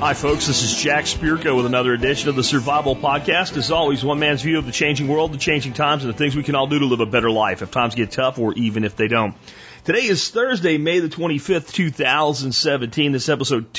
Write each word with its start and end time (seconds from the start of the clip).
Hi, 0.00 0.14
folks. 0.14 0.46
This 0.46 0.62
is 0.62 0.74
Jack 0.74 1.06
Spirko 1.06 1.56
with 1.56 1.66
another 1.66 1.92
edition 1.92 2.28
of 2.28 2.36
the 2.36 2.44
Survival 2.44 2.94
Podcast. 2.94 3.56
As 3.56 3.70
always, 3.70 4.04
one 4.04 4.20
man's 4.20 4.42
view 4.42 4.56
of 4.56 4.64
the 4.64 4.72
changing 4.72 5.08
world, 5.08 5.32
the 5.32 5.38
changing 5.38 5.72
times, 5.72 6.04
and 6.04 6.14
the 6.14 6.16
things 6.16 6.36
we 6.36 6.44
can 6.44 6.54
all 6.54 6.68
do 6.68 6.78
to 6.78 6.86
live 6.86 7.00
a 7.00 7.06
better 7.06 7.30
life 7.30 7.62
if 7.62 7.72
times 7.72 7.96
get 7.96 8.12
tough 8.12 8.38
or 8.38 8.54
even 8.54 8.84
if 8.84 8.96
they 8.96 9.08
don't. 9.08 9.34
Today 9.84 10.04
is 10.04 10.30
Thursday, 10.30 10.78
May 10.78 11.00
the 11.00 11.08
25th, 11.08 11.72
2017. 11.72 13.12
This 13.12 13.28
episode 13.28 13.74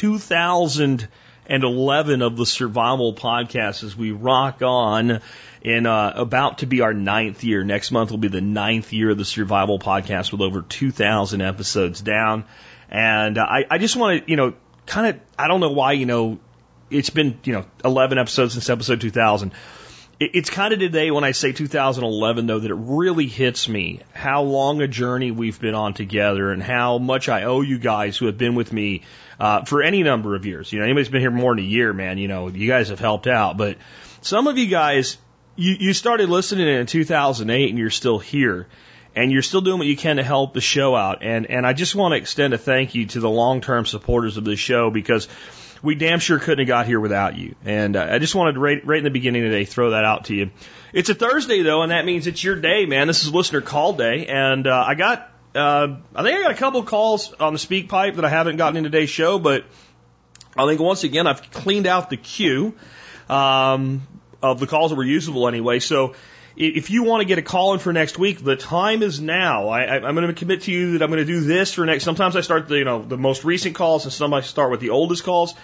2011 1.50 2.22
of 2.22 2.38
the 2.38 2.46
Survival 2.46 3.12
Podcast 3.12 3.84
as 3.84 3.98
we 3.98 4.12
rock 4.12 4.62
on 4.62 5.20
in 5.64 5.88
uh, 5.88 6.14
about 6.16 6.60
to 6.60 6.68
be 6.68 6.82
our 6.82 6.94
ninth 6.94 7.44
year. 7.44 7.64
Next 7.64 7.90
month 7.90 8.12
will 8.12 8.20
be 8.20 8.28
the 8.28 8.40
ninth 8.40 8.94
year 8.94 9.10
of 9.10 9.18
the 9.18 9.26
Survival 9.26 9.80
Podcast 9.80 10.32
with 10.32 10.42
over 10.42 10.62
2,000 10.62 11.42
episodes 11.42 12.02
down. 12.02 12.46
And 12.92 13.40
uh, 13.40 13.48
I, 13.50 13.66
I 13.68 13.78
just 13.80 13.96
want 13.96 14.24
to, 14.26 14.30
you 14.30 14.38
know, 14.38 14.54
kind 14.86 15.08
of, 15.08 15.20
I 15.40 15.48
don't 15.48 15.60
know 15.60 15.72
why, 15.72 15.94
you 15.94 16.06
know, 16.06 16.38
it's 16.92 17.10
been, 17.10 17.40
you 17.44 17.54
know, 17.54 17.66
11 17.84 18.20
episodes 18.20 18.54
since 18.54 18.70
episode 18.70 19.02
2000. 19.02 19.52
It, 20.20 20.32
it's 20.36 20.52
kind 20.52 20.72
of 20.72 20.80
today 20.80 21.10
when 21.10 21.24
I 21.24 21.32
say 21.32 21.52
2011, 21.52 22.46
though, 22.46 22.60
that 22.60 22.70
it 22.70 22.76
really 22.76 23.26
hits 23.26 23.68
me 23.68 24.02
how 24.14 24.44
long 24.44 24.84
a 24.84 24.88
journey 24.88 25.32
we've 25.32 25.60
been 25.60 25.74
on 25.74 25.96
together 25.96 26.52
and 26.52 26.62
how 26.62 27.00
much 27.00 27.28
I 27.28 27.46
owe 27.46 27.62
you 27.62 27.80
guys 27.80 28.18
who 28.18 28.28
have 28.28 28.38
been 28.38 28.54
with 28.54 28.72
me 28.72 29.02
uh, 29.40 29.64
for 29.66 29.82
any 29.82 30.04
number 30.04 30.36
of 30.36 30.46
years. 30.46 30.72
You 30.72 30.80
know, 30.80 30.86
anybody's 30.86 31.10
been 31.10 31.22
here 31.22 31.32
more 31.32 31.56
than 31.56 31.64
a 31.64 31.68
year, 31.68 31.94
man, 31.94 32.18
you 32.18 32.28
know, 32.28 32.50
you 32.50 32.68
guys 32.68 32.90
have 32.90 33.00
helped 33.00 33.28
out. 33.28 33.58
But 33.58 33.78
some 34.22 34.48
of 34.48 34.58
you 34.58 34.68
guys, 34.68 35.18
you, 35.56 35.76
you 35.80 35.94
started 35.94 36.30
listening 36.30 36.68
in 36.68 36.86
2008 36.86 37.70
and 37.70 37.78
you're 37.78 37.90
still 37.90 38.20
here 38.20 38.68
and 39.16 39.32
you're 39.32 39.42
still 39.42 39.62
doing 39.62 39.80
what 39.80 39.88
you 39.88 39.98
can 39.98 40.18
to 40.18 40.24
help 40.24 40.54
the 40.54 40.62
show 40.62 40.96
out. 40.96 41.24
And 41.24 41.48
and 41.48 41.66
I 41.66 41.74
just 41.74 41.96
want 41.96 42.14
to 42.14 42.18
extend 42.18 42.54
a 42.54 42.58
thank 42.58 42.96
you 42.96 43.06
to 43.08 43.20
the 43.20 43.30
long 43.30 43.62
term 43.62 43.86
supporters 43.86 44.38
of 44.38 44.46
this 44.46 44.60
show 44.60 44.92
because 44.92 45.28
we 45.82 45.96
damn 45.96 46.20
sure 46.20 46.40
couldn't 46.40 46.60
have 46.60 46.68
got 46.68 46.86
here 46.86 47.00
without 47.00 47.38
you. 47.38 47.56
And 47.64 47.96
uh, 47.96 48.08
I 48.12 48.20
just 48.20 48.36
wanted 48.36 48.54
to 48.54 48.60
right, 48.60 48.86
right 48.86 48.98
in 48.98 49.04
the 49.04 49.10
beginning 49.10 49.44
today 49.44 49.66
throw 49.66 49.92
that 49.92 50.04
out 50.04 50.26
to 50.26 50.36
you. 50.36 50.52
It's 50.94 51.10
a 51.10 51.16
Thursday 51.16 51.62
though, 51.62 51.82
and 51.82 51.92
that 51.92 52.06
means 52.06 52.28
it's 52.28 52.44
your 52.44 52.56
day, 52.56 52.86
man. 52.86 53.08
This 53.08 53.24
is 53.24 53.34
listener 53.34 53.62
call 53.62 53.94
day, 53.94 54.28
and 54.28 54.68
uh, 54.68 54.84
I 54.86 54.96
got 54.96 55.32
uh, 55.56 55.98
I 56.16 56.24
think 56.24 56.38
I 56.38 56.42
got 56.42 56.52
a 56.52 56.56
couple 56.56 56.84
calls 56.84 57.34
on 57.34 57.54
the 57.54 57.60
SpeakPipe 57.60 58.16
that 58.16 58.26
I 58.26 58.30
haven't 58.30 58.58
gotten 58.58 58.78
in 58.78 58.84
today's 58.84 59.10
show, 59.10 59.40
but 59.40 59.66
I 60.56 60.66
think 60.68 60.80
once 60.80 61.04
again 61.04 61.28
I've 61.28 61.50
cleaned 61.52 61.88
out 61.88 62.10
the 62.10 62.18
queue 62.18 62.76
um, 63.30 64.08
of 64.42 64.60
the 64.60 64.68
calls 64.68 64.92
that 64.92 64.98
were 64.98 65.04
usable 65.04 65.48
anyway. 65.48 65.80
So 65.80 66.16
if 66.56 66.90
you 66.90 67.04
want 67.04 67.22
to 67.22 67.26
get 67.26 67.38
a 67.38 67.42
call 67.42 67.74
in 67.74 67.80
for 67.80 67.94
next 67.94 68.20
week, 68.20 68.44
the 68.44 68.56
time 68.56 69.02
is 69.02 69.22
now. 69.22 69.70
I, 69.70 69.96
I'm 69.96 70.14
going 70.16 70.28
to 70.28 70.34
commit 70.34 70.64
to 70.64 70.72
you 70.72 70.94
that 70.94 71.04
I'm 71.04 71.10
going 71.10 71.26
to 71.26 71.32
do 71.32 71.42
this 71.42 71.74
for 71.74 71.86
next. 71.86 72.04
Sometimes 72.04 72.36
I 72.36 72.42
start 72.42 72.68
the 72.68 72.78
you 72.78 72.86
know 72.86 73.02
the 73.02 73.18
most 73.18 73.44
recent 73.46 73.76
calls, 73.76 74.04
and 74.04 74.14
sometimes 74.14 74.46
I 74.46 74.48
start 74.48 74.72
with 74.72 74.82
the 74.82 74.90
oldest 74.90 75.24
calls. 75.24 75.56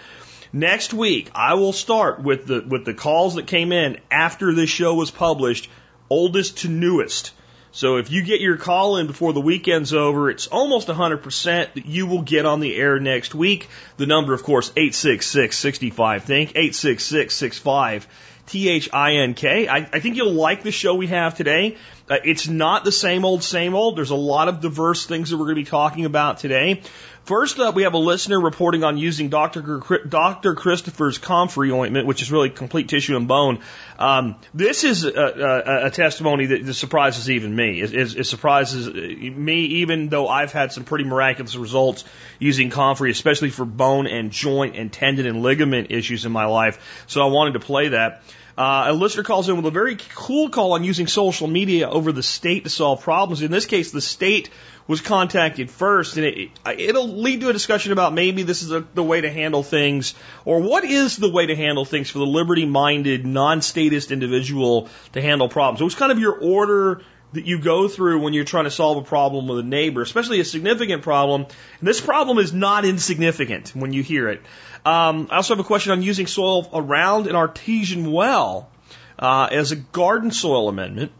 Next 0.52 0.94
week, 0.94 1.30
I 1.34 1.54
will 1.54 1.72
start 1.72 2.22
with 2.22 2.46
the 2.46 2.64
with 2.66 2.84
the 2.84 2.94
calls 2.94 3.34
that 3.34 3.46
came 3.46 3.72
in 3.72 3.98
after 4.10 4.54
this 4.54 4.70
show 4.70 4.94
was 4.94 5.10
published, 5.10 5.68
oldest 6.08 6.58
to 6.58 6.68
newest. 6.68 7.32
So 7.76 7.98
if 7.98 8.10
you 8.10 8.22
get 8.22 8.40
your 8.40 8.56
call 8.56 8.96
in 8.96 9.06
before 9.06 9.34
the 9.34 9.40
weekend's 9.42 9.92
over, 9.92 10.30
it's 10.30 10.46
almost 10.46 10.88
100% 10.88 11.74
that 11.74 11.84
you 11.84 12.06
will 12.06 12.22
get 12.22 12.46
on 12.46 12.60
the 12.60 12.74
air 12.74 12.98
next 12.98 13.34
week. 13.34 13.68
The 13.98 14.06
number, 14.06 14.32
of 14.32 14.42
course, 14.42 14.70
866-65 14.70 16.22
think 16.22 16.54
866-65 16.54 18.06
T-H-I-N-K. 18.46 19.68
I, 19.68 19.76
I 19.76 20.00
think 20.00 20.16
you'll 20.16 20.32
like 20.32 20.62
the 20.62 20.72
show 20.72 20.94
we 20.94 21.08
have 21.08 21.34
today. 21.34 21.76
Uh, 22.08 22.16
it's 22.24 22.48
not 22.48 22.84
the 22.84 22.92
same 22.92 23.26
old, 23.26 23.42
same 23.42 23.74
old. 23.74 23.98
There's 23.98 24.10
a 24.10 24.16
lot 24.16 24.48
of 24.48 24.60
diverse 24.60 25.04
things 25.04 25.28
that 25.28 25.36
we're 25.36 25.44
going 25.44 25.56
to 25.56 25.60
be 25.62 25.70
talking 25.70 26.06
about 26.06 26.38
today. 26.38 26.80
First 27.26 27.58
up, 27.58 27.74
we 27.74 27.82
have 27.82 27.94
a 27.94 27.98
listener 27.98 28.40
reporting 28.40 28.84
on 28.84 28.98
using 28.98 29.30
Dr. 29.30 29.82
Dr. 30.08 30.54
Christopher's 30.54 31.18
comfrey 31.18 31.72
ointment, 31.72 32.06
which 32.06 32.22
is 32.22 32.30
really 32.30 32.50
complete 32.50 32.88
tissue 32.88 33.16
and 33.16 33.26
bone. 33.26 33.58
Um, 33.98 34.36
this 34.54 34.84
is 34.84 35.02
a, 35.02 35.10
a, 35.10 35.86
a 35.86 35.90
testimony 35.90 36.46
that, 36.46 36.64
that 36.64 36.74
surprises 36.74 37.28
even 37.28 37.56
me. 37.56 37.80
It, 37.80 37.92
it, 37.92 38.16
it 38.16 38.24
surprises 38.26 38.86
me, 38.88 39.64
even 39.80 40.08
though 40.08 40.28
I've 40.28 40.52
had 40.52 40.70
some 40.70 40.84
pretty 40.84 41.02
miraculous 41.02 41.56
results 41.56 42.04
using 42.38 42.70
comfrey, 42.70 43.10
especially 43.10 43.50
for 43.50 43.64
bone 43.64 44.06
and 44.06 44.30
joint 44.30 44.76
and 44.76 44.92
tendon 44.92 45.26
and 45.26 45.42
ligament 45.42 45.90
issues 45.90 46.26
in 46.26 46.30
my 46.30 46.44
life. 46.44 47.04
So 47.08 47.22
I 47.22 47.32
wanted 47.32 47.54
to 47.54 47.60
play 47.60 47.88
that. 47.88 48.22
Uh, 48.56 48.86
a 48.86 48.92
listener 48.94 49.22
calls 49.22 49.48
in 49.48 49.56
with 49.56 49.66
a 49.66 49.70
very 49.70 49.96
cool 50.14 50.48
call 50.48 50.72
on 50.72 50.82
using 50.82 51.06
social 51.06 51.46
media 51.46 51.90
over 51.90 52.10
the 52.10 52.22
state 52.22 52.64
to 52.64 52.70
solve 52.70 53.02
problems. 53.02 53.42
In 53.42 53.50
this 53.50 53.66
case, 53.66 53.90
the 53.90 54.00
state 54.00 54.48
was 54.86 55.00
contacted 55.00 55.70
first, 55.70 56.16
and 56.16 56.26
it, 56.26 56.50
it'll 56.78 57.08
lead 57.08 57.40
to 57.40 57.48
a 57.48 57.52
discussion 57.52 57.92
about 57.92 58.12
maybe 58.12 58.42
this 58.44 58.62
is 58.62 58.70
a, 58.70 58.84
the 58.94 59.02
way 59.02 59.20
to 59.20 59.30
handle 59.30 59.62
things, 59.62 60.14
or 60.44 60.60
what 60.60 60.84
is 60.84 61.16
the 61.16 61.30
way 61.30 61.46
to 61.46 61.56
handle 61.56 61.84
things 61.84 62.10
for 62.10 62.18
the 62.18 62.26
liberty-minded, 62.26 63.26
non-statist 63.26 64.12
individual 64.12 64.88
to 65.12 65.20
handle 65.20 65.48
problems. 65.48 65.80
It 65.80 65.84
was 65.84 65.96
kind 65.96 66.12
of 66.12 66.18
your 66.18 66.38
order 66.38 67.02
that 67.32 67.44
you 67.44 67.58
go 67.58 67.88
through 67.88 68.20
when 68.20 68.32
you're 68.32 68.44
trying 68.44 68.64
to 68.64 68.70
solve 68.70 68.98
a 68.98 69.02
problem 69.02 69.48
with 69.48 69.58
a 69.58 69.62
neighbor, 69.62 70.02
especially 70.02 70.40
a 70.40 70.44
significant 70.44 71.02
problem. 71.02 71.42
And 71.80 71.88
this 71.88 72.00
problem 72.00 72.38
is 72.38 72.52
not 72.52 72.84
insignificant 72.84 73.70
when 73.70 73.92
you 73.92 74.02
hear 74.02 74.28
it. 74.28 74.40
Um, 74.84 75.28
I 75.30 75.36
also 75.36 75.54
have 75.54 75.64
a 75.64 75.66
question 75.66 75.92
on 75.92 76.02
using 76.02 76.28
soil 76.28 76.70
around 76.72 77.26
an 77.26 77.34
artesian 77.34 78.12
well 78.12 78.70
uh, 79.18 79.48
as 79.50 79.72
a 79.72 79.76
garden 79.76 80.30
soil 80.30 80.68
amendment. 80.68 81.10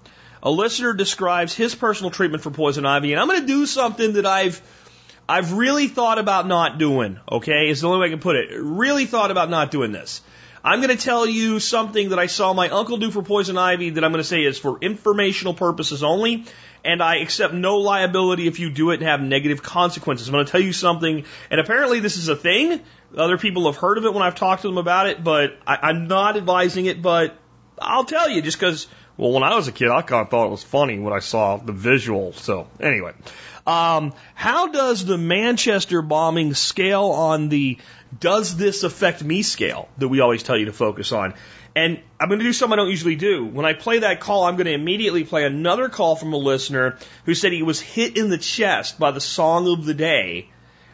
A 0.47 0.51
listener 0.51 0.93
describes 0.93 1.53
his 1.53 1.75
personal 1.75 2.13
treatment 2.13 2.41
for 2.41 2.53
poison 2.53 2.87
ivy, 2.87 3.11
and 3.13 3.21
I'm 3.21 3.27
going 3.27 3.41
to 3.41 3.47
do 3.49 3.67
something 3.67 4.13
that 4.13 4.27
I've 4.27 4.63
I've 5.29 5.53
really 5.55 5.89
thought 5.89 6.21
about 6.21 6.47
not 6.47 6.79
doing. 6.79 7.19
Okay, 7.29 7.69
is 7.69 7.81
the 7.81 7.89
only 7.89 7.99
way 7.99 8.07
I 8.07 8.11
can 8.11 8.21
put 8.21 8.37
it. 8.37 8.51
Really 8.57 9.07
thought 9.07 9.33
about 9.33 9.51
not 9.51 9.73
doing 9.73 9.91
this. 9.91 10.23
I'm 10.63 10.81
going 10.81 10.97
to 10.97 11.05
tell 11.05 11.27
you 11.27 11.59
something 11.59 12.11
that 12.11 12.21
I 12.21 12.27
saw 12.27 12.53
my 12.53 12.69
uncle 12.69 12.97
do 12.97 13.11
for 13.11 13.23
poison 13.25 13.59
ivy 13.59 13.91
that 13.91 14.05
I'm 14.05 14.13
going 14.13 14.23
to 14.23 14.29
say 14.29 14.45
is 14.45 14.57
for 14.57 14.79
informational 14.81 15.53
purposes 15.53 16.05
only, 16.05 16.45
and 16.85 17.03
I 17.03 17.17
accept 17.17 17.53
no 17.53 17.79
liability 17.79 18.47
if 18.47 18.61
you 18.61 18.71
do 18.71 18.93
it 18.93 19.01
and 19.01 19.03
have 19.03 19.21
negative 19.21 19.65
consequences. 19.65 20.29
I'm 20.29 20.33
going 20.33 20.47
to 20.47 20.53
tell 20.53 20.61
you 20.61 20.73
something, 20.73 21.25
and 21.51 21.61
apparently 21.61 21.99
this 21.99 22.19
is 22.19 22.29
a 22.29 22.37
thing. 22.37 22.83
Other 23.17 23.37
people 23.37 23.67
have 23.67 23.81
heard 23.81 23.99
of 23.99 24.05
it 24.05 24.15
when 24.15 24.23
I've 24.23 24.37
talked 24.37 24.63
to 24.63 24.69
them 24.69 24.79
about 24.79 25.09
it, 25.09 25.25
but 25.25 25.59
I, 25.67 25.77
I'm 25.83 26.07
not 26.07 26.37
advising 26.37 26.87
it, 26.87 27.03
but 27.03 27.37
I'll 27.81 28.05
tell 28.05 28.31
you 28.31 28.43
just 28.43 28.59
because, 28.59 28.87
well, 29.17 29.33
when 29.33 29.43
I 29.43 29.55
was 29.55 29.69
a 29.69 29.73
kid, 29.73 29.89
I 29.89 30.03
kind 30.03 30.23
of 30.23 30.31
thought 30.31 30.47
it 30.47 30.51
was 30.51 30.63
funny 30.63 30.99
when 30.99 31.13
I 31.13 31.21
saw 31.21 31.57
the 31.57 31.73
visual. 31.73 32.33
So 32.33 32.67
anyway, 32.81 33.13
um, 33.67 34.13
how 34.35 34.69
does 34.69 35.05
the 35.05 35.19
Manchester 35.19 36.03
bombing 36.03 36.55
scale 36.55 37.07
on 37.07 37.49
the 37.49 37.79
does 38.19 38.57
this 38.57 38.85
affect 38.85 39.23
me 39.23 39.43
scale 39.43 39.89
that 39.99 40.09
we 40.09 40.21
always 40.21 40.43
tell 40.43 40.57
you 40.57 40.67
to 40.67 40.73
focus 40.73 41.13
on? 41.13 41.35
And 41.75 42.01
I'm 42.19 42.29
going 42.29 42.39
to 42.39 42.45
do 42.45 42.55
something 42.55 42.79
I 42.79 42.83
don't 42.83 42.91
usually 42.91 43.17
do. 43.17 43.45
When 43.45 43.67
I 43.67 43.75
play 43.75 43.99
that 43.99 44.21
call, 44.21 44.45
I'm 44.45 44.57
going 44.57 44.67
to 44.67 44.73
immediately 44.73 45.25
play 45.25 45.45
another 45.45 45.91
call 45.91 46.17
from 46.17 46.33
a 46.33 46.39
listener 46.39 46.97
who 47.27 47.35
said 47.35 47.53
he 47.53 47.63
was 47.63 47.81
hit 47.81 48.17
in 48.17 48.31
the 48.31 48.39
chest 48.39 48.99
by 48.99 49.11
the 49.11 49.21
song 49.21 49.71
of 49.71 49.85
the 49.85 49.93
day 49.93 50.49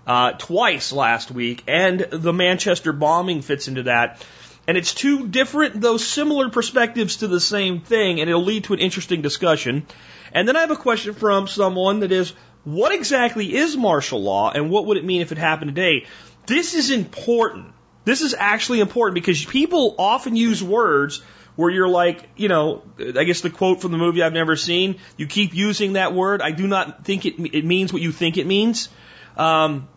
uh, 0.06 0.32
twice 0.32 0.92
last 0.92 1.30
week, 1.30 1.62
and 1.68 2.00
the 2.10 2.32
Manchester 2.32 2.92
bombing 2.92 3.42
fits 3.42 3.68
into 3.68 3.84
that. 3.84 4.26
And 4.68 4.76
it's 4.76 4.94
two 4.94 5.26
different, 5.26 5.80
though 5.80 5.96
similar 5.96 6.48
perspectives 6.48 7.16
to 7.16 7.28
the 7.28 7.40
same 7.40 7.80
thing, 7.80 8.20
and 8.20 8.30
it'll 8.30 8.44
lead 8.44 8.64
to 8.64 8.74
an 8.74 8.78
interesting 8.78 9.20
discussion. 9.20 9.86
And 10.32 10.46
then 10.46 10.56
I 10.56 10.60
have 10.60 10.70
a 10.70 10.76
question 10.76 11.14
from 11.14 11.48
someone 11.48 12.00
that 12.00 12.12
is, 12.12 12.32
what 12.64 12.92
exactly 12.92 13.54
is 13.54 13.76
martial 13.76 14.22
law, 14.22 14.52
and 14.52 14.70
what 14.70 14.86
would 14.86 14.96
it 14.96 15.04
mean 15.04 15.20
if 15.20 15.32
it 15.32 15.38
happened 15.38 15.74
today? 15.74 16.06
This 16.46 16.74
is 16.74 16.90
important. 16.90 17.74
This 18.04 18.20
is 18.20 18.34
actually 18.38 18.80
important 18.80 19.14
because 19.14 19.44
people 19.44 19.96
often 19.98 20.37
use 20.37 20.62
words 20.62 21.22
where 21.56 21.70
you're 21.70 21.88
like, 21.88 22.28
you 22.37 22.48
know, 22.48 22.82
I 22.98 23.25
guess 23.25 23.40
the 23.40 23.50
quote 23.50 23.81
from 23.81 23.92
the 23.92 23.98
movie 23.98 24.22
I've 24.22 24.32
never 24.32 24.56
seen, 24.56 24.98
you 25.16 25.26
keep 25.26 25.54
using 25.54 25.94
that 25.94 26.14
word. 26.14 26.40
I 26.40 26.52
do 26.52 26.66
not 26.66 27.04
think 27.04 27.26
it, 27.26 27.34
it 27.54 27.64
means 27.64 27.92
what 27.92 28.00
you 28.00 28.12
think 28.12 28.38
it 28.38 28.46
means. 28.46 28.88
Um, 29.37 29.88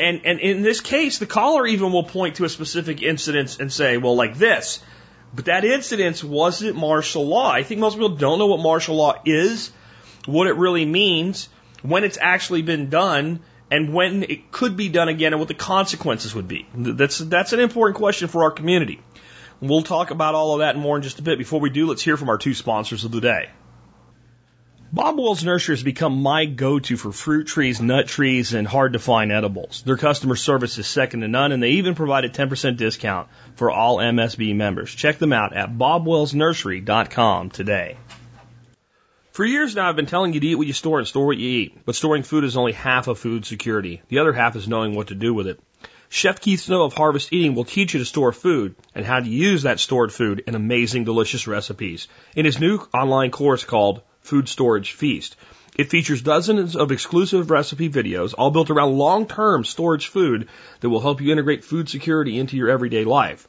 and, 0.00 0.26
and 0.26 0.40
in 0.40 0.62
this 0.62 0.80
case, 0.80 1.18
the 1.18 1.26
caller 1.26 1.66
even 1.66 1.92
will 1.92 2.04
point 2.04 2.36
to 2.36 2.44
a 2.44 2.48
specific 2.48 3.02
incident 3.02 3.60
and 3.60 3.72
say, 3.72 3.96
well, 3.96 4.16
like 4.16 4.36
this. 4.36 4.82
But 5.34 5.44
that 5.44 5.64
incident 5.64 6.24
wasn't 6.24 6.76
martial 6.76 7.26
law. 7.26 7.50
I 7.52 7.62
think 7.62 7.80
most 7.80 7.94
people 7.94 8.16
don't 8.16 8.38
know 8.38 8.46
what 8.46 8.60
martial 8.60 8.96
law 8.96 9.14
is, 9.24 9.70
what 10.26 10.48
it 10.48 10.54
really 10.54 10.84
means, 10.84 11.48
when 11.82 12.04
it's 12.04 12.18
actually 12.20 12.62
been 12.62 12.90
done, 12.90 13.40
and 13.70 13.94
when 13.94 14.24
it 14.24 14.50
could 14.50 14.76
be 14.76 14.88
done 14.88 15.08
again, 15.08 15.32
and 15.32 15.38
what 15.38 15.48
the 15.48 15.54
consequences 15.54 16.34
would 16.34 16.48
be. 16.48 16.66
That's, 16.74 17.18
that's 17.18 17.52
an 17.52 17.60
important 17.60 17.96
question 17.96 18.26
for 18.26 18.42
our 18.42 18.50
community. 18.50 19.00
We'll 19.60 19.82
talk 19.82 20.10
about 20.10 20.34
all 20.34 20.54
of 20.54 20.60
that 20.60 20.74
and 20.74 20.82
more 20.82 20.96
in 20.96 21.02
just 21.02 21.18
a 21.18 21.22
bit. 21.22 21.38
Before 21.38 21.60
we 21.60 21.70
do, 21.70 21.86
let's 21.86 22.02
hear 22.02 22.16
from 22.16 22.28
our 22.28 22.38
two 22.38 22.54
sponsors 22.54 23.04
of 23.04 23.12
the 23.12 23.20
day. 23.20 23.50
Bob 24.92 25.18
Wells 25.18 25.44
Nursery 25.44 25.76
has 25.76 25.84
become 25.84 26.20
my 26.20 26.46
go-to 26.46 26.96
for 26.96 27.12
fruit 27.12 27.46
trees, 27.46 27.80
nut 27.80 28.08
trees, 28.08 28.54
and 28.54 28.66
hard 28.66 28.94
to 28.94 28.98
find 28.98 29.30
edibles. 29.30 29.82
Their 29.82 29.96
customer 29.96 30.34
service 30.34 30.78
is 30.78 30.86
second 30.88 31.20
to 31.20 31.28
none, 31.28 31.52
and 31.52 31.62
they 31.62 31.70
even 31.72 31.94
provide 31.94 32.24
a 32.24 32.28
10% 32.28 32.76
discount 32.76 33.28
for 33.54 33.70
all 33.70 33.98
MSB 33.98 34.56
members. 34.56 34.92
Check 34.92 35.18
them 35.18 35.32
out 35.32 35.52
at 35.52 35.70
bobwellsnursery.com 35.70 37.50
today. 37.50 37.98
For 39.30 39.44
years 39.44 39.76
now, 39.76 39.88
I've 39.88 39.94
been 39.94 40.06
telling 40.06 40.32
you 40.32 40.40
to 40.40 40.46
eat 40.48 40.56
what 40.56 40.66
you 40.66 40.72
store 40.72 40.98
and 40.98 41.06
store 41.06 41.26
what 41.26 41.38
you 41.38 41.48
eat. 41.48 41.86
But 41.86 41.94
storing 41.94 42.24
food 42.24 42.42
is 42.42 42.56
only 42.56 42.72
half 42.72 43.06
of 43.06 43.20
food 43.20 43.44
security. 43.46 44.02
The 44.08 44.18
other 44.18 44.32
half 44.32 44.56
is 44.56 44.66
knowing 44.66 44.96
what 44.96 45.08
to 45.08 45.14
do 45.14 45.32
with 45.32 45.46
it. 45.46 45.60
Chef 46.08 46.40
Keith 46.40 46.58
Snow 46.58 46.82
of 46.82 46.94
Harvest 46.94 47.32
Eating 47.32 47.54
will 47.54 47.62
teach 47.62 47.94
you 47.94 48.00
to 48.00 48.04
store 48.04 48.32
food 48.32 48.74
and 48.92 49.06
how 49.06 49.20
to 49.20 49.28
use 49.28 49.62
that 49.62 49.78
stored 49.78 50.12
food 50.12 50.42
in 50.48 50.56
amazing, 50.56 51.04
delicious 51.04 51.46
recipes 51.46 52.08
in 52.34 52.44
his 52.44 52.58
new 52.58 52.80
online 52.92 53.30
course 53.30 53.62
called 53.62 54.02
Food 54.20 54.48
Storage 54.48 54.92
Feast. 54.92 55.36
It 55.76 55.90
features 55.90 56.20
dozens 56.20 56.76
of 56.76 56.92
exclusive 56.92 57.50
recipe 57.50 57.88
videos, 57.88 58.34
all 58.36 58.50
built 58.50 58.70
around 58.70 58.98
long-term 58.98 59.64
storage 59.64 60.08
food 60.08 60.48
that 60.80 60.90
will 60.90 61.00
help 61.00 61.20
you 61.20 61.32
integrate 61.32 61.64
food 61.64 61.88
security 61.88 62.38
into 62.38 62.56
your 62.56 62.68
everyday 62.68 63.04
life. 63.04 63.48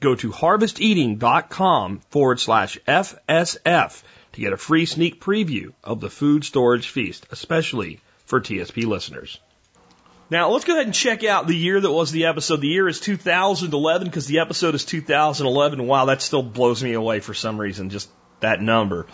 Go 0.00 0.14
to 0.14 0.30
harvesteating.com 0.30 2.00
forward 2.10 2.40
slash 2.40 2.78
FSF 2.86 4.02
to 4.32 4.40
get 4.40 4.52
a 4.52 4.56
free 4.56 4.86
sneak 4.86 5.20
preview 5.20 5.72
of 5.82 6.00
the 6.00 6.10
food 6.10 6.44
storage 6.44 6.88
feast, 6.88 7.26
especially 7.30 8.00
for 8.26 8.40
TSP 8.40 8.84
listeners. 8.84 9.38
Now, 10.30 10.48
let's 10.50 10.64
go 10.64 10.72
ahead 10.72 10.86
and 10.86 10.94
check 10.94 11.24
out 11.24 11.46
the 11.46 11.54
year 11.54 11.78
that 11.78 11.92
was 11.92 12.10
the 12.10 12.24
episode. 12.24 12.62
The 12.62 12.68
year 12.68 12.88
is 12.88 13.00
2011 13.00 14.06
because 14.06 14.26
the 14.26 14.38
episode 14.38 14.74
is 14.74 14.84
2011. 14.84 15.86
Wow, 15.86 16.06
that 16.06 16.22
still 16.22 16.42
blows 16.42 16.82
me 16.82 16.94
away 16.94 17.20
for 17.20 17.34
some 17.34 17.60
reason, 17.60 17.90
just 17.90 18.08
that 18.42 18.60
number. 18.60 19.06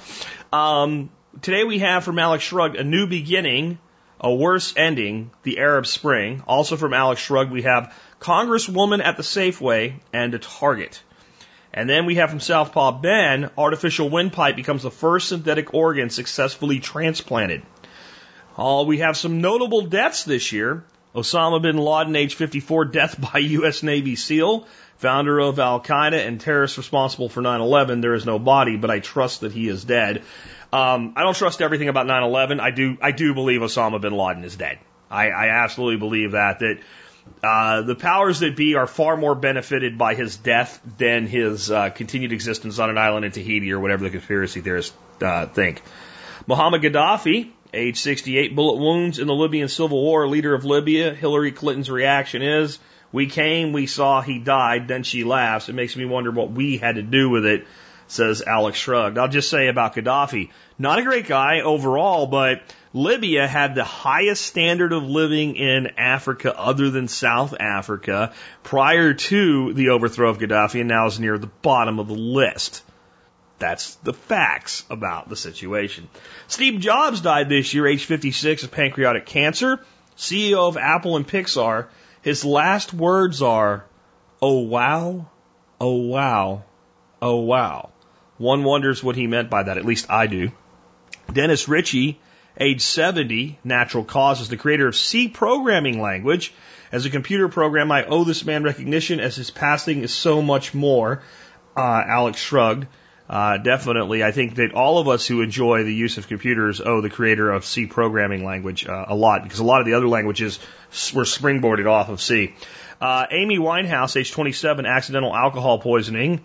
Um, 0.52 1.10
today 1.40 1.64
we 1.64 1.78
have 1.78 2.04
from 2.04 2.18
Alex 2.18 2.44
Shrugged 2.44 2.76
a 2.76 2.84
new 2.84 3.06
beginning, 3.06 3.78
a 4.20 4.32
worse 4.32 4.74
ending, 4.76 5.30
the 5.44 5.58
Arab 5.58 5.86
Spring. 5.86 6.42
Also 6.46 6.76
from 6.76 6.92
Alex 6.92 7.20
Shrugged 7.20 7.52
we 7.52 7.62
have 7.62 7.94
Congresswoman 8.20 9.02
at 9.02 9.16
the 9.16 9.22
Safeway 9.22 9.94
and 10.12 10.34
a 10.34 10.38
Target. 10.38 11.02
And 11.72 11.88
then 11.88 12.06
we 12.06 12.16
have 12.16 12.30
from 12.30 12.40
Southpaw 12.40 13.00
Ben, 13.00 13.50
artificial 13.56 14.08
windpipe 14.08 14.56
becomes 14.56 14.82
the 14.82 14.90
first 14.90 15.28
synthetic 15.28 15.74
organ 15.74 16.10
successfully 16.10 16.80
transplanted. 16.80 17.62
Uh, 18.56 18.84
we 18.86 18.98
have 18.98 19.16
some 19.16 19.40
notable 19.40 19.82
deaths 19.82 20.24
this 20.24 20.50
year. 20.50 20.84
Osama 21.14 21.62
bin 21.62 21.76
Laden, 21.76 22.16
age 22.16 22.34
54, 22.34 22.86
death 22.86 23.20
by 23.32 23.38
U.S. 23.38 23.82
Navy 23.82 24.16
SEAL, 24.16 24.66
founder 24.98 25.38
of 25.38 25.58
Al 25.58 25.80
Qaeda 25.80 26.26
and 26.26 26.40
terrorist 26.40 26.76
responsible 26.76 27.28
for 27.28 27.40
9/11. 27.40 28.02
There 28.02 28.14
is 28.14 28.26
no 28.26 28.38
body, 28.38 28.76
but 28.76 28.90
I 28.90 29.00
trust 29.00 29.40
that 29.40 29.52
he 29.52 29.68
is 29.68 29.84
dead. 29.84 30.22
Um, 30.72 31.14
I 31.16 31.22
don't 31.22 31.36
trust 31.36 31.62
everything 31.62 31.88
about 31.88 32.06
9/11. 32.06 32.60
I 32.60 32.70
do. 32.70 32.98
I 33.00 33.12
do 33.12 33.34
believe 33.34 33.60
Osama 33.60 34.00
bin 34.00 34.12
Laden 34.12 34.44
is 34.44 34.56
dead. 34.56 34.78
I, 35.10 35.30
I 35.30 35.48
absolutely 35.64 35.96
believe 35.96 36.32
that. 36.32 36.58
That 36.58 36.78
uh, 37.42 37.82
the 37.82 37.94
powers 37.94 38.40
that 38.40 38.56
be 38.56 38.74
are 38.74 38.86
far 38.86 39.16
more 39.16 39.34
benefited 39.34 39.96
by 39.96 40.14
his 40.14 40.36
death 40.36 40.80
than 40.98 41.26
his 41.26 41.70
uh, 41.70 41.90
continued 41.90 42.32
existence 42.32 42.78
on 42.78 42.90
an 42.90 42.98
island 42.98 43.24
in 43.24 43.32
Tahiti 43.32 43.72
or 43.72 43.80
whatever 43.80 44.04
the 44.04 44.10
conspiracy 44.10 44.60
theorists 44.60 44.94
uh, 45.22 45.46
think. 45.46 45.82
Muhammad 46.46 46.82
Gaddafi, 46.82 47.50
age 47.72 47.98
68, 47.98 48.56
bullet 48.56 48.78
wounds 48.78 49.18
in 49.18 49.26
the 49.26 49.34
Libyan 49.34 49.68
civil 49.68 50.02
war, 50.02 50.26
leader 50.26 50.54
of 50.54 50.64
Libya. 50.64 51.14
Hillary 51.14 51.52
Clinton's 51.52 51.90
reaction 51.90 52.42
is, 52.42 52.78
we 53.12 53.26
came, 53.26 53.72
we 53.72 53.86
saw, 53.86 54.20
he 54.20 54.38
died, 54.38 54.88
then 54.88 55.02
she 55.02 55.24
laughs. 55.24 55.68
It 55.68 55.74
makes 55.74 55.96
me 55.96 56.04
wonder 56.04 56.30
what 56.30 56.50
we 56.50 56.76
had 56.76 56.96
to 56.96 57.02
do 57.02 57.30
with 57.30 57.46
it, 57.46 57.66
says 58.06 58.42
Alex 58.42 58.78
Shrugged. 58.78 59.18
I'll 59.18 59.28
just 59.28 59.50
say 59.50 59.68
about 59.68 59.94
Gaddafi, 59.94 60.50
not 60.78 60.98
a 60.98 61.02
great 61.02 61.26
guy 61.26 61.60
overall, 61.60 62.26
but 62.26 62.62
Libya 62.92 63.46
had 63.46 63.74
the 63.74 63.84
highest 63.84 64.44
standard 64.44 64.92
of 64.92 65.04
living 65.04 65.56
in 65.56 65.88
Africa 65.98 66.58
other 66.58 66.90
than 66.90 67.08
South 67.08 67.54
Africa 67.58 68.32
prior 68.62 69.14
to 69.14 69.72
the 69.74 69.90
overthrow 69.90 70.30
of 70.30 70.38
Gaddafi 70.38 70.80
and 70.80 70.88
now 70.88 71.06
is 71.06 71.20
near 71.20 71.38
the 71.38 71.46
bottom 71.46 71.98
of 71.98 72.08
the 72.08 72.14
list. 72.14 72.82
That's 73.58 73.96
the 73.96 74.12
facts 74.12 74.84
about 74.88 75.28
the 75.28 75.36
situation. 75.36 76.08
Steve 76.46 76.80
Jobs 76.80 77.20
died 77.20 77.48
this 77.48 77.74
year, 77.74 77.86
age 77.86 78.04
56, 78.04 78.64
of 78.64 78.70
pancreatic 78.70 79.26
cancer. 79.26 79.80
CEO 80.16 80.68
of 80.68 80.76
Apple 80.76 81.16
and 81.16 81.26
Pixar. 81.26 81.86
His 82.22 82.44
last 82.44 82.92
words 82.92 83.42
are, 83.42 83.84
oh 84.42 84.60
wow, 84.60 85.26
oh 85.80 85.96
wow, 85.96 86.64
oh 87.22 87.36
wow. 87.36 87.90
One 88.38 88.64
wonders 88.64 89.02
what 89.02 89.16
he 89.16 89.26
meant 89.26 89.50
by 89.50 89.64
that, 89.64 89.78
at 89.78 89.84
least 89.84 90.10
I 90.10 90.26
do. 90.26 90.50
Dennis 91.32 91.68
Ritchie, 91.68 92.20
age 92.58 92.80
70, 92.80 93.58
natural 93.64 94.04
causes, 94.04 94.48
the 94.48 94.56
creator 94.56 94.88
of 94.88 94.96
C 94.96 95.28
programming 95.28 96.00
language. 96.00 96.52
As 96.90 97.04
a 97.04 97.10
computer 97.10 97.48
program, 97.48 97.92
I 97.92 98.04
owe 98.04 98.24
this 98.24 98.44
man 98.44 98.62
recognition 98.62 99.20
as 99.20 99.36
his 99.36 99.50
passing 99.50 100.02
is 100.02 100.12
so 100.12 100.40
much 100.40 100.74
more. 100.74 101.22
Uh, 101.76 102.02
Alex 102.06 102.40
shrugged. 102.40 102.86
Uh, 103.28 103.58
definitely, 103.58 104.24
I 104.24 104.32
think 104.32 104.54
that 104.54 104.72
all 104.72 104.98
of 104.98 105.06
us 105.06 105.26
who 105.26 105.42
enjoy 105.42 105.84
the 105.84 105.92
use 105.92 106.16
of 106.16 106.28
computers 106.28 106.80
owe 106.80 107.02
the 107.02 107.10
creator 107.10 107.50
of 107.50 107.66
C 107.66 107.86
programming 107.86 108.42
language 108.42 108.86
uh, 108.86 109.04
a 109.08 109.14
lot 109.14 109.42
because 109.42 109.58
a 109.58 109.64
lot 109.64 109.80
of 109.80 109.86
the 109.86 109.92
other 109.94 110.08
languages 110.08 110.58
were 111.12 111.24
springboarded 111.24 111.86
off 111.86 112.08
of 112.08 112.22
C. 112.22 112.54
Uh, 113.00 113.26
Amy 113.30 113.58
Winehouse, 113.58 114.16
age 114.16 114.32
27, 114.32 114.86
accidental 114.86 115.36
alcohol 115.36 115.78
poisoning, 115.78 116.42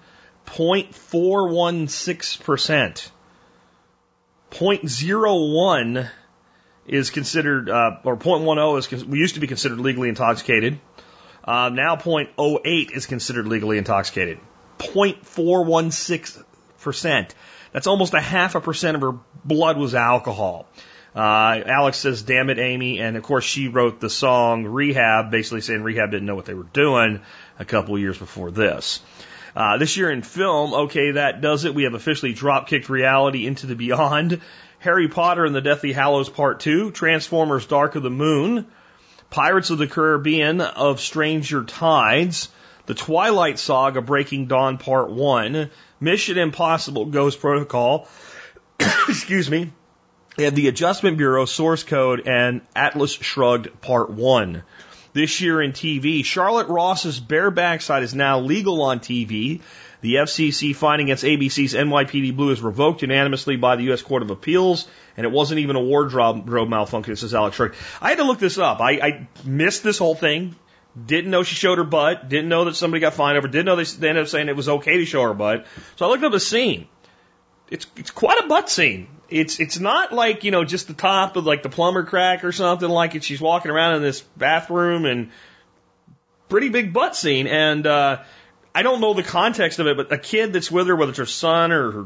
0.416%. 0.47 3.09
0.01 4.51 6.09
is 6.85 7.11
considered, 7.11 7.69
uh, 7.69 7.91
or 8.03 8.17
0.10 8.17 8.93
is, 8.93 9.05
we 9.05 9.19
used 9.19 9.35
to 9.35 9.39
be 9.39 9.47
considered 9.47 9.79
legally 9.79 10.09
intoxicated. 10.09 10.81
Uh, 11.45 11.69
now 11.69 11.95
0.08 11.95 12.91
is 12.91 13.05
considered 13.05 13.47
legally 13.47 13.77
intoxicated. 13.77 14.37
0.416 14.79 16.43
percent. 16.83 17.33
That's 17.71 17.87
almost 17.87 18.13
a 18.13 18.21
half 18.21 18.55
a 18.55 18.61
percent 18.61 18.95
of 18.95 19.01
her 19.01 19.13
blood 19.43 19.77
was 19.77 19.95
alcohol. 19.95 20.67
Uh, 21.15 21.61
Alex 21.65 21.97
says, 21.97 22.23
damn 22.23 22.49
it, 22.49 22.59
Amy. 22.59 22.99
And 22.99 23.17
of 23.17 23.23
course, 23.23 23.45
she 23.45 23.67
wrote 23.67 23.99
the 23.99 24.09
song 24.09 24.65
Rehab, 24.65 25.31
basically 25.31 25.61
saying 25.61 25.83
Rehab 25.83 26.11
didn't 26.11 26.25
know 26.25 26.35
what 26.35 26.45
they 26.45 26.53
were 26.53 26.63
doing 26.63 27.21
a 27.59 27.65
couple 27.65 27.97
years 27.99 28.17
before 28.17 28.51
this. 28.51 29.01
Uh, 29.55 29.77
this 29.77 29.97
year 29.97 30.09
in 30.09 30.23
film, 30.23 30.73
okay, 30.73 31.11
that 31.11 31.41
does 31.41 31.65
it. 31.65 31.75
We 31.75 31.83
have 31.83 31.93
officially 31.93 32.33
drop 32.33 32.67
kicked 32.67 32.89
reality 32.89 33.45
into 33.45 33.67
the 33.67 33.75
beyond. 33.75 34.41
Harry 34.79 35.07
Potter 35.07 35.45
and 35.45 35.55
the 35.55 35.61
Deathly 35.61 35.93
Hallows 35.93 36.27
Part 36.27 36.59
2, 36.59 36.91
Transformers 36.91 37.65
Dark 37.65 37.95
of 37.95 38.03
the 38.03 38.09
Moon, 38.09 38.67
Pirates 39.29 39.69
of 39.69 39.77
the 39.77 39.87
Caribbean 39.87 40.59
of 40.59 40.99
Stranger 40.99 41.63
Tides, 41.63 42.49
The 42.87 42.93
Twilight 42.93 43.59
Saga 43.59 44.01
Breaking 44.01 44.47
Dawn 44.47 44.77
Part 44.77 45.09
1, 45.09 45.71
Mission 46.03 46.37
Impossible 46.37 47.05
Ghost 47.05 47.39
Protocol, 47.39 48.09
excuse 49.07 49.49
me, 49.49 49.71
and 50.37 50.53
the 50.55 50.67
Adjustment 50.67 51.17
Bureau 51.17 51.45
Source 51.45 51.83
Code 51.83 52.27
and 52.27 52.61
Atlas 52.75 53.13
Shrugged 53.13 53.79
Part 53.79 54.09
1. 54.09 54.63
This 55.13 55.39
year 55.39 55.61
in 55.61 55.71
TV, 55.71 56.25
Charlotte 56.25 56.67
Ross's 56.67 57.19
bare 57.19 57.51
backside 57.51 58.03
is 58.03 58.13
now 58.13 58.39
legal 58.39 58.81
on 58.81 58.99
TV. 58.99 59.61
The 60.01 60.15
FCC 60.15 60.75
fine 60.75 60.99
against 60.99 61.23
ABC's 61.23 61.73
NYPD 61.73 62.35
Blue 62.35 62.49
is 62.49 62.61
revoked 62.61 63.03
unanimously 63.03 63.55
by 63.55 63.77
the 63.77 63.83
U.S. 63.83 64.01
Court 64.01 64.23
of 64.23 64.31
Appeals, 64.31 64.85
and 65.15 65.25
it 65.25 65.31
wasn't 65.31 65.59
even 65.59 65.77
a 65.77 65.81
wardrobe 65.81 66.45
malfunction, 66.67 67.15
says 67.15 67.33
Alex 67.33 67.55
Shrugged. 67.55 67.75
I 68.01 68.09
had 68.09 68.17
to 68.17 68.25
look 68.25 68.39
this 68.39 68.57
up. 68.57 68.81
I, 68.81 68.91
I 68.91 69.27
missed 69.45 69.83
this 69.83 69.99
whole 69.99 70.15
thing. 70.15 70.55
Didn't 71.05 71.31
know 71.31 71.43
she 71.43 71.55
showed 71.55 71.79
her 71.79 71.83
butt. 71.83 72.29
Didn't 72.29 72.49
know 72.49 72.65
that 72.65 72.75
somebody 72.75 73.01
got 73.01 73.13
fined 73.13 73.37
over. 73.37 73.47
Didn't 73.47 73.65
know 73.65 73.75
they, 73.75 73.83
they 73.83 74.09
ended 74.09 74.23
up 74.23 74.29
saying 74.29 74.47
it 74.47 74.55
was 74.55 74.69
okay 74.69 74.97
to 74.97 75.05
show 75.05 75.23
her 75.23 75.33
butt. 75.33 75.65
So 75.95 76.05
I 76.05 76.09
looked 76.09 76.23
up 76.23 76.31
the 76.31 76.39
scene. 76.39 76.87
It's 77.69 77.87
it's 77.95 78.11
quite 78.11 78.43
a 78.43 78.47
butt 78.47 78.69
scene. 78.69 79.07
It's 79.29 79.59
it's 79.59 79.79
not 79.79 80.13
like 80.13 80.43
you 80.43 80.51
know 80.51 80.63
just 80.63 80.87
the 80.87 80.93
top 80.93 81.35
of 81.35 81.45
like 81.45 81.63
the 81.63 81.69
plumber 81.69 82.03
crack 82.03 82.43
or 82.43 82.51
something 82.51 82.87
like 82.89 83.15
it. 83.15 83.23
She's 83.23 83.41
walking 83.41 83.71
around 83.71 83.95
in 83.95 84.03
this 84.03 84.21
bathroom 84.21 85.05
and 85.05 85.31
pretty 86.49 86.69
big 86.69 86.93
butt 86.93 87.15
scene. 87.15 87.47
And 87.47 87.87
uh, 87.87 88.21
I 88.75 88.83
don't 88.83 89.01
know 89.01 89.15
the 89.15 89.23
context 89.23 89.79
of 89.79 89.87
it, 89.87 89.97
but 89.97 90.11
a 90.11 90.19
kid 90.19 90.53
that's 90.53 90.69
with 90.69 90.85
her, 90.85 90.95
whether 90.95 91.09
it's 91.09 91.17
her 91.17 91.25
son 91.25 91.71
or 91.71 91.91
her 91.91 92.05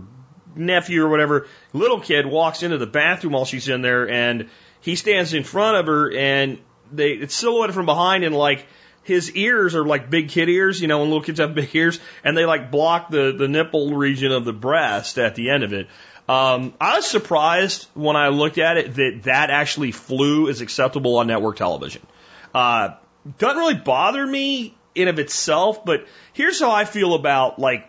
nephew 0.56 1.04
or 1.04 1.10
whatever, 1.10 1.48
little 1.74 2.00
kid 2.00 2.26
walks 2.26 2.64
into 2.64 2.78
the 2.78 2.88
bathroom 2.88 3.34
while 3.34 3.44
she's 3.44 3.68
in 3.68 3.82
there, 3.82 4.10
and 4.10 4.50
he 4.80 4.96
stands 4.96 5.34
in 5.34 5.44
front 5.44 5.78
of 5.78 5.88
her, 5.88 6.12
and 6.16 6.60
they 6.92 7.12
it's 7.12 7.36
silhouetted 7.36 7.74
from 7.74 7.86
behind, 7.86 8.24
and 8.24 8.36
like 8.36 8.66
his 9.04 9.32
ears 9.32 9.76
are 9.76 9.86
like 9.86 10.10
big 10.10 10.30
kid 10.30 10.50
ears, 10.50 10.82
you 10.82 10.88
know, 10.88 11.00
when 11.00 11.08
little 11.10 11.24
kids 11.24 11.40
have 11.40 11.56
big 11.56 11.74
ears, 11.76 12.00
and 12.24 12.36
they 12.36 12.46
like 12.46 12.72
block 12.72 13.10
the, 13.10 13.34
the 13.38 13.48
nipple 13.48 13.96
region 13.96 14.32
of 14.32 14.46
the 14.46 14.54
breast 14.54 15.18
at 15.18 15.36
the 15.36 15.50
end 15.50 15.64
of 15.64 15.74
it. 15.74 15.88
Um, 16.28 16.74
I 16.82 16.98
was 16.98 17.06
surprised 17.06 17.88
when 17.94 18.18
I 18.18 18.30
looked 18.30 18.58
at 18.58 18.78
it 18.78 18.96
that 18.96 19.20
that 19.24 19.50
actually 19.50 19.94
flew 19.94 20.50
as 20.50 20.60
acceptable 20.60 21.18
on 21.18 21.28
network 21.28 21.56
television. 21.56 22.06
Uh, 22.54 22.96
doesn't 23.38 23.58
really 23.58 23.76
bother 23.76 24.26
me 24.26 24.76
in 24.94 25.08
of 25.08 25.20
itself, 25.20 25.86
but 25.86 26.06
here's 26.34 26.60
how 26.60 26.72
I 26.72 26.84
feel 26.84 27.14
about 27.14 27.60
like 27.60 27.88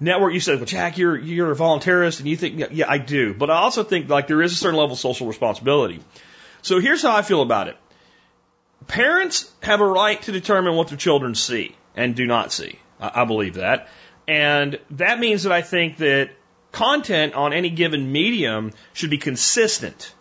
network, 0.00 0.32
you 0.32 0.40
said, 0.40 0.56
well, 0.56 0.64
Jack, 0.64 0.98
you're, 0.98 1.16
you're 1.16 1.52
a 1.52 1.54
voluntarist 1.54 2.18
and 2.18 2.28
you 2.28 2.36
think, 2.36 2.70
yeah, 2.72 2.86
I 2.88 2.98
do. 2.98 3.34
But 3.34 3.50
I 3.50 3.56
also 3.56 3.84
think 3.84 4.08
like 4.08 4.26
there 4.26 4.42
is 4.42 4.52
a 4.52 4.56
certain 4.56 4.78
level 4.78 4.94
of 4.94 4.98
social 4.98 5.28
responsibility. 5.28 6.00
So 6.62 6.80
here's 6.80 7.02
how 7.02 7.14
I 7.14 7.22
feel 7.22 7.42
about 7.42 7.68
it. 7.68 7.76
Parents 8.86 9.50
have 9.62 9.80
a 9.80 9.86
right 9.86 10.20
to 10.22 10.32
determine 10.32 10.74
what 10.74 10.88
their 10.88 10.98
children 10.98 11.34
see 11.34 11.76
and 11.96 12.14
do 12.14 12.26
not 12.26 12.52
see. 12.52 12.78
I, 12.98 13.22
I 13.22 13.24
believe 13.24 13.54
that. 13.54 13.88
And 14.26 14.78
that 14.92 15.18
means 15.18 15.42
that 15.42 15.52
I 15.52 15.62
think 15.62 15.98
that 15.98 16.30
content 16.72 17.34
on 17.34 17.52
any 17.52 17.70
given 17.70 18.12
medium 18.12 18.72
should 18.92 19.10
be 19.10 19.18
consistent. 19.18 20.14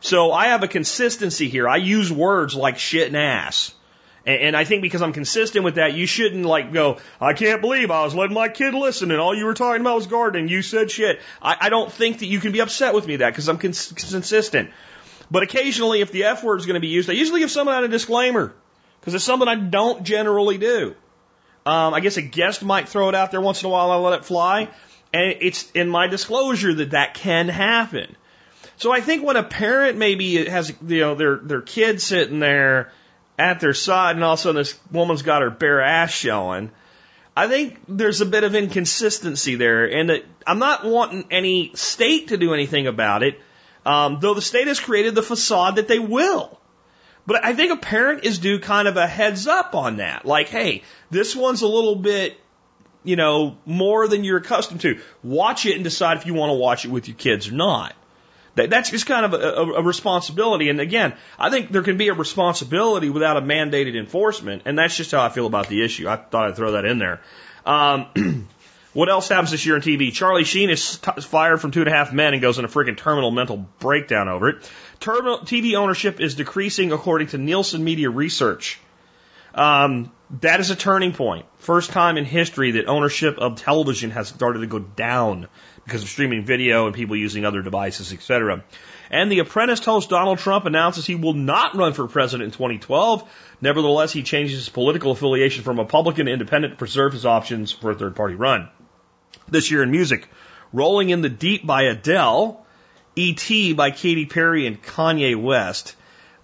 So 0.00 0.32
I 0.32 0.48
have 0.48 0.62
a 0.62 0.68
consistency 0.68 1.48
here. 1.48 1.68
I 1.68 1.76
use 1.76 2.12
words 2.12 2.54
like 2.54 2.78
shit 2.78 3.08
and 3.08 3.16
ass. 3.16 3.74
And, 4.26 4.40
and 4.40 4.56
I 4.56 4.64
think 4.64 4.82
because 4.82 5.02
I'm 5.02 5.12
consistent 5.12 5.64
with 5.64 5.76
that, 5.76 5.94
you 5.94 6.06
shouldn't 6.06 6.44
like 6.44 6.72
go, 6.72 6.98
I 7.20 7.32
can't 7.32 7.60
believe 7.60 7.90
I 7.90 8.04
was 8.04 8.14
letting 8.14 8.34
my 8.34 8.48
kid 8.48 8.74
listen 8.74 9.10
and 9.10 9.20
all 9.20 9.34
you 9.34 9.46
were 9.46 9.54
talking 9.54 9.80
about 9.80 9.96
was 9.96 10.06
gardening. 10.06 10.48
You 10.48 10.62
said 10.62 10.90
shit. 10.90 11.20
I, 11.40 11.56
I 11.60 11.68
don't 11.68 11.90
think 11.90 12.18
that 12.18 12.26
you 12.26 12.40
can 12.40 12.52
be 12.52 12.60
upset 12.60 12.94
with 12.94 13.06
me 13.06 13.16
that 13.16 13.30
because 13.30 13.48
I'm 13.48 13.58
cons- 13.58 13.92
consistent. 13.92 14.70
But 15.30 15.42
occasionally, 15.42 16.00
if 16.00 16.12
the 16.12 16.24
F 16.24 16.44
word 16.44 16.60
is 16.60 16.66
going 16.66 16.74
to 16.74 16.80
be 16.80 16.88
used, 16.88 17.08
I 17.08 17.14
usually 17.14 17.40
give 17.40 17.50
someone 17.50 17.74
out 17.74 17.84
a 17.84 17.88
disclaimer 17.88 18.52
because 19.00 19.14
it's 19.14 19.24
something 19.24 19.48
I 19.48 19.56
don't 19.56 20.04
generally 20.04 20.58
do. 20.58 20.94
Um, 21.66 21.94
I 21.94 22.00
guess 22.00 22.16
a 22.16 22.22
guest 22.22 22.62
might 22.62 22.88
throw 22.88 23.08
it 23.08 23.14
out 23.14 23.30
there 23.30 23.40
once 23.40 23.62
in 23.62 23.66
a 23.66 23.70
while. 23.70 23.90
I 23.90 23.96
let 23.96 24.18
it 24.18 24.24
fly, 24.24 24.68
and 25.12 25.36
it's 25.40 25.70
in 25.72 25.88
my 25.88 26.08
disclosure 26.08 26.74
that 26.74 26.90
that 26.90 27.14
can 27.14 27.48
happen. 27.48 28.16
So 28.76 28.92
I 28.92 29.00
think 29.00 29.24
when 29.24 29.36
a 29.36 29.42
parent 29.42 29.96
maybe 29.96 30.44
has 30.46 30.72
you 30.86 31.00
know 31.00 31.14
their 31.14 31.36
their 31.36 31.60
kid 31.62 32.02
sitting 32.02 32.38
there 32.38 32.92
at 33.38 33.60
their 33.60 33.74
side, 33.74 34.16
and 34.16 34.24
all 34.24 34.34
of 34.34 34.38
a 34.40 34.42
sudden 34.42 34.56
this 34.56 34.78
woman's 34.90 35.22
got 35.22 35.42
her 35.42 35.50
bare 35.50 35.80
ass 35.80 36.10
showing. 36.10 36.70
I 37.36 37.48
think 37.48 37.80
there's 37.88 38.20
a 38.20 38.26
bit 38.26 38.44
of 38.44 38.54
inconsistency 38.54 39.56
there, 39.56 39.86
and 39.86 40.22
I'm 40.46 40.58
not 40.58 40.84
wanting 40.84 41.24
any 41.30 41.72
state 41.74 42.28
to 42.28 42.36
do 42.36 42.54
anything 42.54 42.86
about 42.86 43.22
it, 43.22 43.40
um, 43.84 44.18
though 44.20 44.34
the 44.34 44.42
state 44.42 44.68
has 44.68 44.80
created 44.80 45.14
the 45.14 45.22
facade 45.22 45.76
that 45.76 45.88
they 45.88 45.98
will. 45.98 46.58
But 47.26 47.44
I 47.44 47.54
think 47.54 47.72
a 47.72 47.76
parent 47.76 48.24
is 48.24 48.38
due 48.38 48.58
kind 48.58 48.86
of 48.86 48.96
a 48.96 49.06
heads 49.06 49.46
up 49.46 49.74
on 49.74 49.96
that. 49.96 50.26
Like, 50.26 50.48
hey, 50.48 50.82
this 51.10 51.34
one's 51.34 51.62
a 51.62 51.68
little 51.68 51.96
bit, 51.96 52.38
you 53.02 53.16
know, 53.16 53.56
more 53.64 54.08
than 54.08 54.24
you're 54.24 54.38
accustomed 54.38 54.82
to. 54.82 55.00
Watch 55.22 55.64
it 55.64 55.74
and 55.74 55.84
decide 55.84 56.18
if 56.18 56.26
you 56.26 56.34
want 56.34 56.50
to 56.50 56.54
watch 56.54 56.84
it 56.84 56.90
with 56.90 57.08
your 57.08 57.16
kids 57.16 57.48
or 57.48 57.52
not. 57.52 57.94
That, 58.56 58.70
that's 58.70 58.90
just 58.90 59.06
kind 59.06 59.24
of 59.24 59.32
a, 59.32 59.36
a, 59.36 59.72
a 59.74 59.82
responsibility. 59.82 60.68
And 60.68 60.80
again, 60.80 61.14
I 61.38 61.50
think 61.50 61.72
there 61.72 61.82
can 61.82 61.96
be 61.96 62.08
a 62.08 62.14
responsibility 62.14 63.08
without 63.10 63.36
a 63.36 63.42
mandated 63.42 63.96
enforcement. 63.96 64.62
And 64.66 64.78
that's 64.78 64.96
just 64.96 65.10
how 65.10 65.22
I 65.22 65.30
feel 65.30 65.46
about 65.46 65.68
the 65.68 65.82
issue. 65.82 66.08
I 66.08 66.16
thought 66.16 66.48
I'd 66.48 66.56
throw 66.56 66.72
that 66.72 66.84
in 66.84 66.98
there. 66.98 67.20
Um, 67.64 68.48
what 68.94 69.10
else 69.10 69.28
happens 69.28 69.50
this 69.50 69.66
year 69.66 69.74
on 69.74 69.82
TV? 69.82 70.12
Charlie 70.12 70.44
Sheen 70.44 70.70
is 70.70 70.98
t- 70.98 71.20
fired 71.20 71.60
from 71.60 71.72
Two 71.72 71.80
and 71.80 71.88
a 71.88 71.92
Half 71.92 72.12
Men 72.12 72.32
and 72.32 72.40
goes 72.40 72.58
in 72.58 72.64
a 72.64 72.68
freaking 72.68 72.96
terminal 72.96 73.30
mental 73.30 73.58
breakdown 73.78 74.28
over 74.28 74.48
it. 74.48 74.70
Terminal, 75.00 75.40
TV 75.40 75.74
ownership 75.74 76.20
is 76.20 76.36
decreasing 76.36 76.92
according 76.92 77.26
to 77.28 77.38
Nielsen 77.38 77.84
Media 77.84 78.08
Research. 78.08 78.78
Um, 79.54 80.10
that 80.40 80.60
is 80.60 80.70
a 80.70 80.76
turning 80.76 81.12
point. 81.12 81.46
First 81.58 81.90
time 81.90 82.16
in 82.16 82.24
history 82.24 82.72
that 82.72 82.86
ownership 82.86 83.38
of 83.38 83.56
television 83.56 84.10
has 84.10 84.28
started 84.28 84.60
to 84.60 84.66
go 84.66 84.78
down 84.78 85.48
because 85.84 86.02
of 86.02 86.08
streaming 86.08 86.44
video 86.44 86.86
and 86.86 86.94
people 86.94 87.14
using 87.14 87.44
other 87.44 87.62
devices, 87.62 88.12
etc. 88.12 88.64
And 89.10 89.30
the 89.30 89.40
Apprentice 89.40 89.84
host 89.84 90.08
Donald 90.08 90.38
Trump 90.38 90.66
announces 90.66 91.06
he 91.06 91.14
will 91.14 91.34
not 91.34 91.76
run 91.76 91.92
for 91.92 92.08
president 92.08 92.46
in 92.46 92.50
2012. 92.52 93.28
Nevertheless, 93.60 94.12
he 94.12 94.22
changes 94.22 94.58
his 94.58 94.68
political 94.68 95.12
affiliation 95.12 95.62
from 95.62 95.78
Republican 95.78 96.26
to 96.26 96.32
Independent 96.32 96.74
to 96.74 96.78
preserve 96.78 97.12
his 97.12 97.26
options 97.26 97.70
for 97.70 97.90
a 97.90 97.94
third 97.94 98.16
party 98.16 98.34
run. 98.34 98.68
This 99.48 99.70
year 99.70 99.82
in 99.82 99.90
music, 99.90 100.28
Rolling 100.72 101.10
in 101.10 101.20
the 101.20 101.28
Deep 101.28 101.66
by 101.66 101.82
Adele, 101.82 102.64
E.T. 103.16 103.74
by 103.74 103.90
Katy 103.90 104.26
Perry 104.26 104.66
and 104.66 104.82
Kanye 104.82 105.40
West. 105.40 105.94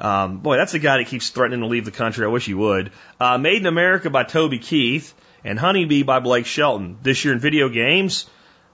Um, 0.01 0.39
boy, 0.39 0.57
that's 0.57 0.73
the 0.73 0.79
guy 0.79 0.99
that 0.99 1.09
keeps 1.09 1.31
threatening 1.31 1.61
to 1.61 1.67
leave 1.67 1.85
the 1.85 1.91
country. 1.91 2.25
I 2.25 2.29
wish 2.29 2.47
he 2.47 2.55
would. 2.55 2.93
Uh, 3.19 3.39
Made 3.39 3.59
in 3.59 3.67
America 3.67 4.09
by 4.09 4.25
Toby 4.25 4.59
Keith 4.59 5.15
and 5.45 5.59
Honeybee 5.59 6.03
by 6.05 6.21
Blake 6.21 6.47
Shelton. 6.47 6.99
This 7.03 7.25
year 7.25 7.35
in 7.35 7.41
video 7.41 7.69
games, 7.69 8.29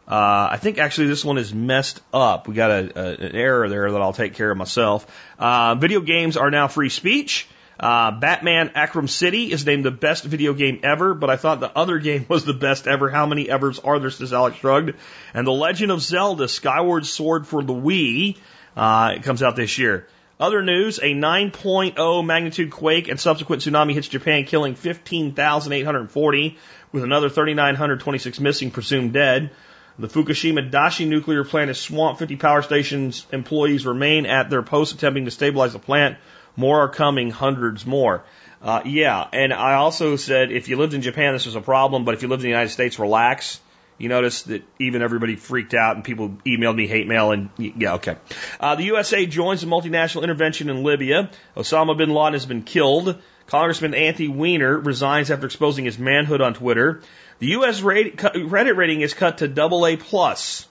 uh, 0.06 0.48
I 0.52 0.58
think 0.60 0.78
actually 0.78 1.08
this 1.08 1.24
one 1.24 1.38
is 1.38 1.52
messed 1.52 2.00
up. 2.12 2.46
We 2.46 2.54
got 2.54 2.70
a, 2.70 3.00
a, 3.00 3.26
an 3.26 3.36
error 3.36 3.68
there 3.68 3.90
that 3.90 4.00
I'll 4.00 4.12
take 4.12 4.34
care 4.34 4.50
of 4.50 4.56
myself. 4.56 5.06
Uh, 5.38 5.74
video 5.74 6.00
games 6.00 6.36
are 6.36 6.50
now 6.50 6.68
free 6.68 6.90
speech. 6.90 7.48
Uh, 7.78 8.10
Batman 8.10 8.70
Arkham 8.70 9.08
City 9.08 9.52
is 9.52 9.66
named 9.66 9.84
the 9.84 9.90
best 9.90 10.24
video 10.24 10.54
game 10.54 10.80
ever, 10.82 11.14
but 11.14 11.30
I 11.30 11.36
thought 11.36 11.60
the 11.60 11.76
other 11.76 11.98
game 11.98 12.26
was 12.28 12.44
the 12.44 12.54
best 12.54 12.86
ever. 12.86 13.10
How 13.10 13.26
many 13.26 13.48
evers 13.50 13.78
are 13.78 13.98
there? 13.98 14.10
Says 14.10 14.32
Alex 14.32 14.56
shrugged. 14.58 14.94
And 15.34 15.46
The 15.46 15.52
Legend 15.52 15.92
of 15.92 16.00
Zelda 16.00 16.48
Skyward 16.48 17.06
Sword 17.06 17.46
for 17.46 17.62
the 17.62 17.74
Wii 17.74 18.36
uh, 18.76 19.14
it 19.16 19.22
comes 19.22 19.42
out 19.42 19.56
this 19.56 19.78
year. 19.78 20.06
Other 20.38 20.62
news, 20.62 20.98
a 20.98 21.14
9.0 21.14 22.26
magnitude 22.26 22.70
quake 22.70 23.08
and 23.08 23.18
subsequent 23.18 23.62
tsunami 23.62 23.94
hits 23.94 24.08
Japan, 24.08 24.44
killing 24.44 24.74
15,840, 24.74 26.58
with 26.92 27.04
another 27.04 27.30
3,926 27.30 28.40
missing, 28.40 28.70
presumed 28.70 29.14
dead. 29.14 29.50
The 29.98 30.08
Fukushima 30.08 30.70
Daiichi 30.70 31.08
nuclear 31.08 31.42
plant 31.42 31.70
is 31.70 31.80
swamped. 31.80 32.18
50 32.18 32.36
power 32.36 32.60
stations 32.60 33.26
employees 33.32 33.86
remain 33.86 34.26
at 34.26 34.50
their 34.50 34.62
posts 34.62 34.94
attempting 34.94 35.24
to 35.24 35.30
stabilize 35.30 35.72
the 35.72 35.78
plant. 35.78 36.18
More 36.56 36.80
are 36.80 36.88
coming, 36.88 37.30
hundreds 37.30 37.84
more. 37.86 38.24
Uh, 38.62 38.82
yeah, 38.84 39.26
and 39.32 39.52
I 39.52 39.74
also 39.74 40.16
said 40.16 40.50
if 40.50 40.68
you 40.68 40.76
lived 40.76 40.94
in 40.94 41.02
Japan, 41.02 41.34
this 41.34 41.46
was 41.46 41.54
a 41.54 41.60
problem, 41.60 42.04
but 42.04 42.14
if 42.14 42.22
you 42.22 42.28
lived 42.28 42.40
in 42.40 42.46
the 42.46 42.50
United 42.50 42.70
States, 42.70 42.98
relax. 42.98 43.60
You 43.98 44.10
notice 44.10 44.42
that 44.42 44.62
even 44.78 45.00
everybody 45.00 45.36
freaked 45.36 45.72
out 45.72 45.96
and 45.96 46.04
people 46.04 46.36
emailed 46.44 46.76
me 46.76 46.86
hate 46.86 47.06
mail 47.06 47.32
and 47.32 47.48
yeah, 47.56 47.94
okay. 47.94 48.16
Uh, 48.60 48.74
the 48.74 48.84
USA 48.84 49.24
joins 49.24 49.62
the 49.62 49.66
multinational 49.66 50.22
intervention 50.22 50.68
in 50.68 50.82
Libya. 50.82 51.30
Osama 51.56 51.96
bin 51.96 52.10
Laden 52.10 52.34
has 52.34 52.44
been 52.44 52.62
killed. 52.62 53.16
Congressman 53.46 53.94
Anthony 53.94 54.28
Weiner 54.28 54.78
resigns 54.78 55.30
after 55.30 55.46
exposing 55.46 55.86
his 55.86 55.98
manhood 55.98 56.42
on 56.42 56.52
Twitter. 56.52 57.00
The 57.38 57.46
U.S. 57.48 57.80
credit 57.80 58.76
rating 58.76 59.00
is 59.00 59.14
cut 59.14 59.38
to 59.38 59.48
double 59.48 59.86
A 59.86 59.96
plus. 59.96 60.66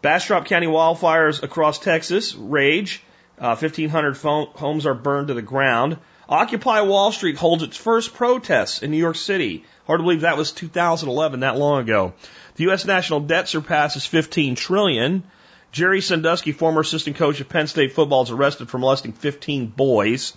Bastrop 0.00 0.46
County 0.46 0.66
wildfires 0.66 1.42
across 1.42 1.78
Texas 1.78 2.34
rage. 2.34 3.02
Uh, 3.40 3.54
1,500 3.56 4.16
homes 4.16 4.86
are 4.86 4.94
burned 4.94 5.28
to 5.28 5.34
the 5.34 5.42
ground. 5.42 5.98
Occupy 6.28 6.82
Wall 6.82 7.12
Street 7.12 7.36
holds 7.36 7.62
its 7.62 7.76
first 7.76 8.12
protests 8.12 8.82
in 8.82 8.90
New 8.90 8.98
York 8.98 9.16
City. 9.16 9.64
Hard 9.86 10.00
to 10.00 10.02
believe 10.02 10.20
that 10.22 10.36
was 10.36 10.52
2011, 10.52 11.40
that 11.40 11.56
long 11.56 11.80
ago. 11.80 12.12
The 12.56 12.64
U.S. 12.64 12.84
national 12.84 13.20
debt 13.20 13.48
surpasses 13.48 14.04
15 14.04 14.54
trillion. 14.54 15.22
Jerry 15.70 16.00
Sandusky, 16.00 16.52
former 16.52 16.80
assistant 16.80 17.16
coach 17.16 17.40
of 17.40 17.48
Penn 17.48 17.66
State 17.66 17.92
football, 17.92 18.22
is 18.22 18.30
arrested 18.30 18.68
for 18.68 18.78
molesting 18.78 19.12
15 19.12 19.68
boys. 19.68 20.36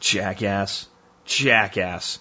Jackass. 0.00 0.86
Jackass. 1.24 2.18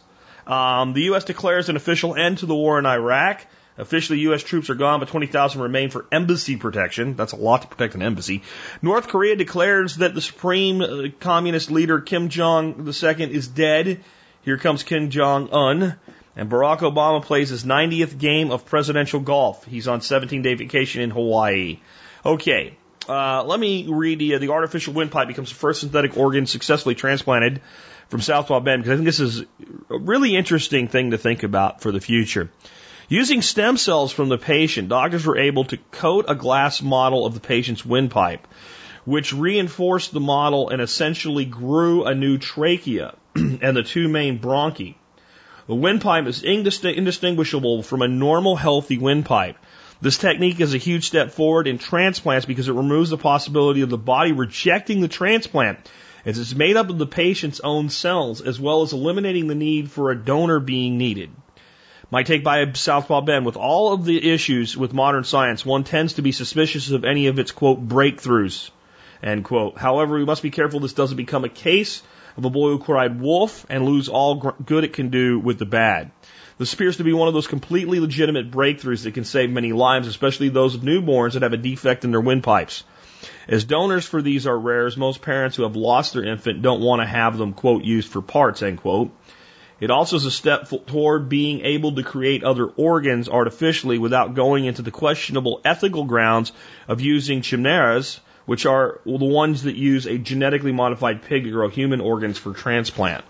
Um, 0.47 0.93
the 0.93 1.03
U.S. 1.03 1.23
declares 1.23 1.69
an 1.69 1.75
official 1.75 2.15
end 2.15 2.39
to 2.39 2.45
the 2.45 2.55
war 2.55 2.79
in 2.79 2.85
Iraq. 2.85 3.45
Officially, 3.77 4.19
U.S. 4.19 4.41
troops 4.41 4.69
are 4.69 4.75
gone, 4.75 5.01
but 5.01 5.09
20,000 5.09 5.61
remain 5.61 5.89
for 5.89 6.05
embassy 6.11 6.55
protection. 6.55 7.15
That's 7.15 7.33
a 7.33 7.37
lot 7.37 7.63
to 7.63 7.67
protect 7.67 7.95
an 7.95 8.01
embassy. 8.01 8.43
North 8.81 9.09
Korea 9.09 9.35
declares 9.35 9.97
that 9.97 10.13
the 10.13 10.21
supreme 10.21 10.81
uh, 10.81 11.07
communist 11.19 11.71
leader 11.71 11.99
Kim 11.99 12.29
Jong 12.29 12.87
Il 12.87 13.21
is 13.31 13.47
dead. 13.49 14.01
Here 14.43 14.57
comes 14.57 14.83
Kim 14.83 15.09
Jong 15.09 15.49
Un. 15.51 15.95
And 16.37 16.49
Barack 16.49 16.79
Obama 16.79 17.23
plays 17.23 17.49
his 17.49 17.63
90th 17.63 18.17
game 18.17 18.51
of 18.51 18.65
presidential 18.65 19.19
golf. 19.19 19.65
He's 19.65 19.87
on 19.87 20.01
17 20.01 20.41
day 20.41 20.53
vacation 20.53 21.01
in 21.01 21.09
Hawaii. 21.09 21.79
Okay. 22.25 22.77
Uh, 23.07 23.43
let 23.43 23.59
me 23.59 23.87
read 23.87 24.21
you. 24.21 24.39
The 24.39 24.49
artificial 24.49 24.93
windpipe 24.93 25.27
becomes 25.27 25.49
the 25.49 25.55
first 25.55 25.81
synthetic 25.81 26.17
organ 26.17 26.45
successfully 26.45 26.95
transplanted 26.95 27.61
from 28.09 28.21
Southpaw 28.21 28.61
Bend 28.61 28.83
because 28.83 28.93
I 28.93 28.95
think 28.95 29.05
this 29.05 29.19
is 29.19 29.41
a 29.89 29.97
really 29.97 30.35
interesting 30.35 30.87
thing 30.87 31.11
to 31.11 31.17
think 31.17 31.43
about 31.43 31.81
for 31.81 31.91
the 31.91 32.01
future. 32.01 32.49
Using 33.07 33.43
stem 33.43 33.77
cells 33.77 34.11
from 34.11 34.29
the 34.29 34.37
patient, 34.39 34.89
doctors 34.89 35.27
were 35.27 35.37
able 35.37 35.65
to 35.65 35.77
coat 35.91 36.25
a 36.27 36.33
glass 36.33 36.81
model 36.81 37.27
of 37.27 37.35
the 37.35 37.39
patient's 37.39 37.85
windpipe, 37.85 38.47
which 39.05 39.31
reinforced 39.31 40.11
the 40.11 40.19
model 40.19 40.69
and 40.69 40.81
essentially 40.81 41.45
grew 41.45 42.05
a 42.05 42.15
new 42.15 42.39
trachea 42.39 43.13
and 43.35 43.77
the 43.77 43.83
two 43.83 44.07
main 44.07 44.39
bronchi. 44.39 44.95
The 45.67 45.75
windpipe 45.75 46.25
is 46.25 46.41
indistinguishable 46.41 47.83
from 47.83 48.01
a 48.01 48.07
normal 48.07 48.55
healthy 48.55 48.97
windpipe. 48.97 49.57
This 50.01 50.17
technique 50.17 50.59
is 50.59 50.73
a 50.73 50.79
huge 50.79 51.05
step 51.05 51.31
forward 51.31 51.67
in 51.67 51.77
transplants 51.77 52.47
because 52.47 52.69
it 52.69 52.73
removes 52.73 53.11
the 53.11 53.17
possibility 53.17 53.81
of 53.81 53.89
the 53.91 53.99
body 53.99 54.31
rejecting 54.31 55.01
the 55.01 55.07
transplant 55.07 55.77
as 56.25 56.39
it's 56.39 56.55
made 56.55 56.75
up 56.75 56.89
of 56.89 56.97
the 56.97 57.05
patient's 57.05 57.59
own 57.59 57.89
cells, 57.89 58.41
as 58.41 58.59
well 58.59 58.81
as 58.81 58.93
eliminating 58.93 59.45
the 59.45 59.53
need 59.53 59.91
for 59.91 60.09
a 60.09 60.17
donor 60.17 60.59
being 60.59 60.97
needed. 60.97 61.29
My 62.11 62.21
take 62.21 62.43
by 62.43 62.71
Southpaw 62.71 63.21
Bend, 63.21 63.45
with 63.45 63.57
all 63.57 63.91
of 63.93 64.05
the 64.05 64.31
issues 64.31 64.77
with 64.77 64.93
modern 64.93 65.23
science, 65.23 65.65
one 65.65 65.83
tends 65.83 66.13
to 66.13 66.21
be 66.21 66.31
suspicious 66.31 66.91
of 66.91 67.03
any 67.03 67.27
of 67.27 67.39
its, 67.39 67.51
quote, 67.51 67.87
breakthroughs, 67.87 68.69
end 69.23 69.43
quote. 69.43 69.77
However, 69.77 70.15
we 70.15 70.25
must 70.25 70.43
be 70.43 70.51
careful 70.51 70.79
this 70.79 70.93
doesn't 70.93 71.17
become 71.17 71.45
a 71.45 71.49
case 71.49 72.03
of 72.37 72.45
a 72.45 72.49
boy 72.49 72.69
who 72.69 72.79
cried 72.79 73.19
wolf 73.19 73.65
and 73.69 73.85
lose 73.85 74.07
all 74.07 74.35
good 74.65 74.83
it 74.83 74.93
can 74.93 75.09
do 75.09 75.39
with 75.39 75.57
the 75.57 75.65
bad. 75.65 76.11
This 76.57 76.73
appears 76.73 76.97
to 76.97 77.03
be 77.03 77.11
one 77.11 77.27
of 77.27 77.33
those 77.33 77.47
completely 77.47 77.99
legitimate 77.99 78.51
breakthroughs 78.51 79.03
that 79.03 79.13
can 79.13 79.25
save 79.25 79.49
many 79.49 79.73
lives, 79.73 80.07
especially 80.07 80.49
those 80.49 80.75
of 80.75 80.81
newborns 80.81 81.33
that 81.33 81.41
have 81.41 81.53
a 81.53 81.57
defect 81.57 82.05
in 82.05 82.11
their 82.11 82.21
windpipes. 82.21 82.83
As 83.47 83.63
donors 83.63 84.05
for 84.05 84.21
these 84.21 84.45
are 84.45 84.57
rare, 84.57 84.85
as 84.85 84.95
most 84.95 85.21
parents 85.21 85.57
who 85.57 85.63
have 85.63 85.75
lost 85.75 86.13
their 86.13 86.23
infant 86.23 86.61
don't 86.61 86.81
want 86.81 87.01
to 87.01 87.07
have 87.07 87.37
them, 87.37 87.53
quote, 87.53 87.83
used 87.83 88.09
for 88.11 88.21
parts, 88.21 88.61
end 88.61 88.77
quote. 88.77 89.11
It 89.79 89.91
also 89.91 90.15
is 90.15 90.25
a 90.25 90.31
step 90.31 90.69
toward 90.87 91.27
being 91.27 91.61
able 91.61 91.93
to 91.95 92.03
create 92.03 92.43
other 92.43 92.65
organs 92.65 93.27
artificially 93.27 93.97
without 93.97 94.33
going 94.33 94.65
into 94.65 94.81
the 94.81 94.91
questionable 94.91 95.59
ethical 95.65 96.05
grounds 96.05 96.53
of 96.87 97.01
using 97.01 97.41
chimeras, 97.41 98.19
which 98.45 98.65
are 98.65 99.01
the 99.05 99.25
ones 99.25 99.63
that 99.63 99.75
use 99.75 100.05
a 100.05 100.17
genetically 100.17 100.71
modified 100.71 101.23
pig 101.23 101.43
to 101.43 101.51
grow 101.51 101.67
human 101.67 101.99
organs 101.99 102.37
for 102.37 102.53
transplant. 102.53 103.25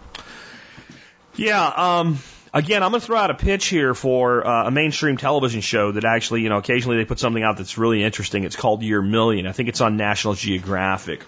Yeah, 1.36 1.66
um, 1.66 2.20
again, 2.54 2.84
I'm 2.84 2.92
going 2.92 3.02
to 3.02 3.06
throw 3.06 3.18
out 3.18 3.32
a 3.32 3.36
pitch 3.36 3.66
here 3.66 3.94
for 3.94 4.46
uh, 4.46 4.68
a 4.68 4.72
mainstream 4.72 5.18
television 5.18 5.62
show 5.62 5.92
that 5.94 6.06
actually, 6.06 6.42
you 6.42 6.50
know, 6.50 6.58
occasionally 6.58 6.98
they 6.98 7.06
put 7.06 7.20
something 7.20 7.44
out 7.44 7.58
that's 7.58 7.78
really 7.78 8.04
interesting. 8.04 8.44
It's 8.44 8.56
called 8.56 8.84
Year 8.84 9.02
Million. 9.02 9.48
I 9.48 9.52
think 9.52 9.68
it's 9.68 9.82
on 9.82 9.98
National 9.98 10.36
Geographic. 10.36 11.22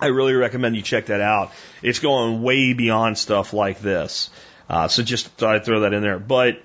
I 0.00 0.06
really 0.06 0.34
recommend 0.34 0.76
you 0.76 0.82
check 0.82 1.06
that 1.06 1.20
out. 1.20 1.52
It's 1.82 1.98
going 1.98 2.42
way 2.42 2.72
beyond 2.72 3.18
stuff 3.18 3.52
like 3.52 3.80
this. 3.80 4.30
Uh, 4.68 4.88
so 4.88 5.02
just 5.02 5.26
thought 5.28 5.56
I'd 5.56 5.64
throw 5.64 5.80
that 5.80 5.92
in 5.92 6.02
there. 6.02 6.18
But 6.18 6.62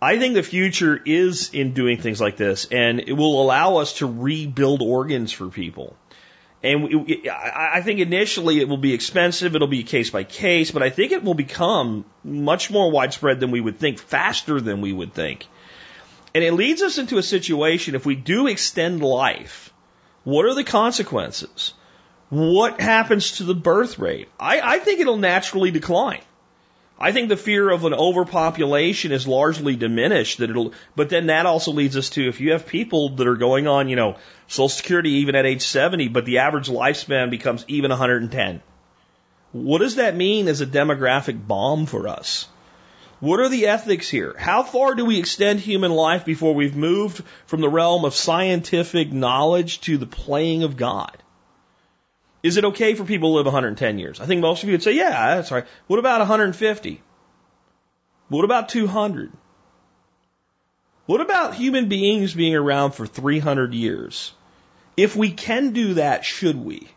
I 0.00 0.18
think 0.18 0.34
the 0.34 0.42
future 0.42 1.00
is 1.04 1.52
in 1.52 1.74
doing 1.74 1.98
things 1.98 2.20
like 2.20 2.36
this, 2.36 2.66
and 2.70 3.00
it 3.00 3.12
will 3.12 3.42
allow 3.42 3.76
us 3.76 3.98
to 3.98 4.06
rebuild 4.06 4.80
organs 4.80 5.30
for 5.30 5.48
people. 5.48 5.94
And 6.62 7.06
I 7.30 7.80
think 7.82 8.00
initially 8.00 8.60
it 8.60 8.68
will 8.68 8.76
be 8.76 8.92
expensive, 8.92 9.54
it'll 9.54 9.68
be 9.68 9.82
case 9.82 10.10
by 10.10 10.24
case, 10.24 10.70
but 10.70 10.82
I 10.82 10.90
think 10.90 11.12
it 11.12 11.24
will 11.24 11.34
become 11.34 12.04
much 12.22 12.70
more 12.70 12.90
widespread 12.90 13.40
than 13.40 13.50
we 13.50 13.60
would 13.60 13.78
think, 13.78 13.98
faster 13.98 14.60
than 14.60 14.82
we 14.82 14.92
would 14.92 15.14
think. 15.14 15.46
And 16.34 16.44
it 16.44 16.52
leads 16.52 16.82
us 16.82 16.98
into 16.98 17.16
a 17.16 17.22
situation 17.22 17.94
if 17.94 18.04
we 18.04 18.14
do 18.14 18.46
extend 18.46 19.02
life, 19.02 19.72
what 20.24 20.44
are 20.44 20.54
the 20.54 20.64
consequences? 20.64 21.72
What 22.30 22.80
happens 22.80 23.32
to 23.32 23.44
the 23.44 23.56
birth 23.56 23.98
rate? 23.98 24.28
I, 24.38 24.60
I 24.60 24.78
think 24.78 25.00
it'll 25.00 25.16
naturally 25.16 25.72
decline. 25.72 26.22
I 26.96 27.10
think 27.10 27.28
the 27.28 27.36
fear 27.36 27.68
of 27.68 27.84
an 27.84 27.92
overpopulation 27.94 29.10
is 29.10 29.26
largely 29.26 29.74
diminished. 29.74 30.38
That 30.38 30.50
it'll, 30.50 30.72
but 30.94 31.08
then 31.08 31.26
that 31.26 31.46
also 31.46 31.72
leads 31.72 31.96
us 31.96 32.10
to 32.10 32.28
if 32.28 32.40
you 32.40 32.52
have 32.52 32.66
people 32.66 33.16
that 33.16 33.26
are 33.26 33.36
going 33.36 33.66
on, 33.66 33.88
you 33.88 33.96
know, 33.96 34.16
Social 34.46 34.68
Security 34.68 35.10
even 35.14 35.34
at 35.34 35.44
age 35.44 35.62
70, 35.62 36.08
but 36.08 36.24
the 36.24 36.38
average 36.38 36.68
lifespan 36.68 37.30
becomes 37.30 37.64
even 37.66 37.88
110. 37.88 38.62
What 39.50 39.78
does 39.78 39.96
that 39.96 40.14
mean 40.14 40.46
as 40.46 40.60
a 40.60 40.66
demographic 40.66 41.44
bomb 41.44 41.86
for 41.86 42.06
us? 42.06 42.46
What 43.18 43.40
are 43.40 43.48
the 43.48 43.66
ethics 43.66 44.08
here? 44.08 44.36
How 44.38 44.62
far 44.62 44.94
do 44.94 45.04
we 45.04 45.18
extend 45.18 45.58
human 45.58 45.90
life 45.90 46.24
before 46.24 46.54
we've 46.54 46.76
moved 46.76 47.24
from 47.46 47.60
the 47.60 47.68
realm 47.68 48.04
of 48.04 48.14
scientific 48.14 49.10
knowledge 49.10 49.80
to 49.82 49.98
the 49.98 50.06
playing 50.06 50.62
of 50.62 50.76
God? 50.76 51.16
Is 52.42 52.56
it 52.56 52.64
okay 52.66 52.94
for 52.94 53.04
people 53.04 53.30
to 53.30 53.36
live 53.36 53.46
110 53.46 53.98
years? 53.98 54.20
I 54.20 54.26
think 54.26 54.40
most 54.40 54.62
of 54.62 54.68
you 54.68 54.74
would 54.74 54.82
say, 54.82 54.92
yeah, 54.92 55.36
that's 55.36 55.50
right. 55.50 55.66
What 55.86 55.98
about 55.98 56.20
150? 56.20 57.02
What 58.28 58.44
about 58.44 58.68
200? 58.70 59.32
What 61.06 61.20
about 61.20 61.54
human 61.54 61.88
beings 61.88 62.32
being 62.32 62.54
around 62.54 62.92
for 62.92 63.06
300 63.06 63.74
years? 63.74 64.32
If 64.96 65.16
we 65.16 65.32
can 65.32 65.72
do 65.72 65.94
that, 65.94 66.24
should 66.24 66.56
we? 66.56 66.88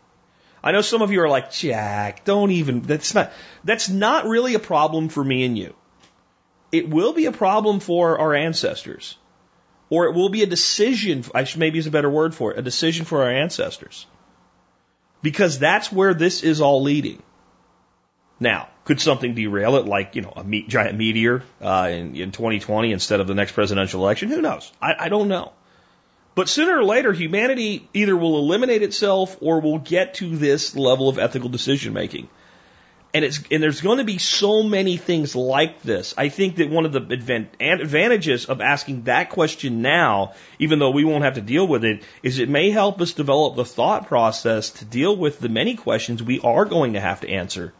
I 0.62 0.72
know 0.72 0.80
some 0.80 1.02
of 1.02 1.12
you 1.12 1.20
are 1.20 1.28
like, 1.28 1.52
Jack, 1.52 2.24
don't 2.24 2.50
even, 2.50 2.80
that's 2.80 3.14
not, 3.14 3.32
that's 3.64 3.90
not 3.90 4.26
really 4.26 4.54
a 4.54 4.58
problem 4.58 5.10
for 5.10 5.22
me 5.22 5.44
and 5.44 5.58
you. 5.58 5.74
It 6.72 6.88
will 6.88 7.12
be 7.12 7.26
a 7.26 7.32
problem 7.32 7.80
for 7.80 8.18
our 8.18 8.34
ancestors. 8.34 9.18
Or 9.90 10.06
it 10.06 10.14
will 10.14 10.30
be 10.30 10.42
a 10.42 10.46
decision, 10.46 11.22
maybe 11.56 11.78
is 11.78 11.86
a 11.86 11.90
better 11.90 12.08
word 12.08 12.34
for 12.34 12.52
it, 12.52 12.58
a 12.58 12.62
decision 12.62 13.04
for 13.04 13.22
our 13.24 13.30
ancestors 13.30 14.06
because 15.24 15.58
that's 15.58 15.90
where 15.90 16.12
this 16.12 16.42
is 16.42 16.60
all 16.60 16.82
leading. 16.82 17.22
Now, 18.38 18.68
could 18.84 19.00
something 19.00 19.34
derail 19.34 19.76
it, 19.76 19.86
like 19.86 20.16
you 20.16 20.22
know 20.22 20.34
a 20.36 20.44
me- 20.44 20.66
giant 20.68 20.98
meteor 20.98 21.42
uh, 21.62 21.88
in, 21.90 22.14
in 22.14 22.30
2020 22.30 22.92
instead 22.92 23.20
of 23.20 23.26
the 23.26 23.34
next 23.34 23.52
presidential 23.52 24.02
election? 24.02 24.28
Who 24.28 24.42
knows? 24.42 24.70
I, 24.82 24.94
I 25.00 25.08
don't 25.08 25.28
know. 25.28 25.52
But 26.34 26.50
sooner 26.50 26.78
or 26.78 26.84
later, 26.84 27.12
humanity 27.12 27.88
either 27.94 28.14
will 28.14 28.38
eliminate 28.38 28.82
itself 28.82 29.36
or 29.40 29.60
will 29.60 29.78
get 29.78 30.14
to 30.14 30.36
this 30.36 30.76
level 30.76 31.08
of 31.08 31.18
ethical 31.18 31.48
decision 31.48 31.94
making. 31.94 32.28
And 33.14 33.24
it's 33.24 33.40
and 33.48 33.62
there's 33.62 33.80
going 33.80 33.98
to 33.98 34.04
be 34.04 34.18
so 34.18 34.64
many 34.64 34.96
things 34.96 35.36
like 35.36 35.82
this. 35.82 36.14
I 36.18 36.28
think 36.28 36.56
that 36.56 36.68
one 36.68 36.84
of 36.84 36.92
the 36.92 37.00
advantages 37.60 38.46
of 38.46 38.60
asking 38.60 39.04
that 39.04 39.30
question 39.30 39.82
now, 39.82 40.32
even 40.58 40.80
though 40.80 40.90
we 40.90 41.04
won't 41.04 41.22
have 41.22 41.34
to 41.34 41.40
deal 41.40 41.66
with 41.66 41.84
it, 41.84 42.02
is 42.24 42.40
it 42.40 42.48
may 42.48 42.70
help 42.70 43.00
us 43.00 43.12
develop 43.12 43.54
the 43.54 43.64
thought 43.64 44.08
process 44.08 44.70
to 44.70 44.84
deal 44.84 45.16
with 45.16 45.38
the 45.38 45.48
many 45.48 45.76
questions 45.76 46.24
we 46.24 46.40
are 46.40 46.64
going 46.64 46.94
to 46.94 47.00
have 47.00 47.20
to 47.20 47.30
answer 47.30 47.72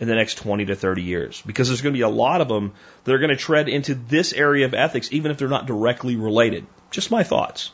in 0.00 0.08
the 0.08 0.14
next 0.14 0.36
20 0.36 0.66
to 0.66 0.74
30 0.74 1.02
years. 1.02 1.42
Because 1.44 1.68
there's 1.68 1.82
going 1.82 1.92
to 1.92 1.98
be 1.98 2.02
a 2.02 2.08
lot 2.08 2.40
of 2.40 2.48
them 2.48 2.72
that 3.04 3.14
are 3.14 3.18
going 3.18 3.30
to 3.30 3.36
tread 3.36 3.68
into 3.68 3.94
this 3.94 4.32
area 4.32 4.64
of 4.64 4.72
ethics, 4.72 5.12
even 5.12 5.30
if 5.30 5.38
they're 5.38 5.48
not 5.48 5.66
directly 5.66 6.16
related. 6.16 6.66
Just 6.90 7.10
my 7.10 7.24
thoughts. 7.24 7.72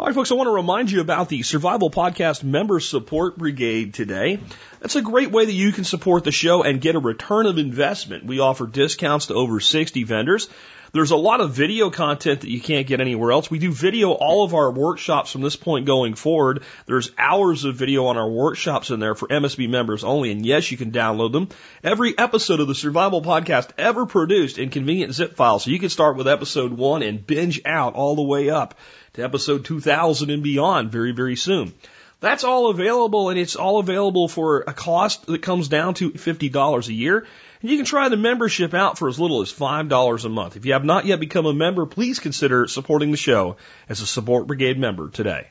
All 0.00 0.06
right, 0.06 0.14
folks, 0.14 0.32
I 0.32 0.34
want 0.34 0.46
to 0.46 0.52
remind 0.52 0.90
you 0.90 1.02
about 1.02 1.28
the 1.28 1.42
Survival 1.42 1.90
Podcast 1.90 2.42
Member 2.42 2.80
Support 2.80 3.36
Brigade 3.36 3.92
today. 3.92 4.40
That's 4.80 4.96
a 4.96 5.02
great 5.02 5.30
way 5.30 5.44
that 5.44 5.52
you 5.52 5.72
can 5.72 5.84
support 5.84 6.24
the 6.24 6.32
show 6.32 6.62
and 6.62 6.80
get 6.80 6.94
a 6.94 6.98
return 6.98 7.44
of 7.44 7.58
investment. 7.58 8.24
We 8.24 8.40
offer 8.40 8.66
discounts 8.66 9.26
to 9.26 9.34
over 9.34 9.60
60 9.60 10.04
vendors. 10.04 10.48
There's 10.92 11.10
a 11.10 11.16
lot 11.16 11.42
of 11.42 11.52
video 11.52 11.90
content 11.90 12.40
that 12.40 12.48
you 12.48 12.62
can't 12.62 12.86
get 12.86 13.02
anywhere 13.02 13.30
else. 13.30 13.50
We 13.50 13.58
do 13.58 13.72
video 13.72 14.12
all 14.12 14.42
of 14.42 14.54
our 14.54 14.72
workshops 14.72 15.30
from 15.30 15.42
this 15.42 15.54
point 15.54 15.84
going 15.84 16.14
forward. 16.14 16.62
There's 16.86 17.12
hours 17.18 17.64
of 17.64 17.76
video 17.76 18.06
on 18.06 18.16
our 18.16 18.28
workshops 18.28 18.88
in 18.88 19.00
there 19.00 19.14
for 19.14 19.28
MSB 19.28 19.68
members 19.68 20.02
only. 20.02 20.32
And 20.32 20.46
yes, 20.46 20.70
you 20.70 20.78
can 20.78 20.92
download 20.92 21.32
them. 21.32 21.50
Every 21.84 22.16
episode 22.16 22.60
of 22.60 22.68
the 22.68 22.74
Survival 22.74 23.20
Podcast 23.20 23.68
ever 23.76 24.06
produced 24.06 24.58
in 24.58 24.70
convenient 24.70 25.12
zip 25.12 25.36
files. 25.36 25.64
So 25.64 25.70
you 25.70 25.78
can 25.78 25.90
start 25.90 26.16
with 26.16 26.26
episode 26.26 26.72
one 26.72 27.02
and 27.02 27.24
binge 27.24 27.60
out 27.66 27.94
all 27.94 28.16
the 28.16 28.22
way 28.22 28.48
up 28.48 28.74
to 29.14 29.22
episode 29.22 29.64
2000 29.64 30.30
and 30.30 30.42
beyond 30.42 30.92
very, 30.92 31.12
very 31.12 31.36
soon. 31.36 31.72
That's 32.20 32.44
all 32.44 32.68
available 32.68 33.30
and 33.30 33.38
it's 33.38 33.56
all 33.56 33.78
available 33.78 34.28
for 34.28 34.60
a 34.66 34.74
cost 34.74 35.26
that 35.26 35.42
comes 35.42 35.68
down 35.68 35.94
to 35.94 36.10
$50 36.10 36.88
a 36.88 36.92
year. 36.92 37.26
And 37.62 37.70
you 37.70 37.76
can 37.76 37.86
try 37.86 38.08
the 38.08 38.16
membership 38.16 38.74
out 38.74 38.98
for 38.98 39.08
as 39.08 39.18
little 39.18 39.40
as 39.40 39.52
$5 39.52 40.24
a 40.24 40.28
month. 40.28 40.56
If 40.56 40.66
you 40.66 40.74
have 40.74 40.84
not 40.84 41.06
yet 41.06 41.20
become 41.20 41.46
a 41.46 41.54
member, 41.54 41.86
please 41.86 42.18
consider 42.18 42.66
supporting 42.66 43.10
the 43.10 43.16
show 43.16 43.56
as 43.88 44.00
a 44.00 44.06
Support 44.06 44.46
Brigade 44.46 44.78
member 44.78 45.08
today. 45.08 45.48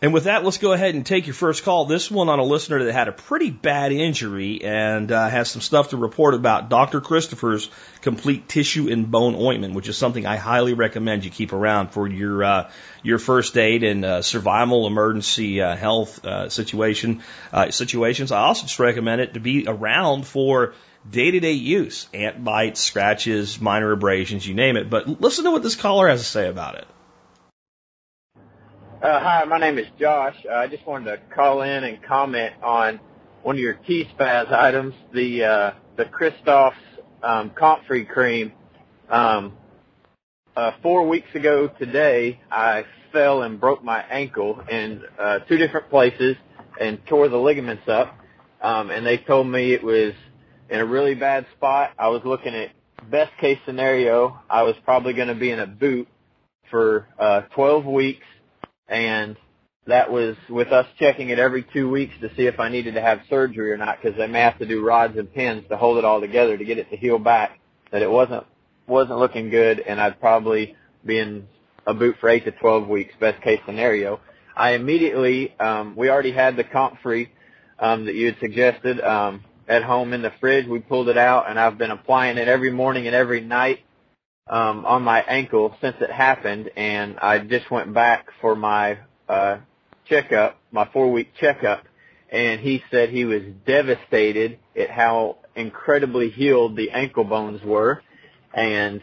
And 0.00 0.14
with 0.14 0.24
that, 0.24 0.44
let's 0.44 0.58
go 0.58 0.72
ahead 0.72 0.94
and 0.94 1.04
take 1.04 1.26
your 1.26 1.34
first 1.34 1.64
call. 1.64 1.86
This 1.86 2.08
one 2.08 2.28
on 2.28 2.38
a 2.38 2.44
listener 2.44 2.84
that 2.84 2.92
had 2.92 3.08
a 3.08 3.12
pretty 3.12 3.50
bad 3.50 3.90
injury 3.90 4.62
and 4.62 5.10
uh, 5.10 5.28
has 5.28 5.50
some 5.50 5.60
stuff 5.60 5.88
to 5.88 5.96
report 5.96 6.34
about 6.34 6.68
Dr. 6.68 7.00
Christopher's 7.00 7.68
complete 8.00 8.48
tissue 8.48 8.88
and 8.88 9.10
bone 9.10 9.34
ointment, 9.34 9.74
which 9.74 9.88
is 9.88 9.98
something 9.98 10.24
I 10.24 10.36
highly 10.36 10.72
recommend 10.72 11.24
you 11.24 11.32
keep 11.32 11.52
around 11.52 11.88
for 11.88 12.06
your 12.06 12.44
uh, 12.44 12.70
your 13.02 13.18
first 13.18 13.58
aid 13.58 13.82
and 13.82 14.04
uh, 14.04 14.22
survival 14.22 14.86
emergency 14.86 15.60
uh, 15.60 15.74
health 15.74 16.24
uh, 16.24 16.48
situation 16.48 17.22
uh, 17.52 17.72
situations. 17.72 18.30
I 18.30 18.42
also 18.42 18.66
just 18.68 18.78
recommend 18.78 19.20
it 19.20 19.34
to 19.34 19.40
be 19.40 19.64
around 19.66 20.28
for 20.28 20.74
day 21.10 21.32
to 21.32 21.40
day 21.40 21.52
use, 21.52 22.06
ant 22.14 22.44
bites, 22.44 22.80
scratches, 22.80 23.60
minor 23.60 23.90
abrasions, 23.90 24.46
you 24.46 24.54
name 24.54 24.76
it. 24.76 24.88
But 24.88 25.20
listen 25.20 25.44
to 25.44 25.50
what 25.50 25.64
this 25.64 25.74
caller 25.74 26.06
has 26.06 26.20
to 26.20 26.26
say 26.26 26.48
about 26.48 26.76
it. 26.76 26.86
Uh, 29.00 29.20
hi, 29.20 29.44
my 29.44 29.60
name 29.60 29.78
is 29.78 29.86
Josh. 29.96 30.34
Uh, 30.44 30.54
I 30.54 30.66
just 30.66 30.84
wanted 30.84 31.12
to 31.12 31.20
call 31.32 31.62
in 31.62 31.84
and 31.84 32.02
comment 32.02 32.52
on 32.64 32.98
one 33.44 33.54
of 33.54 33.60
your 33.60 33.74
key 33.74 34.04
spaz 34.18 34.52
items, 34.52 34.92
the 35.14 35.44
uh, 35.44 35.70
the 35.96 36.04
Christoph's 36.06 36.74
um, 37.22 37.50
Comfrey 37.50 38.04
cream. 38.04 38.50
Um, 39.08 39.52
uh, 40.56 40.72
four 40.82 41.06
weeks 41.06 41.28
ago 41.36 41.70
today, 41.78 42.40
I 42.50 42.86
fell 43.12 43.42
and 43.42 43.60
broke 43.60 43.84
my 43.84 44.00
ankle 44.00 44.60
in 44.68 45.02
uh, 45.16 45.38
two 45.48 45.58
different 45.58 45.90
places 45.90 46.34
and 46.80 46.98
tore 47.06 47.28
the 47.28 47.36
ligaments 47.36 47.86
up. 47.86 48.18
Um, 48.60 48.90
and 48.90 49.06
they 49.06 49.18
told 49.18 49.46
me 49.46 49.74
it 49.74 49.84
was 49.84 50.12
in 50.70 50.80
a 50.80 50.84
really 50.84 51.14
bad 51.14 51.46
spot. 51.56 51.92
I 52.00 52.08
was 52.08 52.22
looking 52.24 52.52
at 52.52 52.70
best 53.08 53.30
case 53.40 53.60
scenario. 53.64 54.40
I 54.50 54.64
was 54.64 54.74
probably 54.84 55.12
going 55.12 55.28
to 55.28 55.36
be 55.36 55.52
in 55.52 55.60
a 55.60 55.68
boot 55.68 56.08
for 56.68 57.06
uh, 57.16 57.42
12 57.54 57.84
weeks 57.84 58.24
and 58.88 59.36
that 59.86 60.10
was 60.10 60.36
with 60.48 60.68
us 60.68 60.86
checking 60.98 61.30
it 61.30 61.38
every 61.38 61.66
two 61.72 61.88
weeks 61.88 62.14
to 62.20 62.28
see 62.36 62.46
if 62.46 62.60
I 62.60 62.68
needed 62.68 62.94
to 62.94 63.00
have 63.00 63.20
surgery 63.30 63.72
or 63.72 63.76
not 63.76 63.98
because 64.00 64.16
they 64.18 64.26
may 64.26 64.40
have 64.40 64.58
to 64.58 64.66
do 64.66 64.84
rods 64.84 65.16
and 65.16 65.32
pins 65.32 65.64
to 65.70 65.76
hold 65.76 65.98
it 65.98 66.04
all 66.04 66.20
together 66.20 66.56
to 66.56 66.64
get 66.64 66.78
it 66.78 66.90
to 66.90 66.96
heal 66.96 67.18
back. 67.18 67.58
That 67.90 68.02
it 68.02 68.10
wasn't 68.10 68.44
wasn't 68.86 69.18
looking 69.18 69.50
good, 69.50 69.80
and 69.80 70.00
I'd 70.00 70.20
probably 70.20 70.76
be 71.04 71.18
in 71.18 71.46
a 71.86 71.94
boot 71.94 72.16
for 72.20 72.28
eight 72.28 72.44
to 72.44 72.52
twelve 72.52 72.86
weeks, 72.86 73.14
best 73.18 73.42
case 73.42 73.60
scenario. 73.66 74.20
I 74.56 74.72
immediately 74.72 75.54
um, 75.58 75.94
we 75.96 76.10
already 76.10 76.32
had 76.32 76.56
the 76.56 76.64
Comfrey 76.64 77.32
um, 77.78 78.04
that 78.06 78.14
you 78.14 78.26
had 78.26 78.36
suggested, 78.40 79.00
um, 79.00 79.44
at 79.68 79.82
home 79.82 80.12
in 80.12 80.22
the 80.22 80.32
fridge. 80.40 80.66
We 80.66 80.80
pulled 80.80 81.08
it 81.08 81.18
out, 81.18 81.48
and 81.48 81.60
I've 81.60 81.78
been 81.78 81.90
applying 81.90 82.38
it 82.38 82.48
every 82.48 82.72
morning 82.72 83.06
and 83.06 83.14
every 83.14 83.40
night 83.40 83.80
um, 84.48 84.84
on 84.86 85.02
my 85.02 85.20
ankle 85.20 85.76
since 85.80 85.96
it 86.00 86.10
happened. 86.10 86.70
And 86.76 87.18
I 87.18 87.38
just 87.38 87.70
went 87.70 87.92
back 87.92 88.28
for 88.40 88.54
my 88.56 88.98
uh, 89.28 89.58
checkup, 90.08 90.58
my 90.72 90.88
four 90.92 91.10
week 91.10 91.32
checkup, 91.40 91.84
and 92.30 92.60
he 92.60 92.82
said 92.90 93.10
he 93.10 93.24
was 93.24 93.42
devastated 93.66 94.58
at 94.76 94.90
how 94.90 95.38
incredibly 95.54 96.30
healed 96.30 96.76
the 96.76 96.90
ankle 96.90 97.24
bones 97.24 97.62
were, 97.62 98.02
and 98.54 99.02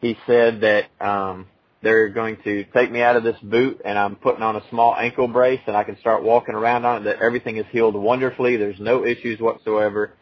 he 0.00 0.16
said 0.26 0.60
that 0.60 0.84
um, 1.00 1.46
they're 1.82 2.08
going 2.08 2.36
to 2.44 2.64
take 2.74 2.90
me 2.90 3.00
out 3.00 3.16
of 3.16 3.22
this 3.22 3.38
boot 3.42 3.80
and 3.84 3.98
I'm 3.98 4.16
putting 4.16 4.42
on 4.42 4.56
a 4.56 4.62
small 4.70 4.94
ankle 4.96 5.28
brace 5.28 5.60
and 5.66 5.76
I 5.76 5.84
can 5.84 5.98
start 6.00 6.22
walking 6.22 6.54
around 6.54 6.84
on 6.84 7.02
it. 7.02 7.04
That 7.04 7.22
everything 7.22 7.56
is 7.56 7.66
healed 7.70 7.94
wonderfully. 7.94 8.56
There's 8.56 8.80
no 8.80 9.04
issues 9.04 9.40
whatsoever, 9.40 10.12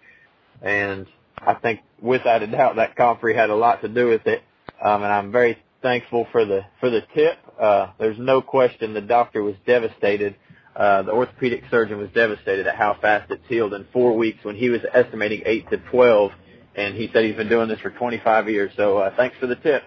and 0.63 1.07
I 1.39 1.55
think 1.55 1.81
without 2.01 2.43
a 2.43 2.47
doubt 2.47 2.77
that 2.77 2.97
Comfrey 2.97 3.35
had 3.35 3.51
a 3.51 3.57
lot 3.57 3.83
to 3.83 3.89
do 3.89 4.09
with 4.09 4.27
it. 4.27 4.43
Um, 4.85 5.03
and 5.03 5.11
I'm 5.11 5.33
very 5.33 5.59
thankful 5.81 6.27
for 6.31 6.45
the 6.45 6.67
for 6.79 6.91
the 6.91 7.01
tip. 7.15 7.39
Uh, 7.59 7.89
there's 7.99 8.19
no 8.19 8.43
question 8.43 8.93
the 8.93 9.01
doctor 9.01 9.43
was 9.43 9.57
devastated. 9.67 10.37
Uh, 10.77 11.03
the 11.03 11.13
orthopedic 11.13 11.65
surgeon 11.71 11.99
was 11.99 12.11
devastated 12.11 12.67
at 12.67 12.77
how 12.77 12.95
fast 12.95 13.31
it's 13.31 13.47
healed 13.49 13.73
in 13.73 13.87
four 13.93 14.17
weeks 14.17 14.45
when 14.45 14.57
he 14.57 14.69
was 14.69 14.83
estimating 14.93 15.43
eight 15.47 15.71
to 15.71 15.79
twelve, 15.79 16.33
and 16.75 16.95
he 16.95 17.09
said 17.13 17.25
he's 17.25 17.37
been 17.37 17.49
doing 17.49 17.69
this 17.69 17.81
for 17.81 17.91
25 17.91 18.51
years. 18.51 18.73
So 18.77 18.99
uh, 18.99 19.15
thanks 19.17 19.39
for 19.39 19.47
the 19.47 19.57
tip. 19.57 19.85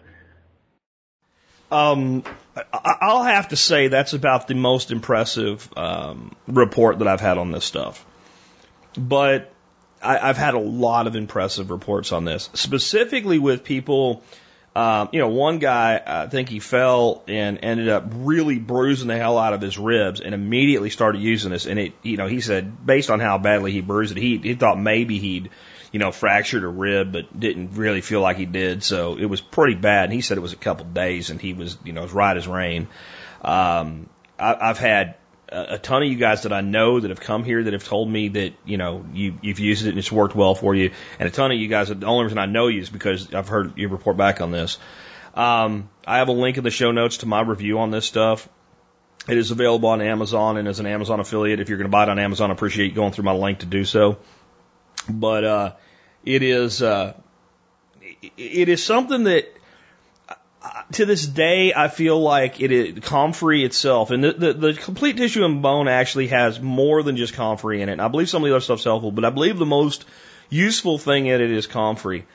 Um, 1.69 2.23
I'll 2.73 3.23
have 3.23 3.49
to 3.49 3.57
say 3.57 3.89
that's 3.89 4.13
about 4.13 4.47
the 4.47 4.55
most 4.55 4.89
impressive 4.89 5.69
um, 5.75 6.33
report 6.47 6.99
that 6.99 7.07
I've 7.10 7.19
had 7.19 7.38
on 7.38 7.51
this 7.51 7.65
stuff. 7.65 8.05
But 8.97 9.51
I, 10.01 10.17
I've 10.17 10.38
had 10.38 10.53
a 10.53 10.60
lot 10.60 11.07
of 11.07 11.17
impressive 11.17 11.69
reports 11.69 12.13
on 12.13 12.23
this, 12.23 12.49
specifically 12.53 13.38
with 13.38 13.65
people 13.65 14.23
um, 14.78 15.10
you 15.12 15.18
know, 15.18 15.30
one 15.30 15.58
guy, 15.58 16.00
I 16.06 16.28
think 16.28 16.50
he 16.50 16.60
fell 16.60 17.24
and 17.28 17.58
ended 17.63 17.90
up 17.90 18.04
really 18.13 18.60
bruising 18.60 19.08
the 19.08 19.18
hell 19.18 19.40
out 19.40 19.54
of 19.54 19.60
his 19.60 19.76
ribs 19.76 20.22
and 20.22 20.36
immediately 20.36 20.92
started 20.92 21.20
using 21.20 21.50
this. 21.50 21.66
And 21.66 21.80
it, 21.80 21.94
you 22.04 22.16
know, 22.16 22.28
he 22.28 22.42
said 22.42 22.86
based 22.86 23.10
on 23.10 23.20
how 23.20 23.40
badly 23.40 23.72
he 23.72 23.82
bruised 23.82 24.16
it, 24.16 24.22
he, 24.22 24.38
he 24.38 24.54
thought 24.54 24.80
maybe 24.80 25.18
he'd, 25.18 25.50
you 25.92 25.98
know, 25.98 26.12
fractured 26.12 26.63
a 26.63 26.68
rib, 26.68 27.12
but 27.12 27.40
didn't 27.40 27.72
really 27.72 28.02
feel 28.02 28.22
like 28.22 28.38
he 28.38 28.46
did. 28.46 28.84
So 28.84 29.18
it 29.18 29.26
was 29.26 29.42
pretty 29.42 29.74
bad. 29.74 30.04
And 30.04 30.13
he 30.13 30.22
said 30.22 30.38
it 30.38 30.42
was 30.42 30.54
a 30.54 30.58
couple 30.58 30.86
of 30.86 30.94
days 30.94 31.32
and 31.32 31.42
he 31.42 31.54
was, 31.54 31.76
you 31.84 31.94
know, 31.94 32.04
as 32.04 32.13
right 32.13 32.38
as 32.38 32.48
rain. 32.48 32.88
Um, 33.42 34.08
I, 34.38 34.58
I've 34.62 34.78
had 34.78 35.16
a 35.49 35.77
ton 35.77 36.03
of 36.03 36.10
you 36.10 36.17
guys 36.17 36.43
that 36.43 36.51
I 36.51 36.62
know 36.62 36.99
that 36.99 37.10
have 37.10 37.19
come 37.19 37.43
here 37.43 37.63
that 37.63 37.73
have 37.73 37.83
told 37.83 38.10
me 38.10 38.29
that 38.29 38.53
you 38.65 38.77
know 38.77 39.05
you, 39.13 39.38
you've 39.41 39.60
used 39.60 39.86
it 39.86 39.89
and 39.89 39.97
it's 39.97 40.12
worked 40.12 40.36
well 40.36 40.55
for 40.55 40.75
you, 40.75 40.91
and 41.19 41.27
a 41.27 41.31
ton 41.31 41.51
of 41.51 41.57
you 41.57 41.67
guys. 41.67 41.89
The 41.89 42.05
only 42.05 42.23
reason 42.23 42.38
I 42.38 42.45
know 42.45 42.67
you 42.67 42.81
is 42.81 42.89
because 42.89 43.33
I've 43.33 43.47
heard 43.47 43.77
you 43.77 43.88
report 43.88 44.17
back 44.17 44.41
on 44.41 44.51
this. 44.51 44.77
Um, 45.33 45.89
I 46.05 46.17
have 46.17 46.29
a 46.29 46.33
link 46.33 46.57
in 46.57 46.63
the 46.63 46.71
show 46.71 46.91
notes 46.91 47.17
to 47.17 47.25
my 47.27 47.41
review 47.41 47.79
on 47.79 47.91
this 47.91 48.05
stuff. 48.05 48.49
It 49.29 49.38
is 49.38 49.51
available 49.51 49.89
on 49.89 50.01
Amazon 50.01 50.57
and 50.57 50.67
as 50.67 50.79
an 50.79 50.86
Amazon 50.86 51.19
affiliate. 51.19 51.60
If 51.60 51.69
you're 51.69 51.77
going 51.77 51.89
to 51.89 51.91
buy 51.91 52.03
it 52.03 52.10
on 52.10 52.17
Amazon, 52.17 52.49
I 52.49 52.53
appreciate 52.53 52.88
you 52.88 52.95
going 52.95 53.12
through 53.12 53.25
my 53.25 53.33
link 53.33 53.60
to 53.60 53.65
do 53.65 53.83
so. 53.83 54.17
But 55.10 55.43
uh, 55.43 55.73
it 56.25 56.43
is 56.43 56.81
uh, 56.81 57.13
it 58.38 58.69
is 58.69 58.83
something 58.83 59.23
that 59.25 59.57
to 60.93 61.06
this 61.06 61.26
day, 61.26 61.73
I 61.73 61.89
feel 61.89 62.19
like 62.19 62.62
it 62.62 62.71
is 62.71 63.00
comfrey 63.00 63.63
itself, 63.63 64.12
and 64.12 64.23
the, 64.23 64.34
the, 64.34 64.54
the 64.54 64.73
complete 64.73 65.17
tissue 65.17 65.43
and 65.43 65.62
bone 65.62 65.88
actually 65.88 66.28
has 66.28 66.62
more 66.62 67.04
than 67.04 67.17
just 67.17 67.34
comfrey 67.34 67.82
in 67.82 67.89
it. 67.89 67.93
And 67.93 68.02
I 68.02 68.08
believe 68.08 68.30
some 68.30 68.43
of 68.43 68.50
the 68.50 68.56
other 68.56 68.63
stuff's 68.63 68.86
helpful, 68.86 69.12
but 69.12 69.26
I 69.26 69.30
believe 69.30 69.58
the 69.58 69.65
most 69.65 70.06
useful 70.50 70.97
thing 70.97 71.28
in 71.28 71.41
it 71.41 71.52
is 71.52 71.67
comfrey. 71.67 72.26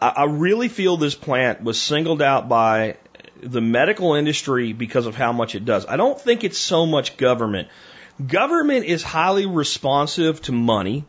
I, 0.00 0.08
I 0.08 0.24
really 0.24 0.68
feel 0.68 0.96
this 0.96 1.14
plant 1.14 1.62
was 1.62 1.80
singled 1.80 2.22
out 2.22 2.48
by 2.48 2.96
the 3.40 3.60
medical 3.60 4.14
industry 4.14 4.72
because 4.72 5.06
of 5.06 5.14
how 5.14 5.32
much 5.32 5.54
it 5.54 5.64
does. 5.64 5.86
I 5.86 5.96
don't 5.96 6.20
think 6.20 6.42
it's 6.42 6.58
so 6.58 6.86
much 6.86 7.16
government. 7.16 7.68
Government 8.24 8.84
is 8.84 9.02
highly 9.02 9.46
responsive 9.46 10.42
to 10.42 10.52
money, 10.52 11.04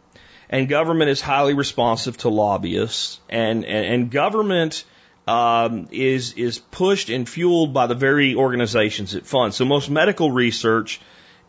and 0.49 0.69
government 0.69 1.09
is 1.09 1.21
highly 1.21 1.55
responsive 1.55 2.17
to 2.19 2.29
lobbyists, 2.29 3.19
and, 3.29 3.65
and, 3.65 3.85
and 3.85 4.11
government 4.11 4.83
um, 5.27 5.87
is 5.91 6.33
is 6.33 6.59
pushed 6.59 7.09
and 7.09 7.27
fueled 7.27 7.73
by 7.73 7.87
the 7.87 7.95
very 7.95 8.35
organizations 8.35 9.15
it 9.15 9.25
funds. 9.25 9.55
So 9.55 9.65
most 9.65 9.89
medical 9.89 10.31
research 10.31 10.99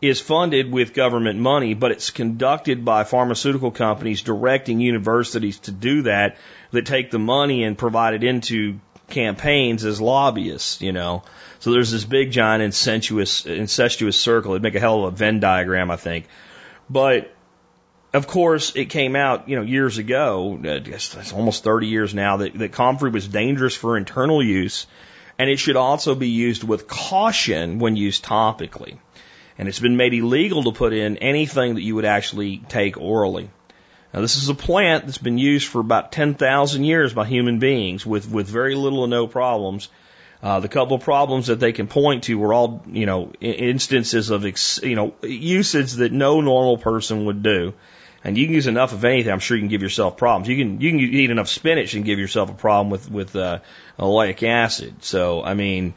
is 0.01 0.21
funded 0.21 0.71
with 0.71 0.93
government 0.93 1.39
money, 1.39 1.73
but 1.73 1.91
it's 1.91 2.09
conducted 2.09 2.85
by 2.85 3.03
pharmaceutical 3.03 3.71
companies 3.71 4.21
directing 4.21 4.79
universities 4.79 5.59
to 5.59 5.71
do 5.71 6.03
that. 6.03 6.37
That 6.71 6.85
take 6.85 7.11
the 7.11 7.19
money 7.19 7.63
and 7.63 7.77
provide 7.77 8.15
it 8.15 8.23
into 8.23 8.79
campaigns 9.09 9.85
as 9.85 10.01
lobbyists, 10.01 10.81
you 10.81 10.91
know. 10.91 11.23
So 11.59 11.71
there's 11.71 11.91
this 11.91 12.05
big 12.05 12.31
giant 12.31 12.63
incestuous 12.63 13.45
incestuous 13.45 14.17
circle. 14.17 14.51
It'd 14.53 14.63
make 14.63 14.75
a 14.75 14.79
hell 14.79 15.05
of 15.05 15.13
a 15.13 15.17
Venn 15.17 15.39
diagram, 15.39 15.91
I 15.91 15.95
think. 15.95 16.27
But 16.89 17.34
of 18.15 18.27
course, 18.27 18.75
it 18.75 18.85
came 18.85 19.15
out, 19.15 19.49
you 19.49 19.55
know, 19.55 19.63
years 19.63 19.97
ago, 19.97 20.57
guess 20.61 21.15
it's 21.15 21.33
almost 21.33 21.63
30 21.63 21.87
years 21.87 22.13
now, 22.13 22.37
that, 22.37 22.53
that 22.57 22.71
comfrey 22.71 23.09
was 23.09 23.27
dangerous 23.27 23.75
for 23.75 23.97
internal 23.97 24.43
use, 24.43 24.87
and 25.39 25.49
it 25.49 25.57
should 25.57 25.75
also 25.75 26.15
be 26.15 26.29
used 26.29 26.63
with 26.63 26.87
caution 26.87 27.79
when 27.79 27.95
used 27.95 28.23
topically. 28.23 28.97
And 29.57 29.67
it's 29.67 29.79
been 29.79 29.97
made 29.97 30.13
illegal 30.13 30.63
to 30.63 30.71
put 30.71 30.93
in 30.93 31.17
anything 31.17 31.75
that 31.75 31.81
you 31.81 31.95
would 31.95 32.05
actually 32.05 32.57
take 32.57 32.97
orally. 32.97 33.49
Now, 34.13 34.21
this 34.21 34.37
is 34.37 34.49
a 34.49 34.55
plant 34.55 35.05
that's 35.05 35.17
been 35.17 35.37
used 35.37 35.67
for 35.67 35.79
about 35.81 36.11
10,000 36.11 36.83
years 36.83 37.13
by 37.13 37.25
human 37.25 37.59
beings 37.59 38.05
with, 38.05 38.29
with 38.29 38.47
very 38.47 38.75
little 38.75 38.99
or 38.99 39.07
no 39.07 39.27
problems. 39.27 39.89
Uh, 40.43 40.59
the 40.59 40.67
couple 40.67 40.95
of 40.95 41.03
problems 41.03 41.47
that 41.47 41.59
they 41.59 41.71
can 41.71 41.87
point 41.87 42.25
to 42.25 42.37
were 42.37 42.53
all, 42.53 42.83
you 42.87 43.05
know, 43.05 43.33
instances 43.41 44.29
of, 44.29 44.45
ex, 44.45 44.79
you 44.83 44.95
know, 44.95 45.13
usage 45.23 45.93
that 45.93 46.11
no 46.11 46.39
normal 46.39 46.77
person 46.77 47.25
would 47.25 47.41
do. 47.41 47.73
And 48.25 48.35
you 48.35 48.47
can 48.47 48.55
use 48.55 48.65
enough 48.65 48.91
of 48.91 49.05
anything, 49.05 49.31
I'm 49.31 49.39
sure 49.39 49.55
you 49.55 49.61
can 49.61 49.69
give 49.69 49.83
yourself 49.83 50.17
problems. 50.17 50.47
You 50.47 50.57
can 50.57 50.81
you 50.81 50.89
can 50.89 50.99
eat 50.99 51.29
enough 51.29 51.47
spinach 51.47 51.93
and 51.93 52.03
give 52.03 52.17
yourself 52.17 52.49
a 52.49 52.55
problem 52.55 52.89
with 52.89 53.09
with 53.09 53.35
uh, 53.35 53.59
oleic 53.99 54.41
acid. 54.41 55.03
So 55.03 55.43
I 55.43 55.53
mean, 55.53 55.93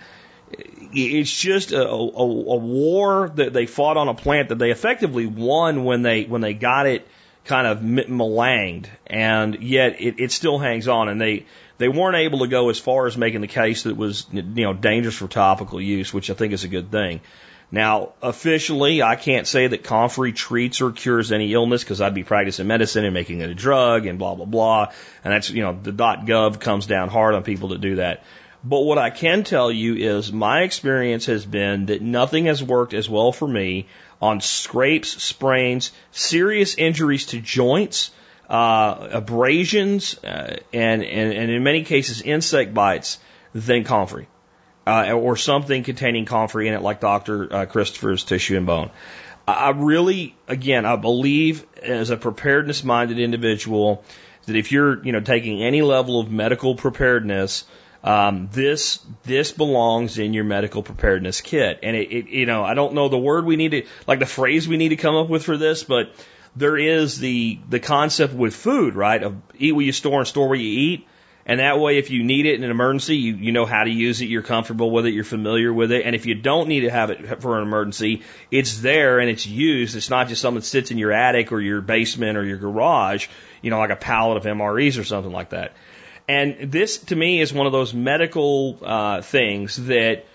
it's 0.93 1.35
just 1.35 1.73
a, 1.73 1.89
a, 1.89 1.97
a 1.97 2.57
war 2.57 3.31
that 3.37 3.55
they 3.55 3.65
fought 3.65 3.97
on 3.97 4.09
a 4.09 4.15
plant 4.15 4.51
that 4.51 4.59
they 4.59 4.71
effectively 4.71 5.25
won 5.25 5.85
when 5.85 6.03
they 6.03 6.25
when 6.25 6.43
they 6.43 6.53
got 6.53 6.87
it 6.87 7.09
kind 7.47 7.67
of 7.67 7.83
maligned, 7.83 8.91
and 9.07 9.63
yet 9.63 9.99
it, 9.99 10.21
it 10.21 10.31
still 10.31 10.59
hangs 10.59 10.87
on. 10.87 11.09
And 11.09 11.19
they 11.19 11.47
they 11.79 11.89
weren't 11.89 12.17
able 12.17 12.41
to 12.41 12.47
go 12.47 12.69
as 12.69 12.79
far 12.79 13.07
as 13.07 13.17
making 13.17 13.41
the 13.41 13.49
case 13.49 13.85
that 13.85 13.97
was 13.97 14.27
you 14.31 14.43
know 14.43 14.75
dangerous 14.75 15.17
for 15.17 15.29
topical 15.29 15.81
use, 15.81 16.13
which 16.13 16.29
I 16.29 16.35
think 16.35 16.53
is 16.53 16.65
a 16.65 16.69
good 16.69 16.91
thing. 16.91 17.23
Now, 17.71 18.15
officially, 18.23 19.03
I 19.03 19.17
can't 19.17 19.47
say 19.47 19.67
that 19.67 19.85
comfrey 19.85 20.33
treats 20.33 20.81
or 20.81 20.91
cures 20.91 21.33
any 21.33 21.53
illness 21.53 21.85
because 21.85 22.01
I'd 22.01 22.15
be 22.15 22.25
practicing 22.25 22.67
medicine 22.67 23.05
and 23.05 23.13
making 23.13 23.43
it 23.43 23.51
a 23.51 23.55
drug 23.55 24.07
and 24.07 24.19
blah, 24.19 24.35
blah, 24.35 24.47
blah. 24.47 24.93
And 25.23 25.33
that's, 25.33 25.51
you 25.51 25.63
know, 25.63 25.79
the 25.81 25.93
dot 25.93 26.25
.gov 26.25 26.61
comes 26.61 26.87
down 26.87 27.11
hard 27.11 27.35
on 27.35 27.43
people 27.43 27.71
to 27.71 27.79
do 27.79 27.97
that. 27.97 28.25
But 28.65 28.81
what 28.81 28.97
I 28.97 29.11
can 29.11 29.45
tell 29.45 29.71
you 29.71 29.95
is 29.97 30.33
my 30.33 30.63
experience 30.63 31.27
has 31.27 31.45
been 31.45 31.87
that 31.87 32.01
nothing 32.01 32.47
has 32.47 32.63
worked 32.63 32.95
as 32.95 33.09
well 33.09 33.33
for 33.33 33.47
me 33.47 33.87
on 34.21 34.41
scrapes, 34.41 35.23
sprains, 35.23 35.93
serious 36.11 36.75
injuries 36.75 37.27
to 37.27 37.41
joints, 37.41 38.11
uh, 38.49 39.09
abrasions, 39.13 40.19
uh, 40.25 40.57
and, 40.73 41.05
and, 41.05 41.33
and 41.35 41.51
in 41.51 41.63
many 41.63 41.85
cases 41.85 42.23
insect 42.23 42.73
bites 42.73 43.19
than 43.55 43.85
comfrey 43.85 44.27
uh, 44.89 45.13
or 45.13 45.37
something 45.37 45.83
containing 45.83 46.25
comfrey 46.25 46.69
in 46.69 46.75
it, 46.75 46.83
like 46.83 47.01
Dr. 47.01 47.53
Uh, 47.53 47.67
Christopher's 47.67 48.25
tissue 48.25 48.57
and 48.57 48.67
bone. 48.67 48.91
I 49.47 49.71
really, 49.71 50.37
again, 50.47 50.85
I 50.85 50.97
believe 50.97 51.65
as 51.83 52.11
a 52.11 52.17
preparedness 52.17 52.85
minded 52.85 53.19
individual 53.19 54.05
that 54.47 54.57
if 54.57 54.73
you're, 54.73 55.03
you 55.05 55.13
know, 55.13 55.21
taking 55.21 55.63
any 55.63 55.83
level 55.83 56.21
of 56.21 56.31
medical 56.31 56.75
preparedness, 56.75 57.65
um, 58.05 58.49
this 58.53 59.01
this 59.25 59.53
belongs 59.53 60.19
in 60.19 60.33
your 60.33 60.45
medical 60.45 60.83
preparedness 60.83 61.41
kit. 61.41 61.81
And 61.83 61.97
it, 61.97 62.13
it, 62.13 62.29
you 62.29 62.47
know, 62.47 62.63
I 62.63 62.75
don't 62.75 62.95
know 62.95 63.09
the 63.09 63.19
word 63.19 63.45
we 63.45 63.57
need 63.57 63.71
to, 63.71 63.87
like 64.07 64.19
the 64.19 64.27
phrase 64.27 64.69
we 64.69 64.77
need 64.77 64.91
to 64.91 64.97
come 64.97 65.17
up 65.17 65.29
with 65.29 65.45
for 65.45 65.57
this, 65.57 65.83
but 65.83 66.13
there 66.55 66.77
is 66.77 67.19
the 67.19 67.59
the 67.69 67.81
concept 67.81 68.35
with 68.35 68.55
food, 68.55 68.95
right? 68.95 69.23
Of 69.23 69.37
eat 69.59 69.73
what 69.73 69.85
you 69.85 69.93
store 69.93 70.19
and 70.19 70.29
store 70.29 70.49
what 70.49 70.59
you 70.59 70.69
eat. 70.69 71.09
And 71.49 71.61
that 71.61 71.81
way, 71.81 71.97
if 71.97 72.11
you 72.11 72.23
need 72.23 72.45
it 72.45 72.57
in 72.57 72.63
an 72.63 72.71
emergency, 72.71 73.17
you, 73.17 73.35
you 73.35 73.53
know 73.53 73.65
how 73.65 73.83
to 73.83 73.91
use 73.91 74.21
it, 74.21 74.27
you're 74.27 74.43
comfortable 74.43 74.91
with 74.91 75.07
it, 75.07 75.15
you're 75.15 75.25
familiar 75.25 75.73
with 75.73 75.91
it. 75.93 76.05
And 76.05 76.15
if 76.15 76.27
you 76.27 76.35
don't 76.35 76.69
need 76.69 76.81
to 76.81 76.91
have 76.91 77.09
it 77.09 77.41
for 77.41 77.57
an 77.57 77.63
emergency, 77.63 78.23
it's 78.51 78.83
there 78.83 79.19
and 79.19 79.31
it's 79.31 79.47
used. 79.47 79.97
It's 79.97 80.11
not 80.11 80.29
just 80.29 80.43
something 80.43 80.61
that 80.61 80.67
sits 80.67 80.91
in 80.91 80.99
your 80.99 81.11
attic 81.11 81.51
or 81.51 81.59
your 81.59 81.81
basement 81.81 82.37
or 82.37 82.45
your 82.45 82.59
garage, 82.59 83.29
you 83.63 83.71
know, 83.71 83.79
like 83.79 83.89
a 83.89 83.97
pallet 83.97 84.37
of 84.37 84.45
MREs 84.45 85.01
or 85.01 85.05
something 85.05 85.33
like 85.33 85.51
that. 85.51 85.73
And 86.29 86.71
this, 86.71 86.99
to 86.99 87.17
me, 87.17 87.41
is 87.41 87.51
one 87.51 87.67
of 87.67 87.73
those 87.73 87.95
medical 87.95 88.79
uh, 88.83 89.23
things 89.23 89.77
that 89.87 90.27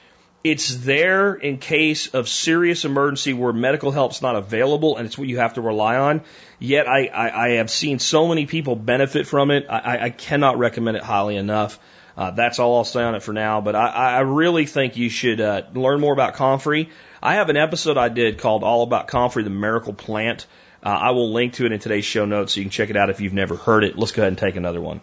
It's 0.44 0.76
there 0.76 1.34
in 1.34 1.58
case 1.58 2.08
of 2.08 2.28
serious 2.28 2.84
emergency 2.84 3.32
where 3.32 3.54
medical 3.54 3.92
help's 3.92 4.22
not 4.22 4.36
available 4.36 4.98
and 4.98 5.06
it's 5.06 5.18
what 5.18 5.30
you 5.30 5.38
have 5.38 5.54
to 5.54 5.62
rely 5.62 5.96
on. 5.96 6.22
Yet 6.60 6.86
I, 6.86 7.06
I, 7.06 7.46
I 7.46 7.50
have 7.52 7.72
seen 7.72 7.98
so 7.98 8.28
many 8.28 8.46
people 8.46 8.76
benefit 8.76 9.26
from 9.26 9.52
it. 9.52 9.68
I, 9.70 10.06
I 10.06 10.10
cannot 10.10 10.58
recommend 10.58 10.98
it 10.98 11.04
highly 11.04 11.38
enough. 11.38 11.80
Uh, 12.18 12.32
that's 12.32 12.60
all 12.60 12.76
I'll 12.78 12.84
say 12.84 13.02
on 13.02 13.16
it 13.16 13.24
for 13.24 13.32
now. 13.32 13.62
But 13.62 13.76
I, 13.76 14.18
I 14.18 14.20
really 14.20 14.66
think 14.66 14.98
you 14.98 15.10
should 15.10 15.40
uh, 15.40 15.64
learn 15.74 16.02
more 16.02 16.14
about 16.14 16.34
Comfrey. 16.34 16.90
I 17.22 17.36
have 17.36 17.50
an 17.50 17.56
episode 17.58 17.98
I 17.98 18.10
did 18.10 18.38
called 18.38 18.64
All 18.64 18.84
About 18.84 19.08
Comfrey, 19.08 19.44
the 19.44 19.50
Miracle 19.50 19.94
Plant. 19.94 20.46
Uh, 20.84 20.90
I 20.90 21.12
will 21.12 21.32
link 21.32 21.54
to 21.54 21.66
it 21.66 21.72
in 21.72 21.80
today's 21.80 22.04
show 22.04 22.26
notes 22.26 22.54
so 22.54 22.60
you 22.60 22.66
can 22.66 22.72
check 22.72 22.90
it 22.90 22.98
out 22.98 23.10
if 23.10 23.22
you've 23.22 23.34
never 23.34 23.56
heard 23.56 23.86
it. 23.86 23.98
Let's 23.98 24.12
go 24.12 24.24
ahead 24.24 24.34
and 24.34 24.38
take 24.38 24.58
another 24.58 24.82
one. 24.82 25.00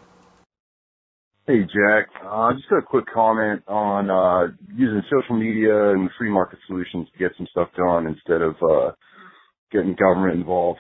Hey, 1.47 1.63
Jack. 1.63 2.07
Uh, 2.25 2.53
just 2.53 2.69
got 2.71 2.79
a 2.79 2.83
quick 2.83 3.07
comment 3.13 3.63
on 3.67 4.09
uh, 4.11 4.53
using 4.77 5.03
social 5.11 5.37
media 5.37 5.91
and 5.91 6.09
free 6.17 6.31
market 6.31 6.61
solutions 6.69 7.09
to 7.13 7.19
get 7.19 7.33
some 7.37 7.47
stuff 7.51 7.69
done 7.77 8.07
instead 8.07 8.43
of 8.43 8.55
uh, 8.63 8.93
getting 9.73 9.97
government 9.97 10.39
involved. 10.39 10.79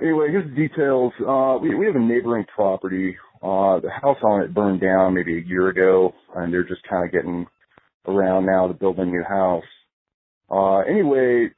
Anyway, 0.00 0.26
here's 0.30 0.48
the 0.50 0.56
details. 0.68 1.12
Uh, 1.26 1.58
we, 1.62 1.74
we 1.74 1.86
have 1.86 1.96
a 1.96 2.00
neighboring 2.00 2.44
property. 2.54 3.16
Uh, 3.42 3.80
the 3.80 3.90
house 4.02 4.18
on 4.22 4.42
it 4.42 4.52
burned 4.52 4.82
down 4.82 5.14
maybe 5.14 5.38
a 5.38 5.48
year 5.48 5.68
ago, 5.68 6.12
and 6.34 6.52
they're 6.52 6.68
just 6.68 6.82
kind 6.90 7.06
of 7.06 7.12
getting 7.12 7.46
around 8.06 8.44
now 8.44 8.66
to 8.66 8.74
build 8.74 8.98
a 8.98 9.06
new 9.06 9.22
house. 9.22 9.64
Uh, 10.50 10.78
anyway, 10.80 11.48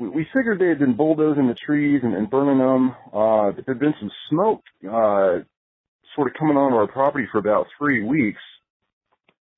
we, 0.00 0.08
we 0.08 0.26
figured 0.34 0.58
they 0.58 0.68
had 0.68 0.80
been 0.80 0.96
bulldozing 0.96 1.46
the 1.46 1.54
trees 1.54 2.00
and, 2.02 2.14
and 2.14 2.30
burning 2.30 2.58
them. 2.58 2.94
Uh, 3.14 3.52
there'd 3.64 3.78
been 3.78 3.94
some 4.00 4.10
smoke, 4.30 4.62
uh, 4.90 5.38
sort 6.16 6.28
of 6.28 6.34
coming 6.34 6.56
onto 6.56 6.76
our 6.76 6.88
property 6.88 7.28
for 7.30 7.38
about 7.38 7.66
three 7.78 8.02
weeks. 8.02 8.40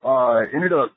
Uh, 0.04 0.40
ended 0.52 0.72
up, 0.72 0.92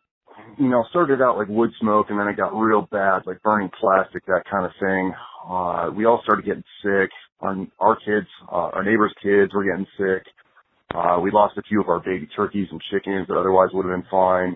you 0.58 0.67
know, 0.67 0.84
started 0.89 1.21
out 1.21 1.38
like 1.38 1.47
wood 1.47 1.69
smoke 1.80 2.08
and 2.10 2.19
then 2.19 2.28
it 2.28 2.36
got 2.36 2.54
real 2.54 2.88
bad, 2.91 3.21
like 3.26 3.41
burning 3.43 3.69
plastic, 3.80 4.26
that 4.26 4.43
kind 4.52 4.65
of 4.65 4.71
thing. 4.80 5.13
Uh, 5.47 5.89
we 5.95 6.06
all 6.06 6.19
started 6.24 6.45
getting 6.45 6.63
sick. 6.84 7.10
Our, 7.39 7.56
our 7.80 7.95
kids, 7.95 8.28
uh, 8.52 8.69
our 8.74 8.84
neighbors' 8.84 9.13
kids 9.24 9.54
were 9.54 9.63
getting 9.63 9.88
sick. 9.97 10.24
Uh, 10.93 11.19
we 11.21 11.32
lost 11.32 11.58
a 11.58 11.62
few 11.63 11.82
of 11.82 11.88
our 11.88 12.00
baby 12.00 12.28
turkeys 12.36 12.67
and 12.69 12.82
chickens 12.91 13.28
that 13.28 13.38
otherwise 13.38 13.69
would 13.74 13.86
have 13.86 13.95
been 13.95 14.10
fine. 14.12 14.56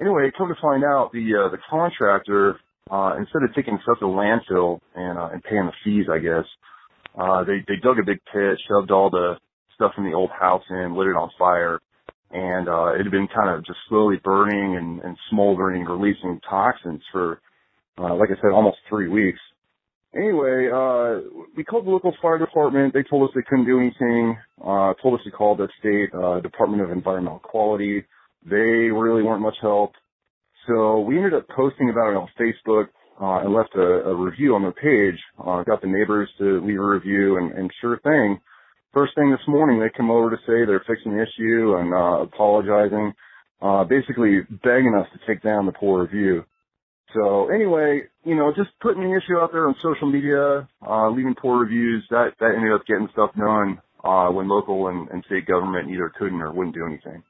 Anyway, 0.00 0.30
come 0.36 0.48
to 0.48 0.60
find 0.60 0.84
out, 0.84 1.10
the, 1.12 1.24
uh, 1.34 1.50
the 1.50 1.58
contractor, 1.68 2.56
uh, 2.90 3.14
instead 3.18 3.42
of 3.42 3.54
taking 3.54 3.78
stuff 3.82 3.98
to 3.98 4.06
landfill 4.06 4.80
and, 4.94 5.18
uh, 5.18 5.28
and 5.32 5.42
paying 5.42 5.66
the 5.66 5.72
fees, 5.84 6.06
I 6.10 6.18
guess, 6.18 6.44
uh, 7.18 7.44
they, 7.44 7.64
they 7.66 7.76
dug 7.82 7.98
a 7.98 8.04
big 8.04 8.18
pit, 8.32 8.58
shoved 8.68 8.90
all 8.90 9.10
the, 9.10 9.34
stuff 9.80 9.94
from 9.94 10.04
the 10.04 10.12
old 10.12 10.30
house 10.30 10.62
in, 10.68 10.94
lit 10.94 11.08
it 11.08 11.16
on 11.16 11.30
fire, 11.38 11.80
and 12.30 12.68
uh, 12.68 12.92
it 12.94 13.02
had 13.02 13.10
been 13.10 13.28
kind 13.34 13.48
of 13.48 13.64
just 13.64 13.78
slowly 13.88 14.16
burning 14.22 14.76
and, 14.76 15.00
and 15.00 15.16
smoldering, 15.30 15.84
releasing 15.84 16.38
toxins 16.48 17.00
for, 17.10 17.40
uh, 17.98 18.14
like 18.14 18.28
I 18.28 18.40
said, 18.42 18.52
almost 18.52 18.76
three 18.88 19.08
weeks. 19.08 19.38
Anyway, 20.14 20.68
uh, 20.68 21.20
we 21.56 21.64
called 21.64 21.86
the 21.86 21.90
local 21.90 22.12
fire 22.20 22.38
department. 22.38 22.92
They 22.92 23.04
told 23.08 23.28
us 23.28 23.34
they 23.34 23.46
couldn't 23.48 23.64
do 23.64 23.80
anything. 23.80 24.36
Uh, 24.60 24.92
told 25.00 25.18
us 25.18 25.24
to 25.24 25.30
call 25.30 25.56
the 25.56 25.68
state 25.78 26.10
uh, 26.12 26.40
Department 26.40 26.82
of 26.82 26.90
Environmental 26.90 27.38
Quality. 27.38 28.04
They 28.44 28.90
really 28.90 29.22
weren't 29.22 29.42
much 29.42 29.54
help. 29.62 29.92
So 30.66 31.00
we 31.00 31.16
ended 31.16 31.34
up 31.34 31.48
posting 31.48 31.90
about 31.90 32.10
it 32.10 32.16
on 32.16 32.28
Facebook 32.38 32.88
uh, 33.20 33.44
and 33.44 33.54
left 33.54 33.70
a, 33.76 34.10
a 34.10 34.14
review 34.14 34.54
on 34.54 34.62
their 34.62 34.72
page. 34.72 35.18
Uh, 35.38 35.62
got 35.62 35.80
the 35.80 35.86
neighbors 35.86 36.28
to 36.38 36.60
leave 36.66 36.80
a 36.80 36.84
review, 36.84 37.38
and, 37.38 37.52
and 37.52 37.70
sure 37.80 37.98
thing, 38.00 38.40
first 38.92 39.14
thing 39.14 39.30
this 39.30 39.46
morning 39.46 39.80
they 39.80 39.90
come 39.90 40.10
over 40.10 40.30
to 40.30 40.36
say 40.46 40.64
they're 40.64 40.84
fixing 40.86 41.16
the 41.16 41.22
issue 41.22 41.76
and 41.76 41.92
uh, 41.94 42.22
apologizing, 42.22 43.12
uh, 43.62 43.84
basically 43.84 44.40
begging 44.62 44.94
us 44.94 45.06
to 45.12 45.20
take 45.26 45.42
down 45.42 45.66
the 45.66 45.72
poor 45.72 46.02
review. 46.02 46.44
So 47.14 47.48
anyway, 47.48 48.02
you 48.24 48.36
know, 48.36 48.52
just 48.54 48.70
putting 48.80 49.02
the 49.02 49.16
issue 49.16 49.38
out 49.38 49.52
there 49.52 49.66
on 49.66 49.74
social 49.82 50.10
media, 50.10 50.68
uh, 50.86 51.10
leaving 51.10 51.34
poor 51.34 51.58
reviews, 51.58 52.04
that, 52.10 52.34
that 52.38 52.54
ended 52.54 52.72
up 52.72 52.86
getting 52.86 53.08
stuff 53.12 53.30
done, 53.36 53.80
uh, 54.04 54.28
when 54.28 54.48
local 54.48 54.88
and, 54.88 55.08
and 55.10 55.24
state 55.24 55.46
government 55.46 55.90
either 55.90 56.12
couldn't 56.16 56.40
or 56.40 56.52
wouldn't 56.52 56.74
do 56.74 56.86
anything. 56.86 57.22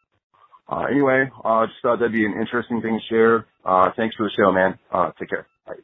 Uh, 0.68 0.84
anyway, 0.90 1.28
uh, 1.44 1.66
just 1.66 1.78
thought 1.82 1.98
that'd 1.98 2.12
be 2.12 2.24
an 2.24 2.34
interesting 2.38 2.80
thing 2.80 3.00
to 3.00 3.06
share. 3.12 3.46
Uh, 3.64 3.90
thanks 3.96 4.14
for 4.14 4.24
the 4.24 4.30
show, 4.36 4.52
man. 4.52 4.78
Uh, 4.92 5.10
take 5.18 5.30
care. 5.30 5.46
Bye. 5.66 5.74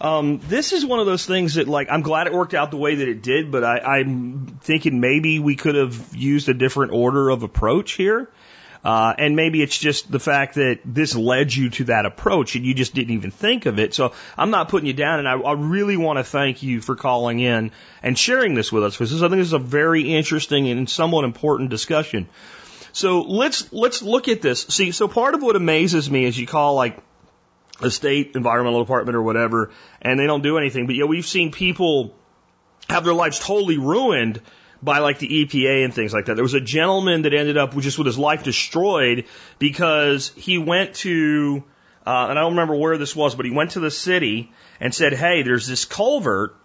Um, 0.00 0.40
this 0.48 0.72
is 0.72 0.84
one 0.84 1.00
of 1.00 1.06
those 1.06 1.24
things 1.24 1.54
that, 1.54 1.68
like, 1.68 1.88
I'm 1.90 2.02
glad 2.02 2.26
it 2.26 2.32
worked 2.32 2.54
out 2.54 2.70
the 2.70 2.76
way 2.76 2.96
that 2.96 3.08
it 3.08 3.22
did, 3.22 3.50
but 3.50 3.64
I, 3.64 3.78
I'm 3.78 4.58
thinking 4.60 5.00
maybe 5.00 5.38
we 5.38 5.56
could 5.56 5.74
have 5.74 6.14
used 6.14 6.48
a 6.48 6.54
different 6.54 6.92
order 6.92 7.30
of 7.30 7.42
approach 7.42 7.92
here. 7.92 8.28
Uh, 8.84 9.12
and 9.18 9.34
maybe 9.34 9.62
it's 9.62 9.76
just 9.76 10.12
the 10.12 10.20
fact 10.20 10.54
that 10.54 10.78
this 10.84 11.16
led 11.16 11.52
you 11.52 11.70
to 11.70 11.84
that 11.84 12.06
approach 12.06 12.54
and 12.54 12.64
you 12.64 12.72
just 12.72 12.94
didn't 12.94 13.14
even 13.14 13.32
think 13.32 13.66
of 13.66 13.80
it. 13.80 13.94
So 13.94 14.12
I'm 14.38 14.50
not 14.50 14.68
putting 14.68 14.86
you 14.86 14.92
down, 14.92 15.18
and 15.18 15.28
I, 15.28 15.32
I 15.32 15.52
really 15.54 15.96
want 15.96 16.18
to 16.18 16.24
thank 16.24 16.62
you 16.62 16.80
for 16.80 16.94
calling 16.94 17.40
in 17.40 17.72
and 18.00 18.16
sharing 18.16 18.54
this 18.54 18.70
with 18.70 18.84
us 18.84 18.96
because 18.96 19.24
I 19.24 19.28
think 19.28 19.40
this 19.40 19.48
is 19.48 19.54
a 19.54 19.58
very 19.58 20.14
interesting 20.14 20.68
and 20.68 20.88
somewhat 20.88 21.24
important 21.24 21.70
discussion. 21.70 22.28
So 22.92 23.22
let's 23.22 23.72
let's 23.72 24.02
look 24.02 24.28
at 24.28 24.40
this. 24.40 24.62
See, 24.68 24.92
so 24.92 25.08
part 25.08 25.34
of 25.34 25.42
what 25.42 25.56
amazes 25.56 26.08
me 26.08 26.24
is 26.24 26.38
you 26.38 26.46
call 26.46 26.76
like 26.76 26.96
a 27.80 27.90
state 27.90 28.32
environmental 28.34 28.82
department 28.82 29.16
or 29.16 29.22
whatever, 29.22 29.70
and 30.00 30.18
they 30.18 30.26
don't 30.26 30.42
do 30.42 30.58
anything. 30.58 30.86
But 30.86 30.96
yeah, 30.96 31.04
we've 31.04 31.26
seen 31.26 31.52
people 31.52 32.14
have 32.88 33.04
their 33.04 33.14
lives 33.14 33.38
totally 33.38 33.78
ruined 33.78 34.40
by 34.82 34.98
like 34.98 35.18
the 35.18 35.28
EPA 35.28 35.84
and 35.84 35.94
things 35.94 36.12
like 36.12 36.26
that. 36.26 36.34
There 36.34 36.44
was 36.44 36.54
a 36.54 36.60
gentleman 36.60 37.22
that 37.22 37.34
ended 37.34 37.56
up 37.56 37.76
just 37.76 37.98
with 37.98 38.06
his 38.06 38.18
life 38.18 38.44
destroyed 38.44 39.24
because 39.58 40.32
he 40.36 40.58
went 40.58 40.94
to, 40.96 41.64
uh, 42.06 42.26
and 42.30 42.38
I 42.38 42.42
don't 42.42 42.52
remember 42.52 42.76
where 42.76 42.98
this 42.98 43.16
was, 43.16 43.34
but 43.34 43.46
he 43.46 43.50
went 43.50 43.72
to 43.72 43.80
the 43.80 43.90
city 43.90 44.52
and 44.80 44.94
said, 44.94 45.12
"Hey, 45.12 45.42
there's 45.42 45.66
this 45.66 45.84
culvert." 45.84 46.56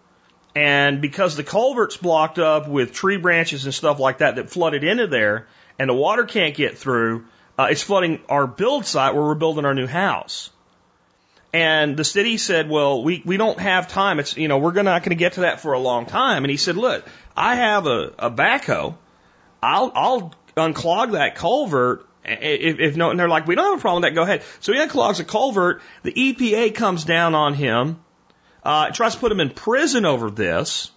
And 0.53 1.01
because 1.01 1.37
the 1.37 1.43
culvert's 1.43 1.95
blocked 1.95 2.37
up 2.37 2.67
with 2.67 2.91
tree 2.91 3.17
branches 3.17 3.63
and 3.63 3.73
stuff 3.73 3.99
like 3.99 4.17
that 4.17 4.35
that 4.35 4.49
flooded 4.49 4.83
into 4.83 5.07
there, 5.07 5.47
and 5.79 5.89
the 5.89 5.93
water 5.93 6.25
can't 6.25 6.55
get 6.55 6.77
through, 6.77 7.25
uh, 7.57 7.67
it's 7.71 7.81
flooding 7.81 8.19
our 8.27 8.47
build 8.47 8.85
site 8.85 9.13
where 9.13 9.23
we're 9.23 9.35
building 9.35 9.65
our 9.65 9.73
new 9.73 9.87
house. 9.87 10.49
And 11.53 11.97
the 11.97 12.03
city 12.05 12.37
said, 12.37 12.69
well, 12.69 13.03
we, 13.03 13.21
we 13.25 13.35
don't 13.35 13.59
have 13.59 13.89
time. 13.89 14.19
It's, 14.19 14.37
you 14.37 14.47
know, 14.47 14.57
we're 14.57 14.71
not 14.71 15.03
going 15.03 15.09
to 15.09 15.15
get 15.15 15.33
to 15.33 15.41
that 15.41 15.59
for 15.59 15.73
a 15.73 15.79
long 15.79 16.05
time. 16.05 16.43
And 16.45 16.51
he 16.51 16.57
said, 16.57 16.77
look, 16.77 17.05
I 17.35 17.55
have 17.55 17.87
a, 17.87 18.13
a 18.19 18.31
backhoe. 18.31 18.95
I'll, 19.61 19.91
I'll 19.93 20.33
unclog 20.55 21.11
that 21.11 21.35
culvert. 21.35 22.07
If, 22.23 22.79
if 22.79 22.95
no, 22.95 23.09
and 23.09 23.19
they're 23.19 23.27
like, 23.27 23.47
we 23.47 23.55
don't 23.55 23.71
have 23.71 23.79
a 23.79 23.81
problem 23.81 24.03
with 24.03 24.11
that. 24.11 24.15
Go 24.15 24.23
ahead. 24.23 24.43
So 24.61 24.71
he 24.71 24.79
unclogs 24.79 25.19
a 25.19 25.25
culvert. 25.25 25.81
The 26.03 26.13
EPA 26.13 26.73
comes 26.75 27.03
down 27.03 27.35
on 27.35 27.53
him, 27.53 27.99
uh, 28.63 28.91
tries 28.91 29.15
to 29.15 29.19
put 29.19 29.31
him 29.31 29.39
in 29.39 29.49
prison 29.49 30.05
over 30.05 30.29
this 30.29 30.91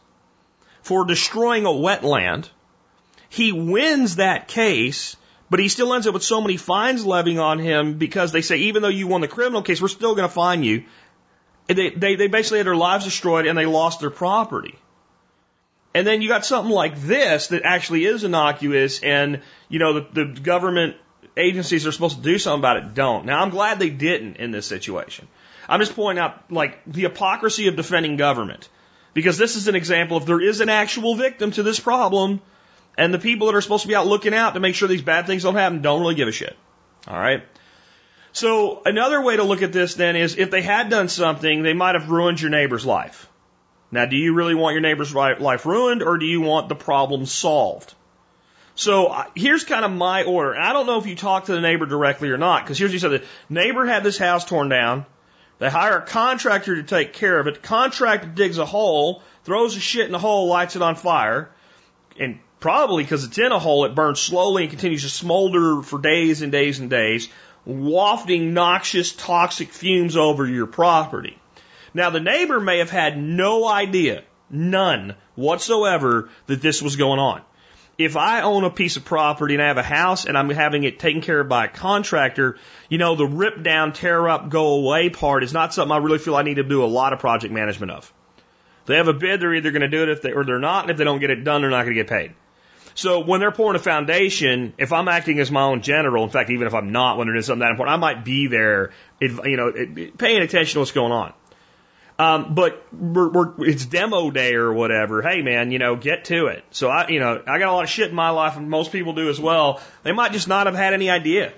for 0.82 1.04
destroying 1.04 1.64
a 1.64 1.70
wetland. 1.70 2.48
He 3.28 3.50
wins 3.50 4.16
that 4.16 4.46
case 4.46 5.16
but 5.54 5.60
he 5.60 5.68
still 5.68 5.94
ends 5.94 6.04
up 6.08 6.14
with 6.14 6.24
so 6.24 6.40
many 6.40 6.56
fines 6.56 7.06
levying 7.06 7.38
on 7.38 7.60
him 7.60 7.94
because 7.94 8.32
they 8.32 8.42
say, 8.42 8.56
even 8.56 8.82
though 8.82 8.88
you 8.88 9.06
won 9.06 9.20
the 9.20 9.28
criminal 9.28 9.62
case, 9.62 9.80
we're 9.80 9.86
still 9.86 10.16
going 10.16 10.28
to 10.28 10.34
fine 10.34 10.64
you. 10.64 10.82
They, 11.68 11.90
they, 11.90 12.16
they 12.16 12.26
basically 12.26 12.58
had 12.58 12.66
their 12.66 12.74
lives 12.74 13.04
destroyed 13.04 13.46
and 13.46 13.56
they 13.56 13.64
lost 13.64 14.00
their 14.00 14.10
property. 14.10 14.74
And 15.94 16.04
then 16.04 16.22
you 16.22 16.28
got 16.28 16.44
something 16.44 16.74
like 16.74 17.00
this 17.02 17.46
that 17.52 17.62
actually 17.62 18.04
is 18.04 18.24
innocuous 18.24 19.00
and, 19.00 19.42
you 19.68 19.78
know, 19.78 20.00
the, 20.00 20.24
the 20.24 20.40
government 20.40 20.96
agencies 21.36 21.86
are 21.86 21.92
supposed 21.92 22.16
to 22.16 22.22
do 22.24 22.36
something 22.36 22.58
about 22.58 22.78
it 22.78 22.94
don't. 22.94 23.24
Now 23.24 23.40
I'm 23.40 23.50
glad 23.50 23.78
they 23.78 23.90
didn't 23.90 24.38
in 24.38 24.50
this 24.50 24.66
situation. 24.66 25.28
I'm 25.68 25.78
just 25.78 25.94
pointing 25.94 26.20
out 26.20 26.50
like 26.50 26.80
the 26.84 27.02
hypocrisy 27.02 27.68
of 27.68 27.76
defending 27.76 28.16
government. 28.16 28.68
Because 29.12 29.38
this 29.38 29.54
is 29.54 29.68
an 29.68 29.76
example 29.76 30.16
if 30.16 30.26
there 30.26 30.40
is 30.40 30.60
an 30.60 30.68
actual 30.68 31.14
victim 31.14 31.52
to 31.52 31.62
this 31.62 31.78
problem, 31.78 32.40
and 32.96 33.12
the 33.12 33.18
people 33.18 33.46
that 33.48 33.56
are 33.56 33.60
supposed 33.60 33.82
to 33.82 33.88
be 33.88 33.94
out 33.94 34.06
looking 34.06 34.34
out 34.34 34.54
to 34.54 34.60
make 34.60 34.74
sure 34.74 34.88
these 34.88 35.02
bad 35.02 35.26
things 35.26 35.42
don't 35.42 35.54
happen 35.54 35.82
don't 35.82 36.00
really 36.00 36.14
give 36.14 36.28
a 36.28 36.32
shit. 36.32 36.56
All 37.06 37.18
right. 37.18 37.42
So 38.32 38.82
another 38.84 39.22
way 39.22 39.36
to 39.36 39.44
look 39.44 39.62
at 39.62 39.72
this 39.72 39.94
then 39.94 40.16
is 40.16 40.36
if 40.36 40.50
they 40.50 40.62
had 40.62 40.90
done 40.90 41.08
something, 41.08 41.62
they 41.62 41.72
might 41.72 41.94
have 41.94 42.10
ruined 42.10 42.40
your 42.40 42.50
neighbor's 42.50 42.84
life. 42.84 43.28
Now, 43.90 44.06
do 44.06 44.16
you 44.16 44.34
really 44.34 44.54
want 44.56 44.74
your 44.74 44.80
neighbor's 44.80 45.14
life 45.14 45.66
ruined 45.66 46.02
or 46.02 46.18
do 46.18 46.26
you 46.26 46.40
want 46.40 46.68
the 46.68 46.74
problem 46.74 47.26
solved? 47.26 47.94
So 48.74 49.24
here's 49.36 49.62
kind 49.62 49.84
of 49.84 49.92
my 49.92 50.24
order. 50.24 50.52
And 50.52 50.64
I 50.64 50.72
don't 50.72 50.86
know 50.86 50.98
if 50.98 51.06
you 51.06 51.14
talked 51.14 51.46
to 51.46 51.52
the 51.52 51.60
neighbor 51.60 51.86
directly 51.86 52.30
or 52.30 52.38
not, 52.38 52.64
because 52.64 52.76
here's 52.76 52.90
what 52.90 52.94
you 52.94 52.98
said. 52.98 53.10
The 53.20 53.24
neighbor 53.48 53.86
had 53.86 54.02
this 54.02 54.18
house 54.18 54.44
torn 54.44 54.68
down. 54.68 55.06
They 55.60 55.70
hire 55.70 55.98
a 55.98 56.02
contractor 56.02 56.74
to 56.74 56.82
take 56.82 57.12
care 57.12 57.38
of 57.38 57.46
it. 57.46 57.54
The 57.54 57.60
contractor 57.60 58.26
digs 58.26 58.58
a 58.58 58.66
hole, 58.66 59.22
throws 59.44 59.74
the 59.74 59.80
shit 59.80 60.06
in 60.06 60.12
the 60.12 60.18
hole, 60.18 60.48
lights 60.48 60.74
it 60.74 60.82
on 60.82 60.96
fire, 60.96 61.50
and 62.18 62.40
Probably 62.64 63.02
because 63.02 63.24
it's 63.24 63.36
in 63.36 63.52
a 63.52 63.58
hole, 63.58 63.84
it 63.84 63.94
burns 63.94 64.20
slowly 64.20 64.62
and 64.62 64.70
continues 64.70 65.02
to 65.02 65.10
smolder 65.10 65.82
for 65.82 65.98
days 65.98 66.40
and 66.40 66.50
days 66.50 66.78
and 66.78 66.88
days, 66.88 67.28
wafting 67.66 68.54
noxious, 68.54 69.12
toxic 69.12 69.68
fumes 69.68 70.16
over 70.16 70.46
your 70.46 70.66
property. 70.66 71.38
Now, 71.92 72.08
the 72.08 72.20
neighbor 72.20 72.58
may 72.60 72.78
have 72.78 72.88
had 72.88 73.18
no 73.18 73.68
idea, 73.68 74.22
none 74.48 75.14
whatsoever, 75.34 76.30
that 76.46 76.62
this 76.62 76.80
was 76.80 76.96
going 76.96 77.20
on. 77.20 77.42
if 77.98 78.16
I 78.16 78.42
own 78.42 78.64
a 78.64 78.70
piece 78.70 78.96
of 78.96 79.04
property 79.04 79.54
and 79.54 79.62
I 79.62 79.68
have 79.68 79.78
a 79.78 79.82
house 79.82 80.24
and 80.26 80.36
I'm 80.36 80.50
having 80.50 80.84
it 80.84 80.98
taken 80.98 81.20
care 81.20 81.40
of 81.40 81.48
by 81.48 81.66
a 81.66 81.68
contractor, 81.68 82.56
you 82.88 82.98
know, 82.98 83.14
the 83.14 83.26
rip 83.26 83.62
down, 83.62 83.92
tear 83.92 84.28
up, 84.28 84.48
go 84.48 84.74
away 84.74 85.10
part 85.10 85.44
is 85.44 85.52
not 85.52 85.72
something 85.72 85.92
I 85.92 85.98
really 85.98 86.18
feel 86.18 86.34
I 86.34 86.42
need 86.42 86.54
to 86.54 86.64
do 86.64 86.82
a 86.82 86.86
lot 86.86 87.12
of 87.12 87.20
project 87.20 87.52
management 87.52 87.92
of. 87.92 88.12
If 88.82 88.86
they 88.86 88.96
have 88.96 89.08
a 89.08 89.12
bid, 89.12 89.40
they're 89.40 89.54
either 89.54 89.70
going 89.70 89.82
to 89.82 89.88
do 89.88 90.02
it 90.02 90.08
if 90.08 90.22
they, 90.22 90.32
or 90.32 90.44
they're 90.44 90.58
not. 90.58 90.84
And 90.84 90.90
if 90.90 90.96
they 90.96 91.04
don't 91.04 91.20
get 91.20 91.30
it 91.30 91.44
done, 91.44 91.60
they're 91.60 91.70
not 91.70 91.84
going 91.84 91.96
to 91.96 92.02
get 92.02 92.10
paid. 92.10 92.34
So 92.94 93.20
when 93.20 93.40
they're 93.40 93.50
pouring 93.50 93.76
a 93.76 93.82
foundation, 93.82 94.72
if 94.78 94.92
I'm 94.92 95.08
acting 95.08 95.40
as 95.40 95.50
my 95.50 95.62
own 95.62 95.82
general, 95.82 96.22
in 96.24 96.30
fact, 96.30 96.50
even 96.50 96.66
if 96.66 96.74
I'm 96.74 96.92
not, 96.92 97.18
when 97.18 97.28
it 97.28 97.36
is 97.36 97.46
something 97.46 97.60
that 97.60 97.72
important, 97.72 97.94
I 97.94 97.98
might 97.98 98.24
be 98.24 98.46
there, 98.46 98.92
you 99.20 99.56
know, 99.56 99.72
paying 100.16 100.42
attention 100.42 100.74
to 100.74 100.78
what's 100.78 100.92
going 100.92 101.12
on. 101.12 101.32
Um, 102.16 102.54
but 102.54 102.86
we're, 102.92 103.28
we're, 103.28 103.68
it's 103.68 103.84
demo 103.86 104.30
day 104.30 104.54
or 104.54 104.72
whatever. 104.72 105.20
Hey 105.20 105.42
man, 105.42 105.72
you 105.72 105.80
know, 105.80 105.96
get 105.96 106.26
to 106.26 106.46
it. 106.46 106.62
So 106.70 106.88
I, 106.88 107.08
you 107.08 107.18
know, 107.18 107.42
I 107.44 107.58
got 107.58 107.68
a 107.68 107.72
lot 107.72 107.82
of 107.82 107.90
shit 107.90 108.08
in 108.08 108.14
my 108.14 108.30
life 108.30 108.56
and 108.56 108.70
most 108.70 108.92
people 108.92 109.14
do 109.14 109.28
as 109.28 109.40
well. 109.40 109.80
They 110.04 110.12
might 110.12 110.30
just 110.30 110.46
not 110.46 110.66
have 110.66 110.76
had 110.76 110.94
any 110.94 111.10
idea. 111.10 111.52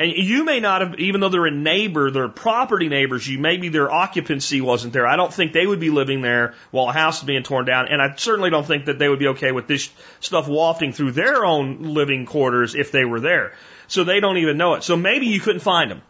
And 0.00 0.12
you 0.16 0.44
may 0.44 0.60
not 0.60 0.80
have, 0.80 0.98
even 0.98 1.20
though 1.20 1.28
they're 1.28 1.44
a 1.44 1.50
neighbor, 1.50 2.10
they're 2.10 2.30
property 2.30 2.88
neighbors, 2.88 3.28
you 3.28 3.38
maybe 3.38 3.68
their 3.68 3.92
occupancy 3.92 4.62
wasn't 4.62 4.94
there. 4.94 5.06
I 5.06 5.16
don't 5.16 5.32
think 5.32 5.52
they 5.52 5.66
would 5.66 5.78
be 5.78 5.90
living 5.90 6.22
there 6.22 6.54
while 6.70 6.88
a 6.88 6.92
house 6.92 7.18
is 7.18 7.24
being 7.24 7.42
torn 7.42 7.66
down. 7.66 7.88
And 7.88 8.00
I 8.00 8.14
certainly 8.16 8.48
don't 8.48 8.66
think 8.66 8.86
that 8.86 8.98
they 8.98 9.10
would 9.10 9.18
be 9.18 9.26
okay 9.28 9.52
with 9.52 9.66
this 9.66 9.90
stuff 10.20 10.48
wafting 10.48 10.94
through 10.94 11.12
their 11.12 11.44
own 11.44 11.82
living 11.82 12.24
quarters 12.24 12.74
if 12.74 12.92
they 12.92 13.04
were 13.04 13.20
there. 13.20 13.52
So 13.88 14.02
they 14.02 14.20
don't 14.20 14.38
even 14.38 14.56
know 14.56 14.72
it. 14.72 14.84
So 14.84 14.96
maybe 14.96 15.26
you 15.26 15.38
couldn't 15.38 15.60
find 15.60 15.90
them. 15.90 16.00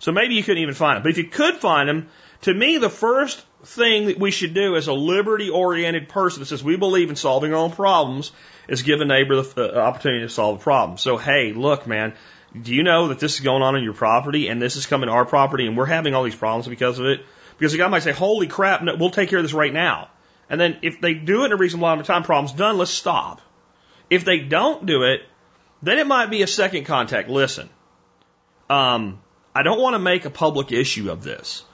So 0.00 0.12
maybe 0.12 0.34
you 0.34 0.42
couldn't 0.42 0.62
even 0.62 0.74
find 0.74 0.96
them. 0.96 1.02
But 1.02 1.12
if 1.12 1.16
you 1.16 1.24
could 1.24 1.54
find 1.54 1.88
them, 1.88 2.10
to 2.42 2.52
me, 2.52 2.76
the 2.76 2.90
first 2.90 3.42
thing 3.64 4.06
that 4.06 4.18
we 4.18 4.30
should 4.30 4.52
do 4.52 4.76
as 4.76 4.88
a 4.88 4.92
liberty 4.92 5.48
oriented 5.48 6.10
person 6.10 6.40
that 6.40 6.46
says 6.46 6.62
we 6.62 6.76
believe 6.76 7.08
in 7.08 7.16
solving 7.16 7.54
our 7.54 7.60
own 7.60 7.70
problems 7.70 8.32
is 8.68 8.82
give 8.82 9.00
a 9.00 9.06
neighbor 9.06 9.40
the 9.40 9.74
uh, 9.74 9.80
opportunity 9.80 10.22
to 10.22 10.28
solve 10.28 10.60
a 10.60 10.62
problem. 10.62 10.98
So, 10.98 11.16
hey, 11.16 11.52
look, 11.52 11.86
man, 11.86 12.14
do 12.58 12.74
you 12.74 12.82
know 12.82 13.08
that 13.08 13.20
this 13.20 13.34
is 13.34 13.40
going 13.40 13.62
on 13.62 13.76
in 13.76 13.84
your 13.84 13.92
property 13.92 14.48
and 14.48 14.60
this 14.60 14.76
is 14.76 14.86
coming 14.86 15.06
to 15.06 15.12
our 15.12 15.24
property 15.24 15.66
and 15.66 15.76
we're 15.76 15.86
having 15.86 16.14
all 16.14 16.24
these 16.24 16.34
problems 16.34 16.66
because 16.66 16.98
of 16.98 17.06
it? 17.06 17.20
Because 17.58 17.72
the 17.72 17.78
guy 17.78 17.88
might 17.88 18.02
say, 18.02 18.12
holy 18.12 18.46
crap, 18.46 18.82
no, 18.82 18.96
we'll 18.96 19.10
take 19.10 19.28
care 19.28 19.38
of 19.38 19.44
this 19.44 19.52
right 19.52 19.72
now. 19.72 20.08
And 20.48 20.60
then 20.60 20.78
if 20.82 21.00
they 21.00 21.14
do 21.14 21.42
it 21.42 21.46
in 21.46 21.52
a 21.52 21.56
reasonable 21.56 21.86
amount 21.86 22.00
of 22.00 22.06
time, 22.06 22.24
problem's 22.24 22.52
done, 22.52 22.76
let's 22.76 22.90
stop. 22.90 23.40
If 24.08 24.24
they 24.24 24.40
don't 24.40 24.84
do 24.84 25.04
it, 25.04 25.20
then 25.82 25.98
it 25.98 26.06
might 26.06 26.30
be 26.30 26.42
a 26.42 26.46
second 26.46 26.84
contact. 26.84 27.28
Listen, 27.28 27.68
um, 28.68 29.20
I 29.54 29.62
don't 29.62 29.80
want 29.80 29.94
to 29.94 30.00
make 30.00 30.24
a 30.24 30.30
public 30.30 30.72
issue 30.72 31.10
of 31.10 31.22
this. 31.22 31.64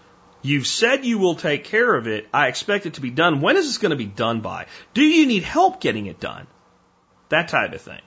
You've 0.43 0.67
said 0.67 1.05
you 1.05 1.19
will 1.19 1.35
take 1.35 1.65
care 1.65 1.95
of 1.95 2.07
it. 2.07 2.29
I 2.33 2.49
expect 2.49 2.87
it 2.87 2.95
to 2.95 3.01
be 3.01 3.11
done. 3.11 3.41
When 3.41 3.57
is 3.57 3.67
this 3.67 3.79
going 3.79 3.91
to 3.91 3.97
be 3.97 4.07
done 4.07 4.43
by? 4.43 4.67
Do 4.93 5.03
you 5.03 5.27
need 5.27 5.43
help 5.43 5.81
getting 5.81 6.07
it 6.07 6.21
done? 6.21 6.47
That 7.31 7.49
type 7.49 7.73
of 7.73 7.81
thing. 7.81 8.01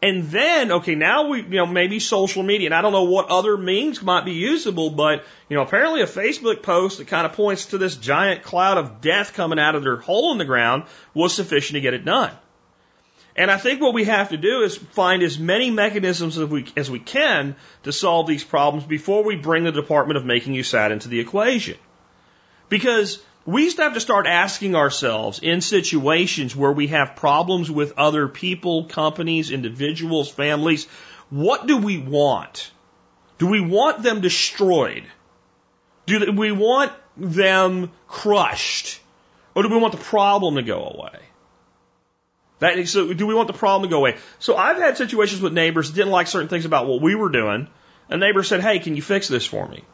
And 0.00 0.24
then, 0.24 0.70
okay, 0.70 0.94
now 0.94 1.28
we, 1.28 1.42
you 1.42 1.48
know, 1.48 1.66
maybe 1.66 1.98
social 1.98 2.44
media, 2.44 2.68
and 2.68 2.74
I 2.74 2.82
don't 2.82 2.92
know 2.92 3.04
what 3.04 3.30
other 3.30 3.56
means 3.56 4.00
might 4.00 4.24
be 4.24 4.32
usable, 4.32 4.90
but, 4.90 5.24
you 5.48 5.56
know, 5.56 5.62
apparently 5.62 6.02
a 6.02 6.06
Facebook 6.06 6.62
post 6.62 6.98
that 6.98 7.08
kind 7.08 7.26
of 7.26 7.32
points 7.32 7.66
to 7.66 7.78
this 7.78 7.96
giant 7.96 8.44
cloud 8.44 8.78
of 8.78 9.00
death 9.00 9.34
coming 9.34 9.58
out 9.58 9.74
of 9.74 9.82
their 9.82 9.96
hole 9.96 10.30
in 10.30 10.38
the 10.38 10.44
ground 10.44 10.84
was 11.14 11.34
sufficient 11.34 11.74
to 11.74 11.80
get 11.80 11.94
it 11.94 12.04
done. 12.04 12.30
And 13.34 13.50
I 13.50 13.56
think 13.56 13.80
what 13.80 13.94
we 13.94 14.04
have 14.04 14.28
to 14.30 14.36
do 14.36 14.62
is 14.62 14.76
find 14.76 15.22
as 15.22 15.38
many 15.38 15.70
mechanisms 15.70 16.38
as 16.38 16.48
we, 16.48 16.66
as 16.76 16.90
we 16.90 17.00
can 17.00 17.56
to 17.82 17.92
solve 17.92 18.28
these 18.28 18.44
problems 18.44 18.84
before 18.84 19.24
we 19.24 19.34
bring 19.34 19.64
the 19.64 19.72
Department 19.72 20.16
of 20.16 20.24
Making 20.24 20.54
You 20.54 20.62
Sad 20.62 20.92
into 20.92 21.08
the 21.08 21.20
equation. 21.20 21.76
Because 22.68 23.22
we 23.48 23.62
used 23.62 23.78
to 23.78 23.82
have 23.82 23.94
to 23.94 24.00
start 24.00 24.26
asking 24.26 24.74
ourselves 24.74 25.38
in 25.38 25.62
situations 25.62 26.54
where 26.54 26.70
we 26.70 26.88
have 26.88 27.16
problems 27.16 27.70
with 27.70 27.94
other 27.96 28.28
people, 28.28 28.84
companies, 28.84 29.50
individuals, 29.50 30.30
families, 30.30 30.86
what 31.30 31.66
do 31.66 31.78
we 31.78 31.96
want? 31.96 32.70
Do 33.38 33.46
we 33.46 33.62
want 33.62 34.02
them 34.02 34.20
destroyed? 34.20 35.04
Do 36.04 36.30
we 36.32 36.52
want 36.52 36.92
them 37.16 37.90
crushed? 38.06 39.00
Or 39.54 39.62
do 39.62 39.70
we 39.70 39.78
want 39.78 39.92
the 39.92 40.04
problem 40.04 40.56
to 40.56 40.62
go 40.62 40.84
away? 40.84 41.18
That, 42.58 42.86
so 42.86 43.14
do 43.14 43.26
we 43.26 43.34
want 43.34 43.46
the 43.46 43.54
problem 43.54 43.88
to 43.88 43.94
go 43.94 44.00
away? 44.00 44.18
So 44.40 44.56
I've 44.56 44.76
had 44.76 44.98
situations 44.98 45.40
with 45.40 45.54
neighbors 45.54 45.88
that 45.88 45.96
didn't 45.96 46.12
like 46.12 46.26
certain 46.26 46.48
things 46.48 46.66
about 46.66 46.86
what 46.86 47.00
we 47.00 47.14
were 47.14 47.30
doing. 47.30 47.68
A 48.10 48.18
neighbor 48.18 48.42
said, 48.42 48.60
Hey, 48.60 48.78
can 48.78 48.94
you 48.94 49.00
fix 49.00 49.26
this 49.26 49.46
for 49.46 49.66
me? 49.66 49.84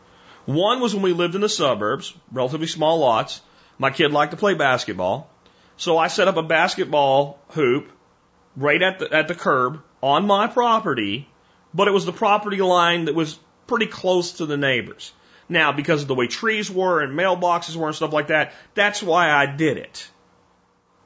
One 0.47 0.81
was 0.81 0.95
when 0.95 1.03
we 1.03 1.13
lived 1.13 1.35
in 1.35 1.41
the 1.41 1.49
suburbs, 1.49 2.15
relatively 2.31 2.67
small 2.67 2.99
lots. 2.99 3.41
My 3.79 3.91
kid 3.91 4.13
liked 4.13 4.33
to 4.33 4.37
play 4.37 4.55
basketball. 4.55 5.31
So 5.77 5.99
I 5.99 6.09
set 6.09 6.29
up 6.29 6.37
a 6.37 6.43
basketball 6.43 7.39
hoop 7.51 7.91
right 8.57 8.81
at 8.81 8.99
the, 8.99 9.13
at 9.13 9.29
the 9.29 9.35
curb 9.35 9.83
on 10.03 10.27
my 10.27 10.47
property, 10.47 11.29
but 11.73 11.89
it 11.89 11.93
was 11.93 12.05
the 12.05 12.13
property 12.13 12.61
line 12.61 13.07
that 13.07 13.15
was 13.15 13.39
pretty 13.67 13.87
close 13.87 14.33
to 14.33 14.47
the 14.47 14.57
neighbors. 14.57 15.13
Now, 15.49 15.73
because 15.73 16.03
of 16.03 16.09
the 16.09 16.15
way 16.15 16.27
trees 16.27 16.71
were 16.71 17.01
and 17.01 17.19
mailboxes 17.19 17.77
were 17.77 17.89
and 17.89 17.97
stuff 17.97 18.13
like 18.13 18.29
that, 18.29 18.53
that's 18.75 19.03
why 19.03 19.31
I 19.31 19.47
did 19.47 19.79
it 19.79 20.09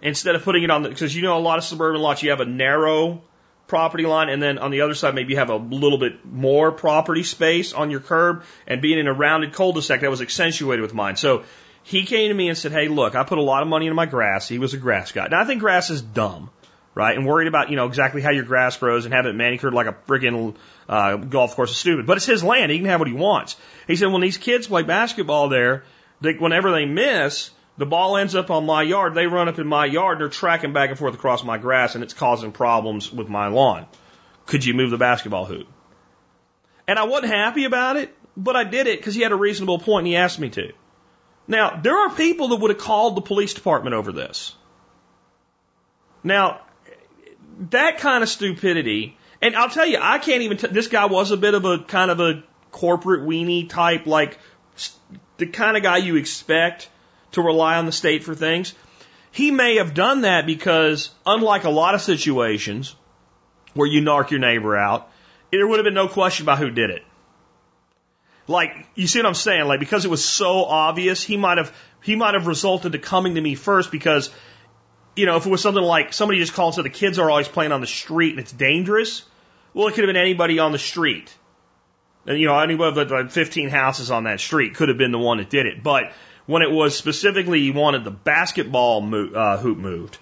instead 0.01 0.35
of 0.35 0.42
putting 0.42 0.62
it 0.62 0.70
on 0.70 0.83
the, 0.83 0.88
because 0.88 1.14
you 1.14 1.22
know 1.22 1.38
a 1.38 1.40
lot 1.40 1.59
of 1.59 1.64
suburban 1.64 2.01
lots, 2.01 2.22
you 2.22 2.31
have 2.31 2.40
a 2.40 2.44
narrow 2.44 3.22
property 3.68 4.04
line 4.04 4.31
and 4.31 4.42
then 4.42 4.59
on 4.59 4.70
the 4.70 4.81
other 4.81 4.94
side 4.94 5.14
maybe 5.14 5.35
you 5.35 5.38
have 5.38 5.50
a 5.50 5.57
little 5.57 5.98
bit 5.98 6.24
more 6.24 6.72
property 6.72 7.22
space 7.22 7.72
on 7.72 7.90
your 7.90 8.00
curb 8.00 8.42
and 8.66 8.83
being 8.83 8.98
in 8.98 9.07
a 9.07 9.12
rounded 9.12 9.52
cul-de-sac 9.52 10.00
that 10.00 10.11
was 10.11 10.22
accentuated 10.22 10.83
with 10.83 10.94
mine. 10.94 11.16
So 11.16 11.44
he 11.83 12.04
came 12.04 12.28
to 12.28 12.35
me 12.35 12.48
and 12.48 12.59
said, 12.59 12.72
Hey, 12.72 12.88
look, 12.88 13.14
I 13.14 13.24
put 13.24 13.38
a 13.38 13.42
lot 13.42 13.62
of 13.62 13.68
money 13.68 13.87
into 13.87 13.94
my 13.94 14.07
grass. 14.07 14.48
He 14.48 14.59
was 14.59 14.74
a 14.74 14.78
grass 14.78 15.12
guy. 15.12 15.28
Now 15.31 15.40
I 15.40 15.44
think 15.44 15.61
grass 15.61 15.90
is 15.90 16.02
dumb, 16.02 16.50
right? 16.94 17.16
And 17.16 17.26
worried 17.26 17.46
about, 17.46 17.70
you 17.70 17.76
know, 17.76 17.87
exactly 17.87 18.22
how 18.22 18.31
your 18.31 18.44
grass 18.44 18.76
grows 18.78 19.04
and 19.04 19.14
have 19.14 19.26
it 19.26 19.35
manicured 19.35 19.74
like 19.74 19.87
a 19.87 19.96
friggin' 20.09 20.57
uh, 20.88 21.16
golf 21.16 21.54
course 21.54 21.70
is 21.70 21.76
stupid. 21.76 22.07
But 22.07 22.16
it's 22.16 22.26
his 22.26 22.42
land. 22.42 22.72
He 22.72 22.78
can 22.78 22.87
have 22.88 23.00
what 23.00 23.09
he 23.09 23.14
wants. 23.14 23.57
He 23.87 23.96
said, 23.96 24.11
when 24.11 24.22
these 24.22 24.38
kids 24.38 24.66
play 24.66 24.83
basketball 24.83 25.50
there, 25.50 25.85
they, 26.20 26.33
whenever 26.33 26.72
they 26.72 26.87
miss, 26.87 27.50
the 27.79 27.87
ball 27.87 28.17
ends 28.17 28.35
up 28.35 28.51
on 28.51 28.67
my 28.67 28.83
yard. 28.83 29.14
They 29.14 29.27
run 29.27 29.49
up 29.49 29.59
in 29.59 29.67
my 29.67 29.87
yard. 29.87 30.17
And 30.17 30.23
they're 30.23 30.29
tracking 30.29 30.73
back 30.73 30.91
and 30.91 30.99
forth 30.99 31.14
across 31.14 31.45
my 31.45 31.59
grass, 31.59 31.95
and 31.95 32.05
it's 32.05 32.12
causing 32.12 32.53
problems 32.53 33.11
with 33.12 33.29
my 33.29 33.47
lawn. 33.47 33.87
Could 34.47 34.64
you 34.64 34.75
move 34.75 34.91
the 34.91 34.99
basketball 34.99 35.47
hoop? 35.47 35.69
And 36.87 36.99
I 36.99 37.05
wasn't 37.05 37.33
happy 37.33 37.64
about 37.64 37.97
it, 37.97 38.14
but 38.37 38.57
I 38.57 38.64
did 38.64 38.87
it 38.87 38.99
because 38.99 39.14
he 39.14 39.23
had 39.23 39.33
a 39.33 39.37
reasonable 39.37 39.79
point 39.79 40.01
and 40.01 40.07
he 40.09 40.17
asked 40.17 40.41
me 40.41 40.51
to. 40.51 40.73
Now, 41.47 41.79
there 41.81 41.97
are 41.97 42.11
people 42.11 42.49
that 42.49 42.57
would 42.57 42.71
have 42.71 42.81
called 42.81 43.17
the 43.17 43.21
police 43.21 43.55
department 43.55 43.95
over 43.95 44.11
this. 44.11 44.55
Now, 46.25 46.62
that 47.71 47.99
kind 47.99 48.23
of 48.23 48.29
stupidity, 48.29 49.17
and 49.41 49.55
I'll 49.55 49.71
tell 49.71 49.87
you, 49.87 49.99
I 50.01 50.19
can't 50.19 50.43
even, 50.43 50.57
t- 50.57 50.69
this 50.69 50.88
guy 50.88 51.07
was 51.07 51.31
a 51.31 51.37
bit 51.37 51.55
of 51.55 51.64
a 51.64 51.79
kind 51.79 52.11
of 52.11 52.21
a 52.21 52.43
corporate 52.71 53.23
weenie 53.23 53.69
type, 53.69 54.07
like 54.07 54.38
the 55.37 55.47
kind 55.47 55.77
of 55.77 55.83
guy 55.83 55.99
you 55.99 56.17
expect 56.17 56.88
to 57.33 57.43
rely 57.43 57.77
on 57.77 57.87
the 57.87 57.93
state 57.93 58.25
for 58.25 58.35
things. 58.35 58.75
He 59.31 59.51
may 59.51 59.77
have 59.77 59.95
done 59.95 60.23
that 60.23 60.47
because, 60.47 61.11
unlike 61.27 61.64
a 61.64 61.71
lot 61.71 61.95
of 61.95 62.01
situations 62.01 62.95
where 63.75 63.87
you 63.87 64.01
narc 64.03 64.31
your 64.31 64.41
neighbor 64.41 64.77
out, 64.77 65.11
there 65.53 65.67
would 65.67 65.79
have 65.79 65.85
been 65.85 65.95
no 65.95 66.09
question 66.09 66.45
about 66.45 66.59
who 66.59 66.71
did 66.71 66.91
it. 66.91 67.03
Like, 68.47 68.71
you 68.95 69.07
see 69.07 69.19
what 69.19 69.27
I'm 69.27 69.35
saying? 69.35 69.67
Like, 69.67 69.81
because 69.81 70.05
it 70.05 70.11
was 70.11 70.25
so 70.25 70.64
obvious, 70.64 71.23
he 71.23 71.37
might 71.37 71.59
have, 71.59 71.75
he 72.03 72.17
might 72.17 72.35
have 72.35 72.47
resulted 72.47 72.93
to 72.93 72.99
coming 72.99 73.35
to 73.35 73.41
me 73.41 73.55
first 73.55 73.93
because, 73.93 74.31
you 75.14 75.27
know, 75.27 75.37
if 75.37 75.45
it 75.45 75.51
was 75.51 75.61
something 75.61 75.83
like 75.83 76.14
somebody 76.14 76.41
just 76.41 76.55
called 76.55 76.71
and 76.71 76.77
said 76.77 76.85
the 76.87 76.99
kids 76.99 77.19
are 77.19 77.31
always 77.31 77.49
playing 77.49 77.73
on 77.73 77.83
the 77.83 77.87
street 77.87 78.31
and 78.31 78.41
it's 78.41 78.53
dangerous, 78.53 79.23
well, 79.75 79.88
it 79.88 79.95
could 79.95 80.05
have 80.05 80.09
been 80.09 80.17
anybody 80.17 80.59
on 80.59 80.73
the 80.73 80.79
street. 80.79 81.35
And, 82.27 82.38
you 82.38 82.47
know, 82.47 82.59
anybody 82.59 83.01
of 83.01 83.09
the 83.09 83.29
15 83.29 83.69
houses 83.69 84.11
on 84.11 84.25
that 84.25 84.41
street 84.41 84.75
could 84.75 84.88
have 84.88 84.99
been 84.99 85.12
the 85.12 85.19
one 85.19 85.38
that 85.38 85.51
did 85.51 85.67
it. 85.67 85.83
But 85.83 86.12
when 86.48 86.62
it 86.62 86.70
was 86.70 86.96
specifically 86.96 87.61
he 87.61 87.70
wanted 87.70 88.04
the 88.04 88.11
basketball 88.11 89.02
mo- 89.02 89.32
uh, 89.34 89.58
hoop 89.58 89.76
moved, 89.76 90.16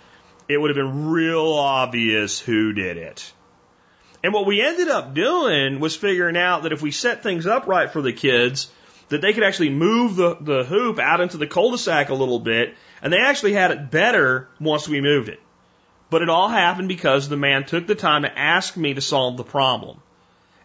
it 0.48 0.58
would 0.58 0.70
have 0.70 0.76
been 0.76 1.10
real 1.10 1.52
obvious 1.52 2.40
who 2.40 2.72
did 2.72 2.96
it. 2.96 3.32
And 4.24 4.34
what 4.34 4.44
we 4.44 4.60
ended 4.60 4.88
up 4.88 5.14
doing 5.14 5.78
was 5.78 5.94
figuring 5.94 6.36
out 6.36 6.64
that 6.64 6.72
if 6.72 6.82
we 6.82 6.90
set 6.90 7.22
things 7.22 7.46
up 7.46 7.68
right 7.68 7.88
for 7.88 8.02
the 8.02 8.12
kids, 8.12 8.68
that 9.08 9.20
they 9.20 9.34
could 9.34 9.44
actually 9.44 9.70
move 9.70 10.16
the, 10.16 10.36
the 10.40 10.64
hoop 10.64 10.98
out 10.98 11.20
into 11.20 11.36
the 11.36 11.46
cul-de-sac 11.46 12.08
a 12.08 12.14
little 12.14 12.40
bit, 12.40 12.74
and 13.00 13.12
they 13.12 13.20
actually 13.20 13.52
had 13.52 13.70
it 13.70 13.92
better 13.92 14.48
once 14.58 14.88
we 14.88 15.00
moved 15.00 15.28
it. 15.28 15.40
But 16.10 16.22
it 16.22 16.28
all 16.28 16.48
happened 16.48 16.88
because 16.88 17.28
the 17.28 17.36
man 17.36 17.66
took 17.66 17.86
the 17.86 17.94
time 17.94 18.22
to 18.22 18.36
ask 18.36 18.76
me 18.76 18.94
to 18.94 19.00
solve 19.00 19.36
the 19.36 19.44
problem. 19.44 20.00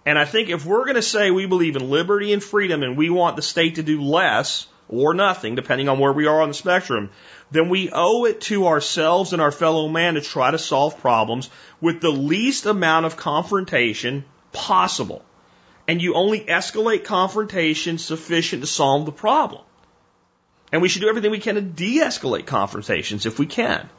And 0.07 0.17
I 0.17 0.25
think 0.25 0.49
if 0.49 0.65
we're 0.65 0.85
going 0.85 0.95
to 0.95 1.03
say 1.03 1.29
we 1.29 1.45
believe 1.45 1.75
in 1.75 1.87
liberty 1.87 2.33
and 2.33 2.43
freedom 2.43 2.81
and 2.81 2.97
we 2.97 3.11
want 3.11 3.35
the 3.35 3.43
state 3.43 3.75
to 3.75 3.83
do 3.83 4.01
less, 4.01 4.65
or 4.91 5.13
nothing, 5.13 5.55
depending 5.55 5.89
on 5.89 5.99
where 5.99 6.13
we 6.13 6.27
are 6.27 6.41
on 6.41 6.49
the 6.49 6.53
spectrum, 6.53 7.09
then 7.49 7.69
we 7.69 7.89
owe 7.91 8.25
it 8.25 8.41
to 8.41 8.67
ourselves 8.67 9.33
and 9.33 9.41
our 9.41 9.51
fellow 9.51 9.87
man 9.87 10.15
to 10.15 10.21
try 10.21 10.51
to 10.51 10.57
solve 10.57 10.99
problems 10.99 11.49
with 11.79 12.01
the 12.01 12.11
least 12.11 12.65
amount 12.65 13.05
of 13.05 13.17
confrontation 13.17 14.25
possible. 14.51 15.23
And 15.87 16.01
you 16.01 16.13
only 16.13 16.41
escalate 16.41 17.03
confrontation 17.03 17.97
sufficient 17.97 18.61
to 18.61 18.67
solve 18.67 19.05
the 19.05 19.11
problem. 19.11 19.63
And 20.71 20.81
we 20.81 20.87
should 20.87 21.01
do 21.01 21.09
everything 21.09 21.31
we 21.31 21.39
can 21.39 21.55
to 21.55 21.61
de 21.61 21.99
escalate 21.99 22.45
confrontations 22.45 23.25
if 23.25 23.39
we 23.39 23.45
can. 23.45 23.89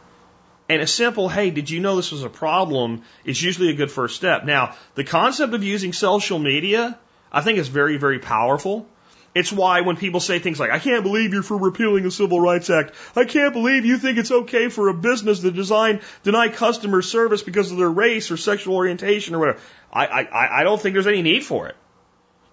And 0.69 0.81
a 0.81 0.87
simple, 0.87 1.29
hey, 1.29 1.51
did 1.51 1.69
you 1.69 1.81
know 1.81 1.97
this 1.97 2.13
was 2.13 2.23
a 2.23 2.31
problem 2.31 3.03
is 3.25 3.43
usually 3.43 3.69
a 3.69 3.75
good 3.75 3.91
first 3.91 4.17
step. 4.17 4.45
Now, 4.45 4.75
the 4.95 5.05
concept 5.05 5.53
of 5.53 5.63
using 5.63 5.93
social 5.93 6.39
media, 6.39 6.99
I 7.31 7.43
think 7.43 7.59
is 7.59 7.69
very, 7.69 7.99
very 7.99 8.19
powerful. 8.19 8.87
It's 9.35 9.51
why 9.51 9.81
when 9.81 9.97
people 9.97 10.21
say 10.21 10.39
things 10.39 10.61
like, 10.61 10.71
I 10.71 10.79
can't 10.79 11.03
believe 11.03 11.33
you're 11.33 11.43
for 11.43 11.57
repealing 11.57 12.03
the 12.03 12.11
Civil 12.11 12.39
Rights 12.39 12.69
Act. 12.69 12.95
I 13.17 13.25
can't 13.25 13.55
believe 13.55 13.87
you 13.87 13.97
think 13.97 14.19
it's 14.19 14.31
okay 14.31 14.69
for 14.69 14.89
a 14.89 14.95
business 14.95 15.41
to 15.41 15.51
design, 15.51 16.01
deny 16.23 16.49
customer 16.49 17.01
service 17.01 17.43
because 17.43 17.73
of 17.73 17.79
their 17.79 17.91
race 17.91 18.31
or 18.31 18.37
sexual 18.37 18.77
orientation 18.77 19.35
or 19.35 19.39
whatever. 19.39 19.61
I, 19.91 20.07
I, 20.07 20.61
I 20.61 20.63
don't 20.65 20.81
think 20.81 20.93
there's 20.93 21.07
any 21.07 21.23
need 21.23 21.45
for 21.45 21.69
it. 21.69 21.77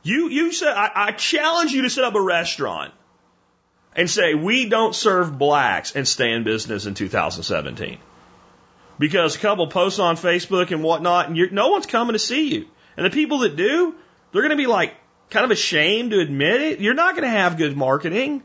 You, 0.04 0.30
you 0.30 0.54
said, 0.54 0.74
I, 0.74 0.92
I 0.96 1.12
challenge 1.12 1.74
you 1.74 1.82
to 1.82 1.90
set 1.90 2.06
up 2.06 2.16
a 2.16 2.22
restaurant 2.22 2.94
and 3.94 4.10
say, 4.10 4.34
we 4.34 4.70
don't 4.70 4.96
serve 4.96 5.38
blacks 5.38 5.94
and 5.96 6.08
stay 6.08 6.32
in 6.32 6.46
business 6.46 6.86
in 6.86 6.94
2017. 6.94 7.98
Because 8.98 9.36
a 9.36 9.40
couple 9.40 9.68
posts 9.68 10.00
on 10.00 10.16
Facebook 10.16 10.72
and 10.72 10.82
whatnot, 10.82 11.30
and 11.30 11.52
no 11.52 11.70
one's 11.70 11.86
coming 11.88 12.14
to 12.14 12.20
see 12.20 12.54
you. 12.54 12.68
And 12.96 13.06
the 13.06 13.10
people 13.10 13.40
that 13.40 13.58
do, 13.58 13.96
they're 14.32 14.42
going 14.42 14.52
to 14.52 14.58
be 14.58 14.68
like 14.68 14.94
kind 15.30 15.46
of 15.46 15.52
ashamed 15.52 16.12
to 16.12 16.20
admit 16.20 16.62
it. 16.62 16.80
You're 16.80 16.94
not 16.94 17.16
going 17.16 17.24
to 17.24 17.30
have 17.30 17.58
good 17.58 17.76
marketing. 17.78 18.44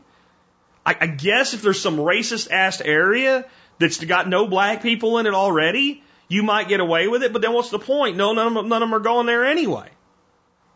I, 0.85 0.95
I 0.99 1.07
guess 1.07 1.53
if 1.53 1.61
there's 1.61 1.81
some 1.81 1.97
racist 1.97 2.51
ass 2.51 2.81
area 2.81 3.45
that's 3.79 4.03
got 4.03 4.29
no 4.29 4.47
black 4.47 4.81
people 4.81 5.17
in 5.17 5.25
it 5.25 5.33
already, 5.33 6.03
you 6.27 6.43
might 6.43 6.67
get 6.67 6.79
away 6.79 7.07
with 7.07 7.23
it. 7.23 7.33
But 7.33 7.41
then 7.41 7.53
what's 7.53 7.69
the 7.69 7.79
point? 7.79 8.17
No, 8.17 8.33
none 8.33 8.55
of 8.55 8.65
none 8.65 8.83
of 8.83 8.89
them 8.89 8.93
are 8.93 8.99
going 8.99 9.25
there 9.25 9.45
anyway. 9.45 9.89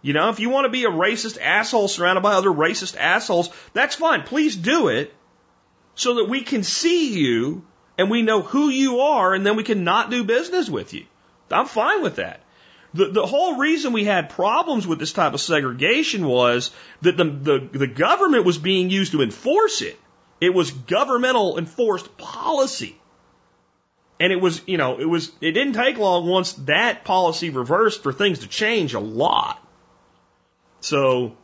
You 0.01 0.13
know, 0.13 0.29
if 0.29 0.39
you 0.39 0.49
want 0.49 0.65
to 0.65 0.69
be 0.69 0.85
a 0.85 0.89
racist 0.89 1.37
asshole 1.41 1.89
surrounded 1.89 2.21
by 2.21 2.33
other 2.33 2.49
racist 2.49 2.95
assholes, 2.97 3.49
that's 3.73 3.95
fine. 3.95 4.23
Please 4.23 4.55
do 4.55 4.87
it 4.87 5.13
so 5.95 6.15
that 6.15 6.29
we 6.29 6.41
can 6.41 6.63
see 6.63 7.19
you 7.19 7.65
and 7.97 8.09
we 8.09 8.21
know 8.21 8.41
who 8.41 8.69
you 8.69 9.01
are 9.01 9.33
and 9.33 9.45
then 9.45 9.57
we 9.57 9.63
can 9.63 9.83
not 9.83 10.09
do 10.09 10.23
business 10.23 10.69
with 10.69 10.93
you. 10.93 11.05
I'm 11.51 11.65
fine 11.65 12.01
with 12.01 12.15
that. 12.15 12.41
The, 12.93 13.09
the 13.09 13.25
whole 13.25 13.57
reason 13.57 13.93
we 13.93 14.05
had 14.05 14.31
problems 14.31 14.87
with 14.87 14.99
this 14.99 15.13
type 15.13 15.33
of 15.33 15.41
segregation 15.41 16.25
was 16.25 16.71
that 17.01 17.17
the, 17.17 17.25
the, 17.25 17.69
the 17.71 17.87
government 17.87 18.45
was 18.45 18.57
being 18.57 18.89
used 18.89 19.11
to 19.11 19.21
enforce 19.21 19.81
it. 19.81 19.99
It 20.41 20.53
was 20.53 20.71
governmental 20.71 21.57
enforced 21.57 22.17
policy. 22.17 22.95
And 24.19 24.33
it 24.33 24.41
was, 24.41 24.61
you 24.65 24.77
know, 24.77 24.99
it 24.99 25.05
was, 25.05 25.31
it 25.39 25.51
didn't 25.51 25.73
take 25.73 25.97
long 25.97 26.27
once 26.27 26.53
that 26.53 27.05
policy 27.05 27.51
reversed 27.51 28.03
for 28.03 28.11
things 28.11 28.39
to 28.39 28.47
change 28.47 28.93
a 28.93 28.99
lot. 28.99 29.65
So 30.81 31.37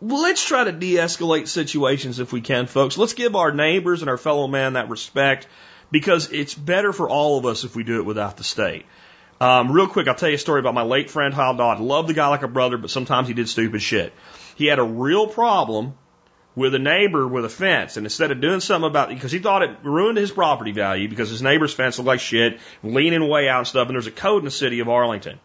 let's 0.00 0.44
try 0.44 0.64
to 0.64 0.72
de-escalate 0.72 1.48
situations 1.48 2.18
if 2.18 2.32
we 2.32 2.40
can, 2.40 2.66
folks. 2.66 2.96
Let's 2.96 3.14
give 3.14 3.36
our 3.36 3.52
neighbors 3.52 4.02
and 4.02 4.08
our 4.08 4.16
fellow 4.16 4.46
man 4.46 4.74
that 4.74 4.88
respect 4.88 5.46
because 5.90 6.30
it's 6.30 6.54
better 6.54 6.92
for 6.92 7.08
all 7.08 7.38
of 7.38 7.44
us 7.44 7.64
if 7.64 7.74
we 7.74 7.82
do 7.82 7.98
it 7.98 8.06
without 8.06 8.36
the 8.36 8.44
state. 8.44 8.86
Um, 9.40 9.72
real 9.72 9.86
quick, 9.86 10.06
I'll 10.06 10.14
tell 10.14 10.28
you 10.28 10.34
a 10.34 10.38
story 10.38 10.60
about 10.60 10.74
my 10.74 10.82
late 10.82 11.10
friend 11.10 11.32
Hal 11.32 11.54
Dodd. 11.54 11.80
Loved 11.80 12.08
the 12.08 12.14
guy 12.14 12.28
like 12.28 12.42
a 12.42 12.48
brother, 12.48 12.76
but 12.76 12.90
sometimes 12.90 13.26
he 13.26 13.34
did 13.34 13.48
stupid 13.48 13.80
shit. 13.80 14.12
He 14.56 14.66
had 14.66 14.78
a 14.78 14.84
real 14.84 15.26
problem 15.26 15.94
with 16.54 16.74
a 16.74 16.78
neighbor 16.78 17.26
with 17.26 17.44
a 17.46 17.48
fence, 17.48 17.96
and 17.96 18.04
instead 18.04 18.30
of 18.30 18.40
doing 18.40 18.60
something 18.60 18.90
about 18.90 19.10
it, 19.10 19.14
because 19.14 19.32
he 19.32 19.38
thought 19.38 19.62
it 19.62 19.70
ruined 19.82 20.18
his 20.18 20.30
property 20.30 20.72
value 20.72 21.08
because 21.08 21.30
his 21.30 21.40
neighbor's 21.40 21.72
fence 21.72 21.96
looked 21.96 22.08
like 22.08 22.20
shit, 22.20 22.60
leaning 22.82 23.26
way 23.26 23.48
out 23.48 23.58
and 23.58 23.66
stuff, 23.66 23.88
and 23.88 23.94
there's 23.94 24.06
a 24.06 24.10
code 24.10 24.40
in 24.40 24.44
the 24.44 24.50
city 24.50 24.80
of 24.80 24.88
Arlington. 24.88 25.40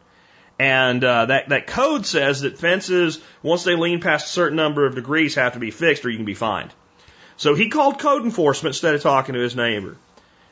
And 0.58 1.04
uh, 1.04 1.28
that 1.28 1.50
that 1.50 1.68
code 1.68 2.06
says 2.06 2.41
that 2.41 2.58
fences, 2.58 3.22
once 3.43 3.64
they 3.64 3.76
lean 3.76 4.02
past 4.02 4.28
a 4.28 4.30
certain 4.30 4.56
number 4.56 4.86
of 4.86 4.96
degrees, 4.96 5.36
have 5.36 5.54
to 5.54 5.60
be 5.60 5.72
fixed 5.72 6.06
or 6.06 6.10
you 6.10 6.18
can 6.18 6.26
be 6.26 6.34
fined. 6.34 6.72
So 7.38 7.56
he 7.56 7.70
called 7.70 8.00
code 8.00 8.24
enforcement 8.24 8.76
instead 8.76 8.96
of 8.96 9.02
talking 9.02 9.36
to 9.36 9.41
his 9.41 9.56
neighbor. 9.56 9.98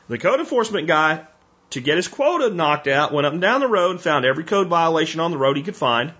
The 0.08 0.18
code 0.18 0.40
enforcement 0.40 0.86
guy, 0.86 1.26
to 1.70 1.80
get 1.80 1.96
his 1.96 2.08
quota 2.08 2.54
knocked 2.54 2.86
out, 2.86 3.12
went 3.12 3.26
up 3.26 3.32
and 3.32 3.42
down 3.42 3.60
the 3.60 3.68
road 3.68 3.92
and 3.92 4.00
found 4.00 4.24
every 4.24 4.44
code 4.44 4.68
violation 4.68 5.20
on 5.20 5.30
the 5.30 5.38
road 5.38 5.56
he 5.56 5.62
could 5.62 5.76
find, 5.76 6.12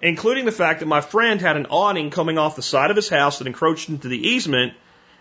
including 0.00 0.44
the 0.44 0.52
fact 0.52 0.80
that 0.80 0.86
my 0.86 1.00
friend 1.00 1.40
had 1.40 1.56
an 1.56 1.66
awning 1.66 2.10
coming 2.10 2.38
off 2.38 2.56
the 2.56 2.62
side 2.62 2.90
of 2.90 2.96
his 2.96 3.08
house 3.08 3.38
that 3.38 3.46
encroached 3.46 3.88
into 3.88 4.08
the 4.08 4.28
easement 4.28 4.74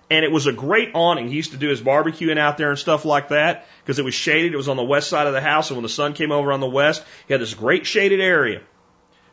and 0.09 0.25
it 0.25 0.31
was 0.31 0.47
a 0.47 0.53
great 0.53 0.91
awning. 0.93 1.27
He 1.27 1.35
used 1.35 1.51
to 1.51 1.57
do 1.57 1.69
his 1.69 1.81
barbecuing 1.81 2.37
out 2.37 2.57
there 2.57 2.69
and 2.69 2.79
stuff 2.79 3.05
like 3.05 3.29
that 3.29 3.67
because 3.81 3.99
it 3.99 4.05
was 4.05 4.13
shaded. 4.13 4.53
It 4.53 4.57
was 4.57 4.67
on 4.67 4.77
the 4.77 4.83
west 4.83 5.09
side 5.09 5.27
of 5.27 5.33
the 5.33 5.41
house, 5.41 5.69
and 5.69 5.77
when 5.77 5.83
the 5.83 5.89
sun 5.89 6.13
came 6.13 6.31
over 6.31 6.51
on 6.51 6.59
the 6.59 6.69
west, 6.69 7.03
he 7.27 7.33
had 7.33 7.41
this 7.41 7.53
great 7.53 7.85
shaded 7.85 8.19
area. 8.19 8.61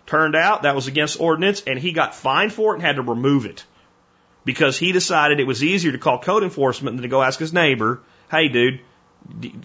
Turned 0.07 0.34
out 0.34 0.62
that 0.62 0.74
was 0.74 0.86
against 0.86 1.20
ordinance, 1.20 1.62
and 1.66 1.78
he 1.78 1.93
got 1.93 2.14
fined 2.14 2.53
for 2.53 2.72
it 2.72 2.76
and 2.76 2.82
had 2.82 2.97
to 2.97 3.03
remove 3.03 3.47
it 3.47 3.64
because 4.45 4.78
he 4.78 4.93
decided 4.93 5.38
it 5.38 5.47
was 5.47 5.62
easier 5.62 5.93
to 5.93 5.99
call 5.99 6.18
code 6.18 6.43
enforcement 6.43 6.97
than 6.97 7.03
to 7.03 7.09
go 7.09 7.22
ask 7.22 7.38
his 7.38 7.53
neighbor, 7.53 8.01
"Hey, 8.30 8.49
dude, 8.49 8.80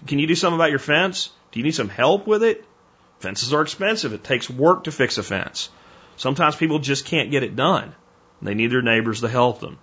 can 0.06 0.18
you 0.18 0.26
do 0.26 0.34
something 0.34 0.56
about 0.56 0.70
your 0.70 0.78
fence? 0.78 1.30
Do 1.52 1.60
you 1.60 1.64
need 1.64 1.74
some 1.74 1.88
help 1.88 2.26
with 2.26 2.42
it?" 2.42 2.64
Fences 3.20 3.52
are 3.52 3.62
expensive. 3.62 4.12
It 4.12 4.24
takes 4.24 4.48
work 4.50 4.84
to 4.84 4.92
fix 4.92 5.18
a 5.18 5.22
fence. 5.22 5.70
Sometimes 6.16 6.56
people 6.56 6.78
just 6.78 7.06
can't 7.06 7.30
get 7.30 7.42
it 7.42 7.56
done. 7.56 7.94
They 8.42 8.54
need 8.54 8.70
their 8.70 8.82
neighbors 8.82 9.22
to 9.22 9.28
help 9.28 9.60
them 9.60 9.78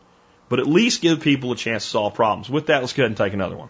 but 0.53 0.59
at 0.59 0.67
least 0.67 1.01
give 1.01 1.21
people 1.21 1.51
a 1.51 1.55
chance 1.55 1.83
to 1.83 1.89
solve 1.89 2.13
problems. 2.13 2.47
With 2.47 2.67
that, 2.67 2.81
let's 2.81 2.93
go 2.93 3.01
ahead 3.01 3.09
and 3.09 3.17
take 3.17 3.33
another 3.33 3.57
one. 3.57 3.69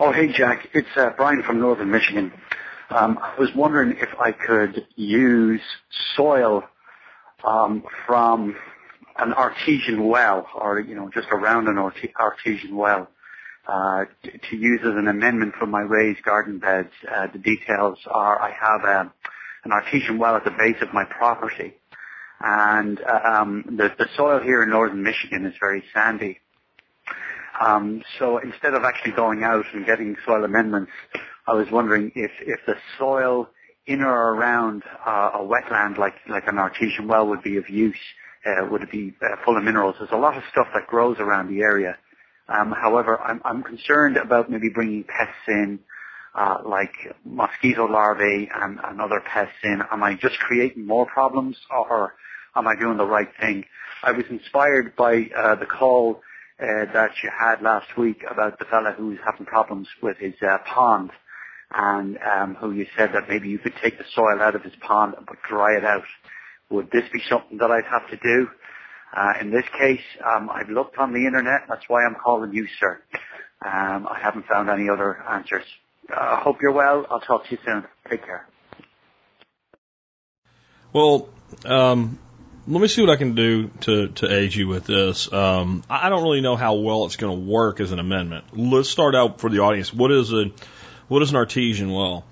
Oh, 0.00 0.10
hey, 0.10 0.28
Jack. 0.32 0.70
It's 0.72 0.88
uh, 0.96 1.10
Brian 1.14 1.42
from 1.42 1.60
Northern 1.60 1.90
Michigan. 1.90 2.32
Um, 2.88 3.18
I 3.20 3.38
was 3.38 3.54
wondering 3.54 3.98
if 3.98 4.18
I 4.18 4.32
could 4.32 4.86
use 4.96 5.60
soil 6.16 6.64
um, 7.44 7.84
from 8.06 8.56
an 9.18 9.34
artesian 9.34 10.06
well, 10.08 10.48
or 10.54 10.80
you 10.80 10.94
know, 10.94 11.10
just 11.12 11.28
around 11.30 11.68
an 11.68 11.76
artesian 11.78 12.74
well, 12.74 13.08
uh, 13.66 14.04
to, 14.50 14.56
use 14.56 14.80
as 14.82 14.94
an 14.96 15.08
amendment 15.08 15.54
for 15.58 15.66
my 15.66 15.80
raised 15.80 16.22
garden 16.22 16.58
beds. 16.58 16.90
Uh, 17.10 17.28
the 17.32 17.38
details 17.38 17.98
are: 18.06 18.40
I 18.40 18.50
have 18.50 18.84
a, 18.84 19.00
um, 19.00 19.12
an 19.64 19.72
artesian 19.72 20.18
well 20.18 20.36
at 20.36 20.44
the 20.44 20.50
base 20.50 20.80
of 20.82 20.92
my 20.92 21.04
property, 21.04 21.74
and 22.40 23.00
uh, 23.00 23.40
um, 23.40 23.64
the, 23.76 23.90
the 23.98 24.06
soil 24.16 24.40
here 24.40 24.62
in 24.62 24.70
northern 24.70 25.02
Michigan 25.02 25.46
is 25.46 25.54
very 25.60 25.82
sandy. 25.94 26.38
Um, 27.60 28.02
so 28.18 28.38
instead 28.38 28.74
of 28.74 28.82
actually 28.84 29.12
going 29.12 29.44
out 29.44 29.64
and 29.74 29.86
getting 29.86 30.16
soil 30.26 30.44
amendments, 30.44 30.90
I 31.46 31.54
was 31.54 31.66
wondering 31.70 32.10
if, 32.14 32.30
if 32.40 32.60
the 32.66 32.74
soil 32.98 33.48
in 33.86 34.00
or 34.00 34.34
around 34.34 34.82
uh, 35.06 35.30
a 35.34 35.38
wetland 35.38 35.98
like, 35.98 36.14
like 36.28 36.46
an 36.46 36.58
artesian 36.58 37.08
well 37.08 37.26
would 37.28 37.42
be 37.42 37.56
of 37.56 37.68
use. 37.68 37.96
Uh, 38.44 38.66
would 38.70 38.82
it 38.82 38.90
be 38.90 39.14
uh, 39.22 39.36
full 39.44 39.56
of 39.56 39.62
minerals? 39.62 39.94
There's 39.98 40.10
a 40.12 40.16
lot 40.16 40.36
of 40.36 40.42
stuff 40.50 40.66
that 40.74 40.86
grows 40.86 41.18
around 41.20 41.48
the 41.48 41.60
area. 41.60 41.96
Um, 42.48 42.72
however, 42.72 43.20
I'm, 43.20 43.40
I'm 43.44 43.62
concerned 43.62 44.16
about 44.16 44.50
maybe 44.50 44.68
bringing 44.68 45.04
pests 45.04 45.34
in, 45.48 45.78
uh, 46.34 46.58
like 46.64 46.92
mosquito 47.24 47.86
larvae 47.86 48.48
and, 48.54 48.78
and 48.82 49.00
other 49.00 49.20
pests 49.20 49.54
in. 49.64 49.82
Am 49.90 50.02
I 50.02 50.14
just 50.14 50.38
creating 50.38 50.86
more 50.86 51.06
problems, 51.06 51.56
or 51.70 52.14
am 52.56 52.66
I 52.66 52.74
doing 52.78 52.96
the 52.96 53.06
right 53.06 53.28
thing? 53.40 53.64
I 54.02 54.12
was 54.12 54.24
inspired 54.30 54.96
by 54.96 55.28
uh, 55.36 55.54
the 55.56 55.66
call 55.66 56.22
uh, 56.60 56.92
that 56.92 57.10
you 57.22 57.30
had 57.38 57.62
last 57.62 57.96
week 57.96 58.24
about 58.28 58.58
the 58.58 58.64
fella 58.64 58.94
who's 58.96 59.18
having 59.24 59.46
problems 59.46 59.88
with 60.02 60.16
his 60.18 60.34
uh, 60.42 60.58
pond 60.66 61.10
and 61.74 62.18
um, 62.18 62.54
who 62.56 62.72
you 62.72 62.86
said 62.96 63.10
that 63.14 63.28
maybe 63.28 63.48
you 63.48 63.58
could 63.58 63.74
take 63.82 63.98
the 63.98 64.04
soil 64.14 64.40
out 64.40 64.54
of 64.54 64.62
his 64.62 64.74
pond 64.80 65.14
but 65.26 65.36
dry 65.48 65.76
it 65.76 65.84
out. 65.84 66.04
Would 66.70 66.90
this 66.90 67.04
be 67.12 67.20
something 67.28 67.58
that 67.58 67.70
I'd 67.70 67.84
have 67.90 68.08
to 68.10 68.16
do? 68.16 68.48
Uh, 69.12 69.34
in 69.40 69.50
this 69.50 69.64
case, 69.78 70.00
um, 70.24 70.48
I've 70.50 70.70
looked 70.70 70.96
on 70.98 71.12
the 71.12 71.26
internet. 71.26 71.62
That's 71.68 71.88
why 71.88 72.04
I'm 72.04 72.14
calling 72.14 72.54
you, 72.54 72.66
sir. 72.80 73.00
Um, 73.64 74.08
I 74.08 74.18
haven't 74.20 74.46
found 74.46 74.70
any 74.70 74.88
other 74.88 75.22
answers. 75.28 75.64
I 76.10 76.14
uh, 76.14 76.40
hope 76.40 76.62
you're 76.62 76.72
well. 76.72 77.06
I'll 77.10 77.20
talk 77.20 77.44
to 77.46 77.50
you 77.52 77.58
soon. 77.64 77.84
Take 78.08 78.24
care. 78.24 78.46
Well, 80.92 81.28
um, 81.64 82.18
let 82.66 82.80
me 82.80 82.88
see 82.88 83.02
what 83.02 83.10
I 83.10 83.16
can 83.16 83.34
do 83.34 83.68
to, 83.82 84.08
to 84.08 84.32
aid 84.32 84.54
you 84.54 84.68
with 84.68 84.86
this. 84.86 85.32
Um, 85.32 85.82
I 85.88 86.08
don't 86.08 86.22
really 86.22 86.40
know 86.40 86.56
how 86.56 86.74
well 86.74 87.06
it's 87.06 87.16
going 87.16 87.36
to 87.36 87.50
work 87.50 87.80
as 87.80 87.92
an 87.92 87.98
amendment. 87.98 88.44
Let's 88.56 88.88
start 88.88 89.14
out 89.14 89.40
for 89.40 89.50
the 89.50 89.60
audience. 89.60 89.92
What 89.92 90.10
is 90.10 90.32
a 90.32 90.50
what 91.08 91.22
is 91.22 91.30
an 91.30 91.36
artesian 91.36 91.92
well? 91.92 92.24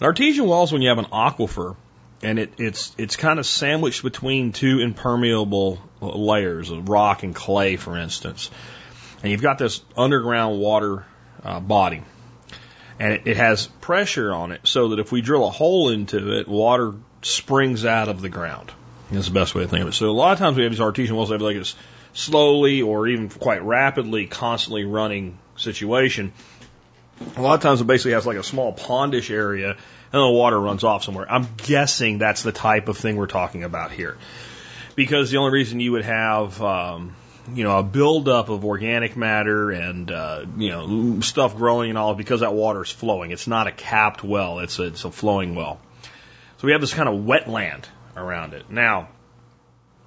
An 0.00 0.06
artesian 0.06 0.46
well 0.46 0.62
is 0.64 0.72
when 0.72 0.82
you 0.82 0.90
have 0.90 0.98
an 0.98 1.06
aquifer 1.06 1.76
and 2.22 2.38
it, 2.38 2.54
it's 2.58 2.94
it's 2.98 3.16
kind 3.16 3.38
of 3.38 3.46
sandwiched 3.46 4.02
between 4.02 4.52
two 4.52 4.80
impermeable 4.80 5.78
layers 6.00 6.70
of 6.70 6.88
rock 6.88 7.22
and 7.22 7.34
clay, 7.34 7.76
for 7.76 7.96
instance, 7.96 8.50
and 9.22 9.30
you've 9.30 9.42
got 9.42 9.58
this 9.58 9.82
underground 9.96 10.58
water 10.58 11.04
uh, 11.42 11.60
body, 11.60 12.02
and 12.98 13.14
it, 13.14 13.22
it 13.26 13.36
has 13.36 13.66
pressure 13.66 14.32
on 14.32 14.52
it 14.52 14.60
so 14.64 14.88
that 14.88 14.98
if 14.98 15.12
we 15.12 15.20
drill 15.20 15.46
a 15.46 15.50
hole 15.50 15.90
into 15.90 16.38
it, 16.38 16.48
water 16.48 16.94
springs 17.22 17.84
out 17.84 18.08
of 18.08 18.20
the 18.20 18.28
ground. 18.28 18.72
That's 19.10 19.28
the 19.28 19.34
best 19.34 19.54
way 19.54 19.62
to 19.62 19.68
think 19.68 19.82
of 19.82 19.88
it. 19.88 19.94
So 19.94 20.10
a 20.10 20.12
lot 20.12 20.32
of 20.32 20.38
times 20.38 20.56
we 20.56 20.64
have 20.64 20.72
these 20.72 20.80
artesian 20.80 21.16
wells, 21.16 21.30
they 21.30 21.34
have 21.34 21.42
like 21.42 21.56
this 21.56 21.74
slowly 22.12 22.82
or 22.82 23.06
even 23.06 23.28
quite 23.28 23.62
rapidly, 23.62 24.26
constantly 24.26 24.84
running 24.84 25.38
situation. 25.56 26.32
A 27.36 27.42
lot 27.42 27.54
of 27.54 27.62
times 27.62 27.80
it 27.80 27.86
basically 27.86 28.12
has 28.12 28.26
like 28.26 28.36
a 28.36 28.42
small 28.42 28.72
pondish 28.72 29.30
area 29.30 29.76
and 30.12 30.22
the 30.22 30.30
water 30.30 30.58
runs 30.58 30.84
off 30.84 31.04
somewhere. 31.04 31.30
I'm 31.30 31.46
guessing 31.56 32.18
that's 32.18 32.42
the 32.42 32.52
type 32.52 32.88
of 32.88 32.96
thing 32.96 33.16
we're 33.16 33.26
talking 33.26 33.64
about 33.64 33.92
here. 33.92 34.16
Because 34.94 35.30
the 35.30 35.36
only 35.36 35.52
reason 35.52 35.80
you 35.80 35.92
would 35.92 36.04
have 36.04 36.60
um, 36.60 37.14
you 37.54 37.64
know, 37.64 37.78
a 37.78 37.82
buildup 37.82 38.48
of 38.48 38.64
organic 38.64 39.16
matter 39.16 39.70
and, 39.70 40.10
uh, 40.10 40.44
you 40.56 40.70
know, 40.70 41.20
stuff 41.20 41.56
growing 41.56 41.90
and 41.90 41.98
all 41.98 42.14
because 42.14 42.40
that 42.40 42.52
water 42.52 42.82
is 42.82 42.90
flowing. 42.90 43.30
It's 43.30 43.46
not 43.46 43.66
a 43.66 43.72
capped 43.72 44.22
well. 44.22 44.58
It's 44.60 44.78
a, 44.78 44.84
it's 44.84 45.04
a 45.04 45.10
flowing 45.10 45.54
well. 45.54 45.80
So 46.58 46.66
we 46.66 46.72
have 46.72 46.80
this 46.80 46.94
kind 46.94 47.08
of 47.08 47.24
wetland 47.24 47.84
around 48.16 48.54
it. 48.54 48.70
Now, 48.70 49.08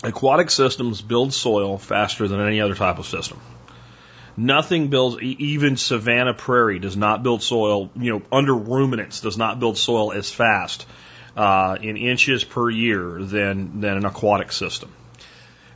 aquatic 0.04 0.49
systems 0.49 1.02
build 1.02 1.34
soil 1.34 1.78
faster 1.78 2.28
than 2.28 2.41
any 2.41 2.62
other 2.62 2.76
type 2.76 2.99
of 2.99 3.06
system. 3.06 3.39
Nothing 4.38 4.88
builds, 4.88 5.22
even 5.22 5.78
savanna 5.78 6.34
prairie 6.34 6.80
does 6.80 6.96
not 6.96 7.24
build 7.24 7.44
soil, 7.44 7.92
you 7.96 8.14
know, 8.14 8.22
under 8.32 8.56
ruminants 8.56 9.22
does 9.22 9.38
not 9.38 9.60
build 9.60 9.78
soil 9.78 10.12
as 10.12 10.32
fast 10.32 10.86
uh, 11.36 11.78
in 11.82 11.98
inches 11.98 12.44
per 12.44 12.70
year 12.70 13.22
than, 13.22 13.82
than 13.82 13.98
an 13.98 14.06
aquatic 14.06 14.52
system. 14.52 14.92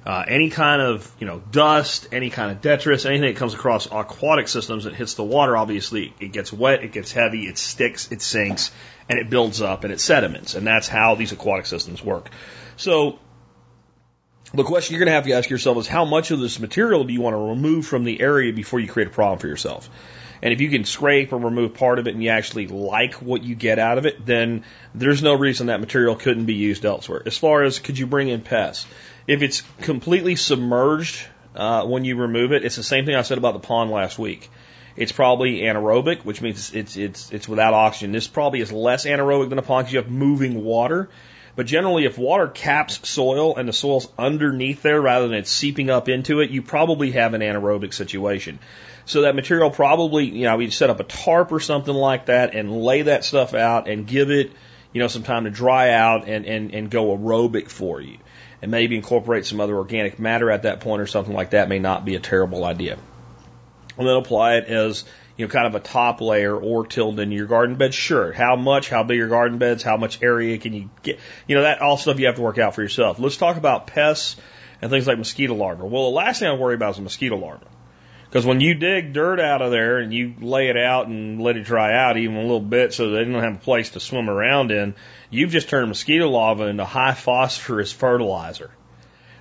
Uh, 0.05 0.23
any 0.27 0.51
kind 0.51 0.83
of 0.83 1.11
you 1.19 1.25
know 1.25 1.41
dust, 1.51 2.09
any 2.11 2.29
kind 2.29 2.51
of 2.51 2.61
detritus, 2.61 3.07
anything 3.07 3.33
that 3.33 3.37
comes 3.37 3.55
across 3.55 3.87
aquatic 3.87 4.47
systems 4.47 4.83
that 4.83 4.93
hits 4.93 5.15
the 5.15 5.23
water, 5.23 5.57
obviously 5.57 6.13
it 6.19 6.31
gets 6.31 6.53
wet, 6.53 6.83
it 6.83 6.91
gets 6.91 7.11
heavy, 7.11 7.47
it 7.47 7.57
sticks, 7.57 8.11
it 8.11 8.21
sinks, 8.21 8.69
and 9.09 9.17
it 9.17 9.31
builds 9.31 9.63
up 9.63 9.83
and 9.83 9.91
it 9.91 9.99
sediments, 9.99 10.53
and 10.53 10.67
that's 10.67 10.87
how 10.87 11.15
these 11.15 11.31
aquatic 11.31 11.65
systems 11.65 12.03
work. 12.03 12.29
So 12.77 13.17
the 14.55 14.63
question 14.63 14.93
you're 14.93 14.99
going 14.99 15.11
to 15.11 15.15
have 15.15 15.25
to 15.25 15.33
ask 15.33 15.49
yourself 15.49 15.77
is 15.77 15.87
how 15.87 16.05
much 16.05 16.31
of 16.31 16.39
this 16.39 16.59
material 16.59 17.03
do 17.03 17.13
you 17.13 17.21
want 17.21 17.35
to 17.35 17.49
remove 17.49 17.85
from 17.85 18.03
the 18.03 18.21
area 18.21 18.53
before 18.53 18.79
you 18.79 18.87
create 18.87 19.07
a 19.07 19.11
problem 19.11 19.39
for 19.39 19.47
yourself? 19.47 19.89
And 20.41 20.53
if 20.53 20.61
you 20.61 20.69
can 20.69 20.85
scrape 20.85 21.33
or 21.33 21.37
remove 21.37 21.73
part 21.73 21.99
of 21.99 22.07
it 22.07 22.13
and 22.13 22.23
you 22.23 22.29
actually 22.29 22.67
like 22.67 23.15
what 23.15 23.43
you 23.43 23.55
get 23.55 23.79
out 23.79 23.97
of 23.97 24.05
it, 24.05 24.25
then 24.25 24.63
there's 24.93 25.23
no 25.23 25.33
reason 25.33 25.67
that 25.67 25.79
material 25.79 26.15
couldn't 26.15 26.45
be 26.45 26.53
used 26.53 26.85
elsewhere. 26.85 27.21
As 27.25 27.37
far 27.37 27.63
as 27.63 27.79
could 27.79 27.97
you 27.97 28.05
bring 28.05 28.29
in 28.29 28.41
pests? 28.41 28.85
If 29.27 29.41
it's 29.41 29.61
completely 29.81 30.35
submerged 30.35 31.25
uh, 31.55 31.85
when 31.85 32.05
you 32.05 32.15
remove 32.15 32.51
it, 32.51 32.63
it's 32.63 32.75
the 32.75 32.83
same 32.83 33.05
thing 33.05 33.15
I 33.15 33.21
said 33.21 33.37
about 33.37 33.53
the 33.53 33.59
pond 33.59 33.91
last 33.91 34.19
week. 34.19 34.49
It's 34.95 35.11
probably 35.11 35.61
anaerobic, 35.61 36.23
which 36.23 36.41
means 36.41 36.73
it's 36.73 36.95
it's 36.95 37.31
it's 37.31 37.49
without 37.49 37.73
oxygen. 37.73 38.13
This 38.13 38.27
probably 38.27 38.61
is 38.61 38.71
less 38.71 39.05
anaerobic 39.05 39.49
than 39.49 39.57
a 39.57 39.61
pond 39.61 39.85
because 39.85 39.93
you 39.93 39.99
have 39.99 40.09
moving 40.09 40.63
water. 40.63 41.09
But 41.55 41.67
generally, 41.67 42.05
if 42.05 42.17
water 42.17 42.47
caps 42.47 43.07
soil 43.07 43.55
and 43.55 43.67
the 43.67 43.73
soil's 43.73 44.09
underneath 44.17 44.81
there 44.81 45.01
rather 45.01 45.27
than 45.27 45.37
it's 45.37 45.51
seeping 45.51 45.89
up 45.89 46.09
into 46.09 46.41
it, 46.41 46.49
you 46.49 46.61
probably 46.61 47.11
have 47.11 47.33
an 47.33 47.41
anaerobic 47.41 47.93
situation. 47.93 48.59
So 49.05 49.21
that 49.21 49.35
material 49.35 49.69
probably, 49.69 50.25
you 50.25 50.43
know, 50.43 50.57
we 50.57 50.69
set 50.69 50.89
up 50.89 50.99
a 50.99 51.03
tarp 51.03 51.51
or 51.51 51.59
something 51.59 51.93
like 51.93 52.25
that 52.25 52.55
and 52.55 52.81
lay 52.81 53.03
that 53.03 53.23
stuff 53.23 53.53
out 53.53 53.87
and 53.87 54.05
give 54.05 54.31
it, 54.31 54.51
you 54.91 55.01
know, 55.01 55.07
some 55.07 55.23
time 55.23 55.45
to 55.45 55.49
dry 55.49 55.91
out 55.91 56.27
and, 56.27 56.45
and, 56.45 56.73
and 56.73 56.89
go 56.89 57.15
aerobic 57.15 57.69
for 57.69 58.01
you 58.01 58.17
and 58.61 58.71
maybe 58.71 58.95
incorporate 58.95 59.45
some 59.45 59.61
other 59.61 59.75
organic 59.75 60.19
matter 60.19 60.49
at 60.49 60.63
that 60.63 60.81
point 60.81 61.01
or 61.01 61.07
something 61.07 61.33
like 61.33 61.51
that 61.51 61.69
may 61.69 61.79
not 61.79 62.03
be 62.03 62.15
a 62.15 62.19
terrible 62.19 62.65
idea. 62.65 62.97
And 63.97 64.07
then 64.07 64.15
apply 64.15 64.55
it 64.55 64.65
as, 64.65 65.05
you 65.37 65.45
know, 65.45 65.51
kind 65.51 65.67
of 65.67 65.75
a 65.75 65.79
top 65.79 66.21
layer 66.21 66.55
or 66.55 66.85
tilled 66.87 67.19
into 67.19 67.35
your 67.35 67.47
garden 67.47 67.75
bed. 67.75 67.93
Sure. 67.93 68.31
How 68.31 68.55
much, 68.55 68.89
how 68.89 69.03
big 69.03 69.17
your 69.17 69.27
garden 69.27 69.57
beds, 69.57 69.83
how 69.83 69.97
much 69.97 70.21
area 70.21 70.57
can 70.57 70.73
you 70.73 70.89
get? 71.03 71.19
You 71.47 71.55
know, 71.55 71.63
that 71.63 71.81
all 71.81 71.97
stuff 71.97 72.19
you 72.19 72.27
have 72.27 72.35
to 72.35 72.41
work 72.41 72.57
out 72.57 72.75
for 72.75 72.81
yourself. 72.81 73.19
Let's 73.19 73.37
talk 73.37 73.57
about 73.57 73.87
pests 73.87 74.37
and 74.81 74.89
things 74.89 75.07
like 75.07 75.17
mosquito 75.17 75.53
larvae. 75.53 75.83
Well, 75.83 76.09
the 76.09 76.15
last 76.15 76.39
thing 76.39 76.49
I 76.49 76.53
worry 76.53 76.75
about 76.75 76.91
is 76.91 76.99
a 76.99 77.01
mosquito 77.01 77.37
larva. 77.37 77.65
Because 78.25 78.45
when 78.45 78.59
you 78.59 78.75
dig 78.75 79.13
dirt 79.13 79.39
out 79.39 79.61
of 79.61 79.71
there 79.71 79.99
and 79.99 80.13
you 80.13 80.35
lay 80.39 80.67
it 80.67 80.77
out 80.77 81.07
and 81.07 81.41
let 81.41 81.55
it 81.57 81.63
dry 81.63 81.95
out 81.95 82.17
even 82.17 82.35
a 82.35 82.41
little 82.41 82.59
bit 82.59 82.93
so 82.93 83.11
they 83.11 83.23
don't 83.23 83.41
have 83.41 83.55
a 83.55 83.59
place 83.59 83.91
to 83.91 83.99
swim 83.99 84.29
around 84.29 84.71
in, 84.71 84.95
you've 85.29 85.51
just 85.51 85.69
turned 85.69 85.87
mosquito 85.87 86.27
larva 86.27 86.65
into 86.65 86.83
high 86.83 87.13
phosphorus 87.13 87.91
fertilizer. 87.93 88.71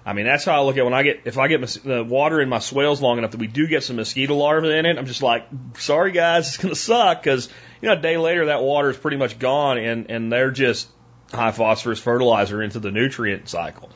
I 0.06 0.12
mean, 0.12 0.26
that's 0.26 0.44
how 0.44 0.60
I 0.60 0.64
look 0.64 0.76
at 0.76 0.84
when 0.84 0.92
I 0.92 1.02
get, 1.02 1.22
if 1.24 1.38
I 1.38 1.48
get 1.48 1.66
the 1.82 2.04
water 2.04 2.40
in 2.40 2.48
my 2.48 2.58
swales 2.58 3.00
long 3.00 3.16
enough 3.16 3.30
that 3.30 3.40
we 3.40 3.46
do 3.46 3.66
get 3.66 3.82
some 3.84 3.96
mosquito 3.96 4.34
larvae 4.34 4.76
in 4.76 4.84
it, 4.84 4.98
I'm 4.98 5.06
just 5.06 5.22
like, 5.22 5.46
sorry 5.78 6.12
guys, 6.12 6.48
it's 6.48 6.58
to 6.58 6.74
suck 6.74 7.22
because, 7.22 7.48
you 7.80 7.88
know, 7.88 7.94
a 7.94 8.00
day 8.00 8.18
later 8.18 8.46
that 8.46 8.62
water 8.62 8.90
is 8.90 8.98
pretty 8.98 9.16
much 9.16 9.38
gone 9.38 9.78
and, 9.78 10.10
and 10.10 10.30
they're 10.30 10.50
just 10.50 10.88
high 11.32 11.52
phosphorus 11.52 11.98
fertilizer 11.98 12.62
into 12.62 12.80
the 12.80 12.90
nutrient 12.90 13.48
cycle. 13.48 13.88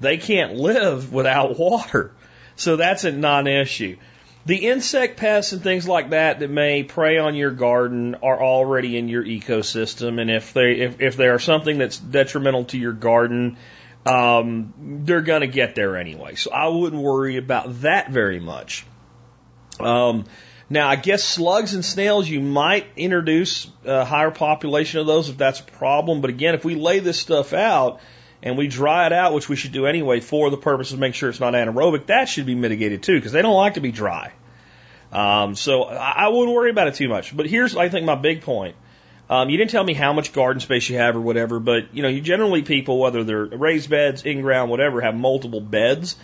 They 0.00 0.18
can't 0.18 0.54
live 0.54 1.12
without 1.12 1.56
water. 1.58 2.12
So 2.56 2.76
that's 2.76 3.04
a 3.04 3.12
non-issue. 3.12 3.98
The 4.44 4.68
insect 4.68 5.18
pests 5.18 5.52
and 5.52 5.62
things 5.62 5.86
like 5.86 6.10
that 6.10 6.40
that 6.40 6.50
may 6.50 6.82
prey 6.82 7.18
on 7.18 7.36
your 7.36 7.52
garden 7.52 8.16
are 8.24 8.42
already 8.42 8.96
in 8.96 9.08
your 9.08 9.22
ecosystem, 9.24 10.20
and 10.20 10.28
if 10.28 10.52
they 10.52 10.72
if, 10.72 11.00
if 11.00 11.16
they 11.16 11.28
are 11.28 11.38
something 11.38 11.78
that's 11.78 11.96
detrimental 11.96 12.64
to 12.66 12.78
your 12.78 12.92
garden, 12.92 13.56
um, 14.06 15.02
they're 15.04 15.22
going 15.22 15.42
to 15.42 15.46
get 15.46 15.74
there 15.74 15.96
anyway. 15.96 16.34
So 16.34 16.50
I 16.50 16.68
wouldn't 16.68 17.02
worry 17.02 17.36
about 17.36 17.82
that 17.82 18.10
very 18.10 18.40
much. 18.40 18.84
Um, 19.78 20.24
now, 20.68 20.88
I 20.88 20.96
guess 20.96 21.22
slugs 21.22 21.74
and 21.74 21.84
snails, 21.84 22.28
you 22.28 22.40
might 22.40 22.86
introduce 22.96 23.70
a 23.84 24.04
higher 24.04 24.30
population 24.30 25.00
of 25.00 25.06
those 25.06 25.28
if 25.28 25.36
that's 25.36 25.60
a 25.60 25.64
problem. 25.64 26.20
But 26.20 26.30
again, 26.30 26.54
if 26.54 26.64
we 26.64 26.74
lay 26.74 26.98
this 27.00 27.18
stuff 27.18 27.52
out 27.52 28.00
and 28.42 28.56
we 28.56 28.68
dry 28.68 29.06
it 29.06 29.12
out, 29.12 29.34
which 29.34 29.48
we 29.48 29.56
should 29.56 29.72
do 29.72 29.86
anyway 29.86 30.20
for 30.20 30.50
the 30.50 30.56
purpose 30.56 30.92
of 30.92 30.98
making 30.98 31.14
sure 31.14 31.28
it's 31.28 31.40
not 31.40 31.54
anaerobic, 31.54 32.06
that 32.06 32.28
should 32.28 32.46
be 32.46 32.54
mitigated 32.54 33.02
too, 33.02 33.16
because 33.16 33.32
they 33.32 33.42
don't 33.42 33.54
like 33.54 33.74
to 33.74 33.80
be 33.80 33.92
dry. 33.92 34.32
Um, 35.12 35.54
so 35.54 35.84
I, 35.84 36.24
I 36.24 36.28
wouldn't 36.28 36.56
worry 36.56 36.70
about 36.70 36.88
it 36.88 36.94
too 36.94 37.08
much. 37.08 37.36
But 37.36 37.46
here's, 37.46 37.76
I 37.76 37.88
think, 37.90 38.06
my 38.06 38.14
big 38.14 38.40
point. 38.40 38.74
Um, 39.32 39.48
you 39.48 39.56
didn't 39.56 39.70
tell 39.70 39.84
me 39.84 39.94
how 39.94 40.12
much 40.12 40.34
garden 40.34 40.60
space 40.60 40.90
you 40.90 40.98
have 40.98 41.16
or 41.16 41.20
whatever, 41.20 41.58
but 41.58 41.94
you 41.94 42.02
know, 42.02 42.08
you 42.08 42.20
generally 42.20 42.60
people, 42.60 42.98
whether 43.00 43.24
they're 43.24 43.46
raised 43.46 43.88
beds, 43.88 44.24
in 44.24 44.42
ground, 44.42 44.70
whatever, 44.70 45.00
have 45.00 45.14
multiple 45.14 45.62
beds. 45.62 46.16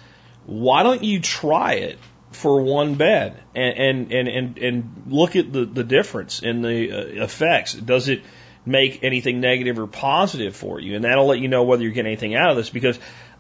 Why 0.45 0.83
don't 0.83 1.03
you 1.03 1.21
try 1.21 1.75
it 1.75 1.99
for 2.33 2.61
one 2.61 2.97
bed 2.97 3.41
and 3.55 3.79
and 3.79 4.13
and 4.13 4.29
and, 4.29 4.59
and 4.59 5.03
look 5.07 5.37
at 5.37 5.51
the 5.51 5.65
the 5.65 5.85
difference 5.85 6.43
in 6.43 6.61
the 6.61 6.93
uh, 6.93 7.25
effects? 7.25 7.73
Does 7.73 8.09
it 8.09 8.23
make 8.67 9.03
anything 9.03 9.41
negative 9.41 9.79
or 9.79 9.87
positive 9.87 10.55
for 10.55 10.79
you. 10.79 10.95
And 10.95 11.05
that'll 11.05 11.27
let 11.27 11.39
you 11.39 11.49
know 11.49 11.63
whether 11.63 11.83
you're 11.83 11.93
getting 11.93 12.13
anything 12.13 12.35
out 12.35 12.51
of 12.51 12.57
this 12.57 12.69
because 12.69 12.99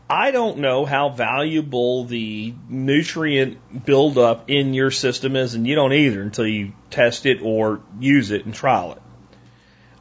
I 0.09 0.31
don't 0.31 0.59
know 0.59 0.87
how 0.87 1.11
valuable 1.11 2.05
the 2.05 2.55
nutrient 2.69 3.85
buildup 3.85 4.49
in 4.49 4.73
your 4.73 4.91
system 4.91 5.37
is, 5.37 5.55
and 5.55 5.67
you 5.67 5.75
don't 5.75 5.93
either 5.93 6.23
until 6.23 6.47
you 6.47 6.73
test 6.89 7.27
it 7.27 7.41
or 7.43 7.83
use 8.01 8.31
it 8.31 8.47
and 8.47 8.55
trial 8.55 8.93
it. 8.93 9.03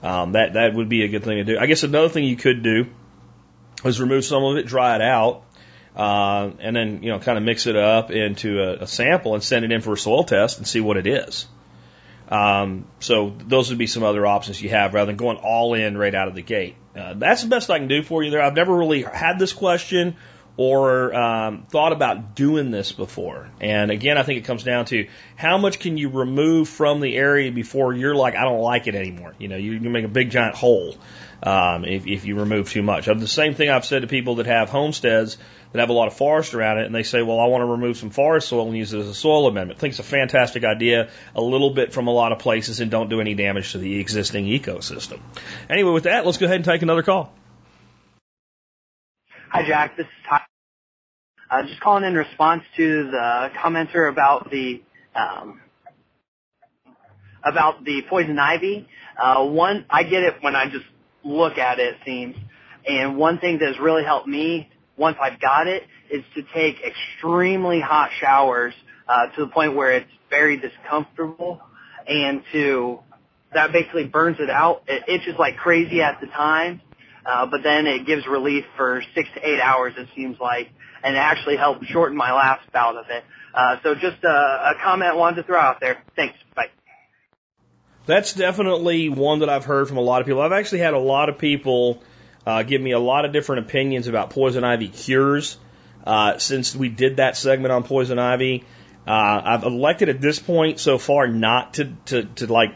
Um, 0.02 0.34
that 0.34 0.54
that 0.54 0.74
would 0.74 0.90
be 0.90 1.04
a 1.04 1.08
good 1.08 1.24
thing 1.24 1.38
to 1.38 1.44
do. 1.44 1.58
I 1.60 1.66
guess 1.66 1.84
another 1.84 2.10
thing 2.10 2.24
you 2.24 2.36
could 2.36 2.62
do 2.62 2.88
is 3.84 4.00
remove 4.00 4.26
some 4.26 4.44
of 4.44 4.58
it, 4.58 4.68
dry 4.68 4.96
it 4.96 5.02
out, 5.02 5.44
uh, 5.96 6.52
and 6.60 6.76
then 6.76 7.04
you 7.04 7.12
know 7.12 7.20
kind 7.20 7.38
of 7.38 7.44
mix 7.44 7.66
it 7.66 7.76
up 7.76 8.12
into 8.12 8.62
a, 8.62 8.84
a 8.84 8.88
sample 8.88 9.34
and 9.34 9.44
send 9.44 9.66
it 9.66 9.72
in 9.72 9.82
for 9.82 9.94
a 9.94 9.98
soil 9.98 10.24
test 10.24 10.60
and 10.60 10.68
see 10.68 10.82
what 10.82 10.98
it 10.98 11.08
is. 11.08 11.48
Um, 12.30 12.86
so 13.00 13.34
those 13.40 13.70
would 13.70 13.78
be 13.78 13.88
some 13.88 14.04
other 14.04 14.26
options 14.26 14.62
you 14.62 14.70
have 14.70 14.94
rather 14.94 15.08
than 15.08 15.16
going 15.16 15.38
all 15.38 15.74
in 15.74 15.98
right 15.98 16.14
out 16.14 16.28
of 16.28 16.36
the 16.36 16.42
gate. 16.42 16.76
Uh, 16.96 17.14
that's 17.14 17.42
the 17.42 17.48
best 17.48 17.70
I 17.70 17.80
can 17.80 17.88
do 17.88 18.04
for 18.04 18.22
you 18.22 18.32
there. 18.32 18.42
I've 18.42 18.56
never 18.56 18.76
really 18.76 19.04
had 19.04 19.40
this 19.40 19.54
question 19.54 20.18
or 20.58 21.14
um, 21.14 21.68
thought 21.70 21.94
about 21.94 22.36
doing 22.36 22.72
this 22.72 22.92
before. 22.92 23.48
And 23.62 23.92
again, 23.92 24.18
I 24.18 24.24
think 24.24 24.40
it 24.40 24.46
comes 24.46 24.64
down 24.64 24.86
to 24.86 25.08
how 25.36 25.60
much 25.60 25.80
can 25.80 25.98
you 25.98 26.10
remove 26.10 26.68
from 26.68 27.00
the 27.00 27.16
area 27.16 27.52
before 27.52 27.94
you're 27.94 28.16
like, 28.16 28.36
I 28.36 28.44
don't 28.44 28.62
like 28.62 28.88
it 28.88 28.96
anymore. 28.96 29.36
You 29.38 29.50
know, 29.50 29.56
you 29.56 29.80
can 29.80 29.92
make 29.92 30.04
a 30.04 30.10
big 30.10 30.32
giant 30.32 30.56
hole 30.56 30.98
um, 31.44 31.86
if, 31.86 32.08
if 32.08 32.26
you 32.26 32.40
remove 32.40 32.72
too 32.72 32.82
much. 32.82 33.06
The 33.06 33.28
same 33.28 33.54
thing 33.54 33.70
I've 33.70 33.86
said 33.86 34.02
to 34.02 34.08
people 34.08 34.36
that 34.36 34.48
have 34.48 34.70
homesteads 34.70 35.38
that 35.74 35.80
have 35.80 35.90
a 35.90 35.94
lot 35.94 36.08
of 36.08 36.16
forest 36.16 36.56
around 36.56 36.80
it, 36.80 36.86
and 36.86 36.96
they 36.96 37.04
say, 37.04 37.22
well, 37.22 37.40
I 37.40 37.46
want 37.46 37.62
to 37.62 37.66
remove 37.66 37.98
some 37.98 38.10
forest 38.10 38.48
soil 38.48 38.68
and 38.68 38.76
use 38.76 38.94
it 38.94 39.00
as 39.00 39.08
a 39.08 39.14
soil 39.14 39.48
amendment. 39.48 39.78
I 39.78 39.82
think 39.82 39.92
it's 39.92 40.00
a 40.00 40.04
fantastic 40.04 40.64
idea, 40.64 41.10
a 41.36 41.42
little 41.42 41.70
bit 41.70 41.94
from 41.94 42.08
a 42.08 42.12
lot 42.12 42.32
of 42.32 42.40
places, 42.40 42.80
and 42.80 42.90
don't 42.90 43.10
do 43.10 43.22
any 43.22 43.36
damage 43.36 43.74
to 43.74 43.78
the 43.78 44.00
existing 44.00 44.46
ecosystem. 44.46 45.20
Anyway, 45.70 45.92
with 45.92 46.06
that, 46.06 46.26
let's 46.26 46.38
go 46.38 46.46
ahead 46.46 46.56
and 46.56 46.66
take 46.66 46.82
another 46.82 47.04
call. 47.04 47.34
Hi, 49.50 49.66
Jack. 49.66 49.96
This 49.96 50.06
is 50.06 50.12
Ty. 50.30 50.42
Uh, 51.50 51.64
just 51.64 51.80
calling 51.80 52.04
in 52.04 52.16
response 52.16 52.64
to 52.76 53.10
the 53.10 53.50
commenter 53.64 54.12
about 54.12 54.52
the 54.52 54.82
um, 55.16 55.62
about 57.46 57.86
the 57.86 58.02
poison 58.10 58.38
ivy. 58.38 58.86
Uh, 59.18 59.46
one, 59.46 59.86
I 59.90 60.04
get 60.04 60.24
it 60.24 60.36
when 60.42 60.54
I 60.56 60.66
just 60.66 60.84
look 61.24 61.58
at 61.58 61.80
it. 61.80 61.96
It 61.96 61.96
seems, 62.06 62.36
and 62.86 63.18
one 63.18 63.40
thing 63.40 63.60
that 63.60 63.68
has 63.68 63.80
really 63.80 64.04
helped 64.04 64.28
me 64.28 64.70
once 64.98 65.16
I've 65.22 65.40
got 65.40 65.68
it 65.68 65.84
is 66.12 66.24
to 66.36 66.44
take 66.54 66.76
extremely 66.86 67.80
hot 67.80 68.10
showers 68.20 68.74
uh, 69.08 69.28
to 69.38 69.46
the 69.46 69.52
point 69.52 69.76
where 69.76 69.94
it's 69.94 70.12
very 70.30 70.60
discomfortable 70.60 71.62
and 72.06 72.44
to 72.52 73.00
that 73.54 73.72
basically 73.72 74.06
burns 74.06 74.38
it 74.42 74.50
out. 74.50 74.84
It 74.88 75.04
itches 75.08 75.36
like 75.40 75.56
crazy 75.56 76.02
at 76.02 76.20
the 76.20 76.28
time, 76.28 76.82
uh, 77.28 77.46
but 77.46 77.62
then 77.62 77.86
it 77.86 78.06
gives 78.06 78.26
relief 78.26 78.64
for 78.78 79.04
six 79.14 79.28
to 79.36 79.48
eight 79.48 79.60
hours 79.60 79.94
it 79.98 80.08
seems 80.16 80.40
like, 80.40 80.70
and 81.04 81.16
it 81.16 81.20
actually 81.20 81.58
helped 81.58 81.86
shorten 81.88 82.18
my 82.18 82.32
last 82.32 82.72
bout 82.72 82.96
of 82.96 83.06
it. 83.10 83.24
Uh, 83.54 83.76
so 83.84 83.94
just 83.96 84.24
a, 84.24 84.28
a 84.28 84.74
comment 84.82 85.12
I 85.12 85.16
wanted 85.16 85.36
to 85.38 85.44
throw 85.44 85.60
out 85.60 85.80
there. 85.80 85.98
Thanks. 86.16 86.38
Bye. 86.56 86.70
That's 88.06 88.34
definitely 88.34 89.10
one 89.10 89.40
that 89.40 89.50
I've 89.50 89.66
heard 89.66 89.88
from 89.88 89.98
a 89.98 90.02
lot 90.02 90.22
of 90.22 90.28
people. 90.28 90.42
I've 90.42 90.54
actually 90.54 90.80
had 90.80 90.94
a 90.94 91.00
lot 91.00 91.28
of 91.30 91.38
people 91.38 92.02
uh, 92.46 92.64
give 92.64 92.82
me 92.82 92.92
a 92.92 93.00
lot 93.00 93.26
of 93.26 93.34
different 93.34 93.66
opinions 93.66 94.08
about 94.08 94.30
poison 94.30 94.64
ivy 94.64 94.88
cures. 94.88 95.58
uh, 96.08 96.38
since 96.38 96.74
we 96.74 96.88
did 96.88 97.18
that 97.18 97.36
segment 97.36 97.74
on 97.74 97.84
poison 97.84 98.18
ivy. 98.18 98.64
Uh, 99.06 99.42
I've 99.44 99.64
elected 99.64 100.08
at 100.08 100.22
this 100.22 100.40
point 100.40 100.80
so 100.80 100.98
far 100.98 101.28
not 101.28 101.76
to, 101.76 101.94
to, 102.06 102.24
to 102.24 102.48
like 102.48 102.76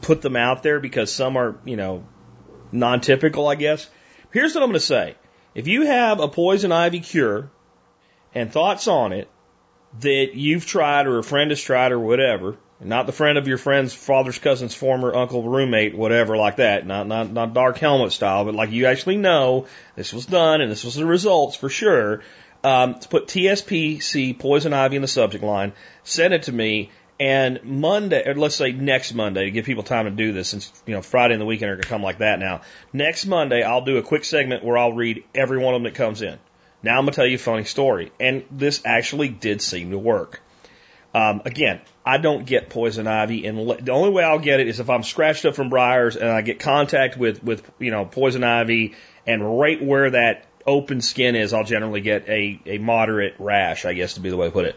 put 0.00 0.22
them 0.22 0.34
out 0.34 0.62
there 0.62 0.80
because 0.80 1.12
some 1.12 1.36
are, 1.36 1.56
you 1.66 1.76
know, 1.76 2.04
non-typical, 2.72 3.46
I 3.46 3.54
guess. 3.54 3.88
Here's 4.32 4.54
what 4.54 4.62
I'm 4.62 4.70
going 4.70 4.80
to 4.80 4.86
say. 4.86 5.16
If 5.54 5.66
you 5.66 5.86
have 5.86 6.20
a 6.20 6.28
poison 6.28 6.72
ivy 6.72 7.00
cure 7.00 7.50
and 8.34 8.52
thoughts 8.52 8.86
on 8.86 9.12
it 9.12 9.28
that 10.00 10.34
you've 10.34 10.66
tried 10.66 11.06
or 11.06 11.18
a 11.18 11.24
friend 11.24 11.50
has 11.50 11.60
tried 11.60 11.92
or 11.92 11.98
whatever, 11.98 12.56
not 12.82 13.06
the 13.06 13.12
friend 13.12 13.36
of 13.36 13.48
your 13.48 13.58
friend's 13.58 13.92
father's 13.92 14.38
cousin's 14.38 14.74
former 14.74 15.14
uncle, 15.14 15.42
roommate, 15.42 15.94
whatever 15.94 16.36
like 16.36 16.56
that, 16.56 16.86
not, 16.86 17.06
not, 17.06 17.30
not 17.30 17.52
dark 17.52 17.78
helmet 17.78 18.12
style, 18.12 18.44
but 18.44 18.54
like 18.54 18.70
you 18.70 18.86
actually 18.86 19.16
know 19.16 19.66
this 19.96 20.12
was 20.12 20.26
done 20.26 20.60
and 20.60 20.70
this 20.70 20.84
was 20.84 20.94
the 20.94 21.04
results 21.04 21.56
for 21.56 21.68
sure. 21.68 22.22
Um, 22.62 22.94
put 22.94 23.26
TSPC 23.26 24.38
poison 24.38 24.72
ivy 24.72 24.96
in 24.96 25.02
the 25.02 25.08
subject 25.08 25.42
line, 25.42 25.72
send 26.04 26.34
it 26.34 26.44
to 26.44 26.52
me, 26.52 26.90
and 27.20 27.62
Monday, 27.62 28.26
or 28.26 28.34
let's 28.34 28.56
say 28.56 28.72
next 28.72 29.12
Monday, 29.12 29.44
to 29.44 29.50
give 29.50 29.66
people 29.66 29.82
time 29.82 30.06
to 30.06 30.10
do 30.10 30.32
this, 30.32 30.48
since 30.48 30.72
you 30.86 30.94
know 30.94 31.02
Friday 31.02 31.34
and 31.34 31.40
the 31.40 31.46
weekend 31.46 31.70
are 31.70 31.74
going 31.74 31.82
to 31.82 31.88
come 31.88 32.02
like 32.02 32.18
that 32.18 32.38
now. 32.38 32.62
Next 32.94 33.26
Monday, 33.26 33.62
I'll 33.62 33.84
do 33.84 33.98
a 33.98 34.02
quick 34.02 34.24
segment 34.24 34.64
where 34.64 34.78
I'll 34.78 34.94
read 34.94 35.22
every 35.34 35.58
one 35.58 35.74
of 35.74 35.82
them 35.82 35.92
that 35.92 35.94
comes 35.94 36.22
in. 36.22 36.38
Now 36.82 36.96
I'm 36.96 37.04
going 37.04 37.12
to 37.12 37.16
tell 37.16 37.26
you 37.26 37.34
a 37.34 37.38
funny 37.38 37.64
story, 37.64 38.10
and 38.18 38.44
this 38.50 38.80
actually 38.86 39.28
did 39.28 39.60
seem 39.60 39.90
to 39.90 39.98
work. 39.98 40.40
Um, 41.12 41.42
again, 41.44 41.82
I 42.06 42.16
don't 42.16 42.46
get 42.46 42.70
poison 42.70 43.06
ivy, 43.06 43.46
and 43.46 43.58
the 43.58 43.92
only 43.92 44.10
way 44.10 44.24
I'll 44.24 44.38
get 44.38 44.60
it 44.60 44.68
is 44.68 44.80
if 44.80 44.88
I'm 44.88 45.02
scratched 45.02 45.44
up 45.44 45.54
from 45.54 45.68
briars 45.68 46.16
and 46.16 46.30
I 46.30 46.40
get 46.40 46.58
contact 46.58 47.18
with 47.18 47.44
with 47.44 47.70
you 47.78 47.90
know 47.90 48.06
poison 48.06 48.44
ivy, 48.44 48.94
and 49.26 49.60
right 49.60 49.82
where 49.82 50.10
that 50.10 50.46
open 50.66 51.02
skin 51.02 51.36
is, 51.36 51.52
I'll 51.52 51.64
generally 51.64 52.00
get 52.00 52.30
a 52.30 52.60
a 52.64 52.78
moderate 52.78 53.34
rash, 53.38 53.84
I 53.84 53.92
guess 53.92 54.14
to 54.14 54.20
be 54.20 54.30
the 54.30 54.38
way 54.38 54.46
to 54.46 54.52
put 54.52 54.64
it. 54.64 54.76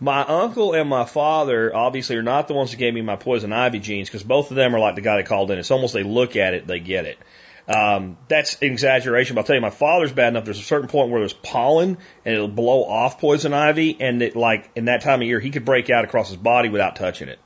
My 0.00 0.22
uncle 0.22 0.74
and 0.74 0.88
my 0.88 1.04
father 1.04 1.74
obviously 1.74 2.16
are 2.16 2.22
not 2.22 2.48
the 2.48 2.54
ones 2.54 2.70
that 2.70 2.76
gave 2.76 2.94
me 2.94 3.02
my 3.02 3.16
poison 3.16 3.52
ivy 3.52 3.78
genes 3.78 4.08
because 4.08 4.22
both 4.22 4.50
of 4.50 4.56
them 4.56 4.74
are 4.74 4.80
like 4.80 4.94
the 4.94 5.00
guy 5.00 5.16
that 5.16 5.26
called 5.26 5.50
in. 5.50 5.58
It's 5.58 5.70
almost 5.70 5.94
they 5.94 6.02
look 6.02 6.36
at 6.36 6.54
it, 6.54 6.66
they 6.66 6.80
get 6.80 7.06
it. 7.06 7.18
Um, 7.66 8.18
that's 8.28 8.60
an 8.60 8.70
exaggeration, 8.72 9.34
but 9.34 9.40
I'll 9.40 9.46
tell 9.46 9.56
you, 9.56 9.62
my 9.62 9.70
father's 9.70 10.12
bad 10.12 10.28
enough. 10.28 10.44
There's 10.44 10.58
a 10.58 10.64
certain 10.64 10.88
point 10.88 11.10
where 11.10 11.20
there's 11.20 11.32
pollen 11.32 11.96
and 12.24 12.34
it'll 12.34 12.48
blow 12.48 12.84
off 12.84 13.18
poison 13.18 13.54
ivy, 13.54 13.96
and 13.98 14.20
it 14.20 14.36
like 14.36 14.70
in 14.74 14.86
that 14.86 15.00
time 15.00 15.22
of 15.22 15.26
year 15.26 15.40
he 15.40 15.50
could 15.50 15.64
break 15.64 15.88
out 15.88 16.04
across 16.04 16.28
his 16.28 16.36
body 16.36 16.68
without 16.68 16.96
touching 16.96 17.28
it. 17.28 17.38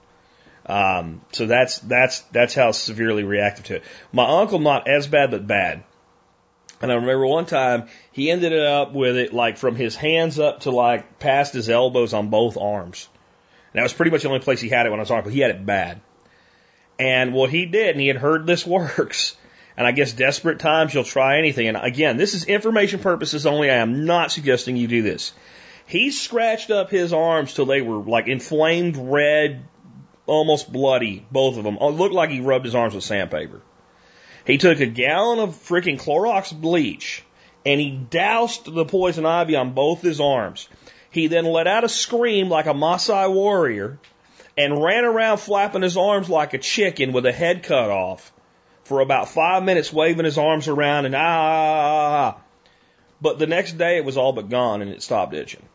Um, 0.67 1.23
so 1.33 1.47
that's 1.47 1.79
that's 1.79 2.21
that's 2.33 2.55
how 2.55 2.73
severely 2.73 3.25
reactive 3.25 3.67
to 3.67 3.77
it. 3.77 3.85
My 4.13 4.41
uncle 4.41 4.59
not 4.59 4.89
as 4.89 5.07
bad, 5.07 5.31
but 5.31 5.47
bad. 5.47 5.85
And 6.81 6.93
I 6.93 6.95
remember 6.95 7.27
one 7.27 7.47
time 7.47 7.89
he 8.13 8.31
ended 8.31 8.53
up 8.53 8.93
with 8.93 9.17
it 9.17 9.33
like 9.33 9.57
from 9.57 9.75
his 9.75 9.97
hands 9.97 10.39
up 10.39 10.61
to 10.61 10.71
like 10.71 11.19
past 11.19 11.53
his 11.53 11.69
elbows 11.69 12.15
on 12.15 12.29
both 12.29 12.57
arms. 12.57 13.09
And 13.73 13.81
that 13.81 13.83
was 13.83 13.93
pretty 13.93 14.11
much 14.11 14.23
the 14.23 14.29
only 14.29 14.41
place 14.41 14.61
he 14.61 14.69
had 14.69 14.87
it 14.87 14.91
when 14.91 15.01
I 15.01 15.03
was 15.03 15.09
talking. 15.09 15.33
He 15.33 15.41
had 15.41 15.51
it 15.51 15.67
bad. 15.67 16.01
And 16.99 17.33
what 17.33 17.51
he 17.51 17.67
did, 17.67 17.91
and 17.91 18.01
he 18.01 18.09
had 18.09 18.17
heard 18.17 18.47
this 18.47 18.67
works. 18.67 19.37
And 19.77 19.87
I 19.87 19.93
guess 19.93 20.13
desperate 20.13 20.59
times 20.59 20.93
you'll 20.93 21.05
try 21.05 21.39
anything. 21.39 21.69
And 21.69 21.77
again, 21.77 22.17
this 22.17 22.35
is 22.35 22.45
information 22.47 22.99
purposes 23.01 23.47
only. 23.47 23.71
I 23.71 23.77
am 23.77 24.07
not 24.07 24.33
suggesting 24.33 24.77
you 24.77 24.89
do 24.89 25.03
this. 25.03 25.33
He 25.87 26.11
scratched 26.11 26.71
up 26.71 26.91
his 26.91 27.13
arms 27.13 27.55
till 27.55 27.67
they 27.67 27.81
were 27.81 28.03
like 28.03 28.27
inflamed 28.27 28.97
red, 28.97 29.65
almost 30.27 30.71
bloody, 30.71 31.25
both 31.31 31.57
of 31.57 31.65
them. 31.65 31.79
Oh, 31.81 31.91
it 31.91 31.93
looked 31.93 32.15
like 32.15 32.31
he 32.31 32.41
rubbed 32.41 32.65
his 32.65 32.75
arms 32.75 32.95
with 32.95 33.05
sandpaper. 33.05 33.63
He 34.49 34.57
took 34.57 34.81
a 34.81 34.87
gallon 34.87 35.41
of 35.41 35.51
freaking 35.51 36.01
Clorox 36.01 36.59
bleach 36.59 37.23
and 37.67 37.79
he 37.79 37.91
doused 37.91 38.65
the 38.65 38.87
poison 38.87 39.27
ivy 39.27 39.55
on 39.55 39.75
both 39.75 40.01
his 40.01 40.21
arms. 40.21 40.71
He 41.11 41.27
then 41.27 41.45
let 41.45 41.67
out 41.67 41.85
a 41.85 41.89
scream 41.89 42.49
like 42.49 42.65
a 42.65 42.73
Maasai 42.73 43.31
warrior 43.31 43.99
and 44.57 44.83
ran 44.83 45.05
around 45.05 45.37
flapping 45.37 45.83
his 45.83 45.99
arms 45.99 46.31
like 46.31 46.55
a 46.55 46.59
chicken 46.59 47.13
with 47.13 47.27
a 47.27 47.33
head 47.33 47.63
cut 47.63 47.91
off 47.91 48.33
for 48.85 49.01
about 49.01 49.29
five 49.29 49.65
minutes, 49.65 49.93
waving 49.93 50.25
his 50.25 50.39
arms 50.39 50.67
around 50.67 51.05
and 51.05 51.15
ah, 51.15 51.19
ah, 51.21 52.35
ah. 52.35 52.41
But 53.21 53.39
the 53.39 53.47
next 53.47 53.77
day 53.77 53.99
it 53.99 54.05
was 54.07 54.17
all 54.17 54.33
but 54.33 54.49
gone 54.49 54.81
and 54.81 54.91
it 54.91 55.03
stopped 55.03 55.35
itching. 55.35 55.69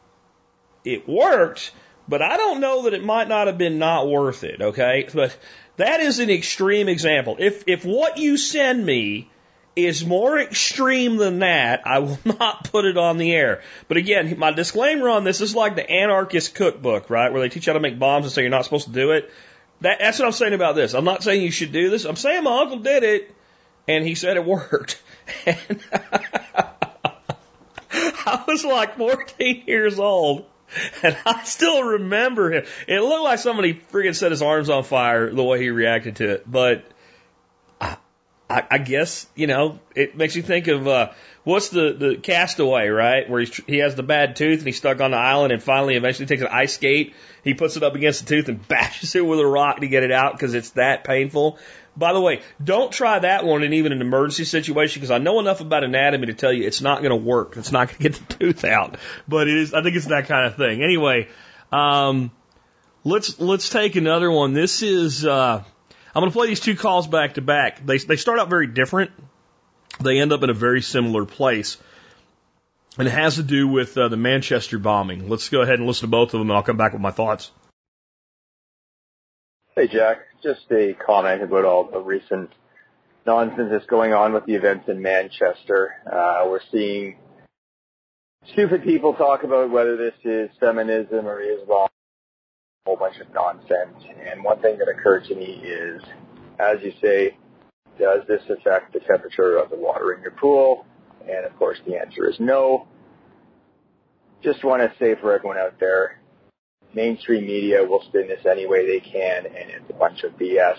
It 0.84 1.08
worked, 1.08 1.72
but 2.08 2.24
I 2.24 2.38
don't 2.38 2.60
know 2.60 2.84
that 2.84 2.96
it 2.96 3.04
might 3.04 3.28
not 3.28 3.46
have 3.46 3.60
been 3.60 3.78
not 3.78 4.08
worth 4.08 4.44
it, 4.44 4.62
okay? 4.62 5.08
But 5.14 5.38
that 5.78 6.00
is 6.00 6.20
an 6.20 6.30
extreme 6.30 6.88
example. 6.88 7.38
If, 7.40 7.64
if 7.68 7.86
what 7.86 8.18
you 8.18 8.38
send 8.38 8.86
me 8.86 9.30
is 9.76 10.06
more 10.06 10.38
extreme 10.38 11.18
than 11.18 11.40
that, 11.40 11.88
I 11.88 12.00
will 12.00 12.20
not 12.26 12.72
put 12.72 12.86
it 12.86 12.98
on 12.98 13.18
the 13.18 13.34
air. 13.34 13.62
But 13.88 13.98
again, 13.98 14.38
my 14.38 14.52
disclaimer 14.52 15.10
on 15.10 15.24
this 15.24 15.42
is 15.42 15.56
like 15.56 15.76
the 15.76 15.90
anarchist 15.90 16.56
cookbook, 16.56 17.10
right? 17.10 17.32
Where 17.32 17.42
they 17.42 17.50
teach 17.50 17.66
you 17.66 17.72
how 17.74 17.76
to 17.78 17.82
make 17.82 17.98
bombs 17.98 18.26
and 18.26 18.32
say 18.32 18.42
you're 18.42 18.52
not 18.52 18.66
supposed 18.66 18.88
to 18.88 18.94
do 18.94 19.12
it. 19.12 19.32
That, 19.82 20.00
that's 20.00 20.20
what 20.20 20.26
I'm 20.26 20.32
saying 20.32 20.54
about 20.54 20.76
this. 20.76 20.94
I'm 20.94 21.06
not 21.06 21.24
saying 21.24 21.42
you 21.42 21.52
should 21.52 21.72
do 21.72 21.90
this. 21.90 22.06
I'm 22.06 22.16
saying 22.16 22.44
my 22.44 22.62
uncle 22.62 22.80
did 22.80 23.04
it 23.04 23.36
and 23.88 24.06
he 24.06 24.16
said 24.16 24.38
it 24.38 24.46
worked. 24.46 25.02
And 25.46 25.80
I 28.26 28.44
was 28.46 28.66
like 28.66 28.98
14 28.98 29.64
years 29.68 29.98
old 29.98 30.46
And 31.04 31.18
I 31.26 31.44
still 31.44 31.84
remember 31.84 32.52
him. 32.52 32.66
It 32.88 33.02
looked 33.02 33.24
like 33.24 33.40
somebody 33.40 33.74
freaking 33.74 34.16
set 34.16 34.32
his 34.32 34.42
arms 34.42 34.70
on 34.70 34.84
fire 34.84 35.30
the 35.34 35.44
way 35.44 35.62
he 35.62 35.70
reacted 35.70 36.18
to 36.18 36.30
it. 36.32 36.52
But 36.52 36.86
I, 37.80 37.98
I, 38.50 38.64
I 38.72 38.78
guess, 38.78 39.28
you 39.36 39.48
know, 39.48 39.80
it 39.96 40.16
makes 40.16 40.36
you 40.36 40.42
think 40.42 40.68
of, 40.68 40.88
uh, 40.88 41.12
what's 41.44 41.70
the, 41.70 41.94
the 41.94 42.16
castaway, 42.16 42.88
right? 42.88 43.30
Where 43.30 43.42
he's, 43.42 43.56
he 43.66 43.78
has 43.80 43.96
the 43.96 44.04
bad 44.04 44.36
tooth 44.36 44.60
and 44.60 44.68
he's 44.68 44.78
stuck 44.78 45.02
on 45.02 45.12
the 45.12 45.18
island 45.18 45.52
and 45.52 45.62
finally 45.62 45.96
eventually 45.96 46.26
takes 46.26 46.42
an 46.42 46.50
ice 46.50 46.74
skate. 46.74 47.14
He 47.44 47.54
puts 47.54 47.78
it 47.78 47.84
up 47.84 47.96
against 47.96 48.22
the 48.22 48.36
tooth 48.36 48.50
and 48.50 48.66
bashes 48.68 49.16
it 49.16 49.26
with 49.26 49.40
a 49.40 49.46
rock 49.46 49.82
to 49.82 49.88
get 49.88 50.04
it 50.04 50.12
out 50.12 50.34
because 50.34 50.54
it's 50.54 50.72
that 50.72 51.04
painful. 51.04 51.60
By 51.96 52.14
the 52.14 52.22
way, 52.22 52.42
don't 52.64 52.92
try 52.92 53.20
that 53.20 53.46
one 53.46 53.64
in 53.64 53.74
even 53.74 53.92
an 53.92 54.02
emergency 54.02 54.46
situation 54.46 55.00
because 55.00 55.12
I 55.12 55.20
know 55.20 55.40
enough 55.40 55.62
about 55.62 55.84
anatomy 55.84 56.28
to 56.28 56.34
tell 56.34 56.52
you 56.52 56.66
it's 56.66 56.82
not 56.82 57.00
going 57.00 57.12
to 57.12 57.16
work. 57.16 57.56
It's 57.56 57.72
not 57.72 57.90
going 57.90 57.98
to 57.98 58.04
get 58.04 58.30
the 58.30 58.34
tooth 58.40 58.66
out. 58.66 58.98
But 59.28 59.48
it 59.48 59.58
is. 59.58 59.74
I 59.74 59.84
think 59.84 59.96
it's 59.96 60.08
that 60.08 60.28
kind 60.28 60.48
of 60.48 60.56
thing. 60.56 60.82
Anyway, 60.82 61.28
um, 61.72 62.32
let's 63.04 63.40
let's 63.40 63.70
take 63.70 63.96
another 63.96 64.32
one. 64.32 64.54
This 64.54 64.82
is. 64.82 65.26
Uh, 65.26 65.64
I'm 66.16 66.22
going 66.22 66.32
to 66.32 66.36
play 66.36 66.48
these 66.48 66.60
two 66.60 66.76
calls 66.76 67.08
back 67.08 67.36
to 67.36 67.42
back. 67.42 67.86
They 67.86 68.00
they 68.00 68.16
start 68.16 68.40
out 68.40 68.50
very 68.50 68.68
different. 68.68 69.12
They 70.00 70.20
end 70.20 70.34
up 70.34 70.42
in 70.42 70.50
a 70.50 70.56
very 70.56 70.82
similar 70.82 71.26
place. 71.26 71.78
And 72.98 73.08
it 73.08 73.12
has 73.12 73.36
to 73.36 73.44
do 73.44 73.68
with 73.68 73.98
uh, 73.98 74.08
the 74.08 74.18
Manchester 74.18 74.78
bombing. 74.78 75.28
Let's 75.28 75.50
go 75.50 75.62
ahead 75.62 75.80
and 75.80 75.88
listen 75.88 76.08
to 76.08 76.12
both 76.12 76.34
of 76.34 76.40
them, 76.40 76.50
and 76.50 76.58
I'll 76.58 76.64
come 76.64 76.78
back 76.78 76.94
with 76.94 77.02
my 77.02 77.10
thoughts. 77.10 77.52
Hey, 79.76 79.88
Jack. 79.88 80.20
Just 80.44 80.72
a 80.72 80.94
comment 81.04 81.42
about 81.42 81.66
all 81.66 81.90
the 81.92 82.00
recent 82.00 82.52
nonsense 83.26 83.70
that's 83.72 83.88
going 83.88 84.14
on 84.14 84.32
with 84.32 84.46
the 84.46 84.54
events 84.54 84.86
in 84.88 85.02
Manchester. 85.02 85.96
Uh, 86.06 86.44
we're 86.46 86.60
seeing 86.72 87.16
stupid 88.52 88.84
people 88.84 89.16
talk 89.16 89.44
about 89.44 89.72
whether 89.72 89.98
this 89.98 90.14
is 90.24 90.52
feminism 90.60 91.26
or 91.26 91.42
Islam, 91.42 91.90
a 92.86 92.90
whole 92.90 92.98
bunch 92.98 93.16
of 93.20 93.34
nonsense. 93.34 93.98
And 94.32 94.44
one 94.44 94.62
thing 94.62 94.78
that 94.78 94.88
occurred 94.88 95.24
to 95.30 95.36
me 95.36 95.64
is, 95.66 96.04
as 96.60 96.78
you 96.84 96.94
say, 97.02 97.36
does 97.98 98.22
this 98.28 98.44
affect 98.52 98.94
the 98.94 99.00
temperature 99.00 99.58
of 99.58 99.72
the 99.72 99.78
water 99.78 100.14
in 100.14 100.22
your 100.22 100.34
pool? 100.34 100.86
And 101.22 101.48
of 101.48 101.58
course 101.58 101.80
the 101.88 101.96
answer 101.96 102.30
is 102.30 102.36
no. 102.40 102.88
Just 104.44 104.64
want 104.64 104.84
to 104.84 104.96
say 105.00 105.20
for 105.20 105.34
everyone 105.34 105.58
out 105.58 105.80
there, 105.80 106.20
mainstream 106.94 107.46
media 107.46 107.84
will 107.84 108.04
spin 108.08 108.28
this 108.28 108.46
any 108.50 108.68
way 108.68 108.86
they 108.86 109.00
can, 109.00 109.46
and 109.46 109.70
it's 109.70 109.90
a 109.90 109.94
bunch 109.94 110.24
of 110.24 110.34
BS. 110.34 110.78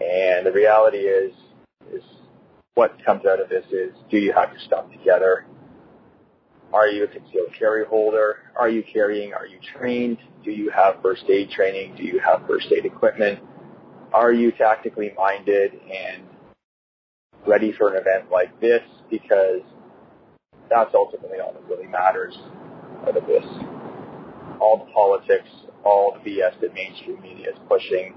And 0.00 0.46
the 0.46 0.52
reality 0.52 0.98
is, 0.98 1.32
is 1.92 2.02
what 2.74 3.04
comes 3.04 3.26
out 3.26 3.40
of 3.40 3.48
this 3.48 3.64
is, 3.72 3.94
do 4.10 4.18
you 4.18 4.32
have 4.32 4.50
your 4.50 4.60
stuff 4.60 4.90
together? 4.90 5.46
Are 6.72 6.86
you 6.86 7.04
a 7.04 7.08
concealed 7.08 7.52
carry 7.58 7.84
holder? 7.84 8.36
Are 8.56 8.68
you 8.68 8.82
carrying? 8.82 9.32
Are 9.32 9.46
you 9.46 9.58
trained? 9.76 10.18
Do 10.44 10.50
you 10.50 10.70
have 10.70 10.96
first 11.02 11.24
aid 11.28 11.50
training? 11.50 11.96
Do 11.96 12.04
you 12.04 12.20
have 12.20 12.46
first 12.46 12.70
aid 12.70 12.84
equipment? 12.84 13.40
Are 14.12 14.32
you 14.32 14.52
tactically 14.52 15.12
minded 15.16 15.72
and 15.72 16.22
ready 17.46 17.72
for 17.72 17.94
an 17.94 18.00
event 18.00 18.30
like 18.30 18.58
this? 18.60 18.82
Because 19.10 19.62
that's 20.70 20.94
ultimately 20.94 21.40
all 21.40 21.54
that 21.54 21.64
really 21.64 21.86
matters 21.86 22.36
out 23.06 23.16
of 23.16 23.26
this 23.26 23.44
all 24.60 24.84
the 24.84 24.92
politics, 24.92 25.48
all 25.84 26.12
the 26.12 26.30
BS 26.30 26.60
that 26.60 26.74
mainstream 26.74 27.20
media 27.20 27.50
is 27.50 27.58
pushing, 27.68 28.14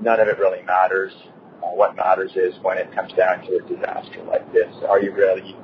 none 0.00 0.20
of 0.20 0.28
it 0.28 0.38
really 0.38 0.62
matters. 0.62 1.12
Uh, 1.62 1.70
what 1.74 1.96
matters 1.96 2.32
is 2.36 2.54
when 2.62 2.78
it 2.78 2.92
comes 2.94 3.12
down 3.14 3.44
to 3.46 3.56
a 3.56 3.68
disaster 3.68 4.22
like 4.24 4.52
this, 4.52 4.72
are 4.88 5.00
you 5.00 5.12
really 5.12 5.56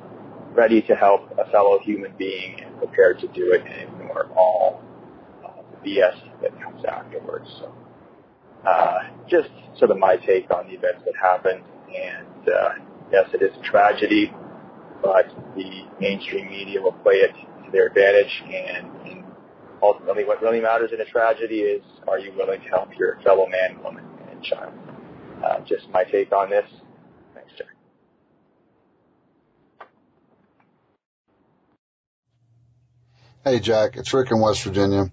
ready 0.53 0.81
to 0.81 0.95
help 0.95 1.29
a 1.37 1.49
fellow 1.51 1.79
human 1.79 2.13
being 2.17 2.59
and 2.63 2.77
prepared 2.77 3.19
to 3.19 3.27
do 3.27 3.51
it 3.51 3.61
and 3.61 3.93
ignore 3.93 4.27
all 4.35 4.81
uh, 5.45 5.61
the 5.71 5.89
BS 5.89 6.15
that 6.41 6.59
comes 6.61 6.83
afterwards? 6.85 7.47
So, 7.59 7.73
uh, 8.65 8.99
just 9.29 9.49
sort 9.77 9.91
of 9.91 9.97
my 9.97 10.15
take 10.17 10.49
on 10.51 10.67
the 10.67 10.73
events 10.73 11.03
that 11.05 11.15
happened. 11.21 11.63
And 11.87 12.49
uh, 12.49 12.69
yes, 13.11 13.29
it 13.33 13.41
is 13.41 13.51
a 13.57 13.63
tragedy, 13.63 14.33
but 15.01 15.27
the 15.55 15.83
mainstream 15.99 16.49
media 16.49 16.81
will 16.81 16.93
play 17.03 17.15
it 17.15 17.33
to 17.65 17.71
their 17.71 17.87
advantage. 17.87 18.43
And, 18.45 18.87
and 19.07 19.24
ultimately, 19.81 20.23
what 20.23 20.41
really 20.41 20.61
matters 20.61 20.91
in 20.91 21.01
a 21.01 21.05
tragedy 21.05 21.61
is 21.61 21.83
are 22.07 22.19
you 22.19 22.33
willing 22.33 22.61
to 22.61 22.67
help 22.67 22.97
your 22.97 23.19
fellow 23.23 23.47
man, 23.47 23.81
woman, 23.83 24.03
and 24.31 24.43
child? 24.43 24.73
Uh, 25.43 25.59
just 25.61 25.89
my 25.89 26.03
take 26.03 26.31
on 26.31 26.49
this. 26.49 26.65
Thanks, 27.33 27.51
Jack. 27.57 27.67
Hey, 33.43 33.59
Jack. 33.59 33.97
It's 33.97 34.13
Rick 34.13 34.31
in 34.31 34.39
West 34.39 34.63
Virginia. 34.63 35.11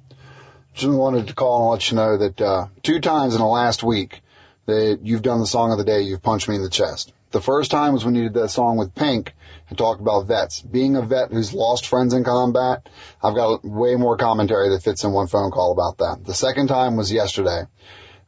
Just 0.75 0.91
wanted 0.91 1.29
to 1.29 1.35
call 1.35 1.63
and 1.63 1.71
let 1.73 1.91
you 1.91 1.97
know 1.97 2.17
that 2.17 2.41
uh, 2.41 2.67
two 2.83 3.01
times 3.01 3.35
in 3.35 3.41
the 3.41 3.47
last 3.47 3.83
week 3.83 4.23
that 4.67 5.01
you've 5.03 5.23
done 5.23 5.41
the 5.41 5.47
song 5.47 5.73
of 5.73 5.79
the 5.79 5.85
day, 5.85 6.03
you've 6.03 6.23
punched 6.23 6.49
me 6.49 6.57
in 6.57 6.63
the 6.63 6.71
chest. 6.71 7.13
The 7.33 7.41
first 7.41 7.70
time 7.70 7.95
was 7.95 8.05
when 8.05 8.14
you 8.14 8.24
did 8.24 8.35
that 8.35 8.51
song 8.51 8.76
with 8.76 8.95
Pink 8.95 9.35
and 9.70 9.78
talked 9.78 10.03
about 10.03 10.26
vets. 10.26 10.61
Being 10.61 10.97
a 10.97 11.03
vet 11.03 11.33
who's 11.33 11.55
lost 11.55 11.87
friends 11.87 12.12
in 12.12 12.24
combat, 12.24 12.89
I've 13.22 13.35
got 13.35 13.64
way 13.64 13.97
more 13.97 14.18
commentary 14.18 14.68
that 14.68 14.83
fits 14.83 15.03
in 15.03 15.12
one 15.12 15.28
phone 15.28 15.51
call 15.51 15.72
about 15.72 15.99
that. 15.99 16.26
The 16.26 16.35
second 16.35 16.68
time 16.68 16.97
was 16.97 17.11
yesterday. 17.11 17.62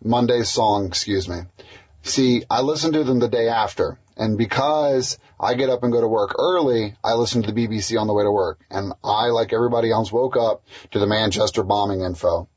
Monday's 0.02 0.50
song, 0.50 0.86
excuse 0.86 1.28
me. 1.28 1.40
See, 2.02 2.44
I 2.50 2.62
listened 2.62 2.94
to 2.94 3.05
them 3.05 3.18
the 3.18 3.28
day 3.28 3.48
after, 3.48 3.98
and 4.16 4.38
because 4.38 5.18
I 5.38 5.52
get 5.52 5.68
up 5.68 5.82
and 5.82 5.92
go 5.92 6.00
to 6.00 6.09
work 6.09 6.34
early, 6.38 6.94
I 7.05 7.12
listen 7.12 7.42
to 7.42 7.52
the 7.52 7.66
BBC 7.66 8.00
on 8.00 8.07
the 8.07 8.14
way 8.14 8.24
to 8.24 8.32
work, 8.32 8.61
and 8.70 8.94
I, 9.05 9.26
like 9.26 9.52
everybody 9.52 9.90
else, 9.90 10.11
woke 10.12 10.36
up 10.36 10.64
to 10.92 10.98
the 10.98 11.07
Manchester 11.07 11.62
bombing 11.62 12.00
info. 12.00 12.48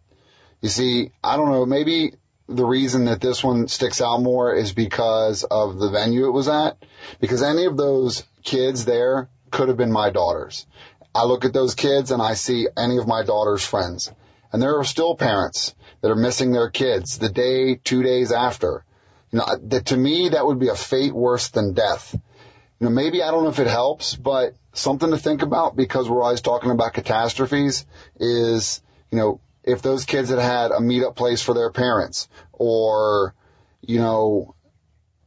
You 0.61 0.69
see, 0.69 1.11
I 1.21 1.35
don't 1.35 1.51
know, 1.51 1.65
maybe 1.65 2.13
the 2.47 2.65
reason 2.65 3.05
that 3.05 3.21
this 3.21 3.43
one 3.43 3.67
sticks 3.67 4.01
out 4.01 4.21
more 4.21 4.53
is 4.53 4.73
because 4.73 5.43
of 5.43 5.77
the 5.77 5.89
venue 5.89 6.27
it 6.27 6.31
was 6.31 6.47
at, 6.47 6.77
because 7.19 7.43
any 7.43 7.65
of 7.65 7.77
those 7.77 8.23
kids 8.43 8.85
there 8.85 9.29
could 9.51 9.67
have 9.67 9.77
been 9.77 9.91
my 9.91 10.09
daughters. 10.09 10.65
I 11.13 11.23
look 11.25 11.45
at 11.45 11.53
those 11.53 11.75
kids 11.75 12.11
and 12.11 12.21
I 12.21 12.35
see 12.35 12.67
any 12.77 12.97
of 12.97 13.07
my 13.07 13.23
daughter's 13.23 13.65
friends. 13.65 14.11
And 14.51 14.61
there 14.61 14.77
are 14.77 14.83
still 14.83 15.15
parents 15.15 15.75
that 16.01 16.11
are 16.11 16.15
missing 16.15 16.51
their 16.51 16.69
kids 16.69 17.17
the 17.17 17.29
day, 17.29 17.75
two 17.75 18.03
days 18.03 18.31
after. 18.31 18.85
You 19.31 19.39
know, 19.39 19.45
that 19.63 19.87
to 19.87 19.97
me, 19.97 20.29
that 20.29 20.45
would 20.45 20.59
be 20.59 20.69
a 20.69 20.75
fate 20.75 21.13
worse 21.13 21.49
than 21.49 21.73
death. 21.73 22.13
You 22.13 22.85
know, 22.85 22.89
maybe 22.91 23.23
I 23.23 23.31
don't 23.31 23.43
know 23.43 23.49
if 23.49 23.59
it 23.59 23.67
helps, 23.67 24.15
but 24.15 24.53
something 24.73 25.09
to 25.09 25.17
think 25.17 25.41
about 25.41 25.75
because 25.75 26.09
we're 26.09 26.23
always 26.23 26.41
talking 26.41 26.71
about 26.71 26.93
catastrophes 26.93 27.85
is, 28.19 28.81
you 29.11 29.17
know, 29.17 29.41
if 29.67 29.81
those 29.81 30.05
kids 30.05 30.29
had 30.29 30.39
had 30.39 30.71
a 30.71 30.79
meetup 30.79 31.15
place 31.15 31.41
for 31.41 31.53
their 31.53 31.71
parents 31.71 32.29
or, 32.53 33.35
you 33.81 33.99
know, 33.99 34.55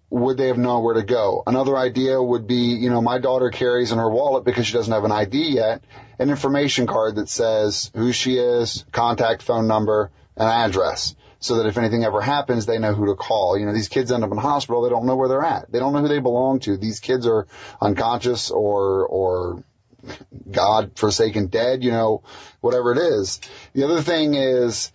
would 0.09 0.39
they 0.39 0.49
have 0.49 0.59
known 0.59 0.83
where 0.83 0.95
to 0.95 1.03
go? 1.03 1.43
Another 1.47 1.77
idea 1.77 2.21
would 2.21 2.47
be, 2.47 2.75
you 2.75 2.91
know, 2.91 3.01
my 3.01 3.19
daughter 3.19 3.51
carries 3.51 3.93
in 3.93 3.99
her 3.99 4.11
wallet 4.11 4.45
because 4.45 4.67
she 4.67 4.73
doesn't 4.73 4.93
have 4.93 5.05
an 5.05 5.13
ID 5.13 5.51
yet, 5.51 5.85
an 6.19 6.31
information 6.31 6.87
card 6.87 7.17
that 7.17 7.29
says 7.29 7.93
who 7.95 8.13
she 8.13 8.37
is, 8.37 8.85
contact 8.91 9.43
phone 9.43 9.69
number, 9.69 10.11
and 10.37 10.49
address 10.49 11.15
so 11.39 11.57
that 11.57 11.67
if 11.67 11.79
anything 11.79 12.05
ever 12.05 12.21
happens, 12.21 12.67
they 12.67 12.79
know 12.79 12.95
who 12.95 13.07
to 13.07 13.15
call. 13.15 13.59
You 13.59 13.67
know, 13.67 13.73
these 13.73 13.89
kids 13.89 14.11
end 14.11 14.25
up 14.25 14.33
in 14.33 14.39
hospital, 14.39 14.83
they 14.83 14.91
don't 14.91 15.07
know 15.07 15.17
where 15.17 15.29
they're 15.29 15.43
at. 15.43 15.71
They 15.71 15.79
don't 15.79 15.93
know 15.93 16.01
who 16.01 16.09
they 16.09 16.19
belong 16.19 16.61
to. 16.61 16.77
These 16.77 17.01
kids 17.01 17.27
are 17.27 17.47
unconscious 17.81 18.51
or, 18.51 19.07
or 19.07 19.65
God 20.51 20.93
forsaken 20.97 21.49
dead, 21.49 21.83
you 21.85 21.91
know, 21.91 22.23
whatever 22.61 22.93
it 22.93 22.99
is. 22.99 23.41
The 23.75 23.85
other 23.85 24.03
thing 24.03 24.35
is, 24.35 24.93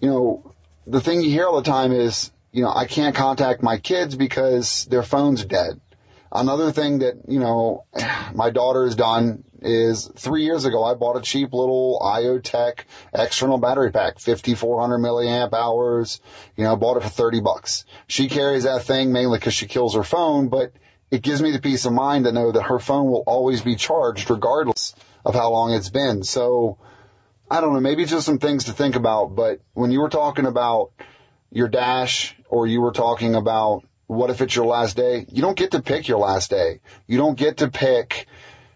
you 0.00 0.08
know, 0.08 0.54
the 0.86 1.00
thing 1.00 1.22
you 1.22 1.30
hear 1.30 1.46
all 1.46 1.60
the 1.60 1.70
time 1.70 1.92
is, 1.92 2.32
you 2.52 2.62
know, 2.62 2.72
I 2.74 2.86
can't 2.86 3.14
contact 3.14 3.62
my 3.62 3.78
kids 3.78 4.16
because 4.16 4.86
their 4.86 5.02
phone's 5.02 5.44
dead. 5.44 5.80
Another 6.30 6.72
thing 6.72 6.98
that, 7.00 7.14
you 7.28 7.40
know, 7.40 7.84
my 8.34 8.50
daughter 8.50 8.84
has 8.84 8.94
done 8.94 9.44
is 9.60 10.06
three 10.16 10.44
years 10.44 10.64
ago, 10.64 10.84
I 10.84 10.94
bought 10.94 11.16
a 11.16 11.20
cheap 11.20 11.52
little 11.52 11.98
IoTech 12.02 12.80
external 13.12 13.58
battery 13.58 13.90
pack, 13.90 14.18
5400 14.18 14.98
milliamp 14.98 15.52
hours, 15.52 16.20
you 16.56 16.64
know, 16.64 16.76
bought 16.76 16.96
it 16.96 17.02
for 17.02 17.08
30 17.08 17.40
bucks. 17.40 17.84
She 18.06 18.28
carries 18.28 18.64
that 18.64 18.82
thing 18.82 19.12
mainly 19.12 19.38
because 19.38 19.54
she 19.54 19.66
kills 19.66 19.94
her 19.94 20.04
phone, 20.04 20.48
but 20.48 20.72
it 21.10 21.22
gives 21.22 21.40
me 21.40 21.52
the 21.52 21.60
peace 21.60 21.84
of 21.86 21.92
mind 21.92 22.24
to 22.24 22.32
know 22.32 22.52
that 22.52 22.62
her 22.62 22.78
phone 22.78 23.10
will 23.10 23.24
always 23.26 23.62
be 23.62 23.76
charged 23.76 24.30
regardless 24.30 24.94
of 25.24 25.34
how 25.34 25.50
long 25.50 25.72
it's 25.72 25.88
been. 25.88 26.22
So 26.22 26.78
I 27.50 27.60
don't 27.60 27.72
know, 27.72 27.80
maybe 27.80 28.04
just 28.04 28.26
some 28.26 28.38
things 28.38 28.64
to 28.64 28.72
think 28.72 28.96
about, 28.96 29.34
but 29.34 29.60
when 29.72 29.90
you 29.90 30.00
were 30.00 30.10
talking 30.10 30.46
about 30.46 30.92
your 31.50 31.68
dash 31.68 32.36
or 32.48 32.66
you 32.66 32.80
were 32.80 32.92
talking 32.92 33.34
about 33.34 33.84
what 34.06 34.30
if 34.30 34.40
it's 34.40 34.54
your 34.54 34.66
last 34.66 34.96
day, 34.96 35.26
you 35.30 35.42
don't 35.42 35.56
get 35.56 35.70
to 35.72 35.82
pick 35.82 36.08
your 36.08 36.18
last 36.18 36.50
day. 36.50 36.80
You 37.06 37.18
don't 37.18 37.38
get 37.38 37.58
to 37.58 37.68
pick, 37.68 38.26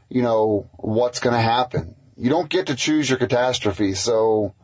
you 0.08 0.22
know, 0.22 0.68
what's 0.76 1.20
going 1.20 1.34
to 1.34 1.40
happen. 1.40 1.96
You 2.16 2.30
don't 2.30 2.48
get 2.48 2.66
to 2.66 2.76
choose 2.76 3.08
your 3.08 3.18
catastrophe. 3.18 3.94
So, 3.94 4.54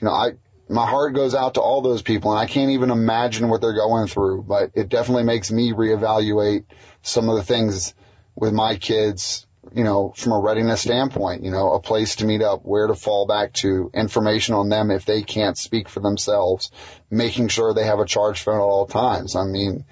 you 0.00 0.06
know, 0.06 0.12
I, 0.12 0.32
my 0.68 0.86
heart 0.86 1.14
goes 1.14 1.34
out 1.34 1.54
to 1.54 1.60
all 1.60 1.82
those 1.82 2.02
people 2.02 2.32
and 2.32 2.40
I 2.40 2.46
can't 2.46 2.70
even 2.70 2.90
imagine 2.90 3.48
what 3.48 3.60
they're 3.60 3.74
going 3.74 4.06
through, 4.06 4.42
but 4.42 4.70
it 4.74 4.88
definitely 4.88 5.24
makes 5.24 5.50
me 5.50 5.72
reevaluate 5.72 6.64
some 7.02 7.28
of 7.28 7.36
the 7.36 7.42
things 7.42 7.94
with 8.34 8.52
my 8.52 8.76
kids, 8.76 9.46
you 9.74 9.84
know, 9.84 10.12
from 10.16 10.32
a 10.32 10.40
readiness 10.40 10.80
standpoint, 10.80 11.44
you 11.44 11.50
know, 11.50 11.72
a 11.72 11.80
place 11.80 12.16
to 12.16 12.24
meet 12.24 12.42
up, 12.42 12.64
where 12.64 12.86
to 12.86 12.94
fall 12.94 13.26
back 13.26 13.52
to, 13.54 13.90
information 13.92 14.54
on 14.54 14.68
them 14.68 14.90
if 14.90 15.04
they 15.04 15.22
can't 15.22 15.58
speak 15.58 15.88
for 15.88 16.00
themselves, 16.00 16.70
making 17.10 17.48
sure 17.48 17.74
they 17.74 17.84
have 17.84 18.00
a 18.00 18.06
charged 18.06 18.42
phone 18.42 18.56
at 18.56 18.60
all 18.60 18.86
times. 18.86 19.36
I 19.36 19.44
mean, 19.44 19.84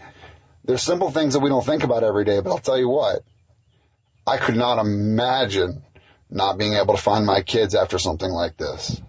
there's 0.64 0.82
simple 0.82 1.10
things 1.10 1.34
that 1.34 1.40
we 1.40 1.50
don't 1.50 1.64
think 1.64 1.84
about 1.84 2.04
every 2.04 2.24
day, 2.24 2.40
but 2.40 2.50
I'll 2.50 2.58
tell 2.58 2.78
you 2.78 2.88
what, 2.88 3.24
I 4.26 4.38
could 4.38 4.56
not 4.56 4.78
imagine 4.78 5.82
not 6.30 6.56
being 6.56 6.74
able 6.74 6.94
to 6.94 7.02
find 7.02 7.26
my 7.26 7.42
kids 7.42 7.74
after 7.74 7.98
something 7.98 8.30
like 8.30 8.56
this. 8.56 9.00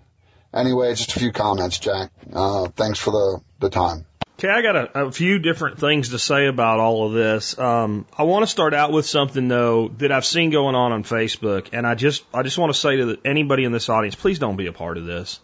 Anyway, 0.54 0.94
just 0.94 1.16
a 1.16 1.20
few 1.20 1.32
comments, 1.32 1.80
Jack. 1.80 2.12
Uh, 2.32 2.68
thanks 2.76 3.00
for 3.00 3.12
the, 3.12 3.42
the 3.60 3.70
time. 3.70 4.06
Okay, 4.40 4.50
I 4.50 4.62
got 4.62 4.76
a, 4.76 5.06
a, 5.06 5.12
few 5.12 5.40
different 5.40 5.80
things 5.80 6.10
to 6.10 6.20
say 6.20 6.48
about 6.48 6.80
all 6.80 7.08
of 7.08 7.14
this. 7.14 7.58
Um, 7.58 8.06
I 8.18 8.24
want 8.24 8.44
to 8.44 8.48
start 8.48 8.74
out 8.74 8.92
with 8.92 9.06
something 9.06 9.48
though 9.48 9.88
that 10.00 10.12
I've 10.12 10.26
seen 10.26 10.50
going 10.50 10.76
on 10.76 10.92
on 10.92 11.04
Facebook, 11.04 11.70
and 11.72 11.88
I 11.88 11.96
just 11.96 12.24
I 12.34 12.44
just 12.44 12.58
want 12.58 12.74
to 12.74 12.80
say 12.80 12.98
to 12.98 13.06
the, 13.06 13.20
anybody 13.24 13.64
in 13.64 13.72
this 13.72 13.90
audience, 13.90 14.16
please 14.16 14.40
don't 14.40 14.58
be 14.58 14.68
a 14.68 14.74
part 14.74 14.98
of 14.98 15.06
this. 15.06 15.40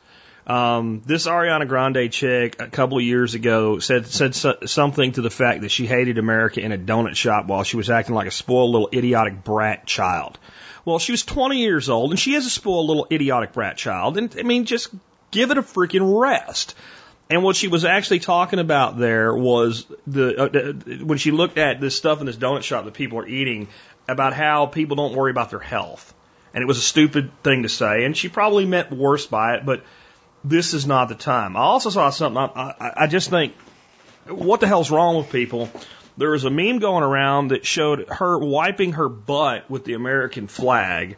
Um, 0.48 1.04
this 1.06 1.28
Ariana 1.28 1.68
Grande 1.68 2.12
chick 2.12 2.60
a 2.60 2.68
couple 2.68 2.98
of 2.98 3.04
years 3.04 3.36
ago 3.36 3.78
said 3.78 4.08
said 4.08 4.34
so, 4.34 4.58
something 4.66 5.12
to 5.14 5.22
the 5.22 5.30
fact 5.30 5.62
that 5.62 5.70
she 5.70 5.86
hated 5.86 6.18
America 6.18 6.60
in 6.60 6.72
a 6.72 6.78
donut 6.78 7.16
shop 7.16 7.46
while 7.46 7.64
she 7.64 7.78
was 7.78 7.90
acting 7.90 8.16
like 8.16 8.28
a 8.28 8.32
spoiled 8.32 8.72
little 8.72 8.90
idiotic 8.92 9.44
brat 9.44 9.86
child. 9.86 10.40
Well, 10.90 10.98
she 10.98 11.12
was 11.12 11.24
20 11.24 11.60
years 11.60 11.88
old 11.88 12.10
and 12.10 12.20
she 12.20 12.34
is 12.34 12.48
a 12.48 12.50
spoiled 12.50 12.88
little 12.88 13.06
idiotic 13.12 13.54
brat 13.54 13.78
child, 13.78 14.18
and 14.18 14.36
I 14.40 14.42
mean, 14.42 14.66
just 14.66 14.90
give 15.30 15.52
it 15.52 15.60
a 15.60 15.62
freaking 15.62 16.20
rest. 16.20 16.76
And 17.30 17.44
what 17.44 17.56
she 17.56 17.68
was 17.68 17.86
actually 17.86 18.22
talking 18.22 18.58
about 18.58 18.98
there 18.98 19.36
was 19.36 19.86
the 20.08 20.36
uh, 20.36 21.04
when 21.04 21.20
she 21.20 21.30
looked 21.30 21.60
at 21.60 21.80
this 21.80 21.96
stuff 21.96 22.22
in 22.22 22.26
this 22.26 22.38
donut 22.38 22.64
shop 22.64 22.86
that 22.86 22.96
people 22.96 23.20
are 23.20 23.28
eating 23.28 23.68
about 24.08 24.34
how 24.34 24.66
people 24.66 24.96
don't 24.96 25.14
worry 25.14 25.30
about 25.30 25.52
their 25.52 25.60
health. 25.60 26.12
And 26.56 26.64
it 26.64 26.66
was 26.66 26.80
a 26.80 26.82
stupid 26.82 27.30
thing 27.44 27.62
to 27.62 27.70
say, 27.70 28.04
and 28.06 28.18
she 28.18 28.28
probably 28.28 28.66
meant 28.66 28.92
worse 28.92 29.28
by 29.28 29.58
it, 29.58 29.66
but 29.68 29.84
this 30.44 30.74
is 30.74 30.88
not 30.88 31.08
the 31.08 31.14
time. 31.14 31.56
I 31.56 31.60
also 31.60 31.92
saw 31.92 32.10
something, 32.10 32.42
I, 32.42 32.74
I, 32.80 32.94
I 33.04 33.08
just 33.08 33.30
think, 33.30 33.54
what 34.26 34.60
the 34.60 34.66
hell's 34.66 34.90
wrong 34.90 35.18
with 35.18 35.32
people? 35.32 35.70
There 36.20 36.32
was 36.32 36.46
a 36.46 36.50
meme 36.50 36.80
going 36.80 37.04
around 37.04 37.50
that 37.50 37.66
showed 37.66 38.08
her 38.10 38.38
wiping 38.38 38.94
her 38.94 39.10
butt 39.10 39.70
with 39.70 39.86
the 39.86 39.94
American 39.94 40.48
flag, 40.48 41.18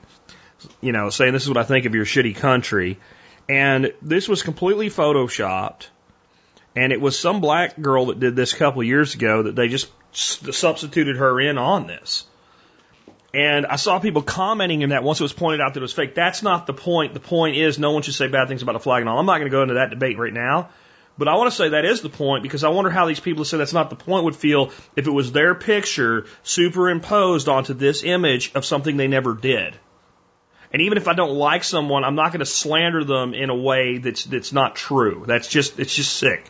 you 0.80 0.92
know, 0.92 1.10
saying 1.10 1.34
this 1.34 1.44
is 1.44 1.50
what 1.50 1.58
I 1.58 1.64
think 1.64 1.86
of 1.86 1.96
your 1.96 2.06
shitty 2.06 2.36
country. 2.36 3.00
And 3.50 3.94
this 4.02 4.30
was 4.30 4.44
completely 4.44 4.90
photoshopped 4.90 5.88
and 6.76 6.94
it 6.94 7.02
was 7.02 7.20
some 7.20 7.42
black 7.42 7.80
girl 7.80 8.08
that 8.08 8.20
did 8.20 8.36
this 8.36 8.54
a 8.54 8.58
couple 8.58 8.82
of 8.82 8.88
years 8.88 9.16
ago 9.16 9.44
that 9.44 9.56
they 9.56 9.68
just 9.68 9.90
substituted 10.14 11.18
her 11.18 11.40
in 11.40 11.58
on 11.58 11.88
this. 11.88 12.26
And 13.34 13.66
I 13.66 13.78
saw 13.78 14.00
people 14.00 14.22
commenting 14.22 14.82
in 14.82 14.90
that 14.90 15.04
once 15.04 15.20
it 15.20 15.24
was 15.24 15.34
pointed 15.34 15.62
out 15.62 15.74
that 15.74 15.80
it 15.80 15.82
was 15.82 15.94
fake. 15.94 16.16
That's 16.16 16.44
not 16.44 16.68
the 16.68 16.74
point. 16.74 17.14
The 17.14 17.22
point 17.22 17.56
is 17.56 17.80
no 17.80 17.92
one 17.92 18.02
should 18.02 18.14
say 18.14 18.28
bad 18.28 18.48
things 18.48 18.62
about 18.62 18.76
a 18.76 18.80
flag 18.80 19.02
and 19.02 19.10
all. 19.10 19.20
I'm 19.20 19.26
not 19.26 19.38
going 19.38 19.50
to 19.50 19.56
go 19.56 19.62
into 19.62 19.76
that 19.76 19.90
debate 19.90 20.18
right 20.18 20.34
now. 20.34 20.70
But 21.18 21.28
I 21.28 21.36
want 21.36 21.52
to 21.52 21.56
say 21.56 21.70
that 21.70 21.86
is 21.86 22.02
the 22.02 22.10
point 22.10 22.44
because 22.44 22.64
I 22.64 22.70
wonder 22.70 22.90
how 22.90 23.06
these 23.06 23.20
people 23.20 23.42
who 23.42 23.46
say 23.46 23.58
that's 23.58 23.74
not 23.74 23.90
the 23.90 23.96
point 23.96 24.26
would 24.26 24.36
feel 24.36 24.72
if 24.96 25.08
it 25.08 25.12
was 25.12 25.32
their 25.32 25.54
picture 25.54 26.26
superimposed 26.44 27.48
onto 27.48 27.74
this 27.74 28.04
image 28.04 28.52
of 28.56 28.66
something 28.66 28.98
they 28.98 29.08
never 29.08 29.36
did. 29.36 29.78
And 30.74 30.82
even 30.84 30.98
if 30.98 31.08
I 31.08 31.14
don't 31.14 31.34
like 31.34 31.64
someone, 31.64 32.04
I'm 32.04 32.16
not 32.16 32.32
going 32.32 32.40
to 32.40 32.46
slander 32.46 33.04
them 33.04 33.34
in 33.34 33.50
a 33.50 33.56
way 33.56 33.98
that's 33.98 34.24
that's 34.24 34.54
not 34.54 34.76
true. 34.76 35.26
That's 35.28 35.48
just 35.48 35.80
it's 35.80 35.94
just 35.94 36.14
sick. 36.14 36.50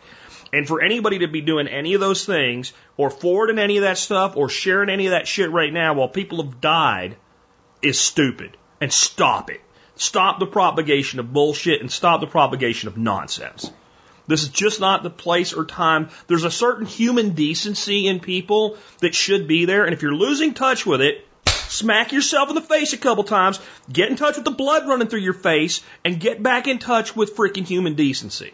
And 0.53 0.67
for 0.67 0.81
anybody 0.81 1.19
to 1.19 1.27
be 1.27 1.41
doing 1.41 1.67
any 1.67 1.93
of 1.93 2.01
those 2.01 2.25
things, 2.25 2.73
or 2.97 3.09
forwarding 3.09 3.57
any 3.57 3.77
of 3.77 3.83
that 3.83 3.97
stuff, 3.97 4.35
or 4.35 4.49
sharing 4.49 4.89
any 4.89 5.07
of 5.07 5.11
that 5.11 5.27
shit 5.27 5.49
right 5.49 5.71
now 5.71 5.93
while 5.93 6.09
people 6.09 6.43
have 6.43 6.59
died, 6.59 7.15
is 7.81 7.99
stupid. 7.99 8.57
And 8.79 8.91
stop 8.91 9.49
it. 9.49 9.61
Stop 9.95 10.39
the 10.39 10.47
propagation 10.47 11.19
of 11.19 11.31
bullshit 11.31 11.81
and 11.81 11.91
stop 11.91 12.19
the 12.19 12.27
propagation 12.27 12.89
of 12.89 12.97
nonsense. 12.97 13.71
This 14.31 14.43
is 14.43 14.49
just 14.49 14.79
not 14.79 15.03
the 15.03 15.09
place 15.09 15.51
or 15.51 15.65
time. 15.65 16.09
There's 16.27 16.45
a 16.45 16.51
certain 16.51 16.85
human 16.85 17.31
decency 17.31 18.07
in 18.07 18.21
people 18.21 18.77
that 18.99 19.13
should 19.13 19.45
be 19.45 19.65
there, 19.65 19.83
and 19.83 19.93
if 19.93 20.01
you're 20.01 20.15
losing 20.15 20.53
touch 20.53 20.85
with 20.85 21.01
it, 21.01 21.27
smack 21.67 22.13
yourself 22.13 22.47
in 22.47 22.55
the 22.55 22.61
face 22.61 22.93
a 22.93 22.97
couple 22.97 23.25
times, 23.25 23.59
get 23.91 24.09
in 24.09 24.15
touch 24.15 24.37
with 24.37 24.45
the 24.45 24.51
blood 24.51 24.87
running 24.87 25.09
through 25.09 25.19
your 25.19 25.33
face, 25.33 25.81
and 26.05 26.17
get 26.17 26.41
back 26.41 26.67
in 26.67 26.79
touch 26.79 27.13
with 27.13 27.35
freaking 27.35 27.67
human 27.67 27.95
decency. 27.95 28.53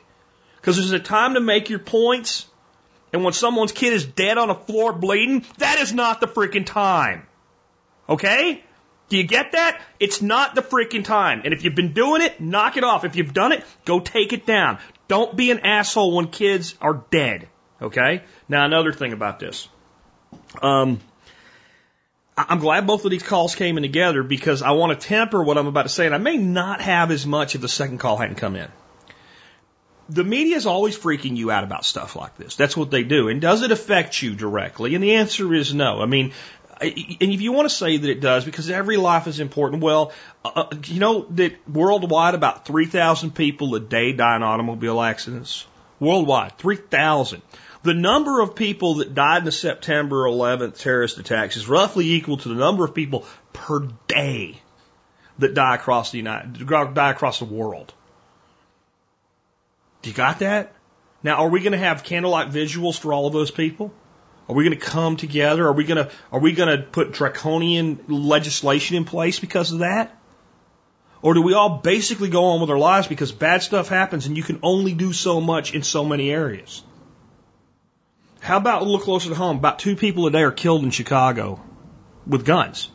Because 0.55 0.78
there's 0.78 0.91
a 0.91 0.99
time 0.99 1.36
to 1.36 1.39
make 1.39 1.69
your 1.69 1.80
points, 1.80 2.47
and 3.13 3.23
when 3.23 3.34
someone's 3.34 3.71
kid 3.71 3.93
is 3.93 4.03
dead 4.03 4.39
on 4.39 4.47
the 4.47 4.55
floor 4.55 4.93
bleeding, 4.93 5.45
that 5.59 5.80
is 5.80 5.93
not 5.93 6.21
the 6.21 6.28
freaking 6.28 6.65
time. 6.65 7.28
Okay? 8.09 8.63
Do 9.10 9.18
you 9.18 9.24
get 9.24 9.53
that? 9.53 9.82
It's 9.99 10.22
not 10.22 10.55
the 10.55 10.62
freaking 10.62 11.03
time. 11.03 11.41
And 11.45 11.53
if 11.53 11.64
you've 11.64 11.76
been 11.76 11.93
doing 11.93 12.22
it, 12.22 12.41
knock 12.41 12.78
it 12.78 12.84
off. 12.84 13.05
If 13.05 13.16
you've 13.16 13.34
done 13.34 13.53
it, 13.53 13.64
go 13.86 13.99
take 13.99 14.34
it 14.34 14.45
down. 14.45 14.80
Don't 15.08 15.36
be 15.36 15.51
an 15.51 15.60
asshole 15.60 16.16
when 16.16 16.28
kids 16.28 16.76
are 16.82 17.05
dead. 17.10 17.47
Okay? 17.82 18.24
Now 18.49 18.66
another 18.66 18.91
thing 18.91 19.14
about 19.14 19.39
this. 19.39 19.70
Um, 20.62 20.99
I'm 22.38 22.60
glad 22.60 22.86
both 22.86 23.05
of 23.05 23.12
these 23.12 23.24
calls 23.24 23.55
came 23.55 23.78
in 23.78 23.84
together 23.84 24.22
because 24.22 24.62
I 24.62 24.72
want 24.72 24.99
to 24.99 25.08
temper 25.08 25.41
what 25.41 25.58
I'm 25.58 25.68
about 25.68 25.84
to 25.84 25.89
say, 25.89 26.05
and 26.05 26.14
I 26.14 26.20
may 26.20 26.38
not 26.38 26.82
have 26.82 27.10
as 27.10 27.26
much 27.26 27.55
if 27.55 27.62
the 27.62 27.68
second 27.68 27.97
call 27.99 28.18
hadn't 28.18 28.36
come 28.36 28.55
in. 28.55 28.70
The 30.10 30.24
media 30.24 30.55
is 30.55 30.66
always 30.66 30.97
freaking 30.97 31.36
you 31.36 31.51
out 31.51 31.64
about 31.64 31.84
stuff 31.84 32.16
like 32.16 32.38
this. 32.38 32.55
That's 32.55 32.78
what 32.78 32.91
they 32.91 33.03
do. 33.03 33.28
And 33.28 33.41
does 33.41 33.64
it 33.64 33.72
affect 33.72 34.22
you 34.22 34.36
directly? 34.36 34.93
And 34.95 35.03
the 35.03 35.16
answer 35.16 35.53
is 35.53 35.74
no. 35.74 35.99
I 35.99 36.05
mean, 36.05 36.32
and 36.82 37.32
if 37.32 37.41
you 37.41 37.51
want 37.51 37.69
to 37.69 37.73
say 37.73 37.97
that 37.97 38.09
it 38.09 38.21
does, 38.21 38.45
because 38.45 38.69
every 38.69 38.97
life 38.97 39.28
is 39.28 39.39
important, 39.39 39.82
well, 39.82 40.11
uh, 40.45 40.65
you 40.86 40.99
know 40.99 41.25
that 41.32 41.55
worldwide 41.67 42.36
about 42.36 42.65
3,000 42.65 43.34
people 43.34 43.73
a 43.75 43.80
day 43.80 44.13
die 44.13 44.36
in 44.36 44.43
automobile 44.43 45.01
accidents? 45.01 45.65
Worldwide, 45.99 46.57
3,000. 46.57 47.41
The 47.84 47.93
number 47.93 48.41
of 48.41 48.55
people 48.55 48.95
that 48.95 49.13
died 49.13 49.39
in 49.39 49.45
the 49.45 49.51
September 49.51 50.23
11th 50.23 50.80
terrorist 50.80 51.17
attacks 51.17 51.57
is 51.57 51.67
roughly 51.67 52.11
equal 52.11 52.38
to 52.38 52.49
the 52.49 52.55
number 52.55 52.84
of 52.84 52.93
people 52.93 53.25
per 53.53 53.88
day 54.07 54.59
that 55.39 55.53
die 55.53 55.75
across 55.75 56.11
the 56.11 56.17
United, 56.17 56.67
die 56.67 57.11
across 57.11 57.39
the 57.39 57.45
world. 57.45 57.93
Do 60.01 60.09
you 60.09 60.15
got 60.15 60.39
that? 60.39 60.73
Now, 61.23 61.36
are 61.38 61.49
we 61.49 61.61
going 61.61 61.71
to 61.71 61.78
have 61.78 62.03
candlelight 62.03 62.49
visuals 62.49 62.99
for 62.99 63.13
all 63.13 63.28
of 63.28 63.34
those 63.34 63.51
people? 63.51 63.91
Are 64.50 64.56
we 64.56 64.64
going 64.64 64.78
to 64.78 64.86
come 64.86 65.18
together? 65.18 65.68
Are 65.68 65.74
we 65.74 65.84
going 65.84 66.06
to 66.06 66.12
are 66.32 66.39
we 66.39 66.54
going 66.54 66.78
to 66.78 66.84
put 66.84 67.12
draconian 67.12 68.00
legislation 68.08 68.95
in 68.95 69.06
place 69.06 69.39
because 69.39 69.72
of 69.72 69.80
that? 69.80 70.14
Or 71.22 71.34
do 71.34 71.41
we 71.41 71.54
all 71.54 71.80
basically 71.80 72.30
go 72.30 72.45
on 72.45 72.62
with 72.62 72.70
our 72.70 72.78
lives 72.78 73.08
because 73.08 73.32
bad 73.32 73.62
stuff 73.64 73.89
happens 73.89 74.28
and 74.28 74.38
you 74.38 74.43
can 74.43 74.60
only 74.64 74.93
do 74.93 75.12
so 75.14 75.41
much 75.41 75.74
in 75.74 75.84
so 75.84 76.06
many 76.06 76.30
areas? 76.30 76.84
How 78.39 78.58
about 78.58 78.82
a 78.82 78.86
little 78.86 79.00
closer 79.00 79.30
to 79.30 79.36
home? 79.36 79.58
About 79.58 79.80
two 79.80 79.95
people 79.95 80.28
a 80.28 80.32
day 80.32 80.43
are 80.43 80.52
killed 80.52 80.84
in 80.84 80.91
Chicago 80.91 81.62
with 82.26 82.45
guns. 82.45 82.89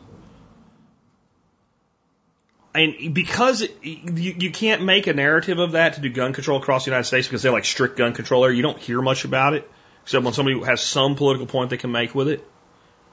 And 2.73 3.13
because 3.13 3.61
it, 3.61 3.77
you, 3.83 4.35
you 4.39 4.51
can't 4.51 4.83
make 4.83 5.05
a 5.05 5.13
narrative 5.13 5.59
of 5.59 5.73
that 5.73 5.93
to 5.93 6.01
do 6.01 6.09
gun 6.09 6.33
control 6.33 6.59
across 6.59 6.85
the 6.85 6.91
United 6.91 7.05
States 7.05 7.27
because 7.27 7.43
they're 7.43 7.51
like 7.51 7.65
strict 7.65 7.97
gun 7.97 8.13
control 8.13 8.49
you 8.51 8.63
don't 8.63 8.79
hear 8.79 8.99
much 8.99 9.25
about 9.25 9.53
it. 9.53 9.69
Except 10.03 10.23
when 10.23 10.33
somebody 10.33 10.59
has 10.65 10.81
some 10.81 11.15
political 11.15 11.47
point 11.47 11.69
they 11.69 11.77
can 11.77 11.91
make 11.91 12.13
with 12.13 12.27
it, 12.27 12.45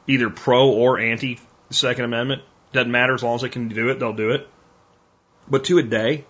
either 0.07 0.28
pro 0.28 0.70
or 0.70 0.99
anti 0.99 1.38
Second 1.70 2.05
Amendment, 2.05 2.43
doesn't 2.72 2.91
matter 2.91 3.14
as 3.14 3.22
long 3.22 3.36
as 3.36 3.43
they 3.43 3.49
can 3.49 3.68
do 3.68 3.91
it, 3.91 4.01
they'll 4.01 4.12
do 4.12 4.30
it. 4.30 4.49
But 5.49 5.64
two 5.64 5.78
a 5.78 5.82
day. 5.82 6.24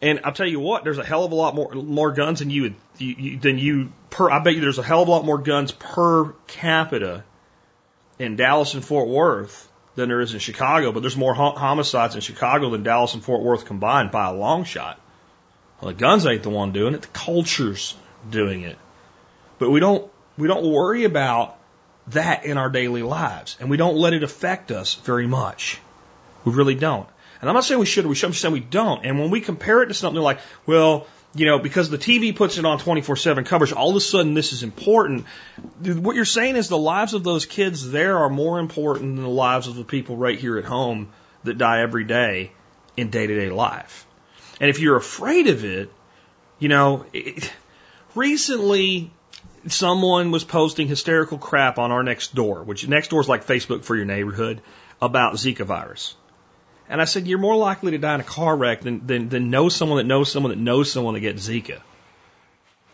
And 0.00 0.20
I'll 0.24 0.32
tell 0.32 0.46
you 0.46 0.60
what, 0.60 0.84
there's 0.84 0.98
a 0.98 1.04
hell 1.04 1.24
of 1.24 1.32
a 1.32 1.34
lot 1.34 1.54
more 1.54 1.72
more 1.72 2.12
guns 2.12 2.38
than 2.38 2.50
you, 2.50 2.62
would, 2.62 2.74
you, 2.98 3.14
you 3.18 3.38
than 3.38 3.58
you 3.58 3.92
per. 4.10 4.30
I 4.30 4.38
bet 4.38 4.54
you 4.54 4.60
there's 4.60 4.78
a 4.78 4.82
hell 4.82 5.02
of 5.02 5.08
a 5.08 5.10
lot 5.10 5.24
more 5.24 5.38
guns 5.38 5.72
per 5.72 6.32
capita 6.46 7.24
in 8.18 8.36
Dallas 8.36 8.74
and 8.74 8.84
Fort 8.84 9.08
Worth 9.08 9.68
than 9.96 10.08
there 10.08 10.20
is 10.20 10.34
in 10.34 10.40
Chicago. 10.40 10.92
But 10.92 11.00
there's 11.00 11.16
more 11.16 11.34
homicides 11.34 12.14
in 12.14 12.20
Chicago 12.20 12.70
than 12.70 12.84
Dallas 12.84 13.14
and 13.14 13.24
Fort 13.24 13.42
Worth 13.42 13.64
combined 13.64 14.12
by 14.12 14.28
a 14.28 14.32
long 14.32 14.62
shot. 14.64 15.00
Well, 15.80 15.92
the 15.92 15.98
guns 15.98 16.24
ain't 16.26 16.44
the 16.44 16.50
one 16.50 16.72
doing 16.72 16.94
it; 16.94 17.02
the 17.02 17.08
culture's 17.08 17.96
doing 18.30 18.62
it. 18.62 18.78
But 19.58 19.70
we 19.70 19.80
don't 19.80 20.10
we 20.36 20.48
don't 20.48 20.70
worry 20.70 21.04
about 21.04 21.58
that 22.08 22.44
in 22.44 22.56
our 22.56 22.70
daily 22.70 23.02
lives, 23.02 23.56
and 23.60 23.68
we 23.68 23.76
don't 23.76 23.96
let 23.96 24.12
it 24.12 24.22
affect 24.22 24.70
us 24.70 24.94
very 24.94 25.26
much. 25.26 25.80
We 26.44 26.52
really 26.52 26.74
don't. 26.74 27.08
And 27.40 27.48
I'm 27.48 27.54
not 27.54 27.64
saying 27.64 27.78
we 27.78 27.86
should, 27.86 28.06
we 28.06 28.14
should, 28.14 28.26
I'm 28.26 28.32
saying 28.32 28.54
we 28.54 28.60
don't. 28.60 29.04
And 29.04 29.18
when 29.18 29.30
we 29.30 29.40
compare 29.40 29.82
it 29.82 29.86
to 29.86 29.94
something 29.94 30.20
like, 30.20 30.40
well, 30.66 31.06
you 31.34 31.46
know, 31.46 31.58
because 31.58 31.90
the 31.90 31.98
TV 31.98 32.34
puts 32.34 32.58
it 32.58 32.64
on 32.64 32.78
24-7 32.78 33.46
coverage, 33.46 33.72
all 33.72 33.90
of 33.90 33.96
a 33.96 34.00
sudden 34.00 34.34
this 34.34 34.52
is 34.52 34.62
important. 34.62 35.26
What 35.82 36.16
you're 36.16 36.24
saying 36.24 36.56
is 36.56 36.68
the 36.68 36.78
lives 36.78 37.14
of 37.14 37.22
those 37.22 37.46
kids 37.46 37.90
there 37.90 38.18
are 38.18 38.30
more 38.30 38.58
important 38.58 39.16
than 39.16 39.24
the 39.24 39.30
lives 39.30 39.68
of 39.68 39.76
the 39.76 39.84
people 39.84 40.16
right 40.16 40.38
here 40.38 40.58
at 40.58 40.64
home 40.64 41.10
that 41.44 41.58
die 41.58 41.82
every 41.82 42.04
day 42.04 42.52
in 42.96 43.10
day-to-day 43.10 43.50
life. 43.50 44.06
And 44.60 44.70
if 44.70 44.80
you're 44.80 44.96
afraid 44.96 45.46
of 45.46 45.64
it, 45.64 45.92
you 46.58 46.68
know, 46.68 47.04
it, 47.12 47.52
recently 48.14 49.12
someone 49.66 50.30
was 50.30 50.44
posting 50.44 50.88
hysterical 50.88 51.38
crap 51.38 51.78
on 51.78 51.90
our 51.90 52.02
Nextdoor, 52.02 52.64
which 52.64 52.86
Nextdoor 52.86 53.20
is 53.20 53.28
like 53.28 53.46
Facebook 53.46 53.84
for 53.84 53.96
your 53.96 54.04
neighborhood, 54.04 54.60
about 55.00 55.34
Zika 55.34 55.64
virus. 55.64 56.14
And 56.88 57.00
I 57.00 57.04
said, 57.04 57.26
you're 57.26 57.38
more 57.38 57.56
likely 57.56 57.92
to 57.92 57.98
die 57.98 58.14
in 58.14 58.20
a 58.20 58.24
car 58.24 58.56
wreck 58.56 58.80
than, 58.80 59.06
than, 59.06 59.28
than 59.28 59.50
know 59.50 59.68
someone 59.68 59.98
that 59.98 60.06
knows 60.06 60.32
someone 60.32 60.50
that 60.50 60.58
knows 60.58 60.90
someone 60.90 61.14
that 61.14 61.20
gets 61.20 61.48
Zika. 61.48 61.80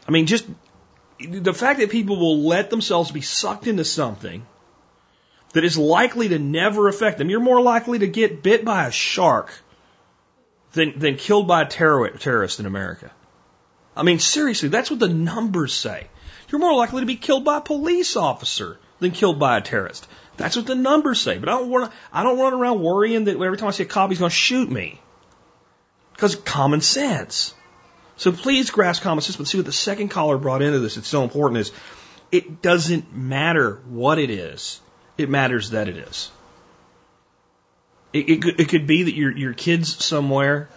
I 0.07 0.11
mean, 0.11 0.27
just 0.27 0.47
the 1.21 1.55
fact 1.55 1.79
that 1.81 1.91
people 1.91 2.17
will 2.17 2.43
let 2.43 2.71
themselves 2.71 3.11
be 3.11 3.21
sucked 3.21 3.67
into 3.67 3.85
something 3.85 4.45
that 5.53 5.65
is 5.65 5.79
likely 5.79 6.29
to 6.29 6.39
never 6.39 6.89
affect 6.89 7.19
them. 7.19 7.31
You're 7.31 7.41
more 7.41 7.63
likely 7.63 8.01
to 8.01 8.09
get 8.09 8.43
bit 8.43 8.65
by 8.65 8.87
a 8.87 8.91
shark 8.91 9.53
than, 10.73 10.99
than 10.99 11.17
killed 11.17 11.47
by 11.47 11.63
a 11.63 11.67
terror, 11.67 12.11
terrorist 12.11 12.59
in 12.59 12.67
America. 12.67 13.13
I 13.97 14.03
mean, 14.03 14.19
seriously, 14.19 14.69
that's 14.69 14.91
what 14.91 14.99
the 14.99 15.09
numbers 15.09 15.73
say. 15.73 16.09
You're 16.55 16.61
more 16.61 16.77
likely 16.77 17.01
to 17.01 17.07
be 17.07 17.17
killed 17.17 17.45
by 17.45 17.57
a 17.57 17.61
police 17.61 18.15
officer 18.15 18.79
than 19.01 19.11
killed 19.11 19.41
by 19.41 19.59
a 19.59 19.61
terrorist. 19.61 20.07
That's 20.37 20.55
what 20.55 20.69
the 20.69 20.77
numbers 20.77 21.21
say. 21.21 21.37
But 21.37 21.49
I 21.49 21.59
don't 21.59 21.69
want 21.69 21.91
to, 21.91 21.97
I 22.13 22.23
don't 22.23 22.39
run 22.39 22.53
around 22.53 22.81
worrying 22.81 23.25
that 23.25 23.41
every 23.41 23.57
time 23.57 23.67
I 23.67 23.73
see 23.73 23.83
a 23.83 23.87
cop 23.87 24.11
he's 24.11 24.21
going 24.21 24.31
to 24.31 24.37
shoot 24.37 24.71
me. 24.71 25.01
Because 26.13 26.37
common 26.37 26.81
sense. 26.81 27.55
So 28.19 28.31
please 28.31 28.71
grasp 28.71 29.03
common 29.03 29.21
sense. 29.21 29.35
But 29.35 29.49
see 29.49 29.59
what 29.59 29.67
the 29.67 29.73
second 29.73 30.11
caller 30.11 30.39
brought 30.39 30.63
into 30.63 30.79
this. 30.79 30.97
It's 30.97 31.09
so 31.09 31.25
important 31.25 31.59
is 31.59 31.73
it 32.31 32.63
doesn't 32.63 33.13
matter 33.13 33.81
what 33.89 34.21
it 34.21 34.31
is. 34.31 34.81
It 35.19 35.29
matters 35.29 35.71
that 35.71 35.89
it 35.89 35.97
is. 35.97 36.31
It, 38.13 38.31
it, 38.31 38.61
it 38.61 38.69
could 38.69 38.87
be 38.87 39.03
that 39.03 39.15
your 39.17 39.37
your 39.37 39.55
kid's 39.55 40.05
somewhere 40.05 40.69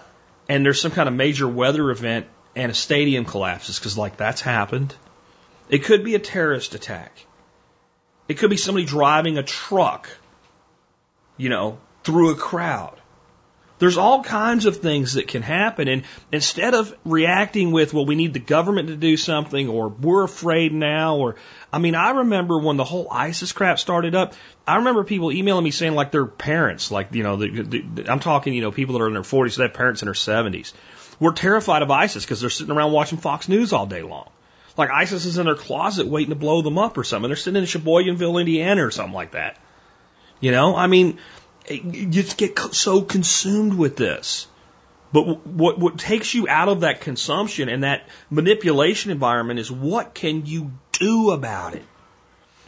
and 0.50 0.66
there's 0.66 0.82
some 0.82 0.90
kind 0.90 1.08
of 1.08 1.14
major 1.14 1.48
weather 1.48 1.92
event 1.92 2.26
and 2.56 2.72
a 2.72 2.74
stadium 2.74 3.26
collapses 3.26 3.78
because 3.78 3.96
like 3.96 4.18
that's 4.18 4.42
happened 4.42 4.96
it 5.70 5.84
could 5.84 6.04
be 6.04 6.16
a 6.16 6.20
terrorist 6.20 6.76
attack. 6.76 7.26
It 8.28 8.38
could 8.38 8.50
be 8.50 8.58
somebody 8.58 8.86
driving 8.86 9.38
a 9.38 9.44
truck, 9.44 10.10
you 11.38 11.50
know, 11.50 11.80
through 12.04 12.32
a 12.32 12.36
crowd. 12.36 13.00
There's 13.80 13.98
all 13.98 14.24
kinds 14.24 14.66
of 14.66 14.78
things 14.78 15.14
that 15.14 15.28
can 15.28 15.44
happen. 15.44 15.88
And 15.88 16.04
instead 16.32 16.74
of 16.74 16.96
reacting 17.06 17.72
with, 17.72 17.94
well, 17.94 18.08
we 18.08 18.16
need 18.16 18.34
the 18.34 18.40
government 18.40 18.88
to 18.88 18.96
do 18.96 19.18
something 19.18 19.70
or 19.70 19.90
we're 19.90 20.24
afraid 20.24 20.74
now 20.74 21.18
or, 21.18 21.36
I 21.72 21.78
mean, 21.78 21.94
I 21.94 22.10
remember 22.12 22.58
when 22.58 22.78
the 22.78 22.84
whole 22.84 23.08
ISIS 23.12 23.52
crap 23.52 23.78
started 23.78 24.16
up, 24.16 24.34
I 24.66 24.78
remember 24.78 25.04
people 25.04 25.32
emailing 25.32 25.64
me 25.64 25.72
saying 25.72 25.94
like 25.94 26.12
their 26.12 26.26
parents, 26.26 26.90
like, 26.90 27.14
you 27.14 27.22
know, 27.22 27.36
the, 27.36 27.62
the, 27.62 28.12
I'm 28.12 28.20
talking, 28.20 28.54
you 28.54 28.62
know, 28.62 28.72
people 28.72 28.98
that 28.98 29.04
are 29.04 29.08
in 29.08 29.14
their 29.14 29.22
40s, 29.22 29.58
they 29.58 29.64
have 29.64 29.74
parents 29.74 30.02
in 30.02 30.08
their 30.08 30.14
70s, 30.14 30.74
were 31.20 31.34
terrified 31.34 31.84
of 31.84 31.92
ISIS 31.92 32.26
because 32.26 32.42
they're 32.42 32.50
sitting 32.50 32.76
around 32.76 32.94
watching 32.94 33.20
Fox 33.20 33.48
News 33.48 33.74
all 33.74 33.86
day 33.86 34.02
long. 34.02 34.30
Like 34.78 34.92
ISIS 34.92 35.26
is 35.26 35.38
in 35.38 35.46
their 35.46 35.56
closet 35.56 36.08
waiting 36.08 36.30
to 36.30 36.36
blow 36.36 36.62
them 36.62 36.78
up 36.78 36.98
or 36.98 37.04
something. 37.04 37.30
They're 37.30 37.36
sitting 37.36 37.62
in 37.62 37.68
Sheboyganville, 37.68 38.40
Indiana 38.40 38.86
or 38.86 38.92
something 38.92 39.14
like 39.14 39.32
that. 39.32 39.58
You 40.40 40.52
know, 40.52 40.76
I 40.76 40.88
mean, 40.88 41.18
you 41.70 42.08
just 42.08 42.38
get 42.38 42.58
so 42.60 43.02
consumed 43.02 43.74
with 43.74 43.96
this. 43.96 44.48
But 45.12 45.46
what, 45.48 45.80
what 45.80 45.98
takes 45.98 46.34
you 46.34 46.48
out 46.48 46.68
of 46.68 46.82
that 46.82 47.02
consumption 47.02 47.70
and 47.70 47.84
that 47.84 48.08
manipulation 48.30 49.10
environment 49.10 49.60
is 49.60 49.72
what 49.72 50.14
can 50.14 50.46
you 50.46 50.74
do 50.92 51.32
about 51.32 51.76
it? 51.76 51.84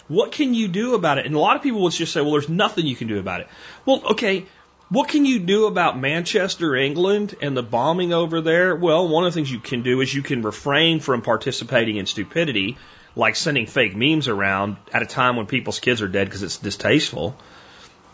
What 0.08 0.32
can 0.32 0.56
you 0.56 0.68
do 0.68 0.96
about 0.96 1.20
it? 1.20 1.28
And 1.28 1.36
a 1.36 1.40
lot 1.40 1.56
of 1.56 1.62
people 1.62 1.82
will 1.82 1.90
just 1.90 2.14
say, 2.14 2.22
well, 2.22 2.32
there's 2.32 2.50
nothing 2.50 2.88
you 2.88 2.96
can 2.96 3.08
do 3.08 3.20
about 3.20 3.42
it. 3.42 3.48
Well, 3.86 4.02
okay, 4.12 4.48
what 4.90 5.10
can 5.10 5.26
you 5.26 5.40
do 5.40 5.68
about 5.68 6.00
Manchester, 6.00 6.76
England, 6.76 7.36
and 7.42 7.56
the 7.56 7.64
bombing 7.64 8.12
over 8.12 8.42
there? 8.42 8.76
Well, 8.76 9.08
one 9.08 9.24
of 9.24 9.32
the 9.32 9.38
things 9.38 9.52
you 9.52 9.60
can 9.60 9.84
do 9.84 10.02
is 10.02 10.14
you 10.14 10.24
can 10.24 10.42
refrain 10.42 11.00
from 11.00 11.22
participating 11.22 11.98
in 11.98 12.08
stupidity, 12.08 12.78
like 13.16 13.36
sending 13.36 13.68
fake 13.68 13.96
memes 13.96 14.28
around 14.28 14.78
at 14.92 15.04
a 15.04 15.06
time 15.06 15.36
when 15.36 15.46
people's 15.46 15.80
kids 15.80 16.02
are 16.02 16.08
dead 16.08 16.26
because 16.26 16.42
it's 16.42 16.58
distasteful. 16.58 17.38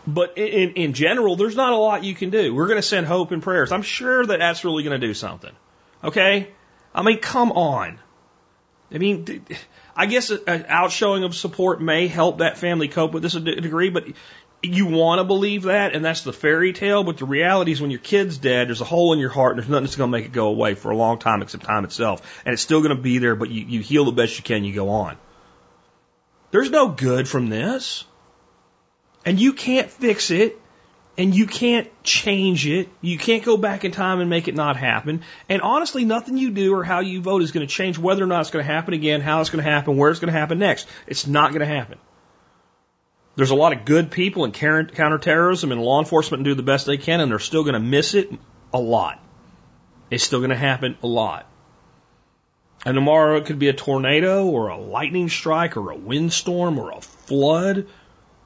But 0.06 0.36
in, 0.36 0.74
in 0.74 0.92
general, 0.92 1.36
there's 1.36 1.56
not 1.56 1.72
a 1.72 1.76
lot 1.76 2.04
you 2.04 2.14
can 2.14 2.30
do. 2.30 2.54
We're 2.54 2.68
going 2.68 2.78
to 2.78 2.82
send 2.82 3.06
hope 3.06 3.32
and 3.32 3.42
prayers. 3.42 3.72
I'm 3.72 3.82
sure 3.82 4.24
that 4.24 4.38
that's 4.38 4.64
really 4.64 4.84
going 4.84 5.00
to 5.00 5.06
do 5.06 5.14
something. 5.14 5.52
Okay? 6.04 6.48
I 6.94 7.02
mean, 7.02 7.18
come 7.18 7.52
on. 7.52 7.98
I 8.92 8.98
mean, 8.98 9.44
I 9.96 10.06
guess 10.06 10.30
an 10.30 10.66
outshowing 10.68 11.24
of 11.24 11.34
support 11.34 11.82
may 11.82 12.06
help 12.06 12.38
that 12.38 12.58
family 12.58 12.86
cope 12.86 13.12
with 13.12 13.22
this 13.22 13.34
a 13.34 13.40
degree, 13.40 13.90
but 13.90 14.06
you 14.74 14.86
want 14.86 15.18
to 15.18 15.24
believe 15.24 15.64
that, 15.64 15.94
and 15.94 16.04
that's 16.04 16.22
the 16.22 16.32
fairy 16.32 16.72
tale, 16.72 17.04
but 17.04 17.18
the 17.18 17.24
reality 17.24 17.72
is 17.72 17.80
when 17.80 17.90
your 17.90 18.00
kid's 18.00 18.38
dead, 18.38 18.68
there's 18.68 18.80
a 18.80 18.84
hole 18.84 19.12
in 19.12 19.18
your 19.18 19.30
heart, 19.30 19.52
and 19.52 19.60
there's 19.60 19.68
nothing 19.68 19.84
that's 19.84 19.96
going 19.96 20.10
to 20.10 20.16
make 20.16 20.24
it 20.26 20.32
go 20.32 20.48
away 20.48 20.74
for 20.74 20.90
a 20.90 20.96
long 20.96 21.18
time 21.18 21.42
except 21.42 21.64
time 21.64 21.84
itself. 21.84 22.40
And 22.44 22.52
it's 22.52 22.62
still 22.62 22.82
going 22.82 22.96
to 22.96 23.02
be 23.02 23.18
there, 23.18 23.34
but 23.34 23.50
you, 23.50 23.64
you 23.64 23.80
heal 23.80 24.04
the 24.04 24.12
best 24.12 24.36
you 24.36 24.44
can, 24.44 24.64
you 24.64 24.74
go 24.74 24.90
on. 24.90 25.16
There's 26.50 26.70
no 26.70 26.88
good 26.88 27.28
from 27.28 27.48
this. 27.48 28.04
And 29.24 29.40
you 29.40 29.52
can't 29.52 29.90
fix 29.90 30.30
it, 30.30 30.58
and 31.18 31.34
you 31.34 31.46
can't 31.46 31.88
change 32.02 32.66
it. 32.66 32.88
You 33.00 33.18
can't 33.18 33.44
go 33.44 33.56
back 33.56 33.84
in 33.84 33.90
time 33.90 34.20
and 34.20 34.30
make 34.30 34.48
it 34.48 34.54
not 34.54 34.76
happen. 34.76 35.22
And 35.48 35.62
honestly, 35.62 36.04
nothing 36.04 36.36
you 36.36 36.50
do 36.50 36.74
or 36.74 36.84
how 36.84 37.00
you 37.00 37.20
vote 37.20 37.42
is 37.42 37.52
going 37.52 37.66
to 37.66 37.72
change 37.72 37.98
whether 37.98 38.22
or 38.22 38.26
not 38.26 38.42
it's 38.42 38.50
going 38.50 38.64
to 38.64 38.72
happen 38.72 38.94
again, 38.94 39.20
how 39.20 39.40
it's 39.40 39.50
going 39.50 39.64
to 39.64 39.70
happen, 39.70 39.96
where 39.96 40.10
it's 40.10 40.20
going 40.20 40.32
to 40.32 40.38
happen 40.38 40.58
next. 40.58 40.86
It's 41.06 41.26
not 41.26 41.50
going 41.50 41.60
to 41.60 41.66
happen. 41.66 41.98
There's 43.36 43.50
a 43.50 43.54
lot 43.54 43.74
of 43.74 43.84
good 43.84 44.10
people 44.10 44.44
in 44.44 44.52
counterterrorism 44.52 45.70
and 45.70 45.82
law 45.82 45.98
enforcement 46.00 46.40
and 46.40 46.44
do 46.46 46.54
the 46.54 46.62
best 46.62 46.86
they 46.86 46.96
can, 46.96 47.20
and 47.20 47.30
they're 47.30 47.38
still 47.38 47.64
going 47.64 47.74
to 47.74 47.80
miss 47.80 48.14
it 48.14 48.30
a 48.72 48.80
lot. 48.80 49.22
It's 50.10 50.24
still 50.24 50.40
going 50.40 50.50
to 50.50 50.56
happen 50.56 50.96
a 51.02 51.06
lot. 51.06 51.46
And 52.86 52.94
tomorrow 52.94 53.36
it 53.36 53.46
could 53.46 53.58
be 53.58 53.68
a 53.68 53.74
tornado 53.74 54.46
or 54.46 54.68
a 54.68 54.78
lightning 54.78 55.28
strike 55.28 55.76
or 55.76 55.90
a 55.90 55.96
windstorm 55.96 56.78
or 56.78 56.92
a 56.92 57.00
flood 57.00 57.88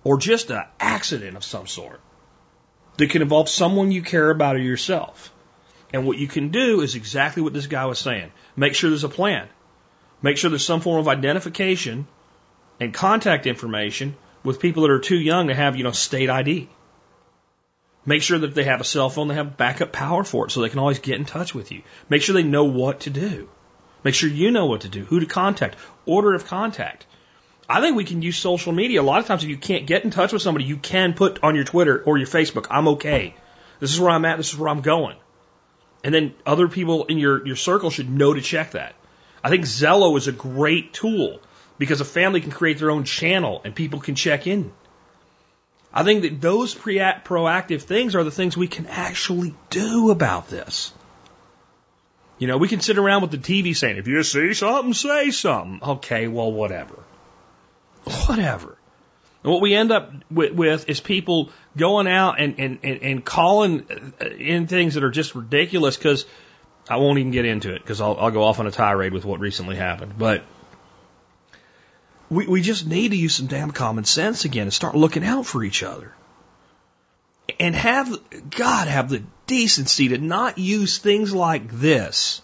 or 0.03 0.19
just 0.19 0.51
an 0.51 0.65
accident 0.81 1.37
of 1.37 1.45
some 1.45 1.67
sort 1.67 2.01
that 2.97 3.11
can 3.11 3.23
involve 3.23 3.49
someone 3.49 3.93
you 3.93 4.03
care 4.03 4.31
about 4.31 4.57
or 4.57 4.61
yourself. 4.61 5.33
And 5.93 6.07
what 6.07 6.19
you 6.19 6.27
can 6.27 6.49
do 6.49 6.81
is 6.81 6.95
exactly 6.95 7.43
what 7.43 7.53
this 7.53 7.67
guy 7.67 7.87
was 7.87 7.99
saying. 7.99 8.33
Make 8.57 8.75
sure 8.75 8.91
there's 8.91 9.05
a 9.05 9.09
plan. 9.09 9.49
Make 10.23 10.37
sure 10.37 10.51
there's 10.51 10.65
some 10.65 10.81
form 10.81 11.01
of 11.01 11.09
identification 11.09 12.07
and 12.81 12.95
contact 12.95 13.47
information 13.47 14.17
with 14.43 14.61
people 14.61 14.83
that 14.83 14.91
are 14.91 15.01
too 15.01 15.19
young 15.19 15.49
to 15.49 15.55
have, 15.55 15.77
you 15.77 15.85
know, 15.85 15.93
state 15.93 16.31
ID. 16.31 16.69
Make 18.07 18.23
sure 18.23 18.39
that 18.39 18.49
if 18.49 18.55
they 18.55 18.65
have 18.65 18.81
a 18.81 18.85
cell 18.85 19.11
phone, 19.11 19.29
they 19.29 19.35
have 19.35 19.57
backup 19.57 19.93
power 19.93 20.25
for 20.25 20.47
it 20.47 20.51
so 20.51 20.61
they 20.61 20.71
can 20.71 20.79
always 20.79 20.99
get 20.99 21.17
in 21.17 21.27
touch 21.27 21.55
with 21.55 21.71
you. 21.71 21.83
Make 22.09 22.23
sure 22.23 22.35
they 22.35 22.43
know 22.43 22.65
what 22.65 23.01
to 23.01 23.11
do. 23.11 23.49
Make 24.03 24.15
sure 24.15 24.31
you 24.31 24.51
know 24.51 24.67
what 24.67 24.83
to 24.83 24.89
do, 24.89 25.05
who 25.05 25.21
to 25.21 25.27
contact, 25.27 25.77
order 26.07 26.35
of 26.35 26.47
contact. 26.47 27.07
I 27.69 27.81
think 27.81 27.97
we 27.97 28.05
can 28.05 28.23
use 28.23 28.39
social 28.39 28.73
media. 28.73 29.01
A 29.01 29.03
lot 29.03 29.21
of 29.21 29.27
times, 29.27 29.45
if 29.45 29.51
you 29.51 29.59
can't 29.59 29.87
get 29.87 30.05
in 30.05 30.11
touch 30.11 30.33
with 30.33 30.43
somebody, 30.43 30.65
you 30.65 30.79
can 30.79 31.13
put 31.13 31.45
on 31.45 31.55
your 31.55 31.65
Twitter 31.65 32.03
or 32.03 32.17
your 32.17 32.27
Facebook, 32.27 32.67
I'm 32.71 32.89
okay. 32.89 33.35
This 33.79 33.93
is 33.93 34.01
where 34.01 34.11
I'm 34.11 34.25
at. 34.25 34.39
This 34.39 34.53
is 34.53 34.59
where 34.59 34.71
I'm 34.71 34.81
going. 34.81 35.17
And 36.03 36.15
then 36.15 36.35
other 36.47 36.69
people 36.69 37.05
in 37.05 37.19
your, 37.19 37.47
your 37.47 37.57
circle 37.57 37.91
should 37.91 38.11
know 38.11 38.33
to 38.33 38.41
check 38.41 38.73
that. 38.73 38.95
I 39.45 39.51
think 39.51 39.65
Zello 39.65 40.17
is 40.17 40.27
a 40.27 40.33
great 40.33 40.93
tool 40.93 41.41
because 41.81 42.03
a 42.03 42.05
family 42.05 42.43
can 42.43 42.51
create 42.51 42.79
their 42.79 42.91
own 42.91 43.05
channel 43.05 43.63
and 43.65 43.75
people 43.75 44.01
can 44.01 44.15
check 44.15 44.47
in. 44.47 44.71
I 45.95 46.05
think 46.05 46.23
that 46.23 46.39
those 46.39 46.75
pre- 46.75 46.99
proactive 46.99 47.81
things 47.81 48.15
are 48.15 48.23
the 48.23 48.31
things 48.31 48.55
we 48.55 48.69
can 48.69 48.87
actually 48.87 49.55
do 49.71 50.11
about 50.11 50.49
this. 50.49 50.93
You 52.39 52.49
know, 52.49 52.59
we 52.59 52.69
can 52.69 52.81
sit 52.81 52.99
around 52.99 53.23
with 53.23 53.31
the 53.31 53.39
TV 53.39 53.75
saying, 53.75 53.97
if 53.97 54.07
you 54.07 54.23
see 54.23 54.53
something, 54.53 54.93
say 54.93 55.31
something. 55.31 55.81
Okay, 55.83 56.29
well, 56.29 56.53
whatever. 56.53 57.03
Whatever. 58.27 58.77
And 59.43 59.51
what 59.51 59.63
we 59.63 59.75
end 59.75 59.91
up 59.91 60.13
with, 60.31 60.53
with 60.53 60.87
is 60.91 61.01
people 61.01 61.49
going 61.79 62.07
out 62.07 62.39
and, 62.39 62.61
and, 62.61 62.79
and, 62.83 63.03
and 63.03 63.25
calling 63.25 63.87
uh, 64.21 64.27
in 64.27 64.67
things 64.67 64.95
that 64.95 65.05
are 65.05 65.11
just 65.11 65.35
ridiculous 65.35 65.97
because 65.97 66.27
I 66.91 66.99
won't 66.99 67.19
even 67.21 67.33
get 67.33 67.47
into 67.47 67.75
it 67.75 67.81
because 67.81 68.03
I'll, 68.03 68.19
I'll 68.21 68.31
go 68.31 68.43
off 68.43 68.61
on 68.61 68.67
a 68.67 68.71
tirade 68.71 69.15
with 69.15 69.25
what 69.25 69.41
recently 69.41 69.77
happened. 69.77 70.19
But 70.19 70.45
we, 72.31 72.47
we 72.47 72.63
just 72.63 72.87
need 72.87 73.11
to 73.11 73.17
use 73.17 73.35
some 73.35 73.49
damn 73.49 73.73
common 73.73 74.05
sense 74.05 74.45
again 74.45 74.63
and 74.63 74.73
start 74.73 74.95
looking 74.95 75.25
out 75.25 75.47
for 75.47 75.65
each 75.65 75.83
other. 75.83 76.15
And 77.59 77.75
have, 77.75 78.17
God, 78.51 78.87
have 78.87 79.11
the 79.11 79.25
decency 79.47 80.09
to 80.11 80.19
not 80.19 80.57
use 80.57 80.99
things 80.99 81.35
like 81.35 81.71
this 81.71 82.41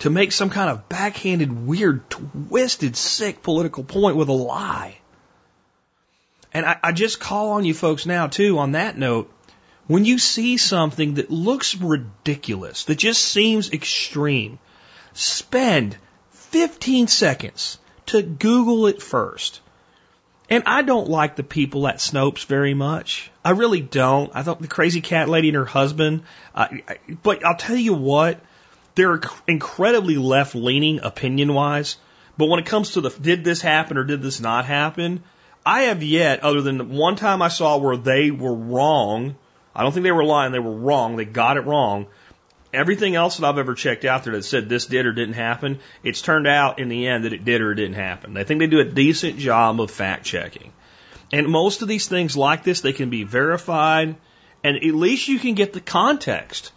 to 0.00 0.10
make 0.10 0.32
some 0.32 0.50
kind 0.50 0.68
of 0.68 0.88
backhanded, 0.88 1.66
weird, 1.66 2.10
twisted, 2.10 2.96
sick 2.96 3.42
political 3.42 3.82
point 3.82 4.16
with 4.16 4.28
a 4.28 4.32
lie. 4.32 4.98
And 6.52 6.66
I, 6.66 6.78
I 6.82 6.92
just 6.92 7.18
call 7.18 7.52
on 7.52 7.64
you 7.64 7.72
folks 7.72 8.04
now, 8.04 8.26
too, 8.26 8.58
on 8.58 8.72
that 8.72 8.98
note. 8.98 9.32
When 9.86 10.04
you 10.04 10.18
see 10.18 10.58
something 10.58 11.14
that 11.14 11.30
looks 11.30 11.74
ridiculous, 11.74 12.84
that 12.84 12.96
just 12.96 13.22
seems 13.22 13.72
extreme, 13.72 14.58
spend 15.14 15.96
15 16.32 17.08
seconds 17.08 17.78
to 18.06 18.22
Google 18.22 18.86
it 18.86 19.02
first. 19.02 19.60
And 20.50 20.64
I 20.66 20.82
don't 20.82 21.08
like 21.08 21.36
the 21.36 21.42
people 21.42 21.88
at 21.88 21.96
Snopes 21.96 22.44
very 22.44 22.74
much. 22.74 23.30
I 23.44 23.50
really 23.50 23.80
don't. 23.80 24.30
I 24.34 24.42
thought 24.42 24.60
the 24.60 24.68
crazy 24.68 25.00
cat 25.00 25.28
lady 25.28 25.48
and 25.48 25.56
her 25.56 25.64
husband. 25.64 26.24
Uh, 26.54 26.68
but 27.22 27.44
I'll 27.44 27.56
tell 27.56 27.76
you 27.76 27.94
what, 27.94 28.40
they're 28.94 29.20
incredibly 29.48 30.16
left 30.16 30.54
leaning 30.54 31.00
opinion 31.02 31.54
wise. 31.54 31.96
But 32.36 32.46
when 32.46 32.60
it 32.60 32.66
comes 32.66 32.92
to 32.92 33.00
the 33.00 33.10
did 33.10 33.44
this 33.44 33.62
happen 33.62 33.96
or 33.96 34.04
did 34.04 34.20
this 34.20 34.40
not 34.40 34.64
happen, 34.64 35.22
I 35.64 35.82
have 35.82 36.02
yet, 36.02 36.40
other 36.40 36.60
than 36.60 36.90
one 36.90 37.16
time 37.16 37.40
I 37.40 37.48
saw 37.48 37.78
where 37.78 37.96
they 37.96 38.30
were 38.30 38.54
wrong. 38.54 39.36
I 39.74 39.82
don't 39.82 39.92
think 39.92 40.04
they 40.04 40.12
were 40.12 40.24
lying. 40.24 40.52
They 40.52 40.58
were 40.58 40.76
wrong. 40.76 41.16
They 41.16 41.24
got 41.24 41.56
it 41.56 41.64
wrong. 41.64 42.06
Everything 42.72 43.14
else 43.14 43.36
that 43.36 43.46
I've 43.46 43.58
ever 43.58 43.74
checked 43.74 44.04
out 44.04 44.24
there 44.24 44.32
that 44.32 44.44
said 44.44 44.68
this 44.68 44.86
did 44.86 45.04
or 45.04 45.12
didn't 45.12 45.34
happen, 45.34 45.80
it's 46.02 46.22
turned 46.22 46.46
out 46.46 46.78
in 46.78 46.88
the 46.88 47.06
end 47.06 47.24
that 47.24 47.34
it 47.34 47.44
did 47.44 47.60
or 47.60 47.72
it 47.72 47.76
didn't 47.76 47.94
happen. 47.94 48.36
I 48.36 48.44
think 48.44 48.60
they 48.60 48.66
do 48.66 48.80
a 48.80 48.84
decent 48.84 49.38
job 49.38 49.80
of 49.80 49.90
fact 49.90 50.24
checking. 50.24 50.72
And 51.32 51.48
most 51.48 51.82
of 51.82 51.88
these 51.88 52.08
things 52.08 52.36
like 52.36 52.64
this, 52.64 52.80
they 52.80 52.92
can 52.92 53.10
be 53.10 53.24
verified, 53.24 54.16
and 54.64 54.76
at 54.76 54.82
least 54.82 55.28
you 55.28 55.38
can 55.38 55.54
get 55.54 55.72
the 55.72 55.80
context. 55.80 56.72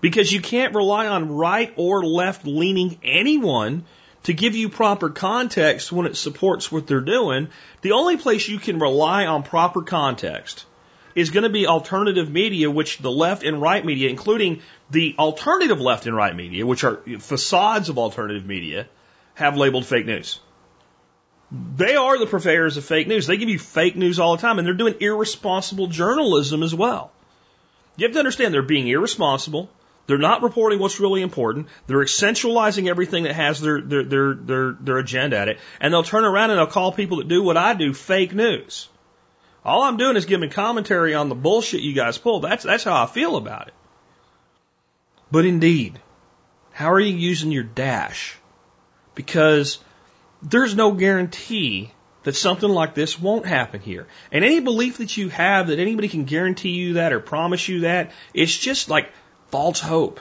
Because 0.00 0.30
you 0.30 0.40
can't 0.40 0.74
rely 0.74 1.08
on 1.08 1.32
right 1.32 1.72
or 1.76 2.04
left 2.04 2.46
leaning 2.46 2.98
anyone 3.02 3.84
to 4.24 4.32
give 4.32 4.54
you 4.54 4.68
proper 4.68 5.08
context 5.08 5.90
when 5.90 6.06
it 6.06 6.16
supports 6.16 6.70
what 6.70 6.86
they're 6.86 7.00
doing. 7.00 7.48
The 7.80 7.92
only 7.92 8.16
place 8.16 8.48
you 8.48 8.58
can 8.58 8.78
rely 8.78 9.26
on 9.26 9.42
proper 9.42 9.82
context 9.82 10.66
is 11.14 11.30
going 11.30 11.42
to 11.42 11.50
be 11.50 11.66
alternative 11.66 12.30
media, 12.30 12.70
which 12.70 12.98
the 12.98 13.10
left 13.10 13.42
and 13.42 13.60
right 13.60 13.84
media, 13.84 14.08
including 14.08 14.62
the 14.90 15.14
alternative 15.18 15.80
left 15.80 16.06
and 16.06 16.16
right 16.16 16.34
media, 16.34 16.66
which 16.66 16.84
are 16.84 16.96
facades 17.18 17.88
of 17.88 17.98
alternative 17.98 18.46
media, 18.46 18.88
have 19.34 19.56
labeled 19.56 19.86
fake 19.86 20.06
news. 20.06 20.40
They 21.50 21.96
are 21.96 22.18
the 22.18 22.26
purveyors 22.26 22.76
of 22.76 22.84
fake 22.84 23.08
news. 23.08 23.26
They 23.26 23.36
give 23.38 23.48
you 23.48 23.58
fake 23.58 23.96
news 23.96 24.18
all 24.18 24.36
the 24.36 24.42
time, 24.42 24.58
and 24.58 24.66
they're 24.66 24.74
doing 24.74 24.96
irresponsible 25.00 25.86
journalism 25.86 26.62
as 26.62 26.74
well. 26.74 27.10
You 27.96 28.06
have 28.06 28.12
to 28.12 28.18
understand 28.18 28.52
they're 28.52 28.62
being 28.62 28.86
irresponsible. 28.86 29.70
They're 30.06 30.18
not 30.18 30.42
reporting 30.42 30.78
what's 30.78 31.00
really 31.00 31.20
important. 31.20 31.68
They're 31.86 31.98
essentializing 31.98 32.88
everything 32.88 33.24
that 33.24 33.34
has 33.34 33.60
their, 33.60 33.80
their, 33.80 34.04
their, 34.04 34.34
their, 34.34 34.72
their 34.72 34.98
agenda 34.98 35.36
at 35.36 35.48
it. 35.48 35.58
And 35.80 35.92
they'll 35.92 36.02
turn 36.02 36.24
around 36.24 36.50
and 36.50 36.58
they'll 36.58 36.66
call 36.66 36.92
people 36.92 37.18
that 37.18 37.28
do 37.28 37.42
what 37.42 37.58
I 37.58 37.74
do 37.74 37.92
fake 37.92 38.34
news. 38.34 38.88
All 39.64 39.82
I'm 39.82 39.98
doing 39.98 40.16
is 40.16 40.24
giving 40.24 40.48
commentary 40.48 41.14
on 41.14 41.28
the 41.28 41.34
bullshit 41.34 41.82
you 41.82 41.92
guys 41.92 42.16
pull. 42.16 42.40
That's, 42.40 42.64
that's 42.64 42.84
how 42.84 43.02
I 43.02 43.06
feel 43.06 43.36
about 43.36 43.68
it. 43.68 43.74
But 45.30 45.44
indeed, 45.44 46.00
how 46.72 46.92
are 46.92 47.00
you 47.00 47.14
using 47.16 47.52
your 47.52 47.64
dash? 47.64 48.36
Because 49.14 49.78
there's 50.42 50.74
no 50.74 50.92
guarantee 50.92 51.92
that 52.22 52.34
something 52.34 52.68
like 52.68 52.94
this 52.94 53.18
won't 53.18 53.46
happen 53.46 53.80
here. 53.80 54.06
And 54.32 54.44
any 54.44 54.60
belief 54.60 54.98
that 54.98 55.16
you 55.16 55.28
have 55.28 55.68
that 55.68 55.78
anybody 55.78 56.08
can 56.08 56.24
guarantee 56.24 56.70
you 56.70 56.94
that 56.94 57.12
or 57.12 57.20
promise 57.20 57.68
you 57.68 57.80
that, 57.80 58.12
it's 58.34 58.56
just 58.56 58.88
like 58.88 59.10
false 59.48 59.80
hope. 59.80 60.20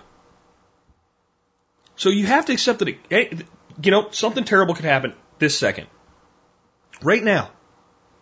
So 1.95 2.09
you 2.09 2.25
have 2.25 2.45
to 2.45 2.53
accept 2.53 2.79
that, 2.79 2.95
it, 3.09 3.45
you 3.81 3.91
know, 3.91 4.09
something 4.11 4.43
terrible 4.43 4.75
could 4.75 4.85
happen 4.85 5.13
this 5.39 5.57
second. 5.57 5.87
Right 7.01 7.23
now. 7.23 7.51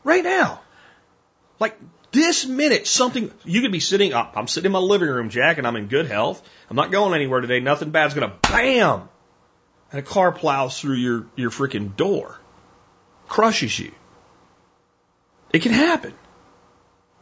Right 0.03 0.23
now. 0.23 0.61
Like 1.59 1.77
this 2.15 2.47
minute, 2.47 2.87
something, 2.87 3.31
you 3.43 3.61
could 3.61 3.71
be 3.71 3.79
sitting 3.79 4.13
up. 4.13 4.33
I'm 4.35 4.47
sitting 4.47 4.67
in 4.67 4.71
my 4.71 4.79
living 4.79 5.09
room, 5.09 5.29
Jack, 5.29 5.59
and 5.59 5.67
I'm 5.67 5.75
in 5.75 5.87
good 5.87 6.07
health. 6.07 6.41
I'm 6.69 6.75
not 6.75 6.91
going 6.91 7.13
anywhere 7.13 7.41
today. 7.41 7.59
Nothing 7.59 7.91
bad's 7.91 8.15
going 8.15 8.29
to 8.29 8.35
bam! 8.49 9.09
And 9.91 9.99
a 9.99 10.01
car 10.01 10.31
plows 10.31 10.79
through 10.79 10.95
your, 10.95 11.27
your 11.35 11.51
freaking 11.51 11.95
door, 11.95 12.39
crushes 13.27 13.77
you. 13.77 13.91
It 15.51 15.61
can 15.61 15.73
happen. 15.73 16.13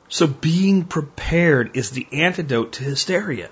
So 0.07 0.27
being 0.27 0.85
prepared 0.85 1.75
is 1.75 1.89
the 1.89 2.07
antidote 2.11 2.73
to 2.73 2.83
hysteria. 2.83 3.49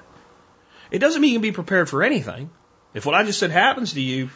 It 0.92 1.00
doesn't 1.00 1.22
mean 1.22 1.32
you 1.32 1.38
can 1.38 1.42
be 1.42 1.52
prepared 1.52 1.90
for 1.90 2.04
anything. 2.04 2.52
If 2.94 3.06
what 3.06 3.16
I 3.16 3.24
just 3.24 3.40
said 3.40 3.52
happens 3.52 3.94
to 3.94 4.02
you, 4.02 4.30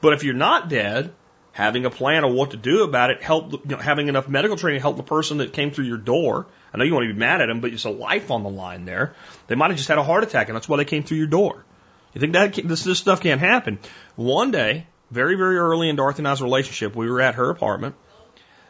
but 0.00 0.12
if 0.12 0.24
you're 0.24 0.34
not 0.34 0.68
dead, 0.68 1.12
having 1.56 1.86
a 1.86 1.90
plan 1.90 2.22
of 2.22 2.34
what 2.34 2.50
to 2.50 2.58
do 2.58 2.84
about 2.84 3.08
it, 3.08 3.22
help, 3.22 3.50
you 3.50 3.60
know, 3.64 3.78
having 3.78 4.08
enough 4.08 4.28
medical 4.28 4.58
training 4.58 4.78
to 4.78 4.82
help 4.82 4.98
the 4.98 5.02
person 5.02 5.38
that 5.38 5.54
came 5.54 5.70
through 5.70 5.86
your 5.86 5.96
door. 5.96 6.46
I 6.70 6.76
know 6.76 6.84
you 6.84 6.92
want 6.92 7.08
to 7.08 7.14
be 7.14 7.18
mad 7.18 7.40
at 7.40 7.46
them, 7.46 7.62
but 7.62 7.72
it's 7.72 7.84
a 7.84 7.90
life 7.90 8.30
on 8.30 8.42
the 8.42 8.50
line 8.50 8.84
there. 8.84 9.14
They 9.46 9.54
might 9.54 9.70
have 9.70 9.78
just 9.78 9.88
had 9.88 9.96
a 9.96 10.02
heart 10.02 10.22
attack, 10.22 10.50
and 10.50 10.54
that's 10.54 10.68
why 10.68 10.76
they 10.76 10.84
came 10.84 11.02
through 11.02 11.16
your 11.16 11.28
door. 11.28 11.64
You 12.12 12.20
think 12.20 12.34
that 12.34 12.56
this, 12.62 12.84
this 12.84 12.98
stuff 12.98 13.22
can't 13.22 13.40
happen? 13.40 13.78
One 14.16 14.50
day, 14.50 14.86
very, 15.10 15.34
very 15.34 15.56
early 15.56 15.88
in 15.88 15.96
Dorothy 15.96 16.18
and 16.18 16.28
I's 16.28 16.42
relationship, 16.42 16.94
we 16.94 17.10
were 17.10 17.22
at 17.22 17.36
her 17.36 17.48
apartment, 17.48 17.94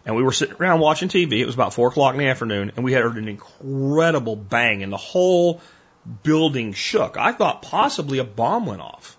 and 0.04 0.14
we 0.14 0.22
were 0.22 0.30
sitting 0.30 0.54
around 0.60 0.78
watching 0.78 1.08
TV. 1.08 1.40
It 1.40 1.46
was 1.46 1.56
about 1.56 1.74
four 1.74 1.88
o'clock 1.88 2.14
in 2.14 2.20
the 2.20 2.28
afternoon, 2.28 2.70
and 2.76 2.84
we 2.84 2.92
had 2.92 3.02
heard 3.02 3.16
an 3.16 3.26
incredible 3.26 4.36
bang, 4.36 4.84
and 4.84 4.92
the 4.92 4.96
whole 4.96 5.60
building 6.22 6.72
shook. 6.72 7.16
I 7.16 7.32
thought 7.32 7.62
possibly 7.62 8.20
a 8.20 8.24
bomb 8.24 8.64
went 8.64 8.80
off. 8.80 9.16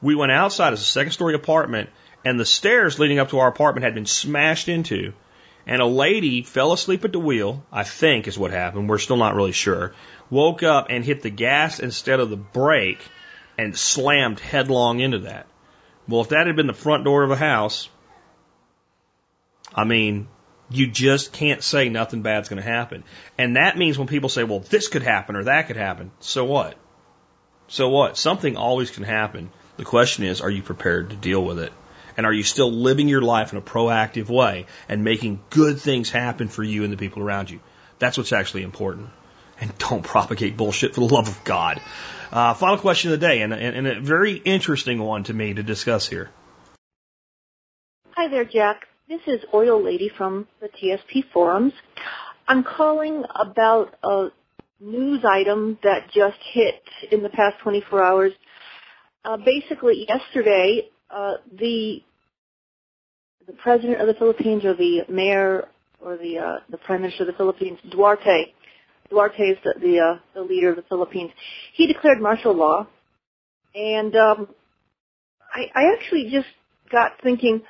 We 0.00 0.14
went 0.14 0.32
outside 0.32 0.72
as 0.72 0.80
a 0.80 0.84
second 0.84 1.12
story 1.12 1.34
apartment, 1.34 1.90
and 2.26 2.40
the 2.40 2.44
stairs 2.44 2.98
leading 2.98 3.20
up 3.20 3.30
to 3.30 3.38
our 3.38 3.46
apartment 3.46 3.84
had 3.84 3.94
been 3.94 4.04
smashed 4.04 4.66
into, 4.66 5.12
and 5.64 5.80
a 5.80 5.86
lady 5.86 6.42
fell 6.42 6.72
asleep 6.72 7.04
at 7.04 7.12
the 7.12 7.20
wheel, 7.20 7.64
I 7.70 7.84
think 7.84 8.26
is 8.26 8.36
what 8.36 8.50
happened. 8.50 8.88
We're 8.88 8.98
still 8.98 9.16
not 9.16 9.36
really 9.36 9.52
sure. 9.52 9.94
Woke 10.28 10.64
up 10.64 10.88
and 10.90 11.04
hit 11.04 11.22
the 11.22 11.30
gas 11.30 11.78
instead 11.78 12.18
of 12.18 12.28
the 12.28 12.36
brake 12.36 12.98
and 13.56 13.78
slammed 13.78 14.40
headlong 14.40 14.98
into 14.98 15.20
that. 15.20 15.46
Well, 16.08 16.20
if 16.20 16.30
that 16.30 16.48
had 16.48 16.56
been 16.56 16.66
the 16.66 16.72
front 16.72 17.04
door 17.04 17.22
of 17.22 17.30
a 17.30 17.36
house, 17.36 17.88
I 19.72 19.84
mean, 19.84 20.26
you 20.68 20.88
just 20.88 21.32
can't 21.32 21.62
say 21.62 21.88
nothing 21.88 22.22
bad's 22.22 22.48
going 22.48 22.60
to 22.60 22.68
happen. 22.68 23.04
And 23.38 23.54
that 23.54 23.78
means 23.78 23.98
when 23.98 24.08
people 24.08 24.30
say, 24.30 24.42
well, 24.42 24.58
this 24.58 24.88
could 24.88 25.04
happen 25.04 25.36
or 25.36 25.44
that 25.44 25.68
could 25.68 25.76
happen, 25.76 26.10
so 26.18 26.44
what? 26.44 26.76
So 27.68 27.88
what? 27.88 28.16
Something 28.16 28.56
always 28.56 28.90
can 28.90 29.04
happen. 29.04 29.50
The 29.76 29.84
question 29.84 30.24
is, 30.24 30.40
are 30.40 30.50
you 30.50 30.64
prepared 30.64 31.10
to 31.10 31.16
deal 31.16 31.44
with 31.44 31.60
it? 31.60 31.72
And 32.16 32.24
are 32.24 32.32
you 32.32 32.42
still 32.42 32.72
living 32.72 33.08
your 33.08 33.20
life 33.20 33.52
in 33.52 33.58
a 33.58 33.62
proactive 33.62 34.28
way 34.28 34.66
and 34.88 35.04
making 35.04 35.40
good 35.50 35.80
things 35.80 36.10
happen 36.10 36.48
for 36.48 36.62
you 36.62 36.84
and 36.84 36.92
the 36.92 36.96
people 36.96 37.22
around 37.22 37.50
you? 37.50 37.60
That's 37.98 38.16
what's 38.16 38.32
actually 38.32 38.62
important. 38.62 39.10
And 39.60 39.76
don't 39.78 40.02
propagate 40.02 40.56
bullshit 40.56 40.94
for 40.94 41.00
the 41.00 41.14
love 41.14 41.28
of 41.28 41.44
God. 41.44 41.80
Uh, 42.30 42.54
final 42.54 42.78
question 42.78 43.12
of 43.12 43.20
the 43.20 43.26
day, 43.26 43.40
and, 43.42 43.52
and, 43.52 43.76
and 43.76 43.86
a 43.86 44.00
very 44.00 44.34
interesting 44.34 44.98
one 44.98 45.24
to 45.24 45.32
me 45.32 45.54
to 45.54 45.62
discuss 45.62 46.06
here. 46.06 46.30
Hi 48.10 48.28
there, 48.28 48.44
Jack. 48.44 48.86
This 49.08 49.20
is 49.26 49.40
Oil 49.54 49.82
Lady 49.82 50.10
from 50.14 50.48
the 50.60 50.68
TSP 50.68 51.24
forums. 51.32 51.72
I'm 52.48 52.64
calling 52.64 53.24
about 53.34 53.94
a 54.02 54.28
news 54.80 55.24
item 55.24 55.78
that 55.82 56.10
just 56.12 56.38
hit 56.52 56.82
in 57.10 57.22
the 57.22 57.28
past 57.28 57.58
24 57.62 58.02
hours. 58.02 58.32
Uh, 59.24 59.36
basically, 59.36 60.06
yesterday, 60.08 60.88
uh, 61.10 61.34
the 61.52 62.02
the 63.46 63.52
president 63.54 64.00
of 64.00 64.06
the 64.06 64.14
Philippines 64.14 64.64
or 64.64 64.74
the 64.74 65.02
mayor 65.08 65.68
or 66.00 66.16
the 66.16 66.38
uh, 66.38 66.56
the 66.70 66.78
prime 66.78 67.02
minister 67.02 67.22
of 67.22 67.28
the 67.28 67.32
Philippines, 67.34 67.78
Duarte, 67.90 68.52
Duarte 69.10 69.42
is 69.42 69.58
the 69.64 69.74
the, 69.80 69.98
uh, 69.98 70.18
the 70.34 70.42
leader 70.42 70.70
of 70.70 70.76
the 70.76 70.84
Philippines. 70.88 71.30
He 71.74 71.86
declared 71.86 72.20
martial 72.20 72.54
law, 72.54 72.86
and 73.74 74.14
um, 74.16 74.48
I, 75.52 75.70
I 75.74 75.92
actually 75.94 76.28
just 76.30 76.48
got 76.90 77.12
thinking. 77.22 77.62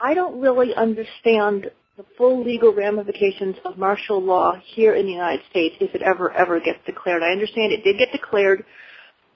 I 0.00 0.14
don't 0.14 0.40
really 0.40 0.74
understand 0.76 1.70
the 1.96 2.04
full 2.16 2.44
legal 2.44 2.72
ramifications 2.72 3.56
of 3.64 3.76
martial 3.76 4.22
law 4.22 4.54
here 4.64 4.94
in 4.94 5.06
the 5.06 5.12
United 5.12 5.40
States 5.50 5.74
if 5.80 5.94
it 5.94 6.02
ever 6.02 6.32
ever 6.32 6.60
gets 6.60 6.78
declared. 6.86 7.22
I 7.22 7.32
understand 7.32 7.72
it 7.72 7.82
did 7.82 7.98
get 7.98 8.12
declared 8.12 8.64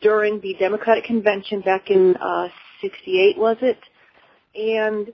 during 0.00 0.40
the 0.40 0.54
Democratic 0.58 1.04
convention 1.04 1.60
back 1.60 1.90
in 1.90 2.14
uh, 2.16 2.48
'68, 2.80 3.38
was 3.38 3.56
it? 3.62 3.78
And 4.54 5.12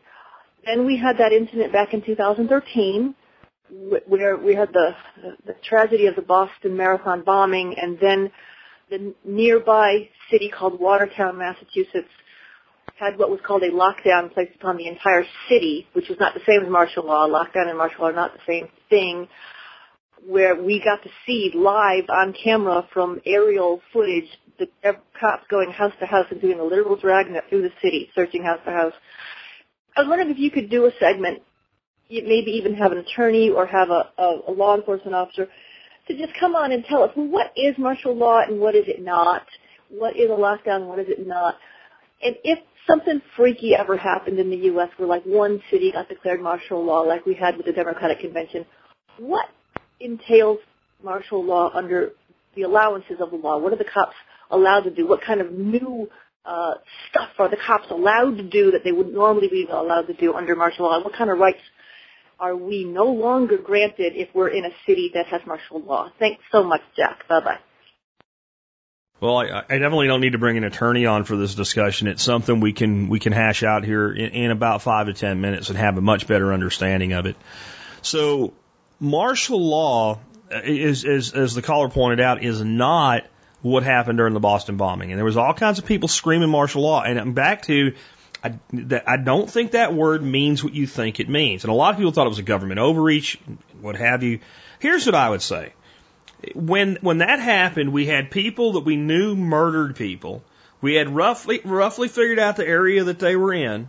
then 0.65 0.87
we 0.87 0.97
had 0.97 1.19
that 1.19 1.33
incident 1.33 1.73
back 1.73 1.95
in 1.95 2.03
2013 2.03 3.15
where 4.07 4.37
we 4.37 4.55
had 4.55 4.71
the, 4.73 4.91
the 5.47 5.55
tragedy 5.69 6.07
of 6.07 6.17
the 6.17 6.23
Boston 6.23 6.77
Marathon 6.77 7.23
bombing, 7.23 7.75
and 7.81 7.99
then 8.01 8.31
the 8.91 9.15
nearby 9.25 10.09
city 10.31 10.49
called 10.49 10.81
Watertown, 10.81 11.39
Massachusetts, 11.39 12.09
had 12.99 13.19
what 13.19 13.31
was 13.31 13.41
called 13.47 13.63
a 13.63 13.71
lockdown 13.71 14.33
placed 14.33 14.55
upon 14.57 14.77
the 14.77 14.89
entire 14.89 15.25
city, 15.49 15.87
which 15.93 16.09
was 16.09 16.19
not 16.19 16.35
the 16.35 16.41
same 16.47 16.65
as 16.65 16.71
martial 16.71 17.07
law. 17.07 17.29
Lockdown 17.29 17.69
and 17.69 17.79
martial 17.79 18.03
law 18.03 18.09
are 18.09 18.13
not 18.13 18.33
the 18.33 18.41
same 18.47 18.69
thing. 18.89 19.29
Where 20.27 20.61
we 20.61 20.83
got 20.83 21.03
to 21.05 21.11
see 21.27 21.53
live 21.55 22.05
on 22.09 22.35
camera 22.43 22.89
from 22.93 23.21
aerial 23.25 23.81
footage 23.93 24.29
the 24.59 24.67
cops 25.21 25.45
going 25.49 25.71
house 25.71 25.93
to 26.01 26.07
house 26.07 26.27
and 26.31 26.41
doing 26.41 26.59
a 26.59 26.65
literal 26.65 26.97
dragnet 26.97 27.45
through 27.49 27.63
the 27.63 27.71
city, 27.81 28.11
searching 28.15 28.43
house 28.43 28.59
to 28.65 28.73
house. 28.73 28.95
I 29.99 30.03
was 30.03 30.09
wondering 30.11 30.31
if 30.31 30.39
you 30.39 30.53
could 30.53 30.71
do 30.71 30.87
a 30.87 30.93
segment 31.01 31.43
maybe 32.09 32.53
even 32.53 32.73
have 32.75 32.93
an 32.93 32.99
attorney 32.99 33.51
or 33.51 33.67
have 33.67 33.91
a, 33.91 34.09
a, 34.17 34.39
a 34.47 34.53
law 34.53 34.77
enforcement 34.77 35.13
officer 35.13 35.49
to 36.07 36.17
just 36.17 36.33
come 36.39 36.55
on 36.55 36.71
and 36.71 36.85
tell 36.85 37.03
us 37.03 37.11
well, 37.17 37.27
what 37.27 37.53
is 37.57 37.77
martial 37.77 38.17
law 38.17 38.41
and 38.47 38.61
what 38.61 38.77
is 38.77 38.85
it 38.87 39.03
not? 39.03 39.43
What 39.91 40.17
is 40.17 40.31
a 40.31 40.35
lockdown 40.35 40.77
and 40.77 40.87
what 40.87 41.01
is 41.01 41.07
it 41.09 41.27
not? 41.27 41.57
And 42.23 42.37
if 42.45 42.61
something 42.87 43.21
freaky 43.37 43.75
ever 43.75 43.97
happened 43.97 44.39
in 44.39 44.51
the 44.51 44.57
U.S. 44.69 44.89
where 44.99 45.09
like 45.09 45.25
one 45.25 45.61
city 45.69 45.91
got 45.91 46.09
declared 46.09 46.41
martial 46.41 46.85
law 46.85 47.01
like 47.01 47.27
we 47.27 47.35
had 47.35 47.57
with 47.57 47.67
the 47.67 47.73
Democratic 47.73 48.21
Convention, 48.21 48.67
what 49.19 49.47
entails 49.99 50.59
martial 51.03 51.45
law 51.45 51.73
under 51.75 52.13
the 52.55 52.63
allowances 52.63 53.17
of 53.19 53.33
the 53.33 53.37
law? 53.37 53.59
What 53.59 53.73
are 53.73 53.79
the 53.79 53.85
cops 53.93 54.15
allowed 54.53 54.83
to 54.83 54.95
do? 54.95 55.09
What 55.09 55.23
kind 55.27 55.41
of 55.41 55.51
new 55.51 56.09
uh, 56.49 56.75
stuff 57.11 57.29
are 57.39 57.51
the 57.51 57.59
cops 57.59 57.91
allowed 57.91 58.39
to 58.39 58.43
do 58.43 58.71
that 58.71 58.83
they 58.83 58.93
would 58.93 59.13
normally 59.13 59.49
be 59.49 59.69
allowed 59.71 60.07
to 60.07 60.15
do 60.15 60.35
under 60.35 60.57
martial 60.57 60.87
law? 60.87 61.03
What 61.03 61.13
kind 61.13 61.31
of 61.31 61.39
rights 61.39 61.61
are 62.41 62.57
we 62.57 62.85
no 62.85 63.05
longer 63.05 63.59
granted 63.59 64.15
if 64.17 64.29
we're 64.35 64.49
in 64.49 64.65
a 64.65 64.71
city 64.87 65.11
that 65.15 65.27
has 65.27 65.43
martial 65.47 65.81
law? 65.81 66.11
Thanks 66.19 66.43
so 66.51 66.65
much, 66.65 66.81
Jack. 66.97 67.29
Bye 67.29 67.41
bye. 67.41 67.59
Well, 69.21 69.37
I, 69.37 69.65
I 69.69 69.79
definitely 69.79 70.07
don't 70.07 70.21
need 70.21 70.33
to 70.33 70.39
bring 70.39 70.57
an 70.57 70.65
attorney 70.65 71.05
on 71.05 71.25
for 71.25 71.37
this 71.37 71.55
discussion. 71.55 72.07
It's 72.07 72.23
something 72.23 72.61
we 72.61 72.73
can 72.73 73.09
we 73.09 73.19
can 73.19 73.33
hash 73.33 73.63
out 73.63 73.85
here 73.85 74.11
in, 74.11 74.31
in 74.31 74.51
about 74.51 74.81
five 74.81 75.07
to 75.07 75.13
ten 75.13 75.41
minutes 75.41 75.69
and 75.69 75.79
have 75.79 75.99
a 75.99 76.01
much 76.01 76.27
better 76.27 76.53
understanding 76.53 77.13
of 77.13 77.27
it. 77.27 77.37
So, 78.01 78.55
martial 79.01 79.61
law 79.61 80.21
is, 80.51 81.05
is 81.05 81.35
as 81.35 81.55
the 81.55 81.63
caller 81.63 81.91
pointed 81.91 82.21
out, 82.21 82.43
is 82.43 82.63
not 82.63 83.25
what 83.63 83.83
happened 83.83 84.19
during 84.19 84.35
the 84.35 84.41
Boston 84.41 84.77
bombing. 84.77 85.11
And 85.11 85.19
there 85.19 85.25
was 85.25 85.37
all 85.37 85.55
kinds 85.55 85.79
of 85.79 85.87
people 85.87 86.09
screaming 86.09 86.51
martial 86.51 86.83
law. 86.83 87.03
And 87.03 87.19
I'm 87.19 87.33
back 87.33 87.63
to 87.63 87.95
I, 88.43 88.55
I 89.07 89.17
don't 89.17 89.51
think 89.51 89.73
that 89.73 89.95
word 89.95 90.23
means 90.23 90.63
what 90.63 90.75
you 90.75 90.87
think 90.87 91.21
it 91.21 91.29
means. 91.29 91.65
And 91.65 91.73
a 91.73 91.75
lot 91.75 91.91
of 91.91 91.97
people 91.97 92.13
thought 92.13 92.27
it 92.27 92.31
was 92.31 92.39
a 92.39 92.45
government 92.45 92.79
overreach, 92.79 93.39
what 93.81 93.97
have 93.97 94.23
you. 94.23 94.41
Here's 94.79 95.07
what 95.07 95.15
I 95.15 95.31
would 95.31 95.43
say. 95.43 95.73
When, 96.55 96.99
when 97.01 97.19
that 97.19 97.41
happened, 97.41 97.93
we 97.93 98.07
had 98.07 98.31
people 98.31 98.73
that 98.73 98.85
we 98.85 98.97
knew 98.97 99.35
murdered 99.35 99.97
people. 99.97 100.45
We 100.81 100.95
had 100.95 101.09
roughly, 101.09 101.61
roughly 101.65 102.07
figured 102.07 102.39
out 102.39 102.57
the 102.57 102.67
area 102.67 103.05
that 103.05 103.19
they 103.19 103.35
were 103.35 103.53
in. 103.53 103.89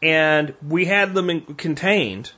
And 0.00 0.54
we 0.66 0.84
had 0.84 1.12
them 1.12 1.28
in, 1.28 1.40
contained. 1.40 2.30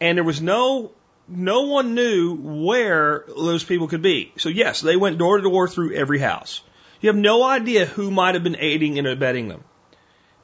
And 0.00 0.18
there 0.18 0.24
was 0.24 0.42
no, 0.42 0.92
no 1.28 1.62
one 1.62 1.94
knew 1.94 2.34
where 2.34 3.24
those 3.28 3.64
people 3.64 3.88
could 3.88 4.02
be. 4.02 4.32
So 4.36 4.48
yes, 4.48 4.80
they 4.80 4.96
went 4.96 5.18
door 5.18 5.38
to 5.38 5.42
door 5.42 5.68
through 5.68 5.94
every 5.94 6.18
house. 6.18 6.60
You 7.00 7.08
have 7.08 7.16
no 7.16 7.42
idea 7.42 7.86
who 7.86 8.10
might 8.10 8.34
have 8.34 8.44
been 8.44 8.56
aiding 8.58 8.98
and 8.98 9.06
abetting 9.06 9.48
them. 9.48 9.64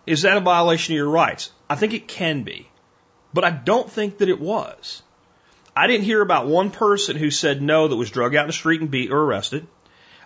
Is 0.06 0.22
that 0.22 0.36
a 0.36 0.40
violation 0.40 0.94
of 0.94 0.96
your 0.96 1.10
rights? 1.10 1.50
I 1.68 1.76
think 1.76 1.94
it 1.94 2.08
can 2.08 2.42
be, 2.42 2.68
but 3.32 3.44
I 3.44 3.50
don't 3.50 3.90
think 3.90 4.18
that 4.18 4.28
it 4.28 4.40
was. 4.40 5.02
I 5.76 5.86
didn't 5.86 6.04
hear 6.04 6.20
about 6.20 6.46
one 6.46 6.70
person 6.70 7.16
who 7.16 7.30
said 7.30 7.62
no 7.62 7.88
that 7.88 7.96
was 7.96 8.10
drug 8.10 8.34
out 8.34 8.42
in 8.42 8.48
the 8.48 8.52
street 8.52 8.80
and 8.80 8.90
beat 8.90 9.10
or 9.10 9.22
arrested. 9.22 9.66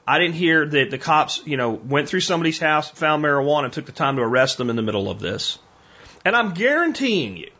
I 0.07 0.19
didn't 0.19 0.35
hear 0.35 0.67
that 0.67 0.91
the 0.91 0.99
cops, 0.99 1.43
you 1.45 1.57
know, 1.57 1.71
went 1.71 2.09
through 2.09 2.21
somebody's 2.21 2.59
house, 2.59 2.91
found 2.91 3.23
marijuana, 3.25 3.65
and 3.65 3.73
took 3.73 3.87
the 3.87 3.93
time 3.93 4.17
to 4.17 4.23
arrest 4.23 4.59
them 4.59 4.71
in 4.71 4.77
the 4.77 4.83
middle 4.83 5.11
of 5.11 5.21
this. 5.21 5.59
And 6.25 6.35
I'm 6.35 6.55
guaranteeing 6.55 7.37
you, 7.37 7.51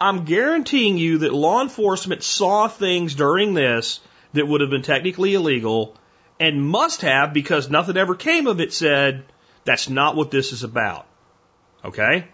I'm 0.00 0.24
guaranteeing 0.24 0.96
you 0.96 1.18
that 1.18 1.32
law 1.32 1.60
enforcement 1.60 2.22
saw 2.22 2.68
things 2.68 3.14
during 3.14 3.54
this 3.54 4.00
that 4.32 4.46
would 4.46 4.60
have 4.60 4.70
been 4.70 4.82
technically 4.82 5.34
illegal 5.34 5.96
and 6.38 6.62
must 6.62 7.02
have, 7.02 7.32
because 7.32 7.68
nothing 7.68 7.96
ever 7.96 8.14
came 8.14 8.46
of 8.46 8.60
it, 8.60 8.72
said, 8.72 9.24
that's 9.64 9.88
not 9.88 10.14
what 10.14 10.30
this 10.30 10.52
is 10.52 10.62
about. 10.62 11.06
Okay? 11.84 12.28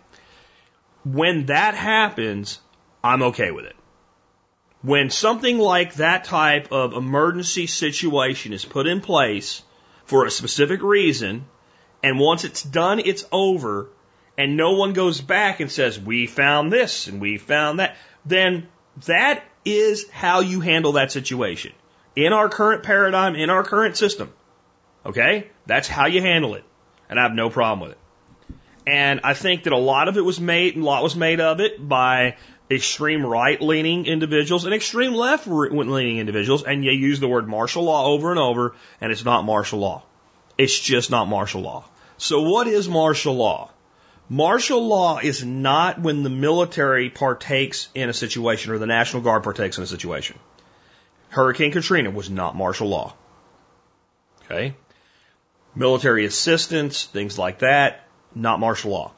When 1.04 1.46
that 1.46 1.74
happens, 1.74 2.60
I'm 3.02 3.22
okay 3.22 3.50
with 3.50 3.64
it. 3.64 3.76
When 4.82 5.08
something 5.08 5.58
like 5.58 5.94
that 5.94 6.24
type 6.24 6.70
of 6.70 6.92
emergency 6.92 7.66
situation 7.66 8.52
is 8.52 8.66
put 8.66 8.86
in 8.86 9.00
place 9.00 9.62
for 10.04 10.26
a 10.26 10.30
specific 10.30 10.82
reason, 10.82 11.46
and 12.02 12.18
once 12.18 12.44
it's 12.44 12.62
done, 12.62 13.00
it's 13.00 13.24
over, 13.32 13.88
and 14.36 14.56
no 14.56 14.72
one 14.72 14.92
goes 14.92 15.20
back 15.20 15.60
and 15.60 15.70
says, 15.70 15.98
we 15.98 16.26
found 16.26 16.72
this 16.72 17.06
and 17.06 17.20
we 17.20 17.38
found 17.38 17.80
that, 17.80 17.96
then 18.24 18.68
that 19.06 19.44
is 19.64 20.08
how 20.10 20.40
you 20.40 20.60
handle 20.60 20.92
that 20.92 21.12
situation. 21.12 21.72
In 22.16 22.32
our 22.32 22.48
current 22.48 22.82
paradigm, 22.82 23.34
in 23.34 23.50
our 23.50 23.64
current 23.64 23.96
system. 23.96 24.32
Okay? 25.04 25.50
That's 25.66 25.88
how 25.88 26.06
you 26.06 26.20
handle 26.20 26.54
it. 26.54 26.64
And 27.08 27.18
I 27.18 27.22
have 27.22 27.32
no 27.32 27.50
problem 27.50 27.88
with 27.88 27.92
it. 27.92 27.98
And 28.86 29.20
I 29.24 29.34
think 29.34 29.64
that 29.64 29.72
a 29.72 29.78
lot 29.78 30.08
of 30.08 30.16
it 30.16 30.20
was 30.20 30.40
made, 30.40 30.76
a 30.76 30.80
lot 30.80 31.02
was 31.02 31.16
made 31.16 31.40
of 31.40 31.60
it 31.60 31.86
by 31.86 32.36
extreme 32.70 33.24
right 33.24 33.60
leaning 33.60 34.06
individuals 34.06 34.64
and 34.64 34.74
extreme 34.74 35.14
left 35.14 35.46
leaning 35.46 36.18
individuals. 36.18 36.64
And 36.64 36.84
you 36.84 36.92
use 36.92 37.20
the 37.20 37.28
word 37.28 37.48
martial 37.48 37.84
law 37.84 38.06
over 38.06 38.30
and 38.30 38.38
over, 38.38 38.74
and 39.00 39.10
it's 39.10 39.24
not 39.24 39.44
martial 39.44 39.78
law. 39.78 40.02
It's 40.58 40.78
just 40.78 41.10
not 41.10 41.28
martial 41.28 41.62
law. 41.62 41.84
So 42.18 42.42
what 42.42 42.66
is 42.66 42.88
martial 42.88 43.34
law? 43.34 43.70
Martial 44.28 44.86
law 44.86 45.18
is 45.18 45.44
not 45.44 46.00
when 46.00 46.22
the 46.22 46.30
military 46.30 47.10
partakes 47.10 47.88
in 47.94 48.08
a 48.08 48.14
situation 48.14 48.72
or 48.72 48.78
the 48.78 48.86
National 48.86 49.22
Guard 49.22 49.42
partakes 49.42 49.76
in 49.76 49.84
a 49.84 49.86
situation. 49.86 50.38
Hurricane 51.28 51.72
Katrina 51.72 52.10
was 52.10 52.30
not 52.30 52.56
martial 52.56 52.88
law. 52.88 53.14
Okay? 54.44 54.74
Military 55.74 56.24
assistance, 56.24 57.04
things 57.04 57.38
like 57.38 57.58
that, 57.58 58.06
not 58.34 58.60
martial 58.60 58.92
law. 58.92 59.12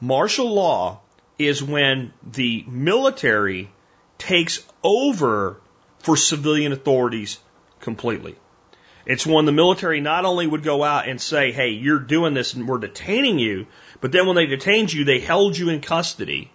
Martial 0.00 0.52
law 0.52 1.00
is 1.38 1.62
when 1.62 2.12
the 2.22 2.64
military 2.68 3.70
takes 4.18 4.64
over 4.82 5.60
for 6.00 6.16
civilian 6.16 6.72
authorities 6.72 7.38
completely. 7.80 8.36
It's 9.06 9.26
when 9.26 9.44
the 9.44 9.52
military 9.52 10.00
not 10.00 10.24
only 10.24 10.46
would 10.46 10.62
go 10.62 10.82
out 10.82 11.08
and 11.08 11.20
say, 11.20 11.52
hey, 11.52 11.70
you're 11.70 11.98
doing 11.98 12.32
this 12.32 12.54
and 12.54 12.66
we're 12.66 12.78
detaining 12.78 13.38
you, 13.38 13.66
but 14.00 14.12
then 14.12 14.26
when 14.26 14.36
they 14.36 14.46
detained 14.46 14.92
you, 14.92 15.04
they 15.04 15.20
held 15.20 15.56
you 15.56 15.68
in 15.68 15.80
custody 15.80 16.50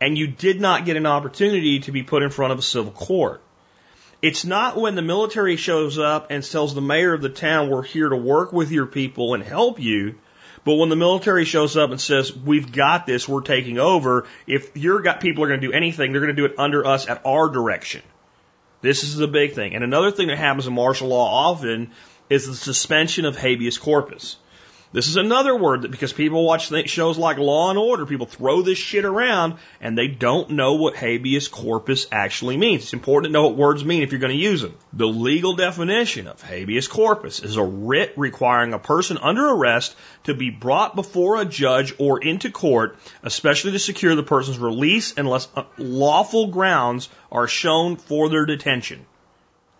and 0.00 0.16
you 0.16 0.26
did 0.26 0.60
not 0.60 0.84
get 0.84 0.96
an 0.96 1.06
opportunity 1.06 1.80
to 1.80 1.92
be 1.92 2.02
put 2.02 2.22
in 2.22 2.30
front 2.30 2.52
of 2.52 2.58
a 2.58 2.62
civil 2.62 2.90
court. 2.90 3.42
It's 4.22 4.44
not 4.44 4.76
when 4.76 4.96
the 4.96 5.02
military 5.02 5.56
shows 5.56 5.98
up 5.98 6.30
and 6.30 6.42
tells 6.42 6.74
the 6.74 6.80
mayor 6.80 7.14
of 7.14 7.22
the 7.22 7.28
town, 7.28 7.70
we're 7.70 7.82
here 7.82 8.08
to 8.08 8.16
work 8.16 8.52
with 8.52 8.70
your 8.70 8.86
people 8.86 9.34
and 9.34 9.42
help 9.42 9.80
you. 9.80 10.16
But 10.64 10.74
when 10.74 10.90
the 10.90 10.96
military 10.96 11.46
shows 11.46 11.76
up 11.76 11.90
and 11.90 12.00
says, 12.00 12.36
we've 12.36 12.70
got 12.70 13.06
this, 13.06 13.26
we're 13.26 13.40
taking 13.40 13.78
over, 13.78 14.26
if 14.46 14.76
your 14.76 15.00
people 15.14 15.44
are 15.44 15.48
going 15.48 15.60
to 15.60 15.66
do 15.66 15.72
anything, 15.72 16.12
they're 16.12 16.20
going 16.20 16.36
to 16.36 16.42
do 16.42 16.44
it 16.44 16.58
under 16.58 16.86
us 16.86 17.08
at 17.08 17.24
our 17.24 17.48
direction. 17.48 18.02
This 18.82 19.04
is 19.04 19.16
the 19.16 19.28
big 19.28 19.52
thing. 19.52 19.74
And 19.74 19.84
another 19.84 20.10
thing 20.10 20.28
that 20.28 20.38
happens 20.38 20.66
in 20.66 20.72
martial 20.72 21.08
law 21.08 21.50
often 21.50 21.90
is 22.28 22.46
the 22.46 22.54
suspension 22.54 23.24
of 23.24 23.36
habeas 23.36 23.78
corpus. 23.78 24.36
This 24.92 25.06
is 25.06 25.14
another 25.14 25.54
word 25.54 25.82
that 25.82 25.92
because 25.92 26.12
people 26.12 26.44
watch 26.44 26.72
shows 26.88 27.16
like 27.16 27.38
Law 27.38 27.70
and 27.70 27.78
Order, 27.78 28.06
people 28.06 28.26
throw 28.26 28.60
this 28.60 28.78
shit 28.78 29.04
around 29.04 29.54
and 29.80 29.96
they 29.96 30.08
don't 30.08 30.50
know 30.50 30.74
what 30.74 30.96
habeas 30.96 31.46
corpus 31.46 32.08
actually 32.10 32.56
means. 32.56 32.82
It's 32.82 32.92
important 32.92 33.28
to 33.28 33.32
know 33.32 33.46
what 33.46 33.56
words 33.56 33.84
mean 33.84 34.02
if 34.02 34.10
you're 34.10 34.20
going 34.20 34.36
to 34.36 34.42
use 34.42 34.62
them. 34.62 34.74
The 34.92 35.06
legal 35.06 35.54
definition 35.54 36.26
of 36.26 36.42
habeas 36.42 36.88
corpus 36.88 37.38
is 37.40 37.56
a 37.56 37.62
writ 37.62 38.14
requiring 38.16 38.72
a 38.72 38.80
person 38.80 39.16
under 39.18 39.48
arrest 39.50 39.94
to 40.24 40.34
be 40.34 40.50
brought 40.50 40.96
before 40.96 41.40
a 41.40 41.44
judge 41.44 41.94
or 41.98 42.20
into 42.20 42.50
court, 42.50 42.98
especially 43.22 43.70
to 43.70 43.78
secure 43.78 44.16
the 44.16 44.24
person's 44.24 44.58
release 44.58 45.14
unless 45.16 45.46
uh, 45.54 45.62
lawful 45.78 46.48
grounds 46.48 47.08
are 47.30 47.46
shown 47.46 47.94
for 47.94 48.28
their 48.28 48.44
detention. 48.44 49.06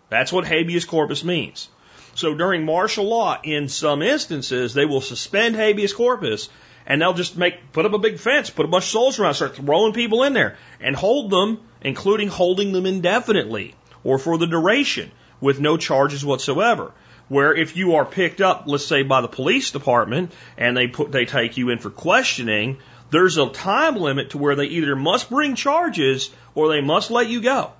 That's 0.07 0.31
what 0.31 0.45
habeas 0.45 0.85
corpus 0.85 1.25
means. 1.25 1.67
So 2.15 2.33
during 2.33 2.65
martial 2.65 3.05
law, 3.05 3.39
in 3.43 3.69
some 3.69 4.01
instances, 4.01 4.73
they 4.73 4.85
will 4.85 5.01
suspend 5.01 5.55
habeas 5.55 5.93
corpus 5.93 6.49
and 6.85 7.01
they'll 7.01 7.13
just 7.13 7.37
make 7.37 7.71
put 7.73 7.85
up 7.85 7.93
a 7.93 7.99
big 7.99 8.19
fence, 8.19 8.49
put 8.49 8.65
a 8.65 8.69
bunch 8.69 8.85
of 8.85 8.89
soldiers 8.89 9.19
around, 9.19 9.33
start 9.35 9.55
throwing 9.55 9.93
people 9.93 10.23
in 10.23 10.33
there, 10.33 10.57
and 10.79 10.95
hold 10.95 11.29
them, 11.29 11.59
including 11.81 12.27
holding 12.27 12.71
them 12.71 12.85
indefinitely 12.85 13.75
or 14.03 14.17
for 14.17 14.37
the 14.37 14.47
duration 14.47 15.11
with 15.39 15.59
no 15.59 15.77
charges 15.77 16.25
whatsoever. 16.25 16.91
Where 17.29 17.55
if 17.55 17.77
you 17.77 17.95
are 17.95 18.05
picked 18.05 18.41
up, 18.41 18.63
let's 18.65 18.85
say 18.85 19.03
by 19.03 19.21
the 19.21 19.27
police 19.27 19.71
department, 19.71 20.33
and 20.57 20.75
they 20.75 20.87
put 20.87 21.11
they 21.11 21.25
take 21.25 21.55
you 21.55 21.69
in 21.69 21.77
for 21.77 21.89
questioning, 21.89 22.79
there's 23.09 23.37
a 23.37 23.49
time 23.49 23.95
limit 23.95 24.31
to 24.31 24.37
where 24.37 24.55
they 24.55 24.65
either 24.65 24.95
must 24.95 25.29
bring 25.29 25.55
charges 25.55 26.29
or 26.55 26.67
they 26.67 26.81
must 26.81 27.09
let 27.09 27.29
you 27.29 27.41
go. 27.41 27.71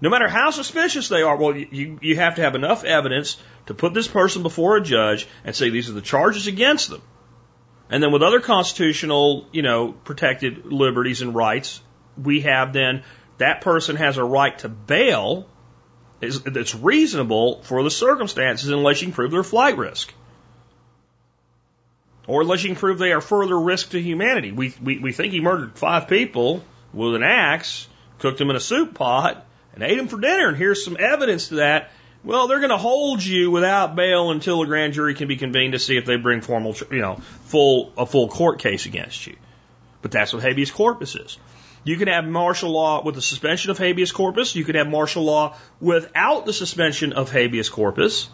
No 0.00 0.10
matter 0.10 0.28
how 0.28 0.50
suspicious 0.50 1.08
they 1.08 1.22
are, 1.22 1.36
well, 1.36 1.56
you, 1.56 1.98
you 2.02 2.16
have 2.16 2.34
to 2.36 2.42
have 2.42 2.54
enough 2.54 2.84
evidence 2.84 3.38
to 3.66 3.74
put 3.74 3.94
this 3.94 4.06
person 4.06 4.42
before 4.42 4.76
a 4.76 4.82
judge 4.82 5.26
and 5.44 5.56
say 5.56 5.70
these 5.70 5.88
are 5.88 5.94
the 5.94 6.02
charges 6.02 6.46
against 6.46 6.90
them. 6.90 7.02
And 7.88 8.02
then 8.02 8.12
with 8.12 8.22
other 8.22 8.40
constitutional, 8.40 9.46
you 9.52 9.62
know, 9.62 9.92
protected 9.92 10.66
liberties 10.66 11.22
and 11.22 11.34
rights, 11.34 11.80
we 12.22 12.40
have 12.42 12.72
then 12.72 13.04
that 13.38 13.60
person 13.60 13.96
has 13.96 14.18
a 14.18 14.24
right 14.24 14.58
to 14.60 14.68
bail 14.68 15.46
that's 16.20 16.74
reasonable 16.74 17.62
for 17.62 17.82
the 17.82 17.90
circumstances 17.90 18.70
unless 18.70 19.00
you 19.00 19.08
can 19.08 19.14
prove 19.14 19.30
they're 19.30 19.42
flight 19.42 19.76
risk. 19.76 20.12
Or 22.26 22.42
unless 22.42 22.64
you 22.64 22.70
can 22.70 22.76
prove 22.76 22.98
they 22.98 23.12
are 23.12 23.20
further 23.20 23.58
risk 23.58 23.90
to 23.90 24.02
humanity. 24.02 24.50
We, 24.50 24.74
we, 24.82 24.98
we 24.98 25.12
think 25.12 25.32
he 25.32 25.40
murdered 25.40 25.78
five 25.78 26.08
people 26.08 26.64
with 26.92 27.14
an 27.14 27.22
axe, 27.22 27.86
cooked 28.18 28.38
them 28.38 28.50
in 28.50 28.56
a 28.56 28.60
soup 28.60 28.94
pot, 28.94 29.46
and 29.76 29.84
ate 29.84 29.96
them 29.96 30.08
for 30.08 30.18
dinner, 30.18 30.48
and 30.48 30.56
here's 30.56 30.84
some 30.84 30.96
evidence 30.98 31.48
to 31.48 31.56
that. 31.56 31.90
Well, 32.24 32.48
they're 32.48 32.58
going 32.58 32.70
to 32.70 32.78
hold 32.78 33.22
you 33.22 33.52
without 33.52 33.94
bail 33.94 34.32
until 34.32 34.62
a 34.62 34.66
grand 34.66 34.94
jury 34.94 35.14
can 35.14 35.28
be 35.28 35.36
convened 35.36 35.74
to 35.74 35.78
see 35.78 35.96
if 35.96 36.06
they 36.06 36.16
bring 36.16 36.40
formal, 36.40 36.74
you 36.90 36.98
know, 36.98 37.16
full 37.44 37.92
a 37.96 38.06
full 38.06 38.28
court 38.28 38.58
case 38.58 38.86
against 38.86 39.26
you. 39.26 39.36
But 40.02 40.10
that's 40.10 40.32
what 40.32 40.42
habeas 40.42 40.70
corpus 40.72 41.14
is. 41.14 41.38
You 41.84 41.96
can 41.96 42.08
have 42.08 42.24
martial 42.24 42.70
law 42.70 43.04
with 43.04 43.14
the 43.14 43.22
suspension 43.22 43.70
of 43.70 43.78
habeas 43.78 44.10
corpus. 44.10 44.56
You 44.56 44.64
can 44.64 44.74
have 44.74 44.88
martial 44.88 45.22
law 45.22 45.56
without 45.80 46.46
the 46.46 46.52
suspension 46.52 47.12
of 47.12 47.30
habeas 47.30 47.68
corpus. 47.68 48.28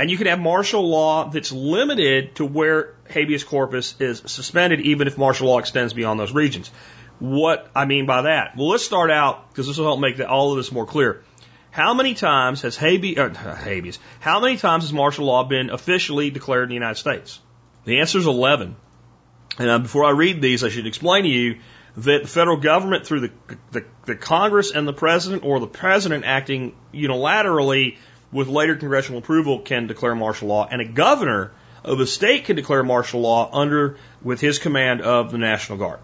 And 0.00 0.10
you 0.10 0.16
can 0.16 0.26
have 0.28 0.40
martial 0.40 0.88
law 0.88 1.28
that's 1.28 1.52
limited 1.52 2.36
to 2.36 2.44
where 2.44 2.94
habeas 3.10 3.44
corpus 3.44 3.94
is 4.00 4.22
suspended, 4.26 4.80
even 4.80 5.06
if 5.08 5.18
martial 5.18 5.48
law 5.48 5.58
extends 5.58 5.92
beyond 5.92 6.18
those 6.18 6.32
regions 6.32 6.70
what 7.18 7.70
I 7.74 7.84
mean 7.84 8.06
by 8.06 8.22
that. 8.22 8.56
Well, 8.56 8.68
let's 8.68 8.84
start 8.84 9.10
out 9.10 9.50
because 9.50 9.66
this 9.66 9.78
will 9.78 9.86
help 9.86 10.00
make 10.00 10.20
all 10.20 10.52
of 10.52 10.56
this 10.56 10.70
more 10.70 10.86
clear. 10.86 11.22
How 11.70 11.94
many 11.94 12.14
times 12.14 12.62
has 12.62 12.76
habeas, 12.76 13.18
uh, 13.18 13.54
habeas, 13.64 13.98
how 14.20 14.40
many 14.40 14.56
times 14.56 14.84
has 14.84 14.92
martial 14.92 15.26
law 15.26 15.44
been 15.44 15.70
officially 15.70 16.30
declared 16.30 16.64
in 16.64 16.68
the 16.70 16.74
United 16.74 16.96
States? 16.96 17.40
The 17.84 18.00
answer 18.00 18.18
is 18.18 18.26
11. 18.26 18.76
And 19.58 19.70
uh, 19.70 19.78
before 19.78 20.04
I 20.04 20.10
read 20.10 20.40
these, 20.40 20.64
I 20.64 20.68
should 20.68 20.86
explain 20.86 21.24
to 21.24 21.28
you 21.28 21.58
that 21.96 22.22
the 22.22 22.28
federal 22.28 22.56
government, 22.56 23.06
through 23.06 23.20
the, 23.20 23.32
the, 23.72 23.84
the 24.06 24.14
Congress 24.14 24.70
and 24.70 24.86
the 24.86 24.92
president, 24.92 25.44
or 25.44 25.58
the 25.58 25.66
president 25.66 26.24
acting 26.24 26.74
unilaterally 26.94 27.96
with 28.30 28.46
later 28.46 28.76
congressional 28.76 29.18
approval, 29.18 29.60
can 29.60 29.86
declare 29.86 30.14
martial 30.14 30.48
law, 30.48 30.68
and 30.70 30.80
a 30.80 30.84
governor 30.84 31.52
of 31.84 32.00
a 32.00 32.06
state 32.06 32.44
can 32.44 32.56
declare 32.56 32.82
martial 32.82 33.20
law 33.20 33.48
under 33.52 33.96
with 34.22 34.40
his 34.40 34.58
command 34.58 35.00
of 35.00 35.30
the 35.30 35.38
National 35.38 35.78
Guard. 35.78 36.00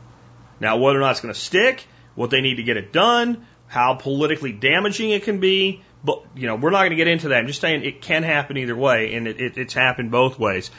Now, 0.61 0.77
whether 0.77 0.99
or 0.99 1.01
not 1.01 1.13
it's 1.13 1.21
going 1.21 1.35
to 1.35 1.41
stick, 1.41 1.87
what 2.15 2.31
they 2.31 2.41
need 2.41 2.57
to 2.57 2.63
get 2.63 2.77
it 2.77 2.93
done, 2.93 3.47
how 3.67 3.95
politically 3.95 4.53
damaging 4.53 5.11
it 5.11 5.25
can 5.25 5.41
be, 5.41 5.83
but 6.05 6.23
you 6.37 6.47
know, 6.47 6.57
we're 6.57 6.71
not 6.71 6.81
going 6.81 6.91
to 6.91 6.97
get 6.97 7.09
into 7.09 7.29
that. 7.29 7.39
I'm 7.39 7.47
just 7.47 7.61
saying 7.61 7.85
it 7.85 8.03
can 8.03 8.23
happen 8.23 8.57
either 8.57 8.77
way, 8.77 9.15
and 9.15 9.27
it, 9.27 9.41
it, 9.41 9.59
it's 9.59 9.75
happened 9.75 10.11
both 10.11 10.39
ways. 10.39 10.71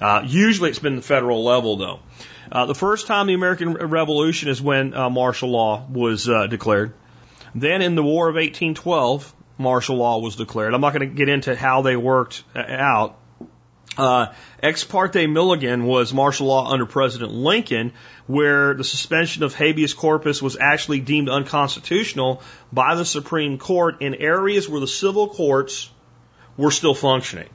Uh, 0.00 0.22
usually, 0.26 0.70
it's 0.70 0.80
been 0.80 0.96
the 0.96 1.02
federal 1.02 1.44
level, 1.44 1.76
though. 1.76 2.00
Uh, 2.50 2.66
the 2.66 2.74
first 2.74 3.06
time 3.06 3.26
the 3.26 3.34
American 3.34 3.74
Revolution 3.74 4.48
is 4.48 4.60
when 4.60 4.94
uh, 4.94 5.08
martial 5.08 5.50
law 5.50 5.86
was 5.88 6.28
uh, 6.28 6.46
declared. 6.48 6.94
Then, 7.54 7.82
in 7.82 7.94
the 7.94 8.02
War 8.02 8.28
of 8.28 8.34
1812, 8.34 9.32
martial 9.58 9.96
law 9.96 10.18
was 10.18 10.36
declared. 10.36 10.74
I'm 10.74 10.80
not 10.80 10.92
going 10.92 11.08
to 11.08 11.14
get 11.14 11.28
into 11.28 11.54
how 11.54 11.82
they 11.82 11.96
worked 11.96 12.42
uh, 12.54 12.64
out, 12.66 13.18
uh, 13.98 14.32
ex 14.62 14.84
parte 14.84 15.26
Milligan 15.26 15.84
was 15.84 16.14
martial 16.14 16.46
law 16.46 16.70
under 16.70 16.86
President 16.86 17.32
Lincoln, 17.32 17.92
where 18.26 18.74
the 18.74 18.84
suspension 18.84 19.42
of 19.42 19.54
habeas 19.54 19.94
corpus 19.94 20.40
was 20.40 20.56
actually 20.58 21.00
deemed 21.00 21.28
unconstitutional 21.28 22.42
by 22.72 22.94
the 22.94 23.04
Supreme 23.04 23.58
Court 23.58 24.00
in 24.00 24.14
areas 24.14 24.68
where 24.68 24.80
the 24.80 24.86
civil 24.86 25.28
courts 25.28 25.90
were 26.56 26.70
still 26.70 26.94
functioning. 26.94 27.48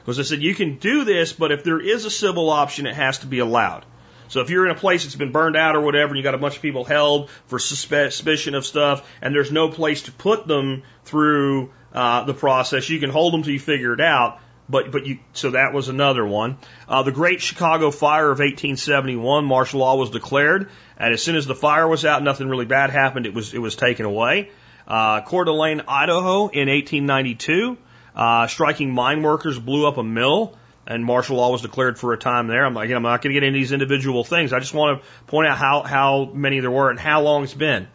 Because 0.00 0.16
they 0.16 0.24
said 0.24 0.42
you 0.42 0.54
can 0.54 0.78
do 0.78 1.04
this, 1.04 1.32
but 1.32 1.52
if 1.52 1.62
there 1.62 1.80
is 1.80 2.04
a 2.04 2.10
civil 2.10 2.50
option, 2.50 2.86
it 2.86 2.94
has 2.94 3.18
to 3.18 3.26
be 3.26 3.38
allowed. 3.38 3.84
So 4.28 4.40
if 4.40 4.48
you're 4.48 4.64
in 4.64 4.72
a 4.72 4.78
place 4.78 5.04
that's 5.04 5.14
been 5.14 5.30
burned 5.30 5.56
out 5.56 5.76
or 5.76 5.82
whatever, 5.82 6.08
and 6.08 6.16
you 6.16 6.22
got 6.22 6.34
a 6.34 6.38
bunch 6.38 6.56
of 6.56 6.62
people 6.62 6.84
held 6.84 7.28
for 7.46 7.58
suspicion 7.58 8.54
of 8.54 8.64
stuff, 8.64 9.06
and 9.20 9.34
there's 9.34 9.52
no 9.52 9.68
place 9.68 10.04
to 10.04 10.12
put 10.12 10.46
them 10.46 10.84
through 11.04 11.70
uh, 11.92 12.24
the 12.24 12.32
process, 12.32 12.88
you 12.88 12.98
can 12.98 13.10
hold 13.10 13.34
them 13.34 13.42
till 13.42 13.52
you 13.52 13.60
figure 13.60 13.92
it 13.92 14.00
out. 14.00 14.40
But 14.72 14.90
but 14.90 15.04
you 15.06 15.18
so 15.34 15.50
that 15.50 15.74
was 15.74 15.90
another 15.90 16.24
one. 16.24 16.56
Uh, 16.88 17.02
the 17.02 17.12
Great 17.12 17.42
Chicago 17.42 17.90
Fire 17.90 18.30
of 18.30 18.38
1871, 18.38 19.44
martial 19.44 19.80
law 19.80 19.96
was 19.96 20.08
declared, 20.08 20.70
and 20.96 21.12
as 21.12 21.22
soon 21.22 21.36
as 21.36 21.44
the 21.44 21.54
fire 21.54 21.86
was 21.86 22.06
out, 22.06 22.22
nothing 22.22 22.48
really 22.48 22.64
bad 22.64 22.88
happened. 22.88 23.26
It 23.26 23.34
was 23.34 23.52
it 23.52 23.58
was 23.58 23.76
taken 23.76 24.06
away. 24.06 24.50
Uh, 24.88 25.20
Coeur 25.20 25.44
d'Alene, 25.44 25.82
Idaho, 25.86 26.48
in 26.48 26.70
1892, 26.70 27.76
uh, 28.16 28.46
striking 28.46 28.90
mine 28.94 29.22
workers 29.22 29.58
blew 29.58 29.86
up 29.86 29.98
a 29.98 30.02
mill, 30.02 30.56
and 30.86 31.04
martial 31.04 31.36
law 31.36 31.52
was 31.52 31.60
declared 31.60 31.98
for 31.98 32.14
a 32.14 32.16
time 32.16 32.46
there. 32.46 32.64
I'm 32.64 32.72
like, 32.72 32.90
I'm 32.90 33.02
not 33.02 33.20
going 33.20 33.34
to 33.34 33.38
get 33.38 33.46
into 33.46 33.58
these 33.58 33.72
individual 33.72 34.24
things. 34.24 34.54
I 34.54 34.58
just 34.58 34.72
want 34.72 35.02
to 35.02 35.08
point 35.26 35.48
out 35.48 35.58
how 35.58 35.82
how 35.82 36.30
many 36.32 36.60
there 36.60 36.70
were 36.70 36.88
and 36.88 36.98
how 36.98 37.20
long 37.20 37.44
it's 37.44 37.52
been. 37.52 37.88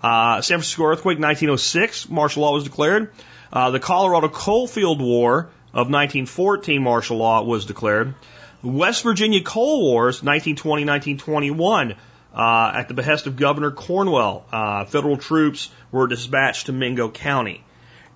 Uh, 0.00 0.40
San 0.40 0.58
Francisco 0.58 0.84
earthquake, 0.84 1.18
1906, 1.18 2.08
martial 2.08 2.42
law 2.42 2.52
was 2.52 2.62
declared. 2.62 3.12
Uh, 3.52 3.70
the 3.72 3.80
Colorado 3.80 4.28
Coalfield 4.28 5.00
War 5.00 5.50
of 5.72 5.88
1914 5.88 6.82
martial 6.82 7.16
law 7.16 7.42
was 7.42 7.64
declared. 7.64 8.14
West 8.62 9.02
Virginia 9.02 9.42
Coal 9.42 9.82
Wars, 9.82 10.20
1920-1921, 10.20 11.96
uh, 12.34 12.72
at 12.74 12.88
the 12.88 12.94
behest 12.94 13.26
of 13.26 13.36
Governor 13.36 13.70
Cornwell, 13.70 14.44
uh, 14.52 14.84
federal 14.84 15.16
troops 15.16 15.70
were 15.90 16.06
dispatched 16.06 16.66
to 16.66 16.72
Mingo 16.72 17.10
County. 17.10 17.64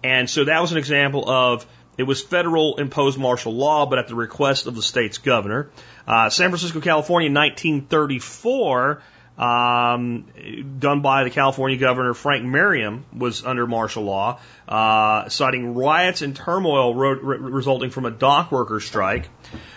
And 0.05 0.31
so 0.31 0.45
that 0.45 0.61
was 0.61 0.73
an 0.73 0.79
example 0.79 1.29
of 1.29 1.67
It 1.99 2.05
was 2.05 2.23
federal 2.23 2.77
imposed 2.77 3.19
martial 3.19 3.55
law, 3.55 3.87
but 3.87 3.99
at 3.99 4.07
the 4.07 4.15
request 4.15 4.67
of 4.67 4.75
the 4.75 4.83
state's 4.83 5.17
governor. 5.17 5.71
Uh, 6.07 6.29
San 6.29 6.51
Francisco, 6.51 6.81
California, 6.81 7.31
1934, 7.31 9.03
um, 9.39 10.27
done 10.79 11.03
by 11.03 11.25
the 11.25 11.31
California 11.31 11.77
governor 11.77 12.15
Frank 12.15 12.45
Merriam 12.45 13.05
was 13.17 13.45
under 13.45 13.67
martial 13.67 14.05
law, 14.05 14.41
uh, 14.67 15.29
citing 15.29 15.75
riots 15.75 16.23
and 16.23 16.35
turmoil 16.35 16.95
re- 16.95 17.39
resulting 17.39 17.91
from 17.91 18.07
a 18.07 18.11
dock 18.11 18.51
worker 18.51 18.81
strike. 18.81 19.29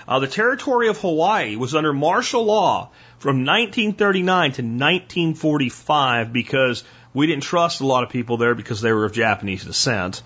Uh, 0.07 0.19
the 0.19 0.27
territory 0.27 0.87
of 0.87 0.97
Hawaii 0.99 1.57
was 1.57 1.75
under 1.75 1.91
martial 1.91 2.45
law 2.45 2.89
from 3.17 3.45
1939 3.45 4.51
to 4.53 4.61
1945 4.61 6.31
because 6.31 6.83
we 7.13 7.27
didn't 7.27 7.43
trust 7.43 7.81
a 7.81 7.85
lot 7.85 8.03
of 8.03 8.09
people 8.09 8.37
there 8.37 8.55
because 8.55 8.79
they 8.81 8.93
were 8.93 9.05
of 9.05 9.11
Japanese 9.11 9.65
descent. 9.65 10.21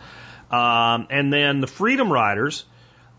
Um, 0.51 1.07
and 1.09 1.33
then 1.33 1.59
the 1.59 1.67
Freedom 1.67 2.13
Riders, 2.13 2.65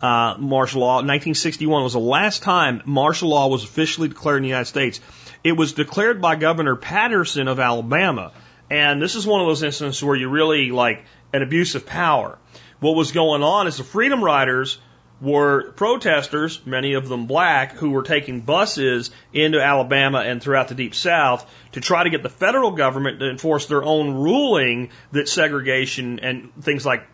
uh, 0.00 0.36
martial 0.38 0.82
law, 0.82 0.96
1961 0.96 1.82
was 1.82 1.94
the 1.94 1.98
last 1.98 2.44
time 2.44 2.82
martial 2.84 3.30
law 3.30 3.48
was 3.48 3.64
officially 3.64 4.06
declared 4.06 4.36
in 4.36 4.42
the 4.44 4.48
United 4.50 4.66
States. 4.66 5.00
It 5.44 5.52
was 5.52 5.74
declared 5.74 6.22
by 6.22 6.36
Governor 6.36 6.74
Patterson 6.74 7.48
of 7.48 7.60
Alabama. 7.60 8.32
And 8.70 9.00
this 9.00 9.14
is 9.14 9.26
one 9.26 9.42
of 9.42 9.46
those 9.46 9.62
instances 9.62 10.02
where 10.02 10.16
you 10.16 10.30
really 10.30 10.70
like 10.70 11.04
an 11.34 11.42
abuse 11.42 11.74
of 11.74 11.84
power. 11.84 12.38
What 12.80 12.96
was 12.96 13.12
going 13.12 13.42
on 13.42 13.66
is 13.66 13.76
the 13.76 13.84
Freedom 13.84 14.24
Riders 14.24 14.78
were 15.20 15.72
protesters, 15.72 16.64
many 16.64 16.94
of 16.94 17.08
them 17.08 17.26
black, 17.26 17.72
who 17.72 17.90
were 17.90 18.02
taking 18.02 18.40
buses 18.40 19.10
into 19.34 19.62
Alabama 19.62 20.20
and 20.20 20.42
throughout 20.42 20.68
the 20.68 20.74
Deep 20.74 20.94
South 20.94 21.48
to 21.72 21.80
try 21.80 22.04
to 22.04 22.10
get 22.10 22.22
the 22.22 22.30
federal 22.30 22.72
government 22.72 23.20
to 23.20 23.28
enforce 23.28 23.66
their 23.66 23.84
own 23.84 24.14
ruling 24.14 24.90
that 25.12 25.28
segregation 25.28 26.20
and 26.20 26.52
things 26.62 26.86
like 26.86 27.06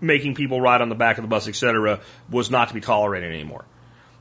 making 0.00 0.34
people 0.34 0.60
ride 0.60 0.82
on 0.82 0.88
the 0.88 0.94
back 0.96 1.18
of 1.18 1.22
the 1.22 1.28
bus, 1.28 1.46
etc., 1.46 2.00
was 2.28 2.50
not 2.50 2.68
to 2.68 2.74
be 2.74 2.80
tolerated 2.80 3.32
anymore. 3.32 3.64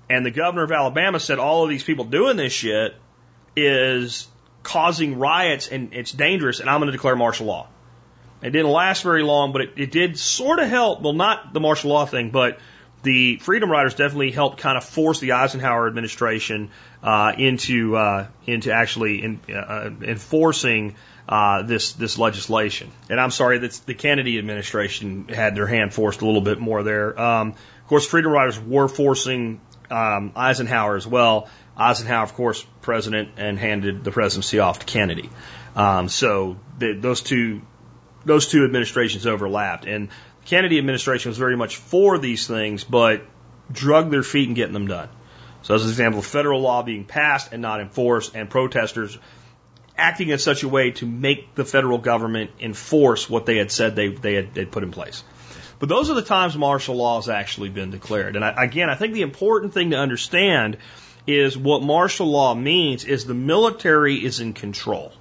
And 0.10 0.26
the 0.26 0.32
governor 0.32 0.64
of 0.64 0.72
Alabama 0.72 1.20
said 1.20 1.40
all 1.40 1.64
of 1.64 1.70
these 1.70 1.84
people 1.84 2.06
doing 2.06 2.38
this 2.38 2.54
shit 2.54 2.96
is 3.58 4.28
causing 4.64 5.18
riots 5.18 5.68
and 5.68 5.94
it's 5.94 6.12
dangerous 6.12 6.60
and 6.60 6.70
I'm 6.70 6.80
going 6.80 6.88
to 6.88 6.92
declare 6.92 7.16
martial 7.16 7.48
law. 7.48 7.68
It 8.42 8.52
didn't 8.52 8.72
last 8.72 9.02
very 9.02 9.24
long, 9.24 9.52
but 9.52 9.62
it, 9.62 9.74
it 9.78 9.92
did 9.92 10.18
sort 10.18 10.60
of 10.60 10.70
help. 10.70 11.02
Well, 11.02 11.14
not 11.14 11.54
the 11.54 11.60
martial 11.60 11.90
law 11.90 12.06
thing, 12.06 12.30
but 12.30 12.60
the 13.04 13.38
Freedom 13.38 13.72
Riders 13.72 13.96
definitely 13.96 14.32
helped 14.32 14.60
kind 14.60 14.78
of 14.78 14.84
force 14.84 15.20
the 15.20 15.34
Eisenhower 15.34 15.88
administration 15.88 16.70
uh, 17.02 17.34
into 17.38 17.96
uh, 17.96 18.28
into 18.46 18.72
actually 18.72 19.24
in, 19.24 19.40
uh, 19.50 19.90
enforcing 20.02 20.96
uh, 21.28 21.64
this 21.64 21.94
this 21.94 22.18
legislation. 22.18 22.92
And 23.10 23.20
I'm 23.20 23.32
sorry 23.32 23.60
that 23.60 23.72
the 23.86 23.94
Kennedy 23.94 24.38
administration 24.38 25.28
had 25.30 25.56
their 25.56 25.68
hand 25.68 25.94
forced 25.94 26.22
a 26.22 26.26
little 26.26 26.42
bit 26.42 26.60
more 26.60 26.84
there. 26.84 27.20
Um, 27.20 27.50
of 27.50 27.88
course, 27.88 28.06
Freedom 28.06 28.32
Riders 28.32 28.60
were 28.60 28.88
forcing 28.88 29.62
um, 29.90 30.32
Eisenhower 30.36 30.96
as 30.96 31.08
well. 31.08 31.50
Eisenhower, 31.78 32.24
of 32.24 32.34
course, 32.34 32.66
president, 32.82 33.30
and 33.38 33.60
handed 33.60 34.04
the 34.04 34.12
presidency 34.12 34.60
off 34.60 34.80
to 34.80 34.86
Kennedy. 34.86 35.30
Um, 35.76 36.10
so 36.10 36.58
the, 36.80 36.94
those 36.94 37.22
two 37.22 37.62
those 38.26 38.48
two 38.48 38.66
administrations 38.66 39.26
overlapped, 39.26 39.86
and 39.86 40.10
the 40.10 40.46
Kennedy 40.46 40.78
administration 40.78 41.30
was 41.30 41.38
very 41.38 41.56
much 41.56 41.78
for 41.78 42.18
these 42.18 42.48
things, 42.48 42.84
but 42.84 43.24
drug 43.72 44.12
their 44.12 44.24
feet 44.24 44.48
in 44.50 44.54
getting 44.54 44.74
them 44.74 44.88
done. 44.88 45.10
So, 45.62 45.76
as 45.76 45.84
an 45.84 45.90
example, 45.90 46.22
federal 46.22 46.62
law 46.62 46.84
being 46.84 47.06
passed 47.06 47.54
and 47.54 47.62
not 47.62 47.80
enforced, 47.80 48.36
and 48.36 48.50
protesters 48.50 49.18
acting 49.98 50.30
in 50.30 50.38
such 50.40 50.64
a 50.64 50.68
way 50.68 50.92
to 50.92 51.06
make 51.06 51.56
the 51.56 51.66
federal 51.66 51.98
government 51.98 52.52
enforce 52.60 53.30
what 53.30 53.46
they 53.46 53.58
had 53.58 53.72
said 53.72 53.96
they, 53.96 54.10
they 54.10 54.36
had 54.36 54.54
they'd 54.54 54.72
put 54.72 54.84
in 54.84 54.92
place. 54.92 55.24
But 55.80 55.90
those 55.90 56.10
are 56.10 56.14
the 56.14 56.24
times 56.24 56.58
martial 56.58 56.96
law 56.96 57.18
has 57.18 57.30
actually 57.30 57.70
been 57.70 57.92
declared. 57.92 58.36
And 58.36 58.44
I, 58.44 58.64
again, 58.64 58.90
I 58.90 58.96
think 58.96 59.14
the 59.14 59.22
important 59.22 59.74
thing 59.74 59.92
to 59.92 59.98
understand 59.98 60.78
is 61.28 61.58
what 61.58 61.84
martial 61.84 62.28
law 62.28 62.56
means 62.56 63.04
is 63.04 63.26
the 63.26 63.34
military 63.34 64.16
is 64.16 64.40
in 64.40 64.54
control. 64.54 65.12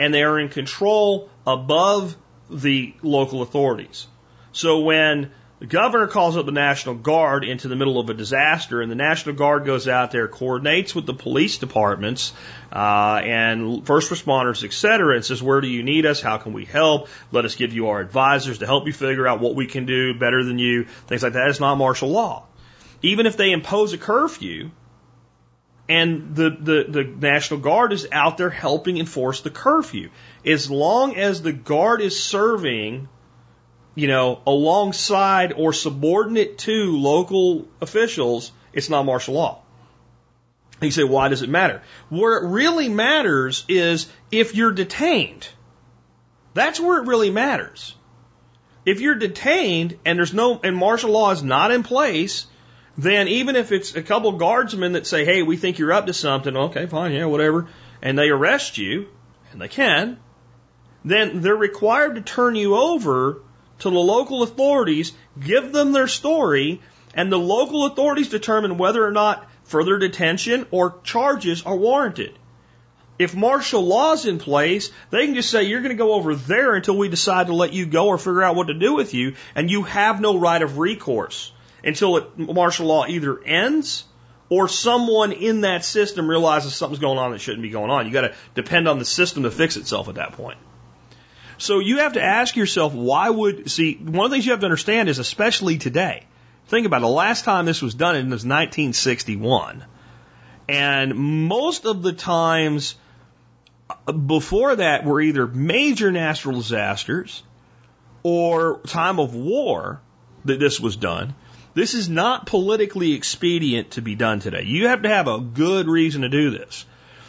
And 0.00 0.12
they 0.12 0.22
are 0.22 0.40
in 0.40 0.48
control 0.48 1.28
above 1.46 2.16
the 2.50 2.94
local 3.02 3.42
authorities. 3.42 4.06
So 4.52 4.80
when 4.80 5.30
the 5.60 5.66
governor 5.66 6.08
calls 6.08 6.36
up 6.36 6.44
the 6.44 6.50
National 6.50 6.96
Guard 6.96 7.44
into 7.44 7.68
the 7.68 7.76
middle 7.76 8.00
of 8.00 8.10
a 8.10 8.14
disaster, 8.14 8.82
and 8.82 8.90
the 8.90 8.96
National 8.96 9.36
Guard 9.36 9.64
goes 9.64 9.86
out 9.86 10.10
there, 10.10 10.26
coordinates 10.26 10.92
with 10.92 11.06
the 11.06 11.14
police 11.14 11.58
departments 11.58 12.32
uh, 12.72 13.20
and 13.22 13.86
first 13.86 14.10
responders, 14.10 14.64
et 14.64 14.72
cetera, 14.72 15.14
and 15.14 15.24
says, 15.24 15.40
"Where 15.40 15.60
do 15.60 15.68
you 15.68 15.84
need 15.84 16.04
us? 16.04 16.20
How 16.20 16.38
can 16.38 16.52
we 16.52 16.64
help? 16.64 17.08
Let 17.30 17.44
us 17.44 17.54
give 17.54 17.72
you 17.72 17.88
our 17.88 18.00
advisors 18.00 18.58
to 18.58 18.66
help 18.66 18.86
you 18.86 18.92
figure 18.92 19.28
out 19.28 19.38
what 19.38 19.54
we 19.54 19.66
can 19.66 19.86
do 19.86 20.18
better 20.18 20.42
than 20.42 20.58
you." 20.58 20.84
Things 21.06 21.22
like 21.22 21.34
that. 21.34 21.48
It's 21.48 21.60
not 21.60 21.76
martial 21.76 22.08
law. 22.08 22.46
Even 23.02 23.26
if 23.26 23.36
they 23.36 23.52
impose 23.52 23.92
a 23.92 23.98
curfew, 23.98 24.70
and 25.88 26.34
the, 26.34 26.50
the, 26.50 26.84
the 26.88 27.04
National 27.04 27.60
Guard 27.60 27.92
is 27.92 28.06
out 28.12 28.38
there 28.38 28.50
helping 28.50 28.98
enforce 28.98 29.40
the 29.40 29.50
curfew. 29.50 30.10
As 30.46 30.70
long 30.70 31.16
as 31.16 31.42
the 31.42 31.52
Guard 31.52 32.00
is 32.00 32.22
serving 32.22 33.08
you 33.94 34.08
know, 34.08 34.40
alongside 34.46 35.52
or 35.52 35.72
subordinate 35.72 36.58
to 36.58 36.96
local 36.96 37.68
officials, 37.80 38.52
it's 38.72 38.88
not 38.88 39.04
martial 39.04 39.34
law. 39.34 39.60
You 40.80 40.90
say, 40.90 41.04
why 41.04 41.28
does 41.28 41.42
it 41.42 41.50
matter? 41.50 41.82
Where 42.08 42.38
it 42.38 42.48
really 42.48 42.88
matters 42.88 43.64
is 43.68 44.10
if 44.30 44.54
you're 44.54 44.72
detained. 44.72 45.46
That's 46.54 46.80
where 46.80 47.00
it 47.00 47.06
really 47.06 47.30
matters. 47.30 47.94
If 48.84 49.00
you're 49.00 49.14
detained 49.14 49.98
and 50.04 50.18
there's 50.18 50.34
no, 50.34 50.60
and 50.64 50.76
martial 50.76 51.10
law 51.10 51.30
is 51.30 51.42
not 51.42 51.70
in 51.70 51.82
place, 51.82 52.46
then 52.96 53.28
even 53.28 53.56
if 53.56 53.72
it's 53.72 53.94
a 53.94 54.02
couple 54.02 54.32
guardsmen 54.32 54.92
that 54.92 55.06
say, 55.06 55.24
hey, 55.24 55.42
we 55.42 55.56
think 55.56 55.78
you're 55.78 55.92
up 55.92 56.06
to 56.06 56.12
something, 56.12 56.56
okay, 56.56 56.86
fine, 56.86 57.12
yeah, 57.12 57.24
whatever, 57.24 57.68
and 58.02 58.18
they 58.18 58.28
arrest 58.28 58.76
you, 58.78 59.08
and 59.50 59.60
they 59.60 59.68
can, 59.68 60.18
then 61.04 61.40
they're 61.40 61.56
required 61.56 62.16
to 62.16 62.20
turn 62.20 62.54
you 62.54 62.76
over 62.76 63.40
to 63.80 63.90
the 63.90 63.98
local 63.98 64.42
authorities, 64.42 65.12
give 65.40 65.72
them 65.72 65.92
their 65.92 66.06
story, 66.06 66.80
and 67.14 67.32
the 67.32 67.38
local 67.38 67.86
authorities 67.86 68.28
determine 68.28 68.78
whether 68.78 69.04
or 69.04 69.10
not 69.10 69.48
further 69.64 69.98
detention 69.98 70.66
or 70.70 71.00
charges 71.02 71.62
are 71.62 71.76
warranted. 71.76 72.38
If 73.18 73.34
martial 73.34 73.82
law's 73.82 74.26
in 74.26 74.38
place, 74.38 74.90
they 75.10 75.26
can 75.26 75.34
just 75.34 75.50
say, 75.50 75.64
you're 75.64 75.80
going 75.80 75.96
to 75.96 76.02
go 76.02 76.14
over 76.14 76.34
there 76.34 76.74
until 76.74 76.96
we 76.96 77.08
decide 77.08 77.46
to 77.46 77.54
let 77.54 77.72
you 77.72 77.86
go 77.86 78.08
or 78.08 78.18
figure 78.18 78.42
out 78.42 78.56
what 78.56 78.68
to 78.68 78.74
do 78.74 78.94
with 78.94 79.14
you, 79.14 79.34
and 79.54 79.70
you 79.70 79.82
have 79.82 80.20
no 80.20 80.38
right 80.38 80.60
of 80.60 80.78
recourse 80.78 81.52
until 81.84 82.16
it, 82.16 82.38
martial 82.38 82.86
law 82.86 83.06
either 83.06 83.42
ends 83.42 84.04
or 84.48 84.68
someone 84.68 85.32
in 85.32 85.62
that 85.62 85.84
system 85.84 86.28
realizes 86.28 86.74
something's 86.74 87.00
going 87.00 87.18
on 87.18 87.32
that 87.32 87.40
shouldn't 87.40 87.62
be 87.62 87.70
going 87.70 87.90
on. 87.90 88.06
You 88.06 88.12
got 88.12 88.22
to 88.22 88.34
depend 88.54 88.86
on 88.86 88.98
the 88.98 89.04
system 89.04 89.44
to 89.44 89.50
fix 89.50 89.76
itself 89.76 90.08
at 90.08 90.16
that 90.16 90.32
point. 90.32 90.58
So 91.58 91.78
you 91.78 91.98
have 91.98 92.14
to 92.14 92.22
ask 92.22 92.56
yourself, 92.56 92.92
why 92.92 93.30
would, 93.30 93.70
see, 93.70 93.94
one 93.94 94.24
of 94.26 94.30
the 94.30 94.34
things 94.34 94.44
you 94.44 94.52
have 94.52 94.60
to 94.60 94.66
understand 94.66 95.08
is, 95.08 95.18
especially 95.18 95.78
today, 95.78 96.26
think 96.66 96.86
about 96.86 96.98
it, 96.98 97.02
the 97.02 97.08
last 97.08 97.44
time 97.44 97.64
this 97.64 97.80
was 97.80 97.94
done, 97.94 98.16
it 98.16 98.24
was 98.24 98.44
1961. 98.44 99.84
And 100.68 101.14
most 101.48 101.86
of 101.86 102.02
the 102.02 102.12
times 102.12 102.96
uh, 104.06 104.12
before 104.12 104.76
that 104.76 105.04
were 105.04 105.20
either 105.20 105.46
major 105.46 106.10
natural 106.10 106.56
disasters 106.58 107.42
or 108.22 108.80
time 108.86 109.18
of 109.18 109.34
war 109.34 110.00
that 110.44 110.58
this 110.58 110.80
was 110.80 110.96
done. 110.96 111.34
This 111.74 111.94
is 111.94 112.08
not 112.08 112.46
politically 112.46 113.14
expedient 113.14 113.92
to 113.92 114.02
be 114.02 114.14
done 114.14 114.40
today. 114.40 114.62
You 114.64 114.88
have 114.88 115.02
to 115.02 115.08
have 115.08 115.26
a 115.26 115.40
good 115.40 115.86
reason 115.88 116.22
to 116.22 116.28
do 116.28 116.50
this. 116.50 116.84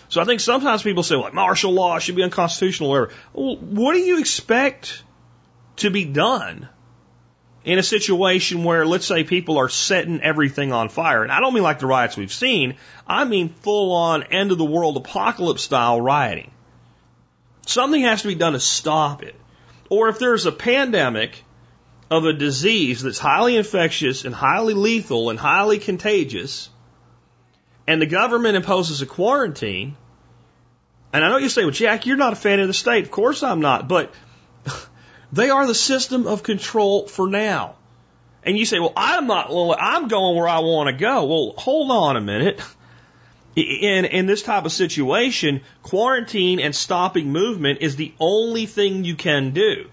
So 0.10 0.22
I 0.22 0.26
think 0.26 0.42
sometimes 0.42 0.84
people 0.84 1.02
say, 1.02 1.16
like, 1.16 1.34
martial 1.34 1.72
law 1.72 1.98
should 2.00 2.16
be 2.16 2.24
unconstitutional 2.24 2.92
or 2.92 3.02
whatever. 3.02 3.22
Well, 3.34 3.56
what 3.58 3.94
do 3.94 4.00
you 4.00 4.20
expect 4.20 5.02
to 5.78 5.90
be 5.90 6.06
done 6.06 6.68
in 7.64 7.80
a 7.80 7.84
situation 7.84 8.64
where, 8.64 8.86
let's 8.86 9.08
say, 9.08 9.24
people 9.24 9.58
are 9.58 9.70
setting 9.70 10.22
everything 10.22 10.74
on 10.74 10.90
fire? 10.90 11.24
And 11.24 11.32
I 11.32 11.40
don't 11.40 11.54
mean 11.54 11.64
like 11.64 11.80
the 11.80 11.88
riots 11.88 12.18
we've 12.18 12.32
seen. 12.32 12.76
I 13.08 13.24
mean 13.24 13.50
full 13.50 13.94
on 13.94 14.24
end 14.24 14.52
of 14.52 14.58
the 14.58 14.66
world 14.66 14.98
apocalypse 14.98 15.64
style 15.64 16.00
rioting. 16.00 16.52
Something 17.66 18.02
has 18.02 18.22
to 18.24 18.28
be 18.28 18.36
done 18.36 18.54
to 18.54 18.60
stop 18.60 19.24
it. 19.24 19.36
Or 19.90 20.10
if 20.10 20.20
there's 20.20 20.46
a 20.46 20.52
pandemic 20.52 21.44
of 22.10 22.26
a 22.26 22.34
disease 22.34 23.02
that's 23.02 23.20
highly 23.20 23.56
infectious 23.56 24.26
and 24.26 24.36
highly 24.36 24.74
lethal 24.74 25.30
and 25.30 25.40
highly 25.40 25.80
contagious, 25.80 26.70
and 27.88 28.02
the 28.02 28.06
government 28.06 28.56
imposes 28.56 29.02
a 29.02 29.06
quarantine, 29.06 29.96
and 31.14 31.24
I 31.24 31.30
know 31.30 31.38
you 31.38 31.50
say, 31.50 31.64
well, 31.64 31.72
Jack, 31.72 32.08
you're 32.08 32.18
not 32.18 32.34
a 32.34 32.36
fan 32.36 32.60
of 32.60 32.68
the 32.68 32.74
state. 32.74 33.04
Of 33.04 33.12
course 33.12 33.44
I'm 33.44 33.62
not, 33.62 33.88
but 33.88 34.12
they 35.32 35.52
are 35.52 35.68
the 35.68 35.76
system 35.76 36.26
of 36.26 36.42
control 36.42 37.08
for 37.08 37.30
now. 37.30 37.76
And 38.44 38.58
you 38.58 38.66
say, 38.66 38.80
well, 38.80 38.94
I'm 38.98 39.28
not, 39.28 39.50
well, 39.50 39.76
I'm 39.80 40.08
going 40.08 40.36
where 40.36 40.50
I 40.50 40.60
want 40.60 40.90
to 40.90 40.94
go. 40.94 41.26
Well, 41.26 41.54
hold 41.58 41.92
on 41.92 42.18
a 42.18 42.22
minute. 42.22 42.62
In, 43.56 44.06
in 44.06 44.26
this 44.26 44.42
type 44.42 44.66
of 44.66 44.72
situation, 44.72 45.62
quarantine 45.84 46.60
and 46.60 46.76
stopping 46.76 47.32
movement 47.32 47.82
is 47.82 47.96
the 47.96 48.12
only 48.20 48.66
thing 48.66 49.04
you 49.04 49.16
can 49.16 49.52
do. 49.52 49.92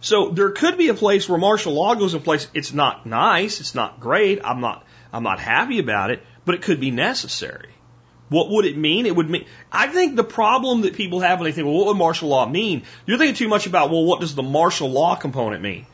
So 0.00 0.30
there 0.30 0.50
could 0.50 0.78
be 0.78 0.88
a 0.88 0.94
place 0.94 1.28
where 1.28 1.38
martial 1.38 1.74
law 1.74 1.94
goes 1.94 2.14
in 2.14 2.22
place. 2.22 2.48
It's 2.54 2.72
not 2.72 3.04
nice. 3.04 3.60
It's 3.60 3.74
not 3.74 4.00
great. 4.00 4.40
I'm 4.42 4.60
not, 4.60 4.84
I'm 5.12 5.22
not 5.22 5.40
happy 5.40 5.78
about 5.78 6.10
it, 6.10 6.22
but 6.44 6.54
it 6.54 6.62
could 6.62 6.80
be 6.80 6.90
necessary. 6.90 7.68
What 8.30 8.48
would 8.48 8.64
it 8.64 8.78
mean? 8.78 9.06
It 9.06 9.14
would 9.14 9.28
mean, 9.28 9.44
I 9.70 9.88
think 9.88 10.16
the 10.16 10.24
problem 10.24 10.82
that 10.82 10.94
people 10.94 11.20
have 11.20 11.40
when 11.40 11.46
they 11.46 11.52
think, 11.52 11.66
well, 11.66 11.76
what 11.76 11.88
would 11.88 11.96
martial 11.96 12.28
law 12.28 12.46
mean? 12.46 12.84
You're 13.04 13.18
thinking 13.18 13.34
too 13.34 13.48
much 13.48 13.66
about, 13.66 13.90
well, 13.90 14.04
what 14.04 14.20
does 14.20 14.34
the 14.34 14.42
martial 14.42 14.88
law 14.88 15.16
component 15.16 15.62
mean? 15.62 15.84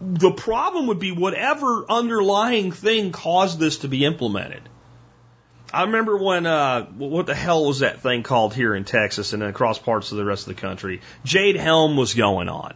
The 0.00 0.30
problem 0.30 0.86
would 0.86 1.00
be 1.00 1.10
whatever 1.10 1.84
underlying 1.88 2.70
thing 2.70 3.12
caused 3.12 3.58
this 3.58 3.78
to 3.78 3.88
be 3.88 4.04
implemented. 4.04 4.62
I 5.72 5.82
remember 5.82 6.16
when, 6.16 6.46
uh, 6.46 6.84
what 6.84 7.26
the 7.26 7.34
hell 7.34 7.66
was 7.66 7.80
that 7.80 8.02
thing 8.02 8.22
called 8.22 8.54
here 8.54 8.74
in 8.74 8.84
Texas 8.84 9.32
and 9.32 9.42
across 9.42 9.78
parts 9.78 10.12
of 10.12 10.18
the 10.18 10.24
rest 10.24 10.46
of 10.46 10.54
the 10.54 10.60
country? 10.60 11.00
Jade 11.24 11.56
Helm 11.56 11.96
was 11.96 12.14
going 12.14 12.48
on. 12.48 12.74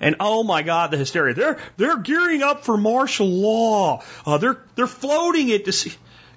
And 0.00 0.16
oh 0.20 0.42
my 0.42 0.62
God, 0.62 0.90
the 0.90 0.96
hysteria. 0.96 1.34
They're, 1.34 1.58
they're 1.76 1.98
gearing 1.98 2.42
up 2.42 2.64
for 2.64 2.76
martial 2.76 3.28
law. 3.28 4.02
Uh, 4.24 4.38
they're, 4.38 4.62
they're 4.74 4.86
floating 4.86 5.48
it 5.50 5.66
to 5.66 5.72
see. 5.72 5.92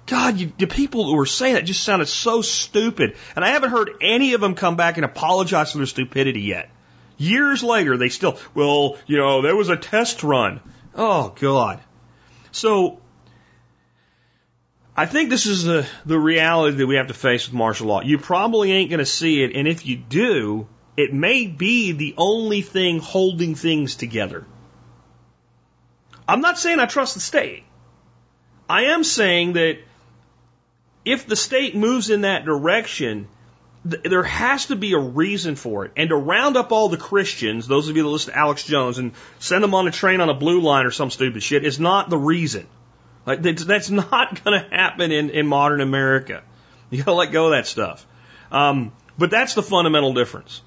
God, 0.06 0.38
you, 0.38 0.52
the 0.58 0.66
people 0.66 1.06
who 1.06 1.16
were 1.16 1.26
saying 1.26 1.54
that 1.54 1.64
just 1.64 1.82
sounded 1.82 2.06
so 2.06 2.42
stupid. 2.42 3.16
And 3.34 3.44
I 3.44 3.50
haven't 3.50 3.70
heard 3.70 3.90
any 4.02 4.34
of 4.34 4.40
them 4.40 4.54
come 4.54 4.76
back 4.76 4.96
and 4.96 5.04
apologize 5.04 5.72
for 5.72 5.78
their 5.78 5.86
stupidity 5.86 6.42
yet. 6.42 6.70
Years 7.16 7.62
later, 7.62 7.96
they 7.96 8.10
still, 8.10 8.38
well, 8.54 8.98
you 9.06 9.16
know, 9.16 9.40
there 9.40 9.56
was 9.56 9.70
a 9.70 9.76
test 9.76 10.22
run. 10.22 10.60
Oh, 10.94 11.34
God. 11.40 11.80
So, 12.52 13.00
I 14.96 15.06
think 15.06 15.30
this 15.30 15.46
is 15.46 15.64
the, 15.64 15.86
the 16.04 16.18
reality 16.18 16.76
that 16.76 16.86
we 16.86 16.96
have 16.96 17.08
to 17.08 17.14
face 17.14 17.46
with 17.48 17.54
martial 17.54 17.86
law. 17.86 18.02
You 18.02 18.18
probably 18.18 18.72
ain't 18.72 18.90
going 18.90 18.98
to 18.98 19.06
see 19.06 19.42
it, 19.42 19.56
and 19.56 19.66
if 19.66 19.86
you 19.86 19.96
do, 19.96 20.68
it 20.96 21.12
may 21.12 21.46
be 21.46 21.92
the 21.92 22.14
only 22.16 22.62
thing 22.62 23.00
holding 23.00 23.54
things 23.54 23.96
together. 23.96 24.44
I'm 26.26 26.40
not 26.40 26.58
saying 26.58 26.78
I 26.78 26.86
trust 26.86 27.14
the 27.14 27.20
state. 27.20 27.64
I 28.68 28.86
am 28.86 29.04
saying 29.04 29.54
that 29.54 29.78
if 31.04 31.26
the 31.26 31.36
state 31.36 31.76
moves 31.76 32.10
in 32.10 32.22
that 32.22 32.44
direction, 32.44 33.28
th- 33.88 34.02
there 34.04 34.22
has 34.22 34.66
to 34.66 34.76
be 34.76 34.94
a 34.94 34.98
reason 34.98 35.56
for 35.56 35.84
it. 35.84 35.92
And 35.96 36.08
to 36.08 36.16
round 36.16 36.56
up 36.56 36.72
all 36.72 36.88
the 36.88 36.96
Christians, 36.96 37.66
those 37.66 37.88
of 37.88 37.96
you 37.96 38.04
that 38.04 38.08
listen 38.08 38.32
to 38.32 38.38
Alex 38.38 38.64
Jones, 38.64 38.98
and 38.98 39.12
send 39.38 39.62
them 39.62 39.74
on 39.74 39.86
a 39.86 39.90
train 39.90 40.20
on 40.20 40.30
a 40.30 40.34
blue 40.34 40.60
line 40.60 40.86
or 40.86 40.90
some 40.90 41.10
stupid 41.10 41.42
shit 41.42 41.64
is 41.64 41.78
not 41.78 42.08
the 42.08 42.16
reason. 42.16 42.66
Like 43.26 43.42
that's, 43.42 43.90
not 43.90 44.42
going 44.44 44.60
to 44.60 44.68
happen 44.70 45.12
in, 45.12 45.30
in 45.30 45.46
modern 45.46 45.80
America. 45.80 46.42
You 46.90 46.98
got 46.98 47.06
to 47.06 47.14
let 47.14 47.32
go 47.32 47.46
of 47.46 47.52
that 47.52 47.66
stuff. 47.66 48.06
Um, 48.50 48.92
but 49.18 49.30
that's 49.30 49.54
the 49.54 49.62
fundamental 49.62 50.14
difference. 50.14 50.62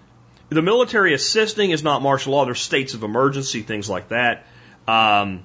The 0.49 0.61
military 0.61 1.14
assisting 1.14 1.72
is 1.72 1.84
not 1.84 2.02
martial 2.02 2.34
law. 2.34 2.45
There's 2.45 2.61
states 2.61 2.94
of 2.94 3.03
emergency, 3.03 3.64
things 3.64 3.90
like 3.90 4.10
that. 4.10 4.45
Um, 4.88 5.44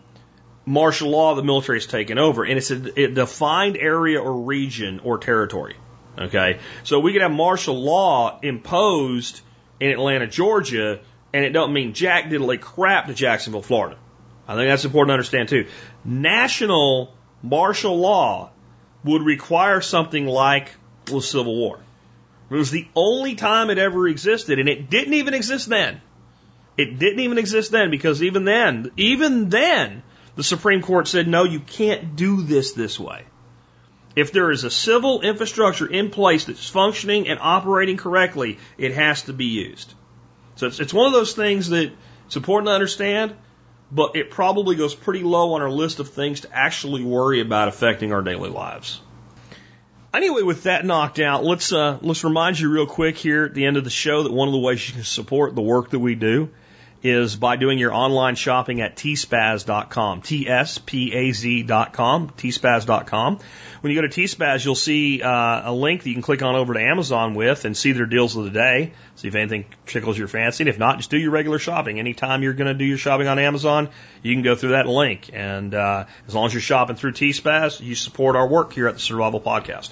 martial 0.64 1.10
law, 1.10 1.34
the 1.34 1.42
military 1.42 1.78
has 1.78 1.86
taken 1.86 2.18
over, 2.18 2.44
and 2.44 2.56
it's 2.56 2.70
a, 2.70 3.00
a 3.00 3.08
defined 3.08 3.76
area 3.76 4.20
or 4.20 4.42
region 4.42 5.00
or 5.00 5.18
territory. 5.18 5.76
Okay, 6.18 6.60
so 6.84 7.00
we 7.00 7.12
could 7.12 7.22
have 7.22 7.32
martial 7.32 7.82
law 7.82 8.38
imposed 8.42 9.40
in 9.80 9.90
Atlanta, 9.90 10.26
Georgia, 10.26 11.00
and 11.32 11.44
it 11.44 11.50
don't 11.50 11.72
mean 11.72 11.94
jack 11.94 12.26
diddly 12.26 12.60
crap 12.60 13.06
to 13.06 13.14
Jacksonville, 13.14 13.62
Florida. 13.62 13.96
I 14.46 14.54
think 14.54 14.68
that's 14.68 14.84
important 14.84 15.08
to 15.08 15.14
understand 15.14 15.48
too. 15.48 15.66
National 16.04 17.14
martial 17.42 17.98
law 17.98 18.50
would 19.04 19.22
require 19.22 19.80
something 19.80 20.26
like 20.26 20.68
the 21.06 21.20
Civil 21.20 21.56
War. 21.56 21.80
It 22.52 22.56
was 22.56 22.70
the 22.70 22.88
only 22.94 23.34
time 23.34 23.70
it 23.70 23.78
ever 23.78 24.06
existed, 24.06 24.58
and 24.58 24.68
it 24.68 24.90
didn't 24.90 25.14
even 25.14 25.32
exist 25.32 25.68
then. 25.68 26.00
It 26.76 26.98
didn't 26.98 27.20
even 27.20 27.38
exist 27.38 27.70
then 27.70 27.90
because 27.90 28.22
even 28.22 28.44
then, 28.44 28.90
even 28.96 29.48
then, 29.48 30.02
the 30.36 30.42
Supreme 30.42 30.82
Court 30.82 31.08
said, 31.08 31.28
no, 31.28 31.44
you 31.44 31.60
can't 31.60 32.16
do 32.16 32.42
this 32.42 32.72
this 32.72 32.98
way. 32.98 33.24
If 34.14 34.32
there 34.32 34.50
is 34.50 34.64
a 34.64 34.70
civil 34.70 35.22
infrastructure 35.22 35.86
in 35.86 36.10
place 36.10 36.44
that's 36.44 36.68
functioning 36.68 37.28
and 37.28 37.38
operating 37.40 37.96
correctly, 37.96 38.58
it 38.76 38.92
has 38.92 39.22
to 39.22 39.32
be 39.32 39.46
used. 39.46 39.94
So 40.56 40.66
it's, 40.66 40.80
it's 40.80 40.92
one 40.92 41.06
of 41.06 41.12
those 41.12 41.34
things 41.34 41.70
that 41.70 41.90
it's 42.26 42.36
important 42.36 42.68
to 42.68 42.72
understand, 42.72 43.34
but 43.90 44.16
it 44.16 44.30
probably 44.30 44.76
goes 44.76 44.94
pretty 44.94 45.22
low 45.22 45.54
on 45.54 45.62
our 45.62 45.70
list 45.70 46.00
of 46.00 46.10
things 46.10 46.42
to 46.42 46.54
actually 46.54 47.02
worry 47.02 47.40
about 47.40 47.68
affecting 47.68 48.12
our 48.12 48.22
daily 48.22 48.50
lives. 48.50 49.00
Anyway, 50.14 50.42
with 50.42 50.64
that 50.64 50.84
knocked 50.84 51.20
out, 51.20 51.42
let's 51.42 51.72
uh, 51.72 51.98
let's 52.02 52.22
remind 52.22 52.58
you 52.58 52.70
real 52.70 52.86
quick 52.86 53.16
here 53.16 53.44
at 53.44 53.54
the 53.54 53.64
end 53.64 53.78
of 53.78 53.84
the 53.84 53.90
show 53.90 54.24
that 54.24 54.32
one 54.32 54.46
of 54.46 54.52
the 54.52 54.58
ways 54.58 54.86
you 54.86 54.94
can 54.94 55.04
support 55.04 55.54
the 55.54 55.62
work 55.62 55.90
that 55.90 56.00
we 56.00 56.14
do 56.14 56.50
is 57.02 57.36
by 57.36 57.56
doing 57.56 57.78
your 57.78 57.92
online 57.92 58.34
shopping 58.36 58.80
at 58.80 58.96
tspaz.com. 58.96 60.22
T-S-P-A-Z.com, 60.22 60.70
tspaz.com. 62.30 63.38
When 63.80 63.92
you 63.92 64.00
go 64.00 64.06
to 64.06 64.20
tspaz, 64.20 64.64
you'll 64.64 64.76
see 64.76 65.20
uh, 65.22 65.70
a 65.70 65.74
link 65.74 66.04
that 66.04 66.08
you 66.08 66.14
can 66.14 66.22
click 66.22 66.40
on 66.42 66.54
over 66.54 66.74
to 66.74 66.80
Amazon 66.80 67.34
with 67.34 67.64
and 67.64 67.76
see 67.76 67.90
their 67.90 68.06
deals 68.06 68.36
of 68.36 68.44
the 68.44 68.50
day. 68.50 68.92
See 69.16 69.26
if 69.26 69.34
anything 69.34 69.64
tickles 69.86 70.16
your 70.16 70.28
fancy. 70.28 70.62
And 70.62 70.68
if 70.68 70.78
not, 70.78 70.98
just 70.98 71.10
do 71.10 71.18
your 71.18 71.32
regular 71.32 71.58
shopping. 71.58 71.98
Anytime 71.98 72.44
you're 72.44 72.52
going 72.52 72.68
to 72.68 72.74
do 72.74 72.84
your 72.84 72.98
shopping 72.98 73.26
on 73.26 73.40
Amazon, 73.40 73.88
you 74.22 74.34
can 74.34 74.42
go 74.44 74.54
through 74.54 74.70
that 74.70 74.86
link. 74.86 75.30
And 75.32 75.74
uh, 75.74 76.04
as 76.28 76.34
long 76.34 76.46
as 76.46 76.54
you're 76.54 76.60
shopping 76.60 76.94
through 76.94 77.12
tspaz, 77.12 77.80
you 77.80 77.96
support 77.96 78.36
our 78.36 78.46
work 78.46 78.72
here 78.72 78.86
at 78.86 78.94
the 78.94 79.00
Survival 79.00 79.40
Podcast. 79.40 79.90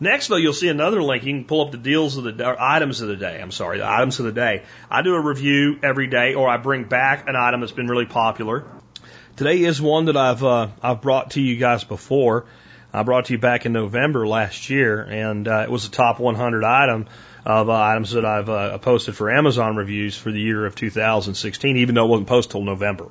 Next, 0.00 0.28
though, 0.28 0.36
you'll 0.36 0.52
see 0.52 0.68
another 0.68 1.02
link. 1.02 1.24
You 1.24 1.32
can 1.34 1.44
pull 1.44 1.62
up 1.62 1.72
the 1.72 1.78
deals 1.78 2.16
of 2.16 2.24
the 2.24 2.56
items 2.58 3.00
of 3.00 3.08
the 3.08 3.16
day. 3.16 3.40
I'm 3.40 3.50
sorry, 3.50 3.78
the 3.78 3.88
items 3.88 4.20
of 4.20 4.26
the 4.26 4.32
day. 4.32 4.62
I 4.90 5.02
do 5.02 5.14
a 5.14 5.20
review 5.20 5.78
every 5.82 6.06
day, 6.06 6.34
or 6.34 6.48
I 6.48 6.56
bring 6.56 6.84
back 6.84 7.28
an 7.28 7.34
item 7.34 7.60
that's 7.60 7.72
been 7.72 7.88
really 7.88 8.06
popular. 8.06 8.64
Today 9.36 9.60
is 9.62 9.80
one 9.80 10.06
that 10.06 10.16
I've 10.16 10.42
uh, 10.44 10.68
I've 10.82 11.00
brought 11.00 11.32
to 11.32 11.40
you 11.40 11.56
guys 11.56 11.84
before. 11.84 12.46
I 12.92 13.02
brought 13.02 13.26
to 13.26 13.32
you 13.32 13.38
back 13.38 13.66
in 13.66 13.72
November 13.72 14.26
last 14.26 14.70
year, 14.70 15.02
and 15.02 15.46
uh, 15.46 15.64
it 15.64 15.70
was 15.70 15.86
a 15.86 15.90
top 15.90 16.20
100 16.20 16.64
item 16.64 17.06
of 17.44 17.68
uh, 17.68 17.72
items 17.72 18.12
that 18.12 18.24
I've 18.24 18.48
uh, 18.48 18.78
posted 18.78 19.16
for 19.16 19.30
Amazon 19.30 19.76
reviews 19.76 20.16
for 20.16 20.30
the 20.30 20.40
year 20.40 20.64
of 20.64 20.74
2016, 20.74 21.76
even 21.76 21.94
though 21.94 22.04
it 22.04 22.08
wasn't 22.08 22.28
posted 22.28 22.52
till 22.52 22.62
November. 22.62 23.08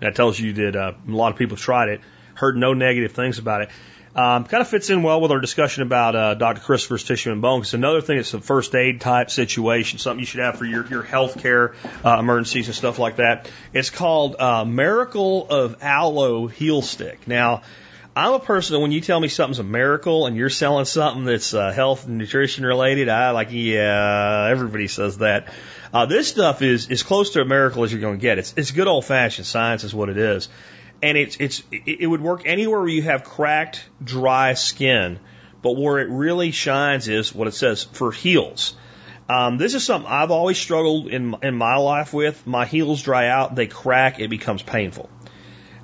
That 0.00 0.14
tells 0.14 0.38
you 0.38 0.52
that 0.54 0.76
uh, 0.76 0.92
a 1.08 1.10
lot 1.10 1.32
of 1.32 1.38
people 1.38 1.56
tried 1.56 1.88
it, 1.88 2.00
heard 2.34 2.56
no 2.56 2.74
negative 2.74 3.12
things 3.12 3.38
about 3.38 3.62
it. 3.62 3.70
Um, 4.16 4.44
kind 4.44 4.60
of 4.60 4.68
fits 4.68 4.90
in 4.90 5.02
well 5.02 5.20
with 5.20 5.32
our 5.32 5.40
discussion 5.40 5.82
about 5.82 6.14
uh, 6.14 6.34
Dr. 6.34 6.60
Christopher's 6.60 7.02
tissue 7.02 7.32
and 7.32 7.42
bone. 7.42 7.62
It's 7.62 7.74
another 7.74 8.00
thing. 8.00 8.18
It's 8.18 8.32
a 8.32 8.40
first 8.40 8.72
aid 8.76 9.00
type 9.00 9.28
situation, 9.28 9.98
something 9.98 10.20
you 10.20 10.26
should 10.26 10.40
have 10.40 10.56
for 10.56 10.64
your 10.64 10.86
your 10.86 11.02
health 11.02 11.42
care 11.42 11.74
uh, 12.04 12.18
emergencies 12.20 12.68
and 12.68 12.76
stuff 12.76 13.00
like 13.00 13.16
that. 13.16 13.50
It's 13.72 13.90
called 13.90 14.36
uh, 14.38 14.64
Miracle 14.64 15.48
of 15.48 15.82
Aloe 15.82 16.46
Heel 16.46 16.80
Stick. 16.80 17.26
Now, 17.26 17.62
I'm 18.14 18.34
a 18.34 18.38
person 18.38 18.74
that 18.74 18.80
when 18.80 18.92
you 18.92 19.00
tell 19.00 19.18
me 19.18 19.26
something's 19.26 19.58
a 19.58 19.64
miracle 19.64 20.26
and 20.26 20.36
you're 20.36 20.48
selling 20.48 20.84
something 20.84 21.24
that's 21.24 21.52
uh, 21.52 21.72
health 21.72 22.06
and 22.06 22.16
nutrition 22.16 22.64
related, 22.64 23.08
I 23.08 23.32
like, 23.32 23.48
yeah, 23.50 24.46
everybody 24.48 24.86
says 24.86 25.18
that. 25.18 25.52
Uh, 25.92 26.06
this 26.06 26.28
stuff 26.28 26.62
is 26.62 26.88
as 26.88 27.02
close 27.02 27.30
to 27.30 27.40
a 27.40 27.44
miracle 27.44 27.82
as 27.82 27.90
you're 27.90 28.00
going 28.00 28.18
to 28.18 28.22
get. 28.22 28.38
It's 28.38 28.54
it's 28.56 28.70
good 28.70 28.86
old 28.86 29.04
fashioned 29.06 29.46
science, 29.46 29.82
is 29.82 29.92
what 29.92 30.08
it 30.08 30.18
is 30.18 30.48
and 31.04 31.18
it's 31.18 31.36
it's 31.38 31.62
it 31.70 32.08
would 32.08 32.22
work 32.22 32.42
anywhere 32.46 32.80
where 32.80 32.88
you 32.88 33.02
have 33.02 33.24
cracked, 33.24 33.84
dry 34.02 34.54
skin. 34.54 35.20
But 35.60 35.76
where 35.76 35.98
it 35.98 36.08
really 36.08 36.50
shines 36.50 37.08
is 37.08 37.34
what 37.34 37.46
it 37.46 37.52
says 37.52 37.84
for 37.84 38.10
heels. 38.10 38.74
Um, 39.28 39.58
this 39.58 39.74
is 39.74 39.84
something 39.84 40.10
I've 40.10 40.30
always 40.30 40.56
struggled 40.56 41.08
in 41.08 41.36
in 41.42 41.54
my 41.54 41.76
life 41.76 42.14
with. 42.14 42.46
My 42.46 42.64
heels 42.64 43.02
dry 43.02 43.28
out, 43.28 43.54
they 43.54 43.66
crack, 43.66 44.18
it 44.18 44.28
becomes 44.28 44.62
painful. 44.62 45.10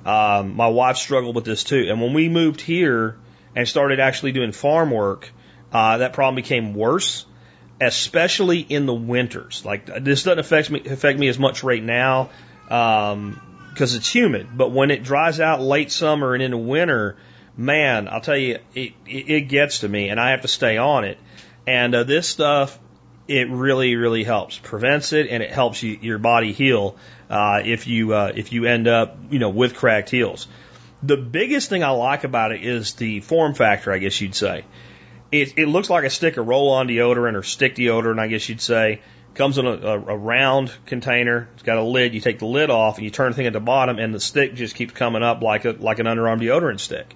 Um, 0.05 0.55
my 0.55 0.67
wife 0.67 0.97
struggled 0.97 1.35
with 1.35 1.45
this 1.45 1.63
too, 1.63 1.85
and 1.87 2.01
when 2.01 2.13
we 2.13 2.27
moved 2.27 2.59
here 2.59 3.15
and 3.55 3.67
started 3.67 3.99
actually 3.99 4.31
doing 4.31 4.51
farm 4.51 4.89
work, 4.89 5.29
uh, 5.71 5.99
that 5.99 6.13
problem 6.13 6.33
became 6.35 6.73
worse, 6.73 7.27
especially 7.79 8.59
in 8.59 8.87
the 8.87 8.93
winters. 8.93 9.63
Like 9.63 9.85
this 9.85 10.23
doesn't 10.23 10.39
affect 10.39 10.71
me 10.71 10.79
affect 10.79 11.19
me 11.19 11.27
as 11.27 11.37
much 11.37 11.63
right 11.63 11.83
now. 11.83 12.31
Um, 12.69 13.39
because 13.71 13.95
it's 13.95 14.13
humid. 14.13 14.47
But 14.55 14.71
when 14.71 14.91
it 14.91 15.03
dries 15.03 15.39
out 15.39 15.61
late 15.61 15.91
summer 15.91 16.33
and 16.33 16.43
into 16.43 16.57
winter, 16.57 17.17
man, 17.57 18.07
I'll 18.07 18.21
tell 18.21 18.37
you, 18.37 18.59
it, 18.75 18.93
it 19.05 19.41
gets 19.47 19.79
to 19.79 19.89
me, 19.89 20.09
and 20.09 20.19
I 20.19 20.31
have 20.31 20.41
to 20.41 20.47
stay 20.47 20.77
on 20.77 21.03
it. 21.05 21.17
And 21.65 21.93
uh, 21.95 22.03
this 22.03 22.27
stuff, 22.27 22.77
it 23.27 23.49
really, 23.49 23.95
really 23.95 24.23
helps, 24.23 24.57
prevents 24.57 25.13
it, 25.13 25.27
and 25.29 25.41
it 25.41 25.51
helps 25.51 25.81
you, 25.83 25.97
your 26.01 26.17
body 26.17 26.53
heal 26.53 26.97
uh, 27.29 27.61
if 27.63 27.87
you 27.87 28.13
uh, 28.13 28.31
if 28.35 28.51
you 28.51 28.65
end 28.65 28.87
up, 28.87 29.17
you 29.29 29.39
know, 29.39 29.49
with 29.49 29.75
cracked 29.75 30.09
heels. 30.09 30.47
The 31.03 31.17
biggest 31.17 31.69
thing 31.69 31.83
I 31.83 31.89
like 31.91 32.23
about 32.23 32.51
it 32.51 32.63
is 32.63 32.93
the 32.93 33.21
form 33.21 33.53
factor, 33.53 33.91
I 33.91 33.97
guess 33.97 34.19
you'd 34.21 34.35
say. 34.35 34.65
It, 35.31 35.57
it 35.57 35.67
looks 35.67 35.89
like 35.89 36.03
a 36.03 36.09
stick 36.09 36.37
of 36.37 36.45
roll-on 36.45 36.87
deodorant 36.87 37.35
or 37.35 37.43
stick 37.43 37.75
deodorant, 37.75 38.19
I 38.19 38.27
guess 38.27 38.47
you'd 38.49 38.61
say. 38.61 39.01
Comes 39.33 39.57
in 39.57 39.65
a, 39.65 39.71
a, 39.71 39.99
a 39.99 40.17
round 40.17 40.71
container. 40.85 41.47
It's 41.53 41.63
got 41.63 41.77
a 41.77 41.83
lid. 41.83 42.13
You 42.13 42.21
take 42.21 42.39
the 42.39 42.45
lid 42.45 42.69
off 42.69 42.97
and 42.97 43.05
you 43.05 43.11
turn 43.11 43.31
the 43.31 43.35
thing 43.35 43.47
at 43.47 43.53
the 43.53 43.59
bottom, 43.59 43.97
and 43.97 44.13
the 44.13 44.19
stick 44.19 44.55
just 44.55 44.75
keeps 44.75 44.93
coming 44.93 45.23
up 45.23 45.41
like 45.41 45.65
a 45.65 45.71
like 45.71 45.99
an 45.99 46.05
underarm 46.05 46.41
deodorant 46.41 46.79
stick. 46.79 47.15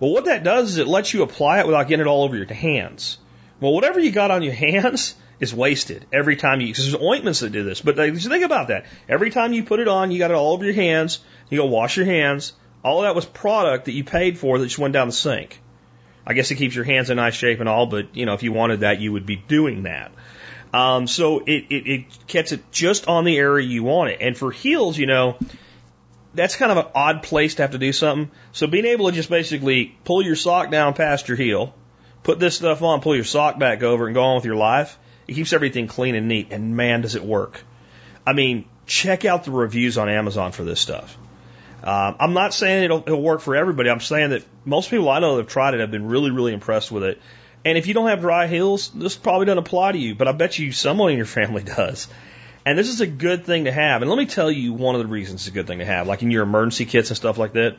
Well, 0.00 0.12
what 0.12 0.26
that 0.26 0.42
does 0.42 0.70
is 0.70 0.78
it 0.78 0.88
lets 0.88 1.14
you 1.14 1.22
apply 1.22 1.60
it 1.60 1.66
without 1.66 1.88
getting 1.88 2.06
it 2.06 2.08
all 2.08 2.24
over 2.24 2.36
your 2.36 2.46
hands. 2.46 3.18
Well, 3.60 3.72
whatever 3.72 4.00
you 4.00 4.10
got 4.10 4.30
on 4.30 4.42
your 4.42 4.52
hands, 4.72 5.14
is 5.38 5.54
wasted 5.54 6.06
every 6.12 6.36
time 6.36 6.60
you, 6.60 6.68
because 6.68 6.90
there's 6.90 7.02
ointments 7.02 7.40
that 7.40 7.50
do 7.50 7.62
this. 7.62 7.80
But 7.80 7.96
like, 7.96 8.14
just 8.14 8.28
think 8.28 8.44
about 8.44 8.68
that. 8.68 8.86
Every 9.08 9.30
time 9.30 9.52
you 9.52 9.64
put 9.64 9.80
it 9.80 9.88
on, 9.88 10.10
you 10.10 10.18
got 10.18 10.30
it 10.30 10.34
all 10.34 10.52
over 10.52 10.64
your 10.64 10.74
hands. 10.74 11.20
You 11.50 11.58
go 11.58 11.66
wash 11.66 11.96
your 11.96 12.06
hands. 12.06 12.52
All 12.82 13.02
that 13.02 13.14
was 13.14 13.24
product 13.24 13.86
that 13.86 13.92
you 13.92 14.04
paid 14.04 14.38
for 14.38 14.58
that 14.58 14.64
just 14.64 14.78
went 14.78 14.94
down 14.94 15.08
the 15.08 15.12
sink. 15.12 15.60
I 16.26 16.34
guess 16.34 16.50
it 16.50 16.56
keeps 16.56 16.74
your 16.74 16.84
hands 16.84 17.10
in 17.10 17.16
nice 17.16 17.34
shape 17.34 17.60
and 17.60 17.68
all, 17.68 17.86
but 17.86 18.16
you 18.16 18.26
know, 18.26 18.34
if 18.34 18.42
you 18.42 18.52
wanted 18.52 18.80
that, 18.80 19.00
you 19.00 19.12
would 19.12 19.26
be 19.26 19.36
doing 19.36 19.84
that. 19.84 20.12
Um, 20.76 21.06
so 21.06 21.38
it, 21.38 21.66
it, 21.70 21.86
it 21.86 22.26
gets 22.26 22.52
it 22.52 22.70
just 22.70 23.08
on 23.08 23.24
the 23.24 23.38
area 23.38 23.66
you 23.66 23.82
want 23.82 24.10
it. 24.10 24.18
And 24.20 24.36
for 24.36 24.50
heels, 24.50 24.98
you 24.98 25.06
know, 25.06 25.38
that's 26.34 26.54
kind 26.56 26.70
of 26.70 26.76
an 26.76 26.86
odd 26.94 27.22
place 27.22 27.54
to 27.54 27.62
have 27.62 27.70
to 27.70 27.78
do 27.78 27.94
something. 27.94 28.30
So 28.52 28.66
being 28.66 28.84
able 28.84 29.08
to 29.08 29.12
just 29.12 29.30
basically 29.30 29.96
pull 30.04 30.20
your 30.20 30.36
sock 30.36 30.70
down 30.70 30.92
past 30.92 31.28
your 31.28 31.38
heel, 31.38 31.74
put 32.24 32.38
this 32.38 32.56
stuff 32.56 32.82
on, 32.82 33.00
pull 33.00 33.14
your 33.14 33.24
sock 33.24 33.58
back 33.58 33.82
over 33.82 34.04
and 34.04 34.14
go 34.14 34.22
on 34.22 34.36
with 34.36 34.44
your 34.44 34.56
life, 34.56 34.98
it 35.26 35.32
keeps 35.32 35.54
everything 35.54 35.86
clean 35.86 36.14
and 36.14 36.28
neat. 36.28 36.48
And 36.50 36.76
man, 36.76 37.00
does 37.00 37.14
it 37.14 37.24
work. 37.24 37.62
I 38.26 38.34
mean, 38.34 38.66
check 38.84 39.24
out 39.24 39.44
the 39.44 39.52
reviews 39.52 39.96
on 39.96 40.10
Amazon 40.10 40.52
for 40.52 40.62
this 40.62 40.78
stuff. 40.78 41.16
Um, 41.82 42.16
I'm 42.20 42.34
not 42.34 42.52
saying 42.52 42.84
it'll, 42.84 43.02
it'll 43.06 43.22
work 43.22 43.40
for 43.40 43.56
everybody. 43.56 43.88
I'm 43.88 44.00
saying 44.00 44.30
that 44.30 44.44
most 44.66 44.90
people 44.90 45.08
I 45.08 45.20
know 45.20 45.36
that 45.36 45.44
have 45.44 45.50
tried 45.50 45.72
it 45.72 45.80
have 45.80 45.90
been 45.90 46.06
really, 46.06 46.30
really 46.30 46.52
impressed 46.52 46.92
with 46.92 47.04
it. 47.04 47.22
And 47.66 47.76
if 47.76 47.88
you 47.88 47.94
don't 47.94 48.06
have 48.06 48.20
dry 48.20 48.46
heels, 48.46 48.90
this 48.90 49.16
probably 49.16 49.46
doesn't 49.46 49.58
apply 49.58 49.90
to 49.90 49.98
you, 49.98 50.14
but 50.14 50.28
I 50.28 50.32
bet 50.32 50.56
you 50.56 50.70
someone 50.70 51.10
in 51.10 51.16
your 51.16 51.26
family 51.26 51.64
does. 51.76 52.06
And 52.64 52.78
this 52.78 52.88
is 52.88 53.00
a 53.00 53.08
good 53.08 53.44
thing 53.44 53.64
to 53.64 53.72
have. 53.72 54.02
And 54.02 54.08
let 54.08 54.16
me 54.16 54.26
tell 54.26 54.52
you 54.52 54.72
one 54.72 54.94
of 54.94 55.00
the 55.00 55.08
reasons 55.08 55.40
it's 55.40 55.48
a 55.48 55.50
good 55.50 55.66
thing 55.66 55.80
to 55.80 55.84
have, 55.84 56.06
like 56.06 56.22
in 56.22 56.30
your 56.30 56.44
emergency 56.44 56.84
kits 56.84 57.10
and 57.10 57.16
stuff 57.16 57.38
like 57.38 57.54
that. 57.54 57.76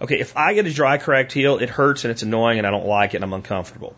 Okay, 0.00 0.20
if 0.20 0.36
I 0.36 0.54
get 0.54 0.68
a 0.68 0.72
dry 0.72 0.98
cracked 0.98 1.32
heel, 1.32 1.58
it 1.58 1.68
hurts 1.68 2.04
and 2.04 2.12
it's 2.12 2.22
annoying 2.22 2.58
and 2.58 2.68
I 2.68 2.70
don't 2.70 2.86
like 2.86 3.14
it 3.14 3.16
and 3.16 3.24
I'm 3.24 3.32
uncomfortable. 3.32 3.96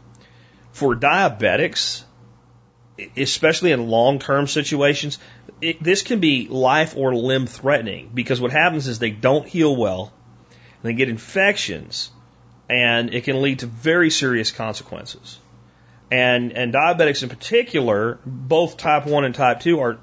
For 0.72 0.96
diabetics, 0.96 2.04
especially 3.14 3.72
in 3.72 3.88
long 3.88 4.20
term 4.20 4.46
situations, 4.46 5.18
it, 5.60 5.82
this 5.82 6.00
can 6.00 6.20
be 6.20 6.48
life 6.48 6.96
or 6.96 7.14
limb 7.14 7.46
threatening 7.46 8.12
because 8.14 8.40
what 8.40 8.50
happens 8.50 8.88
is 8.88 8.98
they 8.98 9.10
don't 9.10 9.46
heal 9.46 9.76
well, 9.76 10.10
and 10.48 10.88
they 10.88 10.94
get 10.94 11.10
infections, 11.10 12.12
and 12.68 13.14
it 13.14 13.24
can 13.24 13.42
lead 13.42 13.60
to 13.60 13.66
very 13.66 14.10
serious 14.10 14.50
consequences. 14.50 15.38
And, 16.10 16.52
and 16.52 16.72
diabetics 16.72 17.22
in 17.22 17.28
particular, 17.28 18.18
both 18.24 18.78
type 18.78 19.06
1 19.06 19.24
and 19.24 19.34
type 19.34 19.60
2, 19.60 19.80
are 19.80 19.98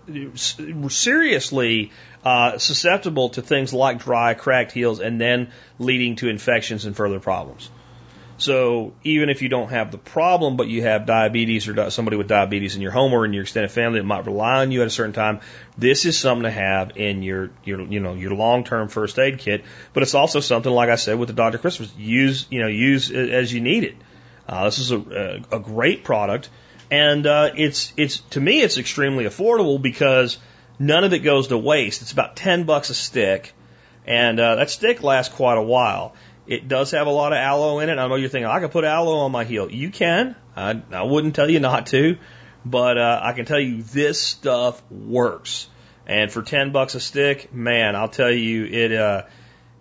seriously 0.89 1.91
uh, 2.23 2.57
susceptible 2.57 3.29
to 3.29 3.41
things 3.41 3.73
like 3.73 3.99
dry, 3.99 4.35
cracked 4.35 4.71
heels 4.71 4.99
and 4.99 5.19
then 5.19 5.51
leading 5.79 6.15
to 6.17 6.29
infections 6.29 6.85
and 6.85 6.95
further 6.95 7.19
problems. 7.19 7.69
So 8.37 8.93
even 9.03 9.29
if 9.29 9.41
you 9.41 9.47
don't 9.47 9.69
have 9.69 9.91
the 9.91 9.97
problem, 9.97 10.57
but 10.57 10.67
you 10.67 10.81
have 10.81 11.05
diabetes 11.05 11.69
or 11.69 11.89
somebody 11.89 12.17
with 12.17 12.27
diabetes 12.27 12.75
in 12.75 12.81
your 12.81 12.91
home 12.91 13.13
or 13.13 13.23
in 13.23 13.31
your 13.31 13.43
extended 13.43 13.71
family 13.71 13.99
that 13.99 14.05
might 14.05 14.25
rely 14.25 14.61
on 14.61 14.71
you 14.71 14.81
at 14.81 14.87
a 14.87 14.91
certain 14.91 15.13
time, 15.13 15.39
this 15.77 16.03
is 16.03 16.17
something 16.17 16.43
to 16.43 16.51
have 16.51 16.97
in 16.97 17.23
your, 17.23 17.51
your 17.63 17.81
you 17.81 18.01
know, 18.01 18.13
your 18.13 18.31
long-term 18.31 18.89
first 18.89 19.17
aid 19.19 19.39
kit. 19.39 19.63
But 19.93 20.03
it's 20.03 20.15
also 20.15 20.41
something, 20.41 20.71
like 20.71 20.89
I 20.89 20.95
said, 20.95 21.17
with 21.17 21.29
the 21.29 21.33
Dr. 21.33 21.59
Christopher's, 21.59 21.95
use, 21.95 22.45
you 22.49 22.59
know, 22.59 22.67
use 22.67 23.09
as 23.09 23.53
you 23.53 23.61
need 23.61 23.85
it. 23.85 23.95
Uh, 24.47 24.65
this 24.65 24.79
is 24.79 24.91
a, 24.91 24.97
a, 25.51 25.57
a 25.57 25.59
great 25.59 26.03
product. 26.03 26.49
And, 26.91 27.25
uh, 27.25 27.51
it's, 27.55 27.93
it's, 27.95 28.19
to 28.31 28.41
me, 28.41 28.61
it's 28.61 28.77
extremely 28.77 29.23
affordable 29.23 29.81
because 29.81 30.37
none 30.77 31.05
of 31.05 31.13
it 31.13 31.19
goes 31.19 31.47
to 31.47 31.57
waste. 31.57 32.01
It's 32.01 32.11
about 32.11 32.35
10 32.35 32.65
bucks 32.65 32.89
a 32.89 32.93
stick. 32.93 33.53
And, 34.05 34.39
uh, 34.39 34.55
that 34.55 34.69
stick 34.69 35.01
lasts 35.01 35.33
quite 35.33 35.57
a 35.57 35.63
while. 35.63 36.13
It 36.47 36.67
does 36.67 36.91
have 36.91 37.07
a 37.07 37.11
lot 37.11 37.33
of 37.33 37.37
aloe 37.37 37.79
in 37.79 37.89
it. 37.89 37.97
I 37.97 38.07
know 38.07 38.15
you're 38.15 38.29
thinking, 38.29 38.47
I 38.47 38.59
can 38.59 38.69
put 38.69 38.83
aloe 38.83 39.19
on 39.19 39.31
my 39.31 39.43
heel. 39.43 39.71
You 39.71 39.89
can. 39.89 40.35
I, 40.55 40.81
I 40.91 41.03
wouldn't 41.03 41.35
tell 41.35 41.49
you 41.49 41.59
not 41.59 41.87
to, 41.87 42.17
but 42.63 42.97
uh, 42.97 43.19
I 43.23 43.33
can 43.33 43.45
tell 43.45 43.59
you 43.59 43.81
this 43.81 44.21
stuff 44.21 44.81
works. 44.91 45.67
And 46.07 46.31
for 46.31 46.43
10 46.43 46.71
bucks 46.71 46.93
a 46.95 46.99
stick, 46.99 47.53
man, 47.53 47.95
I'll 47.95 48.09
tell 48.09 48.31
you, 48.31 48.65
it, 48.65 48.93
uh, 48.93 49.23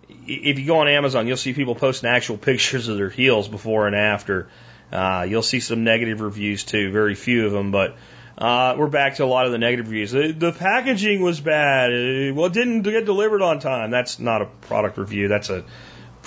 if 0.09 0.59
you 0.59 0.65
go 0.65 0.79
on 0.79 0.87
Amazon, 0.87 1.27
you'll 1.27 1.37
see 1.37 1.53
people 1.53 1.75
posting 1.75 2.09
actual 2.09 2.37
pictures 2.49 2.87
of 2.87 2.97
their 2.97 3.09
heels 3.09 3.47
before 3.47 3.85
and 3.87 3.95
after. 3.95 4.49
Uh, 4.91 5.25
you'll 5.27 5.43
see 5.43 5.59
some 5.59 5.83
negative 5.83 6.21
reviews 6.21 6.63
too, 6.63 6.91
very 6.91 7.15
few 7.15 7.45
of 7.45 7.51
them, 7.51 7.71
but 7.71 7.95
uh, 8.37 8.75
we're 8.77 8.87
back 8.87 9.15
to 9.15 9.23
a 9.23 9.25
lot 9.25 9.45
of 9.45 9.51
the 9.51 9.57
negative 9.57 9.87
reviews. 9.87 10.11
The, 10.11 10.31
the 10.31 10.51
packaging 10.51 11.21
was 11.21 11.39
bad. 11.39 11.91
Well, 12.35 12.47
it 12.47 12.53
didn't 12.53 12.81
get 12.81 13.05
delivered 13.05 13.41
on 13.41 13.59
time. 13.59 13.91
That's 13.91 14.19
not 14.19 14.41
a 14.41 14.45
product 14.45 14.97
review. 14.97 15.27
That's 15.27 15.49
a 15.49 15.63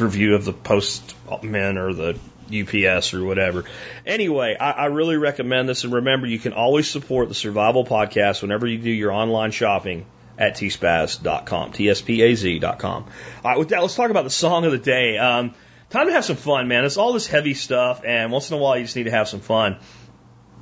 review 0.01 0.35
of 0.35 0.45
the 0.45 0.53
postman 0.53 1.79
or 1.79 1.93
the 1.93 2.19
UPS 2.49 3.15
or 3.15 3.25
whatever. 3.25 3.65
Anyway, 4.07 4.57
I, 4.59 4.71
I 4.71 4.85
really 4.87 5.17
recommend 5.17 5.69
this. 5.69 5.85
And 5.85 5.93
remember, 5.93 6.27
you 6.27 6.39
can 6.39 6.53
always 6.53 6.89
support 6.89 7.29
the 7.29 7.35
Survival 7.35 7.85
Podcast 7.85 8.43
whenever 8.43 8.67
you 8.67 8.79
do 8.79 8.91
your 8.91 9.13
online 9.13 9.51
shopping 9.51 10.07
at 10.39 10.55
tspaz.com, 10.55 11.73
T-S-P-A-Z.com. 11.73 13.05
All 13.05 13.11
right, 13.45 13.59
with 13.59 13.71
that, 13.71 13.83
let's 13.83 13.97
talk 13.97 14.11
about 14.11 14.25
the 14.25 14.31
song 14.31 14.65
of 14.65 14.73
the 14.73 14.79
day. 14.79 15.19
Um, 15.19 15.55
time 15.91 16.07
to 16.07 16.13
have 16.13 16.25
some 16.25 16.37
fun, 16.37 16.69
man. 16.69 16.85
It's 16.85 16.97
all 16.97 17.13
this 17.13 17.27
heavy 17.27 17.55
stuff, 17.55 18.03
and 18.07 18.31
once 18.31 18.51
in 18.51 18.57
a 18.57 18.61
while, 18.61 18.79
you 18.79 18.85
just 18.85 18.97
need 18.97 19.05
to 19.05 19.11
have 19.11 19.29
some 19.29 19.41
fun. 19.41 19.79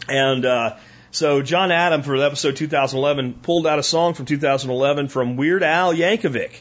And 0.09 0.47
uh, 0.47 0.77
so, 1.11 1.43
John 1.43 1.73
Adam 1.73 2.03
for 2.03 2.17
episode 2.17 2.57
2011 2.57 3.41
pulled 3.43 3.67
out 3.67 3.79
a 3.79 3.83
song 3.83 4.15
from 4.15 4.25
2011 4.25 5.09
from 5.09 5.37
Weird 5.37 5.63
Al 5.63 5.93
Yankovic 5.93 6.61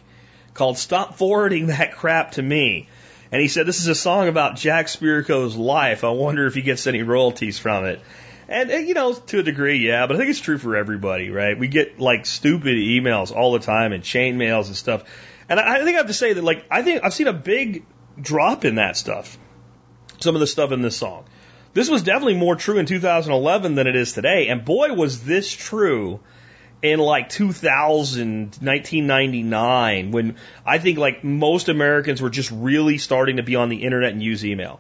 called 0.56 0.80
Stop 0.80 1.15
Forwarding 1.15 1.68
That 1.68 1.95
Crap 1.95 2.32
to 2.32 2.41
Me. 2.41 2.88
And 3.32 3.41
he 3.41 3.48
said, 3.48 3.68
This 3.68 3.82
is 3.82 3.88
a 3.88 3.95
song 3.95 4.27
about 4.27 4.56
Jack 4.56 4.88
Spirko's 4.88 5.56
life. 5.56 6.03
I 6.03 6.10
wonder 6.10 6.48
if 6.48 6.56
he 6.56 6.64
gets 6.64 6.88
any 6.88 7.03
royalties 7.03 7.60
from 7.60 7.86
it. 7.86 8.02
And, 8.48 8.69
you 8.88 8.94
know, 8.94 9.14
to 9.14 9.40
a 9.40 9.44
degree, 9.44 9.77
yeah, 9.77 10.07
but 10.07 10.15
I 10.15 10.19
think 10.19 10.30
it's 10.30 10.40
true 10.40 10.57
for 10.57 10.76
everybody, 10.76 11.30
right? 11.30 11.57
We 11.57 11.68
get 11.68 11.99
like 11.99 12.26
stupid 12.26 12.76
emails 12.76 13.36
all 13.36 13.53
the 13.53 13.60
time 13.60 13.91
and 13.91 14.03
chain 14.03 14.38
mails 14.38 14.68
and 14.68 14.77
stuff. 14.77 15.03
And 15.49 15.60
I 15.60 15.84
think 15.84 15.95
I 15.95 15.98
have 15.98 16.07
to 16.07 16.14
say 16.14 16.34
that, 16.34 16.44
like, 16.44 16.65
I 16.72 16.82
think 16.82 17.03
I've 17.03 17.14
seen 17.14 17.27
a 17.27 17.34
big 17.34 17.86
drop 18.19 18.65
in 18.65 18.76
that 18.76 18.98
stuff. 18.98 19.38
Some 20.19 20.36
of 20.36 20.40
the 20.40 20.48
stuff 20.48 20.72
in 20.72 20.82
this 20.82 20.95
song. 20.95 21.26
This 21.73 21.90
was 21.90 22.03
definitely 22.03 22.36
more 22.36 22.56
true 22.56 22.77
in 22.77 22.86
2011 22.86 23.76
than 23.76 23.88
it 23.88 23.95
is 23.95 24.14
today. 24.14 24.48
And 24.48 24.64
boy, 24.64 24.94
was 24.94 25.23
this 25.23 25.52
true 25.52 26.22
in 26.81 26.99
like 26.99 27.30
2000, 27.30 28.57
1999, 28.61 30.11
when 30.11 30.35
I 30.65 30.77
think 30.77 30.97
like 30.97 31.23
most 31.23 31.69
Americans 31.69 32.22
were 32.22 32.30
just 32.30 32.52
really 32.52 32.97
starting 32.97 33.38
to 33.38 33.43
be 33.43 33.56
on 33.56 33.69
the 33.69 33.84
internet 33.84 34.11
and 34.11 34.22
use 34.22 34.45
email. 34.45 34.80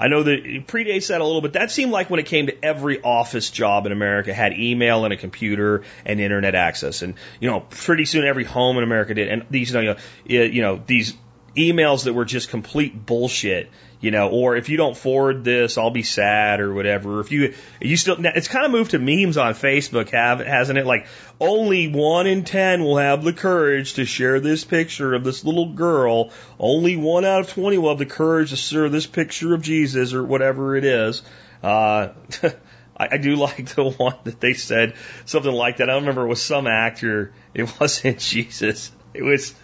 I 0.00 0.06
know 0.08 0.22
that 0.22 0.46
it 0.46 0.66
predates 0.68 1.08
that 1.08 1.20
a 1.20 1.24
little 1.24 1.40
bit. 1.40 1.54
That 1.54 1.72
seemed 1.72 1.90
like 1.90 2.08
when 2.08 2.20
it 2.20 2.26
came 2.26 2.46
to 2.46 2.64
every 2.64 3.02
office 3.02 3.50
job 3.50 3.84
in 3.84 3.92
America 3.92 4.32
had 4.32 4.52
email 4.52 5.04
and 5.04 5.12
a 5.12 5.16
computer 5.16 5.82
and 6.04 6.20
internet 6.20 6.54
access. 6.54 7.02
And, 7.02 7.14
you 7.40 7.50
know, 7.50 7.60
pretty 7.60 8.04
soon 8.04 8.24
every 8.24 8.44
home 8.44 8.78
in 8.78 8.84
America 8.84 9.14
did. 9.14 9.28
And 9.28 9.46
these, 9.50 9.72
you 9.72 9.82
know, 9.82 9.96
you 10.24 10.62
know, 10.62 10.80
these 10.86 11.14
emails 11.56 12.04
that 12.04 12.12
were 12.12 12.24
just 12.24 12.48
complete 12.48 13.06
bullshit 13.06 13.70
you 14.00 14.10
know, 14.10 14.28
or 14.28 14.56
if 14.56 14.68
you 14.68 14.76
don't 14.76 14.96
forward 14.96 15.44
this, 15.44 15.76
I'll 15.76 15.90
be 15.90 16.02
sad 16.02 16.60
or 16.60 16.72
whatever. 16.72 17.20
If 17.20 17.32
you, 17.32 17.54
you 17.80 17.96
still, 17.96 18.16
it's 18.18 18.48
kind 18.48 18.64
of 18.64 18.70
moved 18.70 18.92
to 18.92 18.98
memes 18.98 19.36
on 19.36 19.54
Facebook, 19.54 20.10
have, 20.10 20.40
hasn't 20.40 20.78
it? 20.78 20.86
Like, 20.86 21.06
only 21.40 21.88
one 21.88 22.26
in 22.26 22.44
ten 22.44 22.84
will 22.84 22.98
have 22.98 23.24
the 23.24 23.32
courage 23.32 23.94
to 23.94 24.04
share 24.04 24.40
this 24.40 24.64
picture 24.64 25.14
of 25.14 25.24
this 25.24 25.44
little 25.44 25.72
girl. 25.72 26.30
Only 26.58 26.96
one 26.96 27.24
out 27.24 27.40
of 27.40 27.50
20 27.50 27.78
will 27.78 27.90
have 27.90 27.98
the 27.98 28.06
courage 28.06 28.50
to 28.50 28.56
share 28.56 28.88
this 28.88 29.06
picture 29.06 29.54
of 29.54 29.62
Jesus 29.62 30.14
or 30.14 30.22
whatever 30.22 30.76
it 30.76 30.84
is. 30.84 31.22
Uh, 31.62 32.10
I, 32.98 33.08
I 33.12 33.16
do 33.18 33.36
like 33.36 33.74
the 33.74 33.90
one 33.90 34.16
that 34.24 34.40
they 34.40 34.54
said 34.54 34.94
something 35.24 35.52
like 35.52 35.78
that. 35.78 35.88
I 35.88 35.94
don't 35.94 36.02
remember 36.02 36.24
it 36.24 36.28
was 36.28 36.42
some 36.42 36.66
actor. 36.66 37.32
It 37.54 37.72
wasn't 37.80 38.18
Jesus. 38.18 38.90
It 39.14 39.22
was, 39.22 39.54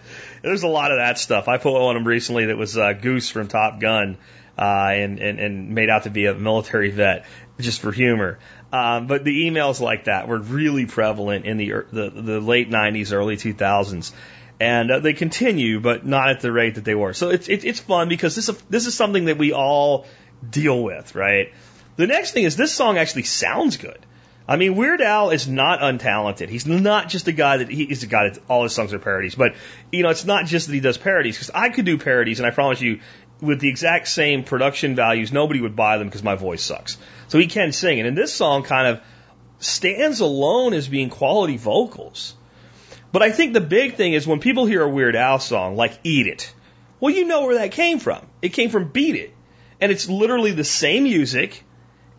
there's 0.41 0.63
a 0.63 0.67
lot 0.67 0.91
of 0.91 0.97
that 0.97 1.17
stuff. 1.19 1.47
I 1.47 1.57
put 1.57 1.73
one 1.73 1.81
on 1.81 1.97
him 1.97 2.07
recently 2.07 2.45
that 2.45 2.57
was 2.57 2.77
uh, 2.77 2.93
Goose 2.93 3.29
from 3.29 3.47
Top 3.47 3.79
Gun, 3.79 4.17
uh, 4.57 4.61
and, 4.61 5.19
and 5.19 5.39
and 5.39 5.69
made 5.71 5.89
out 5.89 6.03
to 6.03 6.09
be 6.09 6.25
a 6.25 6.33
military 6.33 6.91
vet 6.91 7.25
just 7.59 7.81
for 7.81 7.91
humor. 7.91 8.39
Um, 8.71 9.07
but 9.07 9.23
the 9.23 9.49
emails 9.49 9.79
like 9.79 10.05
that 10.05 10.27
were 10.27 10.39
really 10.39 10.85
prevalent 10.85 11.45
in 11.45 11.57
the 11.57 11.71
the, 11.91 12.09
the 12.09 12.39
late 12.39 12.69
90s, 12.69 13.13
early 13.13 13.37
2000s, 13.37 14.11
and 14.59 14.91
uh, 14.91 14.99
they 14.99 15.13
continue, 15.13 15.79
but 15.79 16.05
not 16.05 16.29
at 16.29 16.41
the 16.41 16.51
rate 16.51 16.75
that 16.75 16.85
they 16.85 16.95
were. 16.95 17.13
So 17.13 17.29
it's 17.29 17.47
it's, 17.49 17.63
it's 17.63 17.79
fun 17.79 18.09
because 18.09 18.35
this 18.35 18.49
is, 18.49 18.61
this 18.69 18.85
is 18.85 18.93
something 18.95 19.25
that 19.25 19.37
we 19.37 19.53
all 19.53 20.05
deal 20.47 20.81
with, 20.81 21.15
right? 21.15 21.53
The 21.95 22.07
next 22.07 22.31
thing 22.31 22.43
is 22.43 22.55
this 22.55 22.73
song 22.73 22.97
actually 22.97 23.23
sounds 23.23 23.77
good. 23.77 23.99
I 24.47 24.57
mean, 24.57 24.75
Weird 24.75 25.01
Al 25.01 25.31
is 25.31 25.47
not 25.47 25.79
untalented. 25.79 26.49
He's 26.49 26.67
not 26.67 27.09
just 27.09 27.27
a 27.27 27.31
guy 27.31 27.57
that 27.57 27.69
he's 27.69 28.03
a 28.03 28.07
guy 28.07 28.29
that 28.29 28.39
all 28.47 28.63
his 28.63 28.73
songs 28.73 28.93
are 28.93 28.99
parodies. 28.99 29.33
But 29.35 29.55
you 29.91 30.03
know, 30.03 30.09
it's 30.09 30.25
not 30.25 30.45
just 30.45 30.67
that 30.67 30.73
he 30.73 30.79
does 30.79 30.97
parodies 30.97 31.35
because 31.35 31.51
I 31.53 31.69
could 31.69 31.85
do 31.85 31.97
parodies, 31.97 32.39
and 32.39 32.47
I 32.47 32.51
promise 32.51 32.79
you, 32.79 32.99
with 33.41 33.59
the 33.59 33.69
exact 33.69 34.07
same 34.07 34.43
production 34.43 34.95
values, 34.95 35.31
nobody 35.31 35.61
would 35.61 35.75
buy 35.75 35.97
them 35.97 36.07
because 36.07 36.23
my 36.23 36.35
voice 36.35 36.61
sucks. 36.61 36.97
So 37.27 37.39
he 37.39 37.47
can 37.47 37.71
sing, 37.71 37.99
and 37.99 38.07
in 38.07 38.13
this 38.13 38.33
song, 38.33 38.63
kind 38.63 38.87
of 38.87 39.01
stands 39.59 40.19
alone 40.19 40.73
as 40.73 40.87
being 40.87 41.09
quality 41.09 41.57
vocals. 41.57 42.35
But 43.11 43.23
I 43.23 43.31
think 43.31 43.53
the 43.53 43.61
big 43.61 43.95
thing 43.95 44.13
is 44.13 44.27
when 44.27 44.39
people 44.39 44.65
hear 44.65 44.83
a 44.83 44.89
Weird 44.89 45.15
Al 45.15 45.39
song 45.39 45.75
like 45.75 45.99
"Eat 46.03 46.27
It," 46.27 46.53
well, 46.99 47.13
you 47.13 47.25
know 47.25 47.45
where 47.45 47.55
that 47.55 47.71
came 47.71 47.97
from. 47.97 48.23
It 48.43 48.49
came 48.49 48.69
from 48.69 48.89
"Beat 48.89 49.15
It," 49.15 49.33
and 49.81 49.91
it's 49.91 50.07
literally 50.07 50.51
the 50.51 50.63
same 50.63 51.03
music 51.03 51.63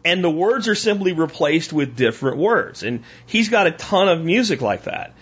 and 0.06 0.22
the 0.22 0.30
words 0.30 0.68
are 0.68 0.76
simply 0.76 1.12
replaced 1.12 1.72
with 1.72 1.96
different 1.96 2.36
words. 2.36 2.84
And 2.84 3.02
he's 3.26 3.48
got 3.48 3.66
a 3.66 3.72
ton 3.72 4.08
of 4.08 4.24
music 4.24 4.62
like 4.62 4.84
that. 4.84 5.14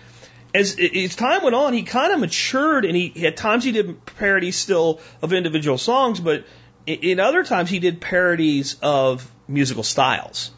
As, 0.53 0.79
as 0.79 1.17
time 1.17 1.43
went 1.43 1.55
on, 1.57 1.73
he 1.73 1.85
kind 1.85 2.13
of 2.13 2.21
matured, 2.21 2.85
and 2.85 2.95
he 2.95 3.27
at 3.27 3.39
times 3.39 3.65
he 3.65 3.73
did 3.73 4.05
parodies 4.05 4.59
still 4.59 5.01
of 5.23 5.33
individual 5.33 5.79
songs, 5.79 6.21
but 6.21 6.45
in 6.87 7.19
other 7.19 7.45
times 7.45 7.71
he 7.71 7.79
did 7.79 8.03
parodies 8.03 8.77
of 8.83 9.29
musical 9.49 9.83
styles. 9.83 10.51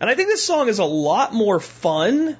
And 0.00 0.10
I 0.10 0.14
think 0.16 0.28
this 0.28 0.44
song 0.44 0.68
is 0.68 0.78
a 0.78 0.84
lot 0.84 1.32
more 1.32 1.58
fun 1.58 2.36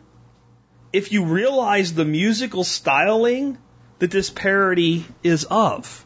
if 0.92 1.12
you 1.12 1.24
realize 1.24 1.94
the 1.94 2.04
musical 2.04 2.62
styling 2.62 3.56
that 4.00 4.10
this 4.10 4.28
parody 4.28 5.06
is 5.22 5.44
of. 5.44 6.04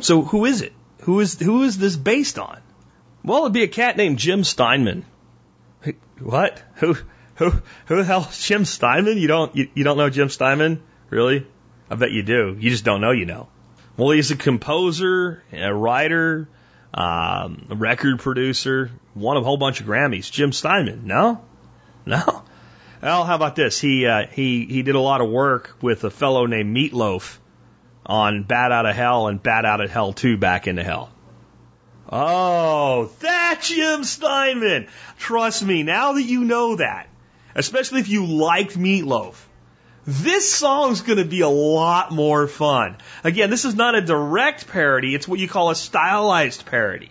So 0.00 0.22
who 0.22 0.44
is 0.44 0.62
it? 0.62 0.72
Who 1.00 1.18
is 1.18 1.40
who 1.40 1.64
is 1.64 1.76
this 1.76 1.96
based 1.96 2.38
on? 2.38 2.60
Well, 3.28 3.42
it'd 3.42 3.52
be 3.52 3.62
a 3.62 3.68
cat 3.68 3.98
named 3.98 4.18
Jim 4.18 4.42
Steinman. 4.42 5.04
What? 6.18 6.62
Who 6.76 6.96
who 7.34 7.50
who 7.84 7.96
the 7.96 8.04
hell 8.04 8.26
is 8.28 8.38
Jim 8.42 8.64
Steinman? 8.64 9.18
You 9.18 9.28
don't 9.28 9.54
you, 9.54 9.68
you 9.74 9.84
don't 9.84 9.98
know 9.98 10.08
Jim 10.08 10.30
Steinman? 10.30 10.82
Really? 11.10 11.46
I 11.90 11.94
bet 11.94 12.10
you 12.10 12.22
do. 12.22 12.56
You 12.58 12.70
just 12.70 12.86
don't 12.86 13.02
know 13.02 13.10
you 13.10 13.26
know. 13.26 13.48
Well, 13.98 14.10
he's 14.10 14.30
a 14.30 14.36
composer, 14.36 15.42
a 15.52 15.74
writer, 15.74 16.48
um, 16.94 17.66
a 17.68 17.76
record 17.76 18.18
producer, 18.20 18.90
won 19.14 19.36
a 19.36 19.42
whole 19.42 19.58
bunch 19.58 19.80
of 19.80 19.86
Grammys. 19.86 20.32
Jim 20.32 20.50
Steinman? 20.50 21.06
No, 21.06 21.44
no. 22.06 22.42
Well, 23.02 23.24
how 23.24 23.34
about 23.34 23.56
this? 23.56 23.78
He 23.78 24.06
uh, 24.06 24.26
he 24.26 24.64
he 24.64 24.82
did 24.82 24.94
a 24.94 25.00
lot 25.00 25.20
of 25.20 25.28
work 25.28 25.76
with 25.82 26.02
a 26.04 26.10
fellow 26.10 26.46
named 26.46 26.74
Meatloaf 26.74 27.36
on 28.06 28.44
Bat 28.44 28.72
Out 28.72 28.86
of 28.86 28.96
Hell 28.96 29.28
and 29.28 29.42
Bat 29.42 29.66
Out 29.66 29.80
of 29.82 29.90
Hell 29.90 30.14
2 30.14 30.38
Back 30.38 30.66
into 30.66 30.82
Hell. 30.82 31.12
Oh, 32.10 33.10
that's 33.20 33.68
Jim 33.68 34.02
Steinman. 34.04 34.88
Trust 35.18 35.64
me, 35.64 35.82
now 35.82 36.12
that 36.12 36.22
you 36.22 36.44
know 36.44 36.76
that, 36.76 37.08
especially 37.54 38.00
if 38.00 38.08
you 38.08 38.24
liked 38.24 38.78
Meatloaf, 38.78 39.34
this 40.06 40.50
song's 40.50 41.02
going 41.02 41.18
to 41.18 41.26
be 41.26 41.42
a 41.42 41.48
lot 41.48 42.10
more 42.10 42.46
fun. 42.46 42.96
Again, 43.24 43.50
this 43.50 43.66
is 43.66 43.74
not 43.74 43.94
a 43.94 44.00
direct 44.00 44.68
parody, 44.68 45.14
it's 45.14 45.28
what 45.28 45.38
you 45.38 45.48
call 45.48 45.68
a 45.70 45.74
stylized 45.74 46.64
parody. 46.64 47.10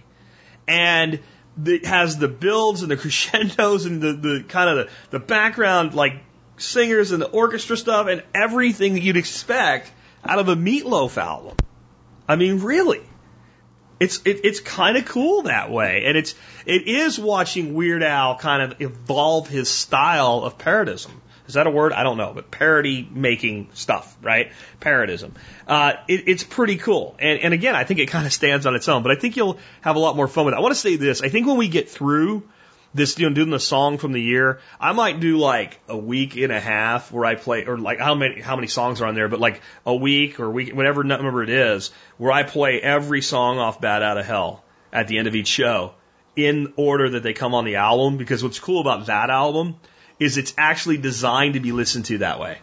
And 0.67 1.19
it 1.63 1.85
has 1.85 2.17
the 2.17 2.27
builds 2.27 2.81
and 2.81 2.89
the 2.89 2.97
crescendos 2.97 3.85
and 3.85 4.01
the, 4.01 4.13
the 4.13 4.45
kind 4.47 4.69
of 4.69 4.87
the, 4.87 4.91
the 5.11 5.19
background 5.19 5.93
like 5.93 6.23
singers 6.57 7.11
and 7.11 7.21
the 7.21 7.29
orchestra 7.29 7.77
stuff 7.77 8.07
and 8.07 8.23
everything 8.33 8.95
that 8.95 9.01
you'd 9.01 9.17
expect 9.17 9.91
out 10.25 10.39
of 10.39 10.49
a 10.49 10.55
Meatloaf 10.55 11.17
album. 11.17 11.55
I 12.27 12.35
mean, 12.35 12.61
really. 12.61 13.01
It's 13.99 14.21
it, 14.25 14.41
it's 14.43 14.59
kind 14.59 14.97
of 14.97 15.05
cool 15.05 15.43
that 15.43 15.71
way, 15.71 16.03
and 16.05 16.17
it's 16.17 16.35
it 16.65 16.87
is 16.87 17.17
watching 17.17 17.73
Weird 17.73 18.03
Al 18.03 18.37
kind 18.37 18.61
of 18.61 18.81
evolve 18.81 19.47
his 19.47 19.69
style 19.69 20.43
of 20.43 20.57
parodism. 20.57 21.11
Is 21.47 21.53
that 21.53 21.65
a 21.65 21.69
word? 21.69 21.93
I 21.93 22.03
don't 22.03 22.17
know, 22.17 22.33
but 22.35 22.51
parody 22.51 23.07
making 23.09 23.69
stuff, 23.73 24.15
right? 24.21 24.51
Parodism. 24.81 25.31
Uh, 25.65 25.93
it, 26.07 26.27
it's 26.27 26.43
pretty 26.43 26.75
cool. 26.75 27.15
And, 27.19 27.39
and 27.39 27.53
again, 27.53 27.73
I 27.73 27.85
think 27.85 28.01
it 28.01 28.07
kind 28.07 28.25
of 28.27 28.33
stands 28.33 28.65
on 28.65 28.75
its 28.75 28.89
own, 28.89 29.01
but 29.01 29.13
I 29.13 29.15
think 29.15 29.37
you'll 29.37 29.57
have 29.79 29.95
a 29.95 29.99
lot 29.99 30.17
more 30.17 30.27
fun 30.27 30.45
with 30.45 30.53
it. 30.53 30.57
I 30.57 30.59
want 30.59 30.73
to 30.73 30.79
say 30.79 30.97
this. 30.97 31.21
I 31.21 31.29
think 31.29 31.47
when 31.47 31.55
we 31.57 31.69
get 31.69 31.89
through 31.89 32.43
this, 32.97 33.17
you 33.17 33.29
know, 33.29 33.33
doing 33.33 33.49
the 33.49 33.59
song 33.59 33.97
from 33.97 34.11
the 34.11 34.21
year, 34.21 34.59
I 34.79 34.91
might 34.91 35.19
do 35.19 35.37
like 35.37 35.79
a 35.87 35.97
week 35.97 36.35
and 36.35 36.51
a 36.51 36.59
half 36.59 37.11
where 37.11 37.25
I 37.25 37.35
play, 37.35 37.65
or 37.65 37.77
like 37.77 37.99
how 37.99 38.15
many, 38.15 38.41
how 38.41 38.55
many 38.55 38.67
songs 38.67 39.01
are 39.01 39.07
on 39.07 39.15
there, 39.15 39.29
but 39.29 39.39
like 39.39 39.61
a 39.85 39.95
week 39.95 40.39
or 40.39 40.49
week, 40.49 40.75
whatever 40.75 41.03
number 41.03 41.43
it 41.43 41.49
is, 41.49 41.91
where 42.17 42.31
I 42.31 42.43
play 42.43 42.81
every 42.81 43.21
song 43.21 43.59
off 43.59 43.79
Bat 43.79 44.03
Out 44.03 44.17
of 44.17 44.25
Hell 44.25 44.63
at 44.91 45.07
the 45.07 45.17
end 45.17 45.27
of 45.27 45.35
each 45.35 45.47
show 45.47 45.93
in 46.35 46.73
order 46.75 47.11
that 47.11 47.23
they 47.23 47.33
come 47.33 47.53
on 47.53 47.65
the 47.65 47.75
album. 47.75 48.17
Because 48.17 48.43
what's 48.43 48.59
cool 48.59 48.81
about 48.81 49.05
that 49.05 49.29
album 49.29 49.75
is 50.19 50.37
it's 50.37 50.53
actually 50.57 50.97
designed 50.97 51.53
to 51.53 51.59
be 51.59 51.71
listened 51.71 52.05
to 52.05 52.17
that 52.19 52.39
way. 52.39 52.57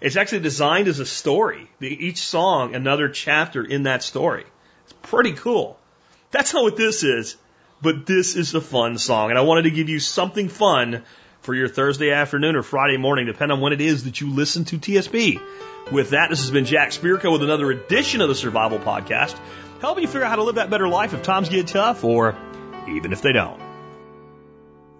It's 0.00 0.16
actually 0.16 0.40
designed 0.40 0.88
as 0.88 0.98
a 0.98 1.06
story. 1.06 1.70
Each 1.80 2.18
song, 2.18 2.74
another 2.74 3.08
chapter 3.08 3.64
in 3.64 3.84
that 3.84 4.02
story. 4.02 4.44
It's 4.84 4.94
pretty 5.02 5.32
cool. 5.32 5.78
That's 6.32 6.54
not 6.54 6.64
what 6.64 6.76
this 6.76 7.04
is, 7.04 7.36
but 7.82 8.06
this 8.06 8.36
is 8.36 8.54
a 8.54 8.60
fun 8.60 8.96
song. 8.96 9.30
And 9.30 9.38
I 9.38 9.42
wanted 9.42 9.62
to 9.62 9.70
give 9.70 9.88
you 9.88 9.98
something 9.98 10.48
fun 10.48 11.02
for 11.40 11.54
your 11.54 11.68
Thursday 11.68 12.12
afternoon 12.12 12.54
or 12.54 12.62
Friday 12.62 12.96
morning, 12.96 13.26
depending 13.26 13.56
on 13.56 13.60
when 13.60 13.72
it 13.72 13.80
is 13.80 14.04
that 14.04 14.20
you 14.20 14.32
listen 14.32 14.64
to 14.66 14.78
TSP. 14.78 15.40
With 15.90 16.10
that, 16.10 16.30
this 16.30 16.40
has 16.40 16.50
been 16.52 16.64
Jack 16.64 16.90
Spirko 16.90 17.32
with 17.32 17.42
another 17.42 17.70
edition 17.72 18.20
of 18.20 18.28
the 18.28 18.36
Survival 18.36 18.78
Podcast, 18.78 19.36
helping 19.80 20.02
you 20.02 20.08
figure 20.08 20.24
out 20.24 20.30
how 20.30 20.36
to 20.36 20.44
live 20.44 20.54
that 20.54 20.70
better 20.70 20.88
life 20.88 21.12
if 21.12 21.22
times 21.22 21.48
get 21.48 21.66
tough 21.66 22.04
or 22.04 22.36
even 22.88 23.12
if 23.12 23.20
they 23.20 23.32
don't. 23.32 23.60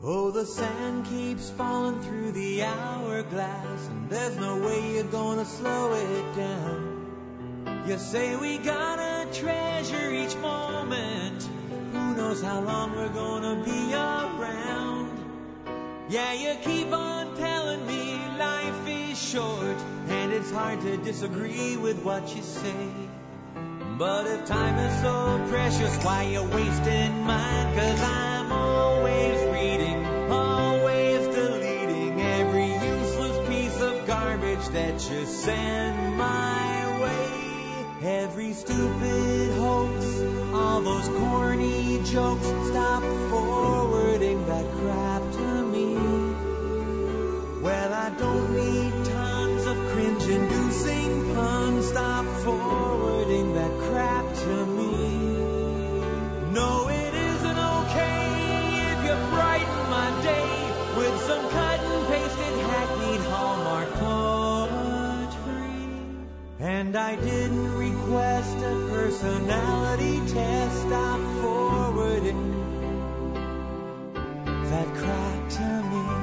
Oh, 0.02 0.32
the 0.32 0.44
sand 0.44 1.06
keeps 1.06 1.50
falling 1.50 2.00
through 2.00 2.32
the 2.32 2.64
hourglass, 2.64 3.86
and 3.86 4.10
there's 4.10 4.36
no 4.36 4.59
way 4.59 4.94
you're 4.94 5.04
gonna 5.04 5.44
slow 5.44 5.94
it 5.94 6.36
down. 6.36 7.84
You 7.86 7.98
say 7.98 8.34
we 8.34 8.59
gotta 8.59 9.32
treasure 9.32 10.10
each 10.10 10.34
moment. 10.36 11.48
Who 11.93 12.16
knows 12.16 12.40
how 12.43 12.60
long 12.60 12.97
we're 12.97 13.09
gonna 13.09 13.62
be 13.64 13.93
around? 13.93 15.10
Yeah, 16.09 16.32
you 16.32 16.55
keep 16.62 16.90
on 16.93 17.36
telling 17.36 17.86
me 17.86 18.19
life 18.39 18.89
is 18.89 19.23
short, 19.23 19.77
and 20.09 20.32
it's 20.32 20.51
hard 20.51 20.81
to 20.81 20.97
disagree 20.97 21.77
with 21.77 22.02
what 22.02 22.35
you 22.35 22.43
say. 22.43 22.89
But 23.98 24.27
if 24.27 24.47
time 24.47 24.78
is 24.78 25.01
so 25.02 25.47
precious, 25.51 26.05
why 26.05 26.23
you 26.24 26.43
wasting 26.43 27.24
mine? 27.24 27.77
Cause 27.77 28.01
I'm 28.01 28.51
always 28.51 29.39
reading, 29.52 30.05
always 30.31 31.27
deleting 31.28 32.20
every 32.20 32.73
useless 32.73 33.48
piece 33.48 33.81
of 33.81 34.06
garbage 34.06 34.66
that 34.69 34.94
you 35.10 35.27
send 35.27 36.16
my 36.16 37.01
way. 37.02 38.09
Every 38.23 38.55
stupid 38.55 39.52
hoax, 39.59 40.11
all 40.73 40.81
those 40.81 41.09
corny 41.09 42.01
jokes, 42.03 42.47
stop 42.70 43.03
forwarding 43.28 44.47
that 44.47 44.65
crap 44.78 45.23
to 45.32 45.66
me. 45.66 45.94
Well, 47.61 47.93
I 47.93 48.09
don't 48.19 48.49
need 48.57 49.05
tons 49.05 49.66
of 49.66 49.77
cringe-inducing 49.93 51.35
puns, 51.35 51.89
stop 51.89 52.24
forwarding 52.43 53.53
that 53.53 53.73
crap 53.86 54.24
to 54.44 54.66
me. 54.66 54.94
No, 56.53 56.89
And 66.82 66.96
I 66.96 67.14
didn't 67.14 67.74
request 67.76 68.56
a 68.56 68.88
personality 68.90 70.18
test. 70.34 70.80
Stop 70.80 71.20
forwarding 71.40 72.42
that 74.68 74.88
crap 74.96 75.48
to 75.50 75.82
me. 75.90 76.22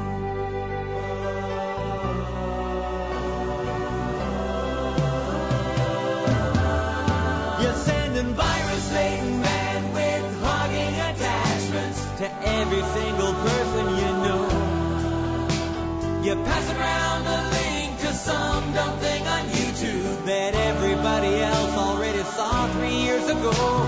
Three 23.39 23.78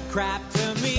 that 0.00 0.10
crap 0.12 0.42
to 0.52 0.74
me 0.80 0.96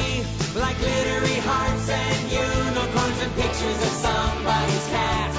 like 0.60 0.78
glittery 0.80 1.40
hearts 1.48 1.90
and 1.90 2.32
unicorns 2.32 3.22
and 3.22 3.34
pictures 3.36 3.80
of 3.88 3.94
somebody's 4.04 4.88
cat. 4.90 5.32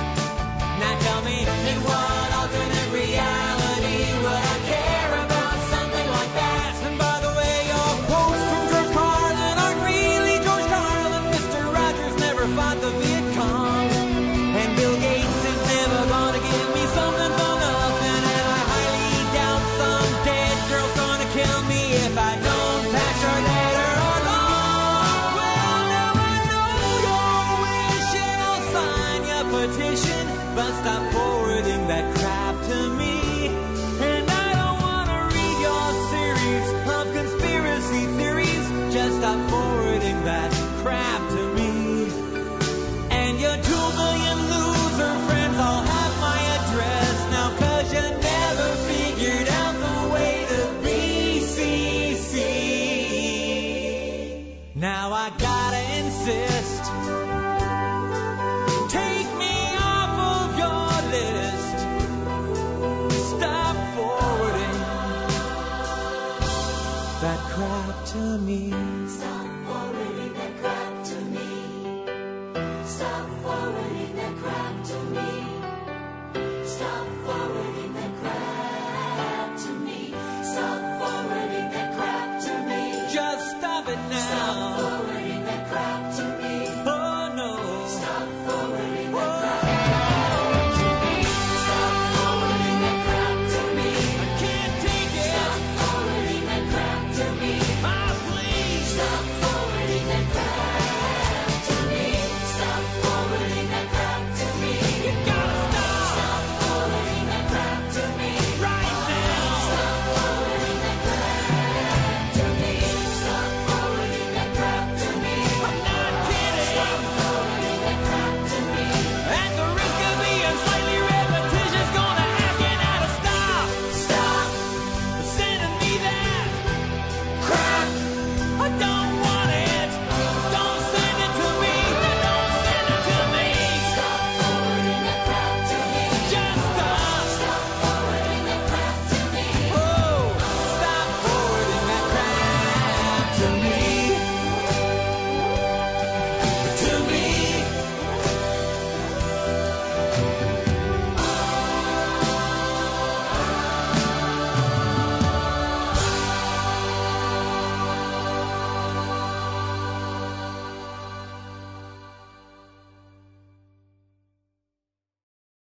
Now 0.81 0.99
tell 1.01 1.23
me, 1.25 1.41
in 1.41 1.79
what 1.85 2.33
alternate 2.41 2.93
reality? 2.95 3.60